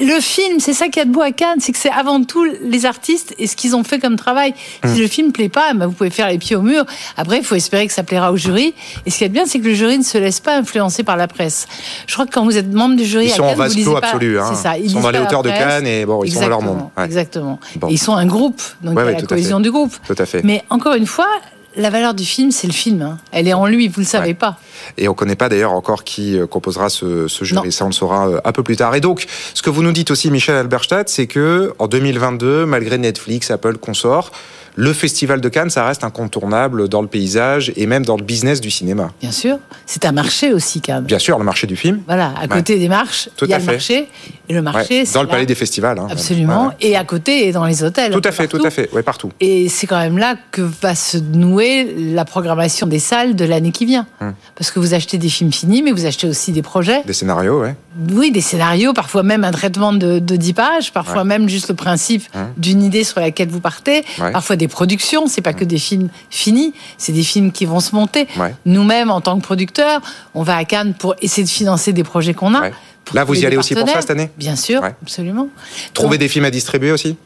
Le 0.00 0.20
film, 0.20 0.60
c'est 0.60 0.74
ça 0.74 0.88
qui 0.88 1.00
est 1.00 1.06
de 1.06 1.10
beau 1.10 1.22
à 1.22 1.30
Cannes, 1.30 1.58
c'est 1.60 1.72
que 1.72 1.78
c'est 1.78 1.90
avant 1.90 2.22
tout 2.22 2.44
les 2.62 2.84
artistes 2.84 3.34
et 3.38 3.46
ce 3.46 3.56
qu'ils 3.56 3.74
ont 3.74 3.82
fait 3.84 3.98
comme 3.98 4.16
travail. 4.16 4.52
Si 4.84 5.00
le 5.00 5.06
film 5.08 5.32
plaît 5.32 5.48
pas, 5.48 5.72
ben, 5.74 5.86
vous 5.86 5.92
pouvez 5.92 6.10
faire 6.10 6.28
les 6.28 6.36
pieds 6.38 6.54
au 6.56 6.62
mur. 6.62 6.84
Après, 7.16 7.38
il 7.38 7.44
faut 7.44 7.54
espérer 7.54 7.86
que 7.86 7.92
ça 7.92 8.02
plaira 8.02 8.30
au 8.32 8.36
jury. 8.36 8.74
Et 9.06 9.10
ce 9.10 9.18
qui 9.18 9.24
est 9.24 9.28
bien, 9.30 9.46
c'est 9.46 9.58
que 9.58 9.64
le 9.64 9.74
jury 9.74 9.96
ne 9.98 10.02
se 10.04 10.18
laisse 10.18 10.40
pas 10.40 10.56
influencer 10.58 11.02
par 11.02 11.16
la 11.16 11.28
presse. 11.28 11.66
Je 12.06 12.12
crois 12.14 12.26
que 12.26 12.32
quand 12.32 12.44
vous 12.44 12.56
êtes 12.58 12.70
membre 12.72 12.96
du 12.96 13.04
jury 13.06 13.26
Ils 13.26 13.32
à 13.32 13.36
sont 13.36 13.42
en 13.44 13.48
Cannes, 13.48 13.58
vase 13.58 13.72
vous 13.72 13.78
lisez 13.78 13.90
clos 13.90 13.96
absolu. 13.96 14.38
hein. 14.38 14.54
Ça. 14.54 14.76
Ils 14.76 14.90
sont 14.90 14.96
lisent 14.96 15.02
dans 15.04 15.10
les 15.10 15.18
hauteurs 15.18 15.42
de. 15.42 15.48
Cannes 15.48 15.86
et 15.86 16.04
bon, 16.04 16.22
ils 16.24 16.32
sont 16.32 16.40
dans 16.42 16.48
leur 16.48 16.62
monde. 16.62 16.88
Ouais. 16.96 17.04
Exactement. 17.04 17.58
Bon. 17.76 17.88
Et 17.88 17.92
ils 17.94 17.98
sont 17.98 18.14
un 18.14 18.26
groupe, 18.26 18.60
donc 18.82 18.96
Ouais, 18.96 19.02
il 19.02 19.06
y 19.06 19.08
ouais, 19.08 19.14
a 19.14 19.18
la 19.18 19.24
à 19.24 19.26
cohésion 19.26 19.60
du 19.60 19.70
groupe. 19.70 19.94
Tout 20.06 20.14
à 20.18 20.26
fait. 20.26 20.42
Mais 20.44 20.62
encore 20.68 20.94
une 20.94 21.06
fois, 21.06 21.28
la 21.76 21.90
valeur 21.90 22.14
du 22.14 22.24
film, 22.24 22.50
c'est 22.50 22.66
le 22.66 22.72
film. 22.72 23.02
hein. 23.02 23.18
Elle 23.32 23.46
est 23.48 23.52
en 23.54 23.66
lui, 23.66 23.88
vous 23.88 24.00
le 24.00 24.06
savez 24.06 24.28
Ouais. 24.28 24.34
pas. 24.34 24.58
Et 24.98 25.08
on 25.08 25.12
ne 25.12 25.16
connaît 25.16 25.36
pas 25.36 25.48
d'ailleurs 25.48 25.72
encore 25.72 26.04
qui 26.04 26.38
euh, 26.38 26.46
composera 26.46 26.88
ce, 26.88 27.28
ce 27.28 27.44
jury. 27.44 27.66
Non. 27.66 27.70
Ça, 27.70 27.84
on 27.84 27.88
le 27.88 27.92
saura 27.92 28.28
euh, 28.28 28.40
un 28.44 28.52
peu 28.52 28.62
plus 28.62 28.76
tard. 28.76 28.94
Et 28.94 29.00
donc, 29.00 29.26
ce 29.54 29.62
que 29.62 29.70
vous 29.70 29.82
nous 29.82 29.92
dites 29.92 30.10
aussi, 30.10 30.30
Michel 30.30 30.56
Alberstadt, 30.56 31.08
c'est 31.08 31.26
que 31.26 31.72
en 31.78 31.86
2022, 31.86 32.66
malgré 32.66 32.98
Netflix, 32.98 33.50
Apple, 33.50 33.76
consort, 33.78 34.30
le 34.78 34.92
Festival 34.92 35.40
de 35.40 35.48
Cannes, 35.48 35.70
ça 35.70 35.86
reste 35.86 36.04
incontournable 36.04 36.88
dans 36.88 37.00
le 37.02 37.08
paysage 37.08 37.72
et 37.76 37.86
même 37.86 38.04
dans 38.04 38.16
le 38.16 38.22
business 38.22 38.60
du 38.60 38.70
cinéma. 38.70 39.10
Bien 39.22 39.32
sûr. 39.32 39.58
C'est 39.86 40.04
un 40.04 40.12
marché 40.12 40.52
aussi, 40.52 40.80
Cannes. 40.82 41.04
Bien 41.04 41.18
sûr, 41.18 41.38
le 41.38 41.44
marché 41.44 41.66
du 41.66 41.76
film. 41.76 42.02
Voilà, 42.06 42.34
à 42.40 42.46
côté 42.46 42.78
des 42.78 42.88
marches, 42.88 43.28
il 43.42 43.48
y 43.48 43.54
a 43.54 43.58
le 43.58 43.64
fait. 43.64 43.72
marché. 43.72 44.08
Et 44.48 44.52
le 44.54 44.62
marché, 44.62 45.00
Ouais, 45.00 45.08
dans 45.12 45.22
le 45.22 45.26
là- 45.28 45.32
palais 45.32 45.46
des 45.46 45.54
festivals. 45.56 45.98
hein. 45.98 46.06
Absolument. 46.10 46.68
Ouais. 46.68 46.74
Et 46.80 46.96
à 46.96 47.04
côté, 47.04 47.48
et 47.48 47.52
dans 47.52 47.64
les 47.64 47.82
hôtels. 47.82 48.12
Tout 48.12 48.22
à 48.24 48.30
fait, 48.32 48.46
tout 48.46 48.60
à 48.64 48.70
fait. 48.70 48.92
Ouais, 48.92 49.02
partout. 49.02 49.32
Et 49.40 49.68
c'est 49.68 49.86
quand 49.88 49.98
même 49.98 50.18
là 50.18 50.36
que 50.52 50.62
va 50.62 50.94
se 50.94 51.16
nouer 51.18 51.92
la 52.12 52.24
programmation 52.24 52.86
des 52.86 52.98
salles 53.00 53.34
de 53.34 53.44
l'année 53.44 53.72
qui 53.72 53.86
vient. 53.86 54.06
Hum. 54.20 54.34
Parce 54.54 54.70
que 54.70 54.78
vous 54.78 54.94
achetez 54.94 55.18
des 55.18 55.28
films 55.30 55.52
finis, 55.52 55.82
mais 55.82 55.90
vous 55.90 56.06
achetez 56.06 56.28
aussi 56.28 56.52
des 56.52 56.62
projets. 56.62 57.02
Des 57.04 57.12
scénarios, 57.12 57.60
ouais. 57.60 57.74
Oui, 58.12 58.30
des 58.30 58.40
scénarios, 58.42 58.92
parfois 58.92 59.22
même 59.22 59.42
un 59.42 59.50
traitement 59.52 59.92
de, 59.92 60.18
de 60.18 60.36
10 60.36 60.52
pages, 60.52 60.92
parfois 60.92 61.24
même 61.24 61.48
juste 61.48 61.68
le 61.70 61.74
principe 61.74 62.22
Hum. 62.34 62.48
d'une 62.56 62.82
idée 62.82 63.04
sur 63.04 63.18
laquelle 63.20 63.48
vous 63.48 63.60
partez, 63.60 64.04
parfois 64.32 64.54
des 64.56 64.65
productions, 64.68 65.26
c'est 65.26 65.40
pas 65.40 65.52
que 65.52 65.64
des 65.64 65.78
films 65.78 66.08
finis, 66.30 66.72
c'est 66.98 67.12
des 67.12 67.22
films 67.22 67.52
qui 67.52 67.64
vont 67.66 67.80
se 67.80 67.94
monter. 67.94 68.26
Ouais. 68.38 68.54
Nous-mêmes, 68.64 69.10
en 69.10 69.20
tant 69.20 69.36
que 69.38 69.42
producteurs, 69.42 70.00
on 70.34 70.42
va 70.42 70.56
à 70.56 70.64
Cannes 70.64 70.94
pour 70.98 71.14
essayer 71.20 71.44
de 71.44 71.48
financer 71.50 71.92
des 71.92 72.04
projets 72.04 72.34
qu'on 72.34 72.54
a. 72.54 72.60
Ouais. 72.60 72.72
Là, 73.14 73.24
vous 73.24 73.34
y 73.34 73.46
allez 73.46 73.50
des 73.50 73.56
aussi 73.58 73.74
pour 73.74 73.88
ça 73.88 74.00
cette 74.00 74.10
année 74.10 74.30
Bien 74.36 74.56
sûr, 74.56 74.82
Ouais. 74.82 74.94
absolument. 75.02 75.48
Trouver 75.94 76.16
Donc, 76.16 76.20
des 76.20 76.28
films 76.28 76.44
à 76.44 76.50
distribuer 76.50 76.90
aussi 76.92 77.16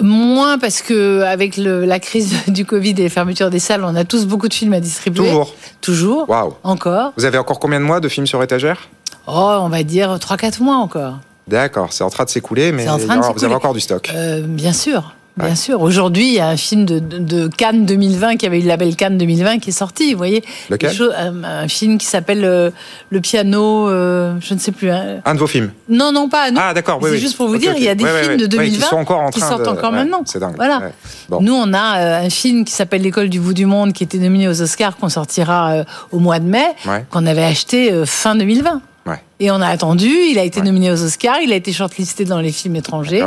Moins 0.00 0.58
parce 0.58 0.80
que 0.80 1.22
avec 1.22 1.56
le- 1.56 1.84
la 1.84 1.98
crise 1.98 2.32
du 2.48 2.64
Covid 2.64 2.90
et 2.90 2.94
les 2.94 3.08
fermetures 3.08 3.50
des 3.50 3.58
salles, 3.58 3.82
on 3.84 3.96
a 3.96 4.04
tous 4.04 4.26
beaucoup 4.26 4.46
de 4.48 4.54
films 4.54 4.74
à 4.74 4.80
distribuer. 4.80 5.24
Toujours. 5.24 5.54
Toujours. 5.80 6.28
Waouh. 6.30 6.54
Encore. 6.62 7.12
Vous 7.16 7.24
avez 7.24 7.36
encore 7.38 7.58
combien 7.58 7.80
de 7.80 7.84
mois 7.84 7.98
de 8.00 8.08
films 8.08 8.26
sur 8.26 8.40
étagère? 8.42 8.88
Oh, 9.26 9.56
on 9.60 9.68
va 9.68 9.82
dire 9.82 10.16
3-4 10.18 10.62
mois 10.62 10.76
encore. 10.76 11.18
D'accord, 11.48 11.92
c'est 11.92 12.04
en 12.04 12.10
train 12.10 12.24
de 12.24 12.30
s'écouler, 12.30 12.70
mais 12.72 12.84
de 12.84 13.32
vous 13.34 13.44
avez 13.44 13.54
encore 13.54 13.74
du 13.74 13.80
stock. 13.80 14.12
Euh, 14.14 14.42
bien 14.46 14.72
sûr. 14.72 15.14
Bien 15.38 15.48
Ouais. 15.50 15.54
sûr. 15.56 15.80
Aujourd'hui, 15.80 16.26
il 16.28 16.34
y 16.34 16.40
a 16.40 16.48
un 16.48 16.56
film 16.56 16.84
de, 16.84 16.98
de, 16.98 17.18
de 17.18 17.48
Cannes 17.48 17.86
2020 17.86 18.36
qui 18.36 18.46
avait 18.46 18.58
eu 18.58 18.62
le 18.62 18.68
label 18.68 18.96
Cannes 18.96 19.16
2020 19.18 19.58
qui 19.60 19.70
est 19.70 19.72
sorti. 19.72 20.12
Vous 20.12 20.18
voyez 20.18 20.42
Lequel 20.68 20.92
choses- 20.92 21.14
un, 21.16 21.44
un 21.44 21.68
film 21.68 21.96
qui 21.98 22.06
s'appelle 22.06 22.44
euh, 22.44 22.70
Le 23.10 23.20
piano, 23.20 23.88
euh, 23.88 24.34
je 24.40 24.54
ne 24.54 24.58
sais 24.58 24.72
plus. 24.72 24.90
hein. 24.90 25.20
Un 25.24 25.34
de 25.34 25.38
vos 25.38 25.46
films. 25.46 25.70
Non, 25.88 26.12
non, 26.12 26.28
pas. 26.28 26.50
Non. 26.50 26.60
Ah, 26.62 26.74
d'accord, 26.74 26.98
oui, 27.00 27.08
C'est 27.10 27.14
oui. 27.16 27.20
juste 27.20 27.36
pour 27.36 27.48
vous 27.48 27.56
dire, 27.58 27.70
ok. 27.72 27.76
il 27.78 27.84
y 27.84 27.88
a 27.88 27.94
des 27.94 28.04
Ouais, 28.04 28.10
films 28.22 28.30
ouais. 28.32 28.36
de 28.36 28.42
Ouais, 28.42 28.48
2020 28.48 28.76
qui 28.76 28.82
sont 28.90 28.96
encore 28.96 29.20
en 29.20 29.30
qui 29.30 29.40
train 29.40 29.48
sortent 29.48 29.62
de- 29.64 29.68
encore 29.68 29.92
maintenant. 29.92 30.22
c'est 30.26 30.38
dingue. 30.40 30.56
Voilà. 30.56 30.90
Bon. 31.28 31.38
Nous, 31.40 31.54
on 31.54 31.72
a 31.72 31.98
euh, 32.00 32.26
un 32.26 32.30
film 32.30 32.64
qui 32.64 32.72
s'appelle 32.72 33.02
L'école 33.02 33.28
du 33.28 33.40
bout 33.40 33.54
du 33.54 33.66
monde 33.66 33.92
qui 33.92 34.02
était 34.04 34.18
nominé 34.18 34.48
aux 34.48 34.60
Oscars 34.62 34.96
qu'on 34.96 35.08
sortira 35.08 35.70
euh, 35.72 35.84
au 36.12 36.18
mois 36.18 36.38
de 36.40 36.46
mai, 36.46 36.66
qu'on 37.10 37.26
avait 37.26 37.44
acheté 37.44 37.92
euh, 37.92 38.04
fin 38.06 38.34
2020. 38.34 38.80
Ouais. 39.08 39.20
Et 39.40 39.50
on 39.50 39.60
a 39.60 39.68
attendu, 39.68 40.08
il 40.08 40.38
a 40.38 40.44
été 40.44 40.60
nominé 40.60 40.90
aux 40.90 41.02
Oscars, 41.02 41.40
il 41.40 41.52
a 41.52 41.56
été 41.56 41.72
shortlisté 41.72 42.24
dans 42.24 42.40
les 42.40 42.52
films 42.52 42.76
étrangers, 42.76 43.26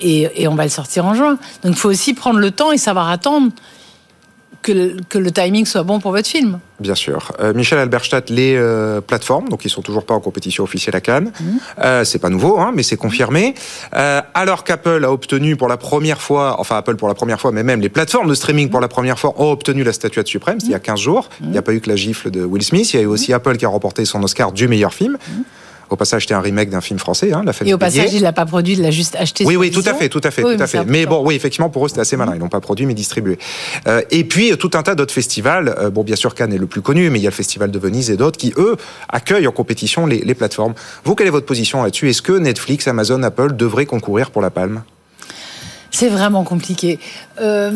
et, 0.00 0.42
et 0.42 0.48
on 0.48 0.54
va 0.54 0.64
le 0.64 0.70
sortir 0.70 1.04
en 1.04 1.14
juin. 1.14 1.38
Donc 1.62 1.72
il 1.72 1.76
faut 1.76 1.90
aussi 1.90 2.14
prendre 2.14 2.38
le 2.38 2.50
temps 2.50 2.72
et 2.72 2.78
savoir 2.78 3.10
attendre 3.10 3.52
que 4.62 4.72
le, 4.72 4.96
que 5.08 5.18
le 5.18 5.30
timing 5.30 5.64
soit 5.64 5.82
bon 5.82 6.00
pour 6.00 6.12
votre 6.12 6.28
film. 6.28 6.58
Bien 6.80 6.94
sûr. 6.94 7.32
Euh, 7.40 7.52
Michel 7.54 7.78
Alberstadt, 7.78 8.30
les 8.30 8.54
euh, 8.56 9.00
plateformes, 9.00 9.48
donc 9.48 9.64
ils 9.64 9.70
sont 9.70 9.82
toujours 9.82 10.04
pas 10.04 10.14
en 10.14 10.20
compétition 10.20 10.64
officielle 10.64 10.94
à 10.96 11.00
Cannes. 11.00 11.32
Mhm. 11.40 11.60
Euh, 11.84 12.04
c'est 12.04 12.18
pas 12.18 12.28
nouveau, 12.28 12.58
hein, 12.58 12.72
mais 12.74 12.82
c'est 12.82 12.96
confirmé. 12.96 13.54
Euh, 13.94 14.20
alors 14.34 14.64
qu'Apple 14.64 15.04
a 15.04 15.12
obtenu 15.12 15.56
pour 15.56 15.68
la 15.68 15.76
première 15.76 16.20
fois, 16.20 16.56
enfin 16.60 16.76
Apple 16.76 16.96
pour 16.96 17.08
la 17.08 17.14
première 17.14 17.40
fois, 17.40 17.52
mais 17.52 17.62
même 17.62 17.80
les 17.80 17.88
plateformes 17.88 18.28
de 18.28 18.34
streaming 18.34 18.68
pour 18.68 18.80
la 18.80 18.88
première 18.88 19.18
fois 19.18 19.34
ont 19.38 19.50
obtenu 19.50 19.82
la 19.82 19.92
statuette 19.92 20.28
suprême, 20.28 20.60
c'était 20.60 20.70
il 20.70 20.72
y 20.72 20.76
a 20.76 20.80
15 20.80 21.00
jours. 21.00 21.28
Il 21.40 21.50
n'y 21.50 21.58
a 21.58 21.62
pas 21.62 21.72
eu 21.72 21.80
que 21.80 21.88
la 21.88 21.96
gifle 21.96 22.30
de 22.30 22.44
Will 22.44 22.62
Smith, 22.62 22.92
il 22.92 22.96
y 22.96 23.00
a 23.00 23.02
eu 23.02 23.06
aussi 23.06 23.32
Apple 23.32 23.56
qui 23.56 23.64
a 23.64 23.68
remporté 23.68 24.04
son 24.04 24.22
Oscar 24.22 24.52
du 24.52 24.68
meilleur 24.68 24.94
film. 24.94 25.18
Au 25.90 25.96
passage, 25.96 26.22
c'était 26.22 26.34
un 26.34 26.40
remake 26.40 26.70
d'un 26.70 26.80
film 26.80 26.98
français, 26.98 27.32
hein, 27.32 27.42
La 27.44 27.52
famille 27.52 27.70
Et 27.70 27.74
au 27.74 27.78
passage, 27.78 28.12
il 28.12 28.22
l'a 28.22 28.32
pas 28.32 28.46
produit, 28.46 28.74
il 28.74 28.82
l'a 28.82 28.90
juste 28.90 29.16
acheté. 29.16 29.44
Oui, 29.44 29.56
oui, 29.56 29.70
tout 29.70 29.82
à 29.86 29.94
fait, 29.94 30.08
tout 30.08 30.20
à 30.22 30.30
fait, 30.30 30.44
Oui, 30.44 30.56
tout 30.56 30.62
à 30.62 30.66
fait. 30.66 30.84
Mais 30.84 31.06
bon, 31.06 31.24
oui, 31.24 31.34
effectivement, 31.34 31.70
pour 31.70 31.86
eux, 31.86 31.88
c'était 31.88 32.00
assez 32.00 32.16
malin. 32.16 32.32
Ils 32.34 32.40
n'ont 32.40 32.48
pas 32.48 32.60
produit, 32.60 32.86
mais 32.86 32.94
distribué. 32.94 33.38
Euh, 33.86 34.02
et 34.10 34.24
puis, 34.24 34.56
tout 34.58 34.70
un 34.74 34.82
tas 34.82 34.94
d'autres 34.94 35.14
festivals. 35.14 35.74
Euh, 35.78 35.90
bon, 35.90 36.04
bien 36.04 36.16
sûr, 36.16 36.34
Cannes 36.34 36.52
est 36.52 36.58
le 36.58 36.66
plus 36.66 36.82
connu, 36.82 37.10
mais 37.10 37.18
il 37.18 37.22
y 37.22 37.26
a 37.26 37.30
le 37.30 37.34
Festival 37.34 37.70
de 37.70 37.78
Venise 37.78 38.10
et 38.10 38.16
d'autres 38.16 38.38
qui, 38.38 38.52
eux, 38.56 38.76
accueillent 39.08 39.46
en 39.46 39.52
compétition 39.52 40.06
les, 40.06 40.18
les 40.18 40.34
plateformes. 40.34 40.74
Vous, 41.04 41.14
quelle 41.14 41.26
est 41.26 41.30
votre 41.30 41.46
position 41.46 41.82
là-dessus? 41.82 42.10
Est-ce 42.10 42.22
que 42.22 42.32
Netflix, 42.32 42.86
Amazon, 42.88 43.22
Apple 43.22 43.56
devraient 43.56 43.86
concourir 43.86 44.30
pour 44.30 44.42
la 44.42 44.50
palme? 44.50 44.82
C'est 45.90 46.08
vraiment 46.08 46.44
compliqué. 46.44 46.98
Euh, 47.40 47.72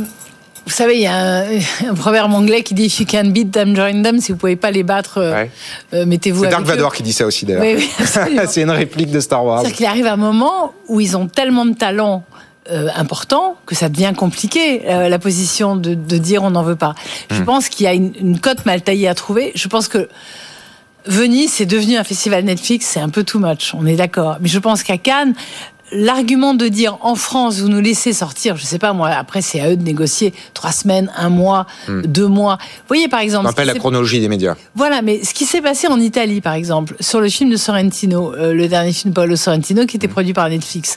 vous 0.66 0.72
savez, 0.72 0.94
il 0.96 1.02
y 1.02 1.06
a 1.06 1.14
un, 1.14 1.44
un 1.90 1.94
proverbe 1.94 2.32
anglais 2.32 2.62
qui 2.62 2.74
dit 2.74 2.84
If 2.84 3.00
you 3.00 3.06
can 3.10 3.24
beat 3.26 3.50
them, 3.50 3.74
join 3.76 4.02
them. 4.02 4.20
Si 4.20 4.32
vous 4.32 4.38
pouvez 4.38 4.56
pas 4.56 4.70
les 4.70 4.82
battre, 4.82 5.18
euh, 5.18 5.32
Ouais. 5.34 5.50
euh, 5.94 6.06
mettez-vous 6.06 6.44
C'est 6.44 6.50
Dark 6.50 6.62
eux. 6.62 6.66
Vador 6.68 6.94
qui 6.94 7.02
dit 7.02 7.12
ça 7.12 7.26
aussi, 7.26 7.44
d'ailleurs. 7.46 7.62
Oui, 7.62 7.74
oui. 7.76 8.36
C'est 8.48 8.62
une 8.62 8.70
réplique 8.70 9.10
de 9.10 9.20
Star 9.20 9.44
Wars. 9.44 9.60
C'est-à-dire 9.60 9.76
qu'il 9.76 9.86
arrive 9.86 10.06
un 10.06 10.16
moment 10.16 10.72
où 10.88 11.00
ils 11.00 11.16
ont 11.16 11.26
tellement 11.26 11.64
de 11.66 11.74
talent 11.74 12.24
euh, 12.70 12.88
important 12.94 13.56
que 13.66 13.74
ça 13.74 13.88
devient 13.88 14.12
compliqué 14.16 14.82
euh, 14.86 15.08
la 15.08 15.18
position 15.18 15.74
de, 15.74 15.94
de 15.94 16.18
dire 16.18 16.44
on 16.44 16.50
n'en 16.50 16.62
veut 16.62 16.76
pas. 16.76 16.90
Hmm. 17.30 17.34
Je 17.34 17.42
pense 17.42 17.68
qu'il 17.68 17.84
y 17.84 17.88
a 17.88 17.92
une, 17.92 18.12
une 18.20 18.38
cote 18.38 18.64
mal 18.66 18.82
taillée 18.82 19.08
à 19.08 19.14
trouver. 19.16 19.50
Je 19.56 19.66
pense 19.66 19.88
que 19.88 20.08
Venise 21.04 21.50
c'est 21.52 21.66
devenu 21.66 21.96
un 21.96 22.04
festival 22.04 22.44
Netflix, 22.44 22.86
c'est 22.86 23.00
un 23.00 23.08
peu 23.08 23.24
too 23.24 23.40
much, 23.40 23.74
on 23.74 23.84
est 23.86 23.96
d'accord. 23.96 24.36
Mais 24.40 24.48
je 24.48 24.60
pense 24.60 24.84
qu'à 24.84 24.98
Cannes, 24.98 25.34
l'argument 25.92 26.54
de 26.54 26.68
dire 26.68 26.98
en 27.02 27.14
France 27.14 27.60
vous 27.60 27.68
nous 27.68 27.80
laissez 27.80 28.12
sortir, 28.12 28.56
je 28.56 28.64
sais 28.64 28.78
pas 28.78 28.92
moi, 28.92 29.08
après 29.10 29.42
c'est 29.42 29.60
à 29.60 29.70
eux 29.70 29.76
de 29.76 29.82
négocier 29.82 30.32
trois 30.54 30.72
semaines, 30.72 31.10
un 31.16 31.28
mois, 31.28 31.66
deux 31.88 32.26
mois. 32.26 32.58
Vous 32.60 32.88
voyez 32.88 33.08
par 33.08 33.20
On 33.20 33.22
exemple, 33.22 33.46
ce 33.46 33.52
appelle 33.52 33.68
qui 33.68 33.74
la 33.74 33.78
chronologie 33.80 34.20
des 34.20 34.28
médias. 34.28 34.54
voilà, 34.74 35.02
mais 35.02 35.22
ce 35.24 35.34
qui 35.34 35.44
s'est 35.44 35.60
passé 35.62 35.86
en 35.88 36.00
Italie, 36.00 36.40
par 36.40 36.54
exemple, 36.54 36.96
sur 37.00 37.20
le 37.20 37.28
film 37.28 37.50
de 37.50 37.56
Sorrentino, 37.56 38.34
euh, 38.34 38.52
le 38.52 38.68
dernier 38.68 38.92
film 38.92 39.10
de 39.12 39.14
Paolo 39.14 39.36
Sorrentino, 39.36 39.86
qui 39.86 39.96
était 39.96 40.06
Mmh. 40.06 40.10
produit 40.10 40.32
par 40.32 40.48
Netflix, 40.48 40.96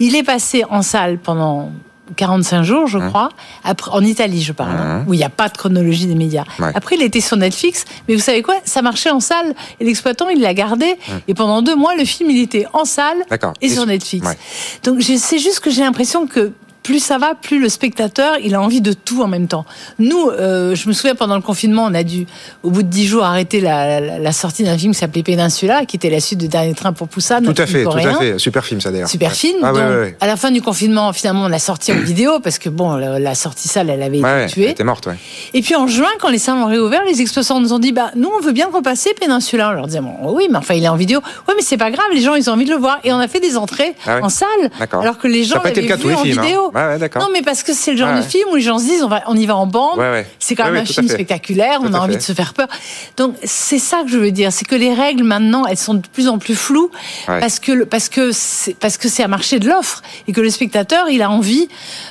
il 0.00 0.16
est 0.16 0.22
passé 0.22 0.64
en 0.68 0.82
salle 0.82 1.18
pendant 1.18 1.70
45 2.16 2.62
jours, 2.62 2.86
je 2.86 2.98
crois, 2.98 3.30
après, 3.64 3.90
en 3.92 4.02
Italie, 4.04 4.42
je 4.42 4.52
parle, 4.52 4.70
hein, 4.76 5.04
où 5.06 5.14
il 5.14 5.18
n'y 5.18 5.24
a 5.24 5.28
pas 5.28 5.48
de 5.48 5.56
chronologie 5.56 6.06
des 6.06 6.14
médias. 6.14 6.44
Ouais. 6.58 6.72
Après, 6.74 6.96
il 6.96 7.02
était 7.02 7.20
sur 7.20 7.36
Netflix, 7.36 7.84
mais 8.08 8.14
vous 8.14 8.20
savez 8.20 8.42
quoi? 8.42 8.54
Ça 8.64 8.82
marchait 8.82 9.10
en 9.10 9.20
salle, 9.20 9.54
et 9.80 9.84
l'exploitant, 9.84 10.28
il 10.28 10.40
l'a 10.40 10.54
gardé, 10.54 10.96
et 11.28 11.34
pendant 11.34 11.62
deux 11.62 11.76
mois, 11.76 11.94
le 11.96 12.04
film, 12.04 12.30
il 12.30 12.40
était 12.42 12.66
en 12.72 12.84
salle 12.84 13.18
et 13.60 13.66
Et 13.66 13.68
sur 13.70 13.86
Netflix. 13.86 14.26
ouais. 14.26 14.38
Donc, 14.84 15.02
c'est 15.02 15.38
juste 15.38 15.60
que 15.60 15.70
j'ai 15.70 15.82
l'impression 15.82 16.26
que 16.26 16.52
plus 16.82 17.00
ça 17.00 17.18
va, 17.18 17.34
plus 17.34 17.60
le 17.60 17.68
spectateur, 17.68 18.36
il 18.42 18.54
a 18.54 18.60
envie 18.60 18.80
de 18.80 18.92
tout 18.92 19.22
en 19.22 19.28
même 19.28 19.48
temps. 19.48 19.64
Nous, 19.98 20.28
euh, 20.30 20.74
je 20.74 20.88
me 20.88 20.92
souviens 20.92 21.14
pendant 21.14 21.36
le 21.36 21.42
confinement, 21.42 21.84
on 21.88 21.94
a 21.94 22.02
dû, 22.02 22.26
au 22.62 22.70
bout 22.70 22.82
de 22.82 22.88
dix 22.88 23.06
jours, 23.06 23.24
arrêter 23.24 23.60
la, 23.60 24.00
la- 24.00 24.18
la 24.18 24.32
sortie 24.32 24.64
d'un 24.64 24.76
film 24.78 24.92
qui 24.92 24.98
s'appelait 24.98 25.22
Peninsula, 25.22 25.84
qui 25.84 25.96
était 25.96 26.10
la 26.10 26.20
suite 26.20 26.38
de 26.40 26.46
Dernier 26.46 26.74
Train 26.74 26.92
pour 26.92 27.06
Busan. 27.08 27.42
Tout 27.42 27.54
à 27.56 27.66
fait, 27.66 27.84
tout 27.84 27.90
à 27.90 28.14
fait. 28.18 28.38
Super 28.38 28.64
film, 28.64 28.80
ça, 28.80 28.90
d'ailleurs. 28.90 29.08
Super 29.08 29.30
Ouais. 29.30 29.34
film. 29.36 29.58
Ah, 29.62 29.72
ouais, 29.72 29.80
donc, 29.80 29.90
ouais, 29.90 29.96
ouais. 29.96 30.16
À 30.20 30.26
la 30.26 30.36
fin 30.36 30.50
du 30.50 30.62
confinement, 30.62 31.12
finalement, 31.12 31.44
on 31.44 31.48
l'a 31.48 31.58
sorti 31.58 31.92
en 31.92 31.96
vidéo 32.00 32.40
parce 32.40 32.58
que 32.58 32.68
bon, 32.68 32.94
la, 32.96 33.18
la 33.18 33.34
sortie 33.34 33.68
salle, 33.68 33.90
elle 33.90 34.02
avait 34.02 34.18
été 34.18 34.24
ouais, 34.26 34.42
elle 34.44 34.50
tuée. 34.50 34.70
était 34.70 34.84
morte, 34.84 35.06
ouais. 35.06 35.16
Et 35.54 35.62
puis 35.62 35.74
en 35.76 35.86
juin, 35.86 36.08
quand 36.20 36.28
les 36.30 36.38
salles 36.38 36.56
ont 36.56 36.66
réouvert, 36.66 37.02
les 37.04 37.20
exposants 37.20 37.60
nous 37.60 37.72
ont 37.72 37.78
dit 37.78 37.92
bah 37.92 38.10
nous 38.16 38.30
on 38.36 38.40
veut 38.42 38.52
bien 38.52 38.68
repasser 38.72 39.12
Peninsula. 39.20 39.70
On 39.70 39.72
leur 39.72 39.86
disait 39.86 40.00
bon, 40.00 40.14
oui, 40.34 40.48
mais 40.50 40.56
enfin 40.58 40.74
il 40.74 40.84
est 40.84 40.88
en 40.88 40.96
vidéo. 40.96 41.20
Oui, 41.48 41.54
mais 41.56 41.62
c'est 41.62 41.76
pas 41.76 41.90
grave, 41.90 42.06
les 42.14 42.20
gens 42.22 42.34
ils 42.34 42.48
ont 42.48 42.54
envie 42.54 42.64
de 42.64 42.70
le 42.70 42.76
voir. 42.76 42.98
Et 43.04 43.12
on 43.12 43.18
a 43.18 43.28
fait 43.28 43.40
des 43.40 43.56
entrées 43.56 43.94
Ah 44.06 44.20
en 44.22 44.28
salle, 44.28 44.48
D'accord. 44.78 45.02
alors 45.02 45.18
que 45.18 45.28
les 45.28 45.44
gens 45.44 45.62
l'avaient 45.62 45.80
vu 45.82 46.14
en 46.14 46.18
hein. 46.20 46.22
vidéo. 46.22 46.69
Ouais, 46.74 46.96
ouais. 46.98 47.10
Non, 47.16 47.28
mais 47.32 47.42
parce 47.42 47.62
que 47.62 47.72
c'est 47.72 47.92
le 47.92 47.96
genre 47.96 48.10
Ouais, 48.14 48.20
de 48.20 48.22
film 48.26 48.48
où 48.50 48.56
les 48.56 48.62
gens 48.62 48.78
se 48.78 48.84
disent 48.84 49.02
on, 49.02 49.08
va, 49.08 49.22
on 49.26 49.36
y 49.36 49.46
va 49.46 49.56
en 49.56 49.66
bande. 49.66 50.00
C'est 50.38 50.54
quand 50.54 50.64
même 50.64 50.76
un 50.76 50.84
film 50.84 51.08
spectaculaire, 51.08 51.80
Tout 51.80 51.86
on 51.88 51.94
a 51.94 51.98
envie 51.98 52.12
fait. 52.14 52.18
de 52.18 52.22
se 52.24 52.32
faire 52.32 52.54
peur. 52.54 52.68
Donc 53.16 53.36
c'est 53.44 53.78
ça 53.78 54.02
que 54.02 54.10
je 54.10 54.18
veux 54.18 54.30
dire, 54.30 54.52
c'est 54.52 54.64
que 54.66 54.74
les 54.74 54.92
règles 54.94 55.24
maintenant, 55.24 55.66
elles 55.66 55.76
sont 55.76 55.94
de 55.94 56.06
plus 56.06 56.28
en 56.28 56.38
plus 56.38 56.54
floues 56.56 56.90
parce 57.26 57.58
que 57.58 57.84
parce 57.84 58.08
que 58.08 58.30
c'est 58.32 58.74
parce 58.74 58.96
que 58.96 59.08
c'est 59.08 59.22
un 59.22 59.28
marché 59.28 59.58
de 59.58 59.68
l'offre 59.68 60.02
et 60.28 60.32
que 60.32 60.40
le 60.40 60.50
spectateur, 60.50 61.08
il 61.08 61.22
a 61.22 61.30
envie 61.30 61.68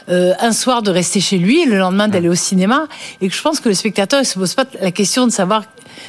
euh, 0.10 0.34
un 0.40 0.52
soir 0.52 0.82
de 0.82 0.92
rester 0.92 1.20
chez 1.20 1.38
lui, 1.38 1.62
et 1.62 1.66
le 1.66 1.78
lendemain 1.78 2.08
d'aller 2.08 2.30
au 2.30 2.36
cinéma 2.36 2.88
et 3.22 3.28
que 3.30 3.36
je 3.36 3.42
pense 3.42 3.60
que 3.60 3.70
le 3.70 3.76
spectateur, 3.76 4.20
il 4.22 4.26
se 4.26 4.38
pose 4.40 4.54
pas 4.54 4.66
la 4.82 4.92
question 4.92 5.26
de 5.28 5.32
savoir 5.32 5.64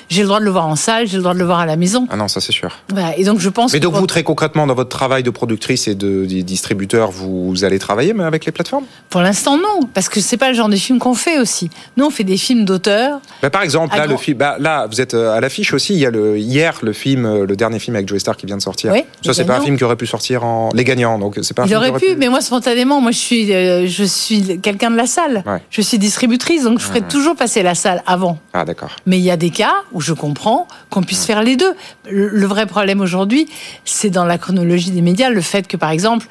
j'ai 0.08 0.22
le 0.22 0.28
droit 0.28 0.40
de 0.40 0.44
le 0.44 0.50
voir 0.50 0.66
en 0.66 0.76
salle, 0.76 1.06
j'ai 1.06 1.16
le 1.16 1.22
droit 1.22 1.34
de 1.34 1.38
le 1.38 1.44
voir 1.44 1.60
à 1.60 1.66
la 1.66 1.76
maison. 1.76 2.06
Ah 2.10 2.16
non, 2.16 2.28
ça 2.28 2.40
c'est 2.40 2.52
sûr. 2.52 2.70
Voilà. 2.88 3.16
Et 3.16 3.24
donc 3.24 3.40
je 3.40 3.48
pense 3.48 3.72
Mais 3.72 3.80
donc 3.80 3.94
vous, 3.94 4.06
très 4.06 4.22
concrètement, 4.22 4.66
dans 4.66 4.74
votre 4.74 4.88
travail 4.90 5.22
de 5.22 5.30
productrice 5.30 5.88
et 5.88 5.94
de, 5.94 6.26
de 6.26 6.40
distributeur, 6.42 7.10
vous 7.10 7.64
allez 7.64 7.78
travailler 7.78 8.12
mais 8.12 8.24
avec 8.24 8.44
les 8.44 8.52
plateformes? 8.52 8.84
Pour 9.08 9.20
l'instant 9.20 9.56
non, 9.56 9.88
parce 9.94 10.08
que 10.08 10.20
c'est 10.20 10.36
pas 10.36 10.48
le 10.48 10.54
genre 10.54 10.68
de 10.68 10.76
film 10.76 10.98
qu'on 10.98 11.14
fait 11.14 11.38
aussi. 11.38 11.70
Nous 11.96 12.04
on 12.04 12.10
fait 12.10 12.24
des 12.24 12.36
films 12.36 12.64
d'auteur. 12.64 13.20
Bah, 13.42 13.50
par 13.50 13.62
exemple, 13.62 13.96
là, 13.96 14.06
le 14.06 14.16
film, 14.16 14.38
bah, 14.38 14.56
là, 14.58 14.86
vous 14.86 15.00
êtes 15.00 15.14
euh, 15.14 15.32
à 15.36 15.40
l'affiche 15.40 15.72
aussi. 15.72 15.94
Il 15.94 16.00
y 16.00 16.06
a 16.06 16.10
le 16.10 16.38
hier 16.38 16.78
le 16.82 16.92
film, 16.92 17.24
euh, 17.24 17.46
le 17.46 17.56
dernier 17.56 17.78
film 17.78 17.96
avec 17.96 18.08
Joe 18.08 18.18
Star 18.18 18.36
qui 18.36 18.46
vient 18.46 18.56
de 18.56 18.62
sortir. 18.62 18.92
Oui, 18.92 19.04
ça, 19.24 19.34
c'est 19.34 19.44
pas 19.44 19.56
un 19.56 19.60
film 19.60 19.76
qui 19.76 19.84
aurait 19.84 19.96
pu 19.96 20.06
sortir 20.06 20.44
en 20.44 20.70
Les 20.74 20.84
Gagnants, 20.84 21.18
donc 21.18 21.38
c'est 21.42 21.54
pas. 21.54 21.62
Un 21.62 21.66
Il 21.66 21.68
film 21.68 21.80
aurait 21.80 21.92
pu, 21.92 22.16
mais 22.16 22.28
moi 22.28 22.40
spontanément, 22.40 23.00
moi 23.00 23.10
je 23.10 23.18
suis, 23.18 23.52
euh, 23.52 23.86
je 23.86 24.04
suis 24.04 24.60
quelqu'un 24.60 24.90
de 24.90 24.96
la 24.96 25.06
salle. 25.06 25.42
Ouais. 25.46 25.62
Je 25.70 25.80
suis 25.80 25.98
distributrice, 25.98 26.64
donc 26.64 26.78
je 26.78 26.84
ferai 26.84 27.02
toujours 27.02 27.36
passer 27.36 27.62
la 27.62 27.74
salle 27.74 28.02
avant. 28.06 28.38
Ah 28.52 28.64
d'accord. 28.64 28.90
Mais 29.06 29.18
il 29.18 29.24
y 29.24 29.30
a 29.30 29.36
des 29.36 29.50
cas 29.50 29.69
où 29.92 30.00
je 30.00 30.12
comprends 30.12 30.66
qu'on 30.90 31.02
puisse 31.02 31.24
faire 31.24 31.42
les 31.42 31.56
deux. 31.56 31.74
Le, 32.08 32.28
le 32.28 32.46
vrai 32.46 32.66
problème 32.66 33.00
aujourd'hui, 33.00 33.48
c'est 33.84 34.10
dans 34.10 34.24
la 34.24 34.38
chronologie 34.38 34.90
des 34.90 35.02
médias 35.02 35.28
le 35.30 35.40
fait 35.40 35.66
que, 35.68 35.76
par 35.76 35.90
exemple, 35.90 36.26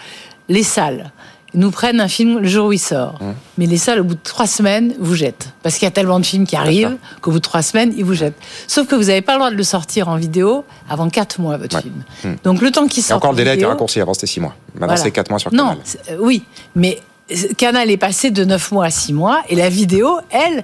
les 0.50 0.64
salles 0.64 1.12
nous 1.56 1.72
prennent 1.72 2.00
un 2.00 2.08
film 2.08 2.38
le 2.38 2.48
jour 2.48 2.68
où 2.68 2.74
il 2.74 2.78
sort. 2.80 3.18
Mais 3.58 3.66
les 3.66 3.78
salles, 3.78 4.02
au 4.02 4.04
bout 4.04 4.14
de 4.14 4.20
trois 4.24 4.46
semaines, 4.46 4.94
vous 5.00 5.16
jettent. 5.16 5.50
Parce 5.64 5.76
qu'il 5.80 5.86
y 5.86 5.88
a 5.88 5.92
tellement 5.92 6.20
de 6.20 6.26
films 6.26 6.46
qui 6.46 6.56
arrivent 6.56 6.96
qu'au 7.22 7.32
bout 7.32 7.40
de 7.40 7.44
trois 7.44 7.64
semaines, 7.64 7.92
ils 7.98 8.06
vous 8.06 8.14
jettent. 8.14 8.38
Sauf 8.68 8.86
que 8.88 8.94
vous 8.94 9.06
n'avez 9.06 9.22
pas 9.24 9.32
le 9.34 9.40
droit 9.40 9.50
de 9.50 9.56
le 9.56 9.64
sortir 9.64 10.10
en 10.10 10.16
vidéo 10.18 10.64
avant 10.88 11.10
quatre 11.10 11.42
mois, 11.42 11.58
votre 11.58 11.76
Ouais. 11.78 11.82
film. 11.82 12.04
Hmm. 12.24 12.36
Donc 12.44 12.62
le 12.62 12.70
temps 12.70 12.86
qu'il 12.86 13.00
Et 13.00 13.08
sort. 13.08 13.18
encore, 13.18 13.32
en 13.32 13.34
le 13.34 13.38
délai 13.38 13.50
a 13.50 13.54
été 13.54 13.62
vidéo- 13.62 13.70
raccourci. 13.72 14.00
Avant, 14.00 14.14
c'était 14.14 14.28
six 14.28 14.40
mois. 14.40 14.56
Maintenant, 14.76 14.88
Voilà. 14.90 15.02
c'est 15.02 15.10
quatre 15.12 15.32
mois 15.32 15.40
sur 15.40 15.52
Non, 15.52 15.64
Canal. 15.70 15.78
c'est- 15.86 16.12
euh, 16.12 16.18
oui, 16.20 16.44
mais 16.76 17.00
Canal 17.58 17.92
est 17.92 17.98
passé 17.98 18.32
de 18.32 18.44
9 18.44 18.72
mois 18.72 18.86
à 18.86 18.90
6 18.90 19.14
mois 19.14 19.42
et 19.50 19.56
la 19.56 19.70
vidéo, 19.70 20.20
elle, 20.32 20.64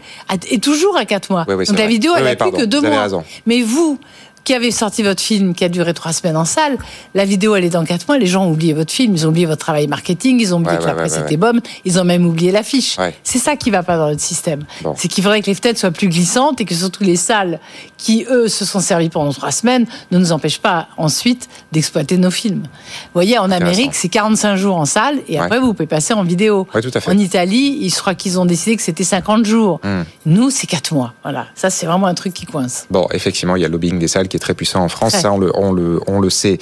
est 0.49 0.63
toujours 0.63 0.97
à 0.97 1.05
4 1.05 1.30
mois. 1.32 1.45
Oui, 1.47 1.55
oui, 1.55 1.66
Donc 1.66 1.78
la 1.78 1.84
vrai. 1.84 1.93
vidéo, 1.93 2.11
Oui, 2.13 2.20
elle 2.20 2.26
oui, 2.26 2.32
a 2.32 2.36
plus 2.36 2.51
que 2.51 2.66
2 2.66 2.80
vous 2.80 2.86
avez 2.86 2.95
mois. 2.95 3.24
Mais 3.45 3.61
vous, 3.61 3.99
qui 4.45 4.53
avez 4.53 4.71
sorti 4.71 5.03
votre 5.03 5.21
film 5.21 5.53
qui 5.53 5.65
a 5.65 5.69
duré 5.69 5.93
3 5.93 6.13
semaines 6.13 6.37
en 6.37 6.45
salle, 6.45 6.77
la 7.13 7.25
vidéo, 7.25 7.55
elle 7.55 7.65
est 7.65 7.69
dans 7.69 7.83
4 7.83 8.07
mois, 8.07 8.17
les 8.17 8.27
gens 8.27 8.45
ont 8.45 8.51
oublié 8.51 8.71
votre 8.71 8.93
film, 8.93 9.13
ils 9.13 9.25
ont 9.25 9.29
oublié 9.29 9.45
votre 9.45 9.59
travail 9.59 9.87
marketing, 9.87 10.39
ils 10.39 10.53
ont 10.53 10.59
oublié 10.59 10.75
Ouais, 10.75 10.81
que 10.81 10.87
la 10.87 10.93
presse 10.93 11.15
ouais, 11.17 11.21
était 11.21 11.37
bonne, 11.37 11.61
ils 11.83 11.99
ont 11.99 12.03
même 12.03 12.25
oublié 12.25 12.51
l'affiche. 12.51 12.97
C'est 13.23 13.39
ça 13.39 13.55
qui 13.55 13.71
va 13.71 13.81
pas 13.83 13.97
dans 13.97 14.09
notre 14.09 14.21
système. 14.21 14.63
Bon. 14.81 14.93
C'est 14.97 15.07
qu'il 15.07 15.23
faudrait 15.23 15.41
que 15.41 15.47
les 15.47 15.55
fenêtres 15.55 15.79
soient 15.79 15.91
plus 15.91 16.07
glissantes 16.07 16.61
et 16.61 16.65
que 16.65 16.75
surtout 16.75 17.03
les 17.03 17.15
salles 17.15 17.59
qui, 17.97 18.25
eux, 18.29 18.47
se 18.47 18.65
sont 18.65 18.79
servis 18.79 19.09
pendant 19.09 19.33
3 19.33 19.51
semaines 19.51 19.85
ne 20.11 20.19
nous 20.19 20.31
empêchent 20.31 20.61
pas 20.61 20.87
ensuite 20.97 21.49
d'exploiter 21.71 22.17
nos 22.17 22.31
films. 22.31 22.63
Vous 22.63 23.11
voyez, 23.13 23.37
en. 23.39 23.51
Amérique, 23.55 23.95
c'est 23.95 24.09
45 24.09 24.55
jours 24.57 24.75
en 24.75 24.85
salle 24.85 25.19
et 25.27 25.39
après, 25.39 25.59
vous 25.59 25.73
pouvez 25.73 25.87
passer 25.87 26.13
en 26.13 26.23
vidéo. 26.23 26.67
Ouais, 26.75 26.81
tout 26.81 26.91
à 26.93 26.99
fait. 26.99 27.09
En 27.09 27.17
Italie, 27.17 27.89
je 27.89 27.95
crois 27.95 28.15
qu'ils 28.15 28.39
ont 28.39 28.45
décidé 28.45 28.75
que 28.75 28.83
c'était 28.83 29.03
50 29.03 29.45
jours. 29.45 29.79
Hmm. 29.83 30.03
Nous, 30.25 30.49
c'est 30.49 30.67
4 30.67 30.93
mois. 30.93 31.13
Voilà. 31.23 31.47
Ça, 31.55 31.69
c'est 31.69 31.85
vraiment 31.85 32.07
un 32.07 32.13
truc 32.13 32.33
qui 32.33 32.45
coince. 32.45 32.85
Bon, 32.89 33.07
effectivement, 33.11 33.55
il 33.55 33.61
y 33.61 33.65
a 33.65 33.67
le 33.67 33.71
lobbying 33.73 33.97
des 33.97 34.07
salles 34.07 34.27
qui 34.27 34.34
est 34.36 34.39
très 34.39 34.53
puissant 34.53 34.81
en 34.83 34.89
France. 34.89 35.13
Ça, 35.15 35.31
on 35.31 35.38
le, 35.38 35.51
on 35.55 35.71
le, 35.71 35.99
on 36.07 36.19
le 36.19 36.29
sait. 36.29 36.57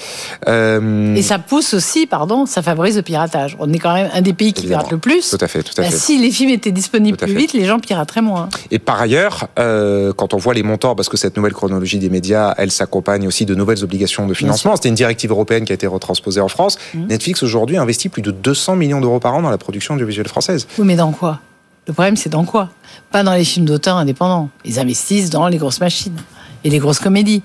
Euh, 0.47 1.15
Et 1.15 1.21
ça 1.21 1.39
pousse 1.39 1.73
aussi, 1.73 2.05
pardon, 2.07 2.45
ça 2.45 2.61
favorise 2.61 2.95
le 2.95 3.01
piratage. 3.01 3.55
On 3.59 3.71
est 3.71 3.79
quand 3.79 3.93
même 3.93 4.09
un 4.13 4.21
des 4.21 4.33
pays 4.33 4.53
qui 4.53 4.61
Évidemment. 4.61 4.81
pirate 4.83 4.91
le 4.91 4.97
plus. 4.99 5.29
Tout 5.29 5.37
à 5.43 5.47
fait, 5.47 5.63
tout 5.63 5.73
à 5.77 5.83
Bah, 5.83 5.89
fait. 5.89 5.95
si 5.97 6.17
les 6.19 6.31
films 6.31 6.49
étaient 6.51 6.71
disponibles 6.71 7.17
plus 7.17 7.31
fait. 7.31 7.37
vite, 7.37 7.53
les 7.53 7.65
gens 7.65 7.79
pirateraient 7.79 8.21
moins. 8.21 8.49
Et 8.71 8.79
par 8.79 8.99
ailleurs, 9.01 9.47
euh, 9.59 10.13
quand 10.13 10.33
on 10.33 10.37
voit 10.37 10.53
les 10.53 10.63
montants, 10.63 10.95
parce 10.95 11.09
que 11.09 11.17
cette 11.17 11.35
nouvelle 11.37 11.53
chronologie 11.53 11.99
des 11.99 12.09
médias, 12.09 12.53
elle 12.57 12.71
s'accompagne 12.71 13.27
aussi 13.27 13.45
de 13.45 13.55
nouvelles 13.55 13.83
obligations 13.83 14.27
de 14.27 14.33
financement. 14.33 14.75
C'était 14.75 14.89
une 14.89 14.95
directive 14.95 15.31
européenne 15.31 15.65
qui 15.65 15.71
a 15.71 15.75
été 15.75 15.87
retransposée 15.87 16.41
en 16.41 16.47
France. 16.47 16.77
Mhm. 16.93 17.07
Netflix 17.07 17.43
aujourd'hui 17.43 17.77
investit 17.77 18.09
plus 18.09 18.21
de 18.21 18.31
200 18.31 18.75
millions 18.75 19.01
d'euros 19.01 19.19
par 19.19 19.33
an 19.35 19.41
dans 19.41 19.49
la 19.49 19.57
production 19.57 19.93
audiovisuelle 19.95 20.27
française. 20.27 20.67
Oui, 20.77 20.85
mais 20.85 20.95
dans 20.95 21.11
quoi? 21.11 21.39
Le 21.87 21.93
problème, 21.93 22.15
c'est 22.15 22.29
dans 22.29 22.45
quoi? 22.45 22.69
Pas 23.11 23.23
dans 23.23 23.33
les 23.33 23.43
films 23.43 23.65
d'auteurs 23.65 23.97
indépendants. 23.97 24.49
Ils 24.63 24.79
investissent 24.79 25.29
dans 25.29 25.47
les 25.47 25.57
grosses 25.57 25.81
machines 25.81 26.15
et 26.63 26.69
les 26.69 26.79
grosses 26.79 26.99
comédies. 26.99 27.43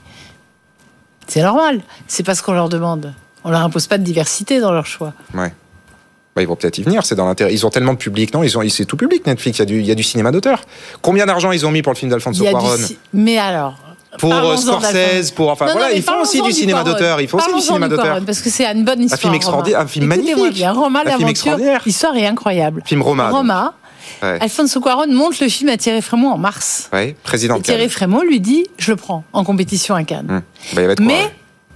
C'est 1.28 1.42
normal. 1.42 1.80
C'est 2.08 2.22
pas 2.24 2.34
ce 2.34 2.42
qu'on 2.42 2.52
leur 2.54 2.68
demande. 2.68 3.12
On 3.44 3.50
leur 3.50 3.60
impose 3.60 3.86
pas 3.86 3.98
de 3.98 4.02
diversité 4.02 4.60
dans 4.60 4.72
leur 4.72 4.86
choix. 4.86 5.12
Ouais. 5.34 5.52
Bah, 6.34 6.42
ils 6.42 6.48
vont 6.48 6.56
peut-être 6.56 6.78
y 6.78 6.82
venir, 6.82 7.04
c'est 7.04 7.14
dans 7.14 7.26
l'intérêt. 7.26 7.52
Ils 7.52 7.64
ont 7.66 7.70
tellement 7.70 7.92
de 7.92 7.98
public, 7.98 8.32
non 8.34 8.42
Ils 8.42 8.56
ont, 8.58 8.62
c'est 8.68 8.84
tout 8.84 8.96
public 8.96 9.26
Netflix. 9.26 9.58
Il 9.58 9.60
y 9.60 9.62
a 9.62 9.66
du, 9.66 9.80
il 9.80 9.86
y 9.86 9.90
a 9.90 9.94
du 9.94 10.02
cinéma 10.02 10.30
d'auteur. 10.30 10.62
Combien 11.02 11.26
d'argent 11.26 11.52
ils 11.52 11.64
ont 11.66 11.70
mis 11.70 11.82
pour 11.82 11.92
le 11.92 11.98
film 11.98 12.10
d'Alfonso 12.10 12.44
Cuarón 12.44 12.76
ci- 12.76 12.98
Mais 13.12 13.38
alors. 13.38 13.74
Pour 14.18 14.32
euh, 14.32 14.56
Scorsese, 14.56 15.32
pour 15.32 15.50
enfin 15.50 15.66
Non, 15.66 15.72
voilà, 15.72 15.92
ils 15.92 16.02
font 16.02 16.20
aussi 16.22 16.40
du 16.40 16.50
cinéma 16.52 16.82
d'auteur. 16.82 17.20
Ils 17.20 17.28
font 17.28 17.38
aussi 17.38 17.52
du 17.54 17.60
cinéma 17.60 17.88
d'auteur. 17.88 18.20
Parce 18.24 18.40
que 18.40 18.48
c'est 18.50 18.64
une 18.66 18.84
bonne 18.84 19.02
histoire. 19.02 19.20
film 19.20 19.34
extraordinaire, 19.34 19.78
Roma. 19.80 19.84
un 19.84 19.88
film 19.88 20.06
magnifique. 20.06 20.54
bien, 20.54 20.72
Roma, 20.72 21.02
Un 21.06 21.16
film 21.16 21.28
extraordinaire. 21.28 21.82
l'histoire 21.84 22.16
est 22.16 22.26
incroyable. 22.26 22.82
Film 22.86 23.02
Roma. 23.02 23.30
donc. 23.30 23.72
Ouais. 24.22 24.38
Alfonso 24.40 24.80
Cuarón 24.80 25.12
monte 25.12 25.40
le 25.40 25.48
film 25.48 25.68
à 25.68 25.76
Thierry 25.76 26.02
Frémaux 26.02 26.28
en 26.28 26.38
mars. 26.38 26.88
Ouais, 26.92 27.14
président 27.22 27.56
Et. 27.56 27.62
Thierry 27.62 27.88
Frémaux 27.88 28.22
lui 28.22 28.40
dit 28.40 28.66
Je 28.78 28.90
le 28.90 28.96
prends 28.96 29.24
en 29.32 29.44
compétition 29.44 29.94
à 29.94 30.04
Cannes. 30.04 30.26
Hum. 30.28 30.42
Bah, 30.74 30.82
il 30.82 30.94
quoi, 30.96 31.04
Mais 31.04 31.32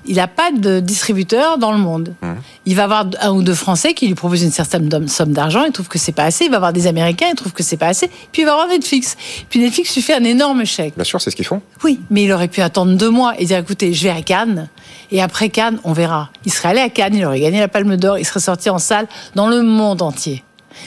il 0.06 0.16
n'a 0.16 0.26
pas 0.26 0.50
de 0.50 0.80
distributeur 0.80 1.58
dans 1.58 1.72
le 1.72 1.78
monde. 1.78 2.14
Hum. 2.22 2.36
Il 2.66 2.74
va 2.74 2.84
avoir 2.84 3.06
un 3.20 3.30
ou 3.30 3.42
deux 3.42 3.54
Français 3.54 3.94
qui 3.94 4.08
lui 4.08 4.14
proposent 4.14 4.42
une 4.42 4.50
certaine 4.50 5.08
somme 5.08 5.32
d'argent, 5.32 5.64
il 5.64 5.72
trouve 5.72 5.88
que 5.88 5.98
c'est 5.98 6.12
pas 6.12 6.24
assez. 6.24 6.46
Il 6.46 6.50
va 6.50 6.56
avoir 6.56 6.72
des 6.72 6.86
Américains, 6.86 7.28
il 7.30 7.34
trouve 7.34 7.52
que 7.52 7.62
c'est 7.62 7.76
pas 7.76 7.88
assez. 7.88 8.08
Puis 8.32 8.42
il 8.42 8.44
va 8.44 8.52
avoir 8.52 8.68
Netflix. 8.68 9.16
Puis 9.48 9.60
Netflix 9.60 9.94
lui 9.94 10.02
fait 10.02 10.14
un 10.14 10.24
énorme 10.24 10.64
chèque. 10.64 10.94
Bien 10.96 11.04
sûr, 11.04 11.20
c'est 11.20 11.30
ce 11.30 11.36
qu'ils 11.36 11.46
font. 11.46 11.62
Oui, 11.84 12.00
mais 12.10 12.24
il 12.24 12.32
aurait 12.32 12.48
pu 12.48 12.60
attendre 12.60 12.96
deux 12.96 13.10
mois 13.10 13.34
et 13.38 13.44
dire 13.44 13.58
écoutez, 13.58 13.92
je 13.92 14.04
vais 14.04 14.10
à 14.10 14.22
Cannes. 14.22 14.68
Et 15.10 15.22
après 15.22 15.50
Cannes, 15.50 15.78
on 15.84 15.92
verra. 15.92 16.30
Il 16.44 16.52
serait 16.52 16.70
allé 16.70 16.80
à 16.80 16.88
Cannes, 16.88 17.14
il 17.14 17.24
aurait 17.24 17.40
gagné 17.40 17.60
la 17.60 17.68
Palme 17.68 17.96
d'Or, 17.96 18.18
il 18.18 18.24
serait 18.24 18.40
sorti 18.40 18.70
en 18.70 18.78
salle 18.78 19.06
dans 19.34 19.48
le 19.48 19.62
monde 19.62 20.02
entier. 20.02 20.42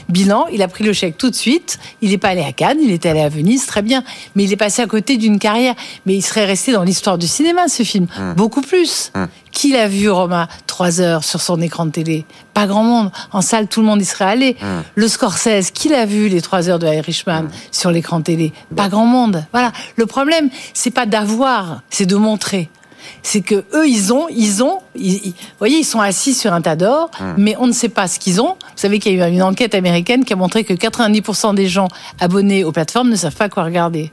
Bilan, 0.09 0.47
il 0.51 0.61
a 0.61 0.67
pris 0.67 0.83
le 0.83 0.93
chèque 0.93 1.17
tout 1.17 1.29
de 1.29 1.35
suite. 1.35 1.79
Il 2.01 2.09
n'est 2.09 2.17
pas 2.17 2.29
allé 2.29 2.41
à 2.41 2.51
Cannes, 2.51 2.79
il 2.81 2.91
était 2.91 3.09
allé 3.09 3.21
à 3.21 3.29
Venise, 3.29 3.65
très 3.65 3.81
bien. 3.81 4.03
Mais 4.35 4.43
il 4.43 4.53
est 4.53 4.57
passé 4.57 4.81
à 4.81 4.87
côté 4.87 5.17
d'une 5.17 5.39
carrière. 5.39 5.75
Mais 6.05 6.15
il 6.15 6.21
serait 6.21 6.45
resté 6.45 6.71
dans 6.71 6.83
l'histoire 6.83 7.17
du 7.17 7.27
cinéma, 7.27 7.67
ce 7.67 7.83
film. 7.83 8.07
Beaucoup 8.35 8.61
plus. 8.61 9.11
Qui 9.51 9.71
l'a 9.71 9.87
vu, 9.87 10.09
Roma, 10.09 10.49
trois 10.67 10.99
heures 10.99 11.23
sur 11.23 11.39
son 11.41 11.61
écran 11.61 11.85
de 11.85 11.91
télé 11.91 12.25
Pas 12.53 12.67
grand 12.67 12.83
monde. 12.83 13.11
En 13.31 13.41
salle, 13.41 13.67
tout 13.67 13.79
le 13.79 13.87
monde 13.87 14.01
y 14.01 14.05
serait 14.05 14.25
allé. 14.25 14.57
Le 14.95 15.07
Scorsese, 15.07 15.71
qui 15.71 15.89
l'a 15.89 16.05
vu, 16.05 16.27
les 16.27 16.41
trois 16.41 16.69
heures 16.69 16.79
de 16.79 16.87
Irishman, 16.87 17.47
sur 17.71 17.91
l'écran 17.91 18.21
télé? 18.21 18.51
Pas 18.75 18.89
grand 18.89 19.05
monde. 19.05 19.45
Voilà. 19.51 19.71
Le 19.95 20.05
problème, 20.05 20.49
c'est 20.73 20.91
pas 20.91 21.05
d'avoir, 21.05 21.81
c'est 21.89 22.05
de 22.05 22.15
montrer 22.15 22.69
c'est 23.23 23.41
que 23.41 23.63
eux 23.73 23.87
ils 23.87 24.13
ont 24.13 24.27
ils 24.29 24.63
ont 24.63 24.79
ils- 24.95 25.13
ils- 25.25 25.31
vous 25.31 25.57
voyez 25.59 25.77
ils 25.79 25.83
sont 25.85 25.99
assis 26.01 26.33
sur 26.33 26.53
un 26.53 26.61
tas 26.61 26.75
d'or 26.75 27.09
mais 27.37 27.55
on 27.59 27.67
ne 27.67 27.71
sait 27.73 27.89
pas 27.89 28.07
ce 28.07 28.19
qu'ils 28.19 28.41
ont 28.41 28.49
vous 28.59 28.77
savez 28.77 28.99
qu'il 28.99 29.15
y 29.15 29.21
a 29.21 29.29
eu 29.29 29.31
une 29.33 29.43
enquête 29.43 29.75
américaine 29.75 30.25
qui 30.25 30.33
a 30.33 30.35
montré 30.35 30.63
que 30.63 30.73
90% 30.73 31.53
des 31.53 31.67
gens 31.67 31.87
abonnés 32.19 32.63
aux 32.63 32.71
plateformes 32.71 33.09
ne 33.09 33.15
savent 33.15 33.35
pas 33.35 33.49
quoi 33.49 33.63
regarder 33.63 34.11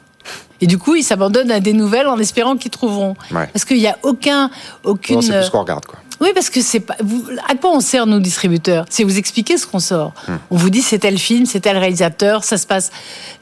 et 0.61 0.67
du 0.67 0.79
coup 0.79 0.95
ils 0.95 1.03
s'abandonnent 1.03 1.51
à 1.51 1.61
des 1.61 1.73
nouvelles 1.73 2.07
en 2.07 2.19
espérant 2.19 2.57
qu'ils 2.57 2.71
trouveront 2.71 3.17
Ouais. 3.33 3.49
parce 3.53 3.65
qu'il 3.65 3.79
n'y 3.79 3.87
a 3.89 3.97
aucun 4.03 4.51
aucune 4.85 5.17
Non, 5.17 5.23
c'est 5.23 5.33
plus 5.37 5.45
ce 5.47 5.51
qu'on 5.51 5.61
regarde, 5.61 5.85
quoi. 5.87 5.99
Oui, 6.23 6.31
parce 6.35 6.49
que 6.51 6.61
c'est 6.63 6.81
pas. 6.81 6.97
vous- 7.03 7.25
à 7.49 7.55
quoi 7.55 7.71
on 7.73 7.81
sert, 7.81 8.07
nous, 8.07 8.19
distributeurs? 8.21 8.87
C'est 8.89 9.05
vous 9.05 9.19
expliquer 9.19 9.57
ce 9.57 9.67
qu'on 9.67 9.79
sort. 9.81 10.15
On 10.51 10.57
vous 10.57 10.71
dit 10.71 10.81
c'est 10.83 10.99
tel 10.99 11.19
film, 11.19 11.45
c'est 11.47 11.61
tel 11.61 11.77
réalisateur, 11.77 12.45
ça 12.45 12.57
se 12.57 12.67
passe. 12.67 12.91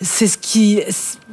C'est 0.00 0.26
ce 0.26 0.38
qui. 0.38 0.80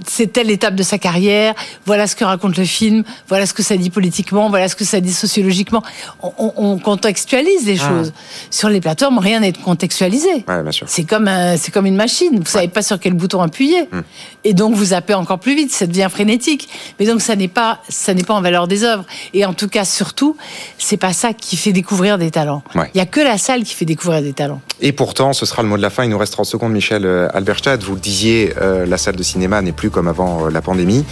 C'est 0.05 0.31
telle 0.31 0.51
étape 0.51 0.75
de 0.75 0.83
sa 0.83 0.99
carrière, 0.99 1.55
voilà 1.87 2.05
ce 2.05 2.15
que 2.15 2.23
raconte 2.23 2.55
le 2.57 2.65
film, 2.65 3.03
voilà 3.29 3.47
ce 3.47 3.53
que 3.55 3.63
ça 3.63 3.75
dit 3.77 3.89
politiquement, 3.89 4.47
voilà 4.49 4.67
ce 4.69 4.75
que 4.75 4.85
ça 4.85 4.99
dit 4.99 5.11
sociologiquement. 5.13 5.81
On, 6.21 6.31
on- 6.37 6.53
on 6.57 6.77
contextualise 6.77 7.65
les 7.65 7.77
choses. 7.77 8.13
Sur 8.51 8.69
les 8.69 8.79
plateformes, 8.79 9.17
rien 9.17 9.39
n'est 9.39 9.53
contextualisé. 9.53 10.29
Ouais. 10.31 10.43
C'est 10.87 11.03
comme, 11.03 11.27
un- 11.27 11.57
c'est 11.57 11.71
comme 11.71 11.87
une 11.87 11.95
machine. 11.95 12.37
Vous 12.39 12.45
savez 12.45 12.67
pas 12.67 12.83
sur 12.83 12.99
quel 12.99 13.13
bouton 13.13 13.41
appuyer. 13.41 13.83
Hmm. 13.91 14.01
Et 14.49 14.53
donc, 14.53 14.75
vous 14.75 14.85
zappez 14.85 15.13
encore 15.13 15.39
plus 15.39 15.55
vite. 15.57 15.73
Ça 15.73 15.85
devient 15.87 16.07
frénétique. 16.09 16.69
Mais 16.99 17.05
donc, 17.05 17.19
ça 17.21 17.35
n'est 17.35 17.49
pas, 17.49 17.79
ça 17.89 18.13
n'est 18.13 18.23
pas 18.23 18.33
en 18.33 18.39
valeur 18.41 18.69
des 18.69 18.85
œuvres. 18.85 19.03
Et 19.33 19.45
en 19.45 19.53
tout 19.53 19.67
cas, 19.67 19.83
surtout, 19.83 20.37
c'est 20.77 20.95
pas 20.95 21.11
ça 21.11 21.33
qui 21.33 21.57
fait 21.57 21.73
découvrir 21.73 22.17
des 22.17 22.31
talents. 22.31 22.63
Ouais. 22.73 22.89
Il 22.93 22.97
y 22.97 23.01
a 23.01 23.05
que 23.05 23.19
la 23.19 23.37
salle 23.37 23.63
qui 23.63 23.73
fait 23.73 23.83
découvrir 23.83 24.21
des 24.21 24.31
talents. 24.31 24.61
Et 24.79 24.93
pourtant, 24.93 25.33
ce 25.33 25.45
sera 25.45 25.63
le 25.63 25.67
mot 25.67 25.75
de 25.75 25.81
la 25.81 25.89
fin. 25.89 26.05
Il 26.05 26.09
nous 26.11 26.17
reste 26.17 26.31
30 26.31 26.45
secondes, 26.45 26.71
Michel 26.71 27.05
euh, 27.05 27.27
Alberstadt. 27.33 27.83
Vous 27.83 27.95
le 27.95 27.99
disiez, 27.99 28.53
euh, 28.61 28.85
la 28.85 28.97
salle 28.97 29.17
de 29.17 29.23
cinéma 29.23 29.61
n'est 29.61 29.73
plus 29.73 29.89
comme 29.89 30.07
avant 30.07 30.45
euh, 30.45 30.49
la 30.49 30.61
pandémie. 30.61 31.03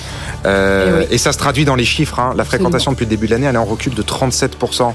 Euh, 0.46 1.02
Eh 1.02 1.02
oui. 1.02 1.06
Et 1.12 1.18
ça 1.18 1.34
se 1.34 1.38
traduit 1.38 1.66
dans 1.66 1.76
les 1.76 1.84
chiffres. 1.84 2.20
hein. 2.20 2.34
La 2.38 2.46
fréquentation 2.46 2.92
depuis 2.94 3.04
le 3.06 3.10
début 3.10 3.26
de 3.28 3.32
l'année, 3.32 3.48
elle 3.48 3.56
est 3.56 3.58
en 3.58 3.66
recul 3.66 3.94
de 3.94 4.02
37%. 4.02 4.94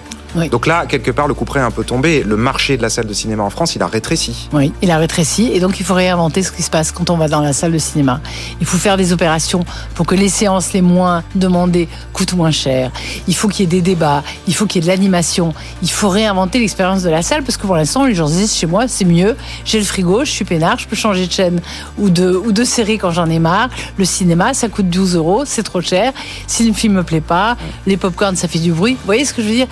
Donc 0.51 0.67
là, 0.67 0.87
quelque 0.87 1.11
part, 1.11 1.29
le 1.29 1.35
coup 1.35 1.45
près 1.45 1.61
est 1.61 1.65
un 1.65 1.71
peu 1.71 1.85
tombé. 1.85 2.23
Le 2.23 2.37
marché 2.37 2.77
de 2.77 2.83
la 2.83 2.91
salle 2.91 3.07
de 3.07 3.13
cinéma 3.13 3.43
en 3.43 3.51
France, 3.51 3.75
il 3.75 3.83
a 3.83 3.87
rétréci. 3.87 4.49
Oui, 4.53 4.73
il 4.83 4.91
a 4.91 4.99
rétréci. 4.99 5.51
Et 5.53 5.61
donc, 5.61 5.81
il 5.81 5.87
faut 5.87 5.95
réinventer 5.95 6.43
ce 6.43 6.53
qui 6.53 6.63
se 6.63 6.71
passe 6.71 6.93
quand 6.93 7.11
on 7.11 7.17
va 7.17 7.29
dans 7.29 7.41
la 7.41 7.53
salle 7.53 7.73
de 7.73 7.79
cinéma. 7.79 8.21
Il 8.61 8.67
faut 8.67 8.79
faire 8.79 8.97
des 8.97 9.13
opérations 9.13 9.65
pour 9.95 10.07
que 10.07 10.15
les 10.15 10.29
séances 10.29 10.73
les 10.73 10.83
moins 10.83 11.23
demandées 11.35 11.89
coûtent 12.13 12.35
moins 12.35 12.51
cher. 12.51 12.91
Il 13.29 13.35
faut 13.35 13.49
qu'il 13.49 13.65
y 13.65 13.65
ait 13.65 13.81
des 13.81 13.83
débats. 13.83 14.23
Il 14.47 14.55
faut 14.55 14.67
qu'il 14.67 14.83
y 14.83 14.85
ait 14.85 14.89
de 14.89 14.93
l'animation. 14.93 15.55
Il 15.83 15.91
faut 15.91 16.09
réinventer 16.09 16.59
l'expérience 16.59 17.03
de 17.03 17.11
la 17.11 17.23
salle 17.23 17.43
parce 17.43 17.57
que 17.57 17.67
pour 17.67 17.77
l'instant, 17.77 18.05
les 18.05 18.15
gens 18.15 18.29
se 18.29 18.35
disent 18.35 18.55
chez 18.55 18.67
moi, 18.67 18.89
c'est 18.89 19.05
mieux. 19.05 19.37
J'ai 19.65 19.79
le 19.79 19.85
frigo, 19.85 20.25
je 20.25 20.31
suis 20.31 20.45
peinard, 20.45 20.79
je 20.79 20.87
peux 20.87 20.97
changer 20.97 21.27
de 21.27 21.33
chaîne 21.33 21.61
ou 21.99 22.11
de, 22.11 22.31
ou 22.31 22.53
de 22.53 22.65
série 22.65 22.99
quand 22.99 23.11
j'en 23.11 23.29
ai 23.29 23.39
marre. 23.39 23.69
Le 23.97 24.05
cinéma, 24.05 24.55
ça 24.55 24.69
coûte 24.69 24.89
12 24.89 25.17
euros, 25.17 25.45
c'est 25.45 25.63
trop 25.63 25.81
cher. 25.81 26.13
Si 26.47 26.67
le 26.67 26.73
film 26.73 26.95
me 26.95 27.03
plaît 27.03 27.21
pas, 27.21 27.57
les 27.87 27.97
pop-corn, 27.97 28.37
ça 28.37 28.49
fait 28.49 28.59
du 28.59 28.73
bruit. 28.73 28.95
Vous 28.95 29.07
voyez 29.07 29.25
ce 29.25 29.35
que 29.35 29.43
je 29.43 29.49
veux 29.49 29.55
dire? 29.55 29.67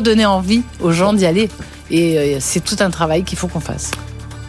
Redonner 0.00 0.26
envie 0.26 0.62
aux 0.80 0.92
gens 0.92 1.12
d'y 1.12 1.26
aller. 1.26 1.48
Et 1.90 2.18
euh, 2.18 2.36
c'est 2.40 2.60
tout 2.60 2.76
un 2.80 2.90
travail 2.90 3.22
qu'il 3.24 3.38
faut 3.38 3.48
qu'on 3.48 3.60
fasse. 3.60 3.90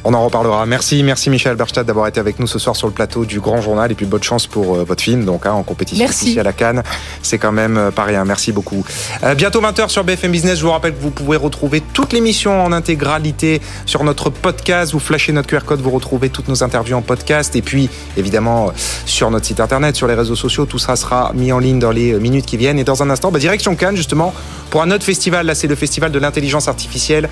On 0.03 0.15
en 0.15 0.25
reparlera. 0.25 0.65
Merci, 0.65 1.03
merci 1.03 1.29
Michel 1.29 1.55
Berstadt 1.55 1.85
d'avoir 1.85 2.07
été 2.07 2.19
avec 2.19 2.39
nous 2.39 2.47
ce 2.47 2.57
soir 2.57 2.75
sur 2.75 2.87
le 2.87 2.93
plateau 2.93 3.23
du 3.23 3.39
Grand 3.39 3.61
Journal 3.61 3.91
et 3.91 3.95
puis 3.95 4.07
bonne 4.07 4.23
chance 4.23 4.47
pour 4.47 4.75
euh, 4.75 4.83
votre 4.83 5.03
film 5.03 5.25
donc 5.25 5.45
hein, 5.45 5.51
en 5.51 5.61
compétition 5.61 6.07
ici 6.07 6.39
à 6.39 6.43
la 6.43 6.53
Cannes. 6.53 6.81
C'est 7.21 7.37
quand 7.37 7.51
même 7.51 7.77
euh, 7.77 7.91
pas 7.91 8.03
rien. 8.05 8.25
Merci 8.25 8.51
beaucoup. 8.51 8.83
Euh, 9.23 9.35
bientôt 9.35 9.61
20h 9.61 9.89
sur 9.89 10.03
BFM 10.03 10.31
Business. 10.31 10.57
Je 10.57 10.63
vous 10.63 10.71
rappelle 10.71 10.95
que 10.95 11.01
vous 11.01 11.11
pouvez 11.11 11.37
retrouver 11.37 11.81
toute 11.81 12.13
l'émission 12.13 12.63
en 12.63 12.71
intégralité 12.71 13.61
sur 13.85 14.03
notre 14.03 14.31
podcast. 14.31 14.91
Vous 14.93 14.99
flashez 14.99 15.33
notre 15.33 15.47
QR 15.47 15.65
code, 15.65 15.81
vous 15.81 15.91
retrouvez 15.91 16.29
toutes 16.29 16.47
nos 16.47 16.63
interviews 16.63 16.97
en 16.97 17.03
podcast 17.03 17.55
et 17.55 17.61
puis 17.61 17.87
évidemment 18.17 18.71
sur 19.05 19.29
notre 19.29 19.45
site 19.45 19.59
internet, 19.59 19.95
sur 19.95 20.07
les 20.07 20.15
réseaux 20.15 20.35
sociaux. 20.35 20.65
Tout 20.65 20.79
ça 20.79 20.95
sera 20.95 21.31
mis 21.35 21.51
en 21.51 21.59
ligne 21.59 21.77
dans 21.77 21.91
les 21.91 22.13
minutes 22.13 22.47
qui 22.47 22.57
viennent. 22.57 22.79
Et 22.79 22.83
dans 22.83 23.03
un 23.03 23.09
instant, 23.11 23.31
bah, 23.31 23.37
direction 23.37 23.75
Cannes 23.75 23.97
justement 23.97 24.33
pour 24.71 24.81
un 24.81 24.89
autre 24.89 25.03
festival. 25.03 25.45
Là, 25.45 25.53
c'est 25.53 25.67
le 25.67 25.75
festival 25.75 26.11
de 26.11 26.17
l'intelligence 26.17 26.67
artificielle. 26.67 27.29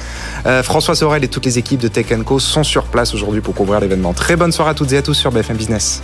François 0.63 0.93
Sorel 0.93 1.23
et 1.23 1.29
toutes 1.29 1.45
les 1.45 1.57
équipes 1.57 1.79
de 1.79 1.87
Tech 1.87 2.07
Co 2.25 2.37
sur 2.63 2.85
place 2.85 3.13
aujourd'hui 3.13 3.41
pour 3.41 3.53
couvrir 3.53 3.79
l'événement. 3.79 4.13
Très 4.13 4.35
bonne 4.35 4.51
soirée 4.51 4.71
à 4.71 4.73
toutes 4.73 4.91
et 4.93 4.97
à 4.97 5.01
tous 5.01 5.13
sur 5.13 5.31
BFM 5.31 5.57
Business. 5.57 6.01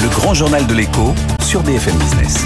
Le 0.00 0.08
grand 0.08 0.34
journal 0.34 0.66
de 0.66 0.74
l'écho 0.74 1.14
sur 1.42 1.62
BFM 1.62 1.96
Business. 1.96 2.44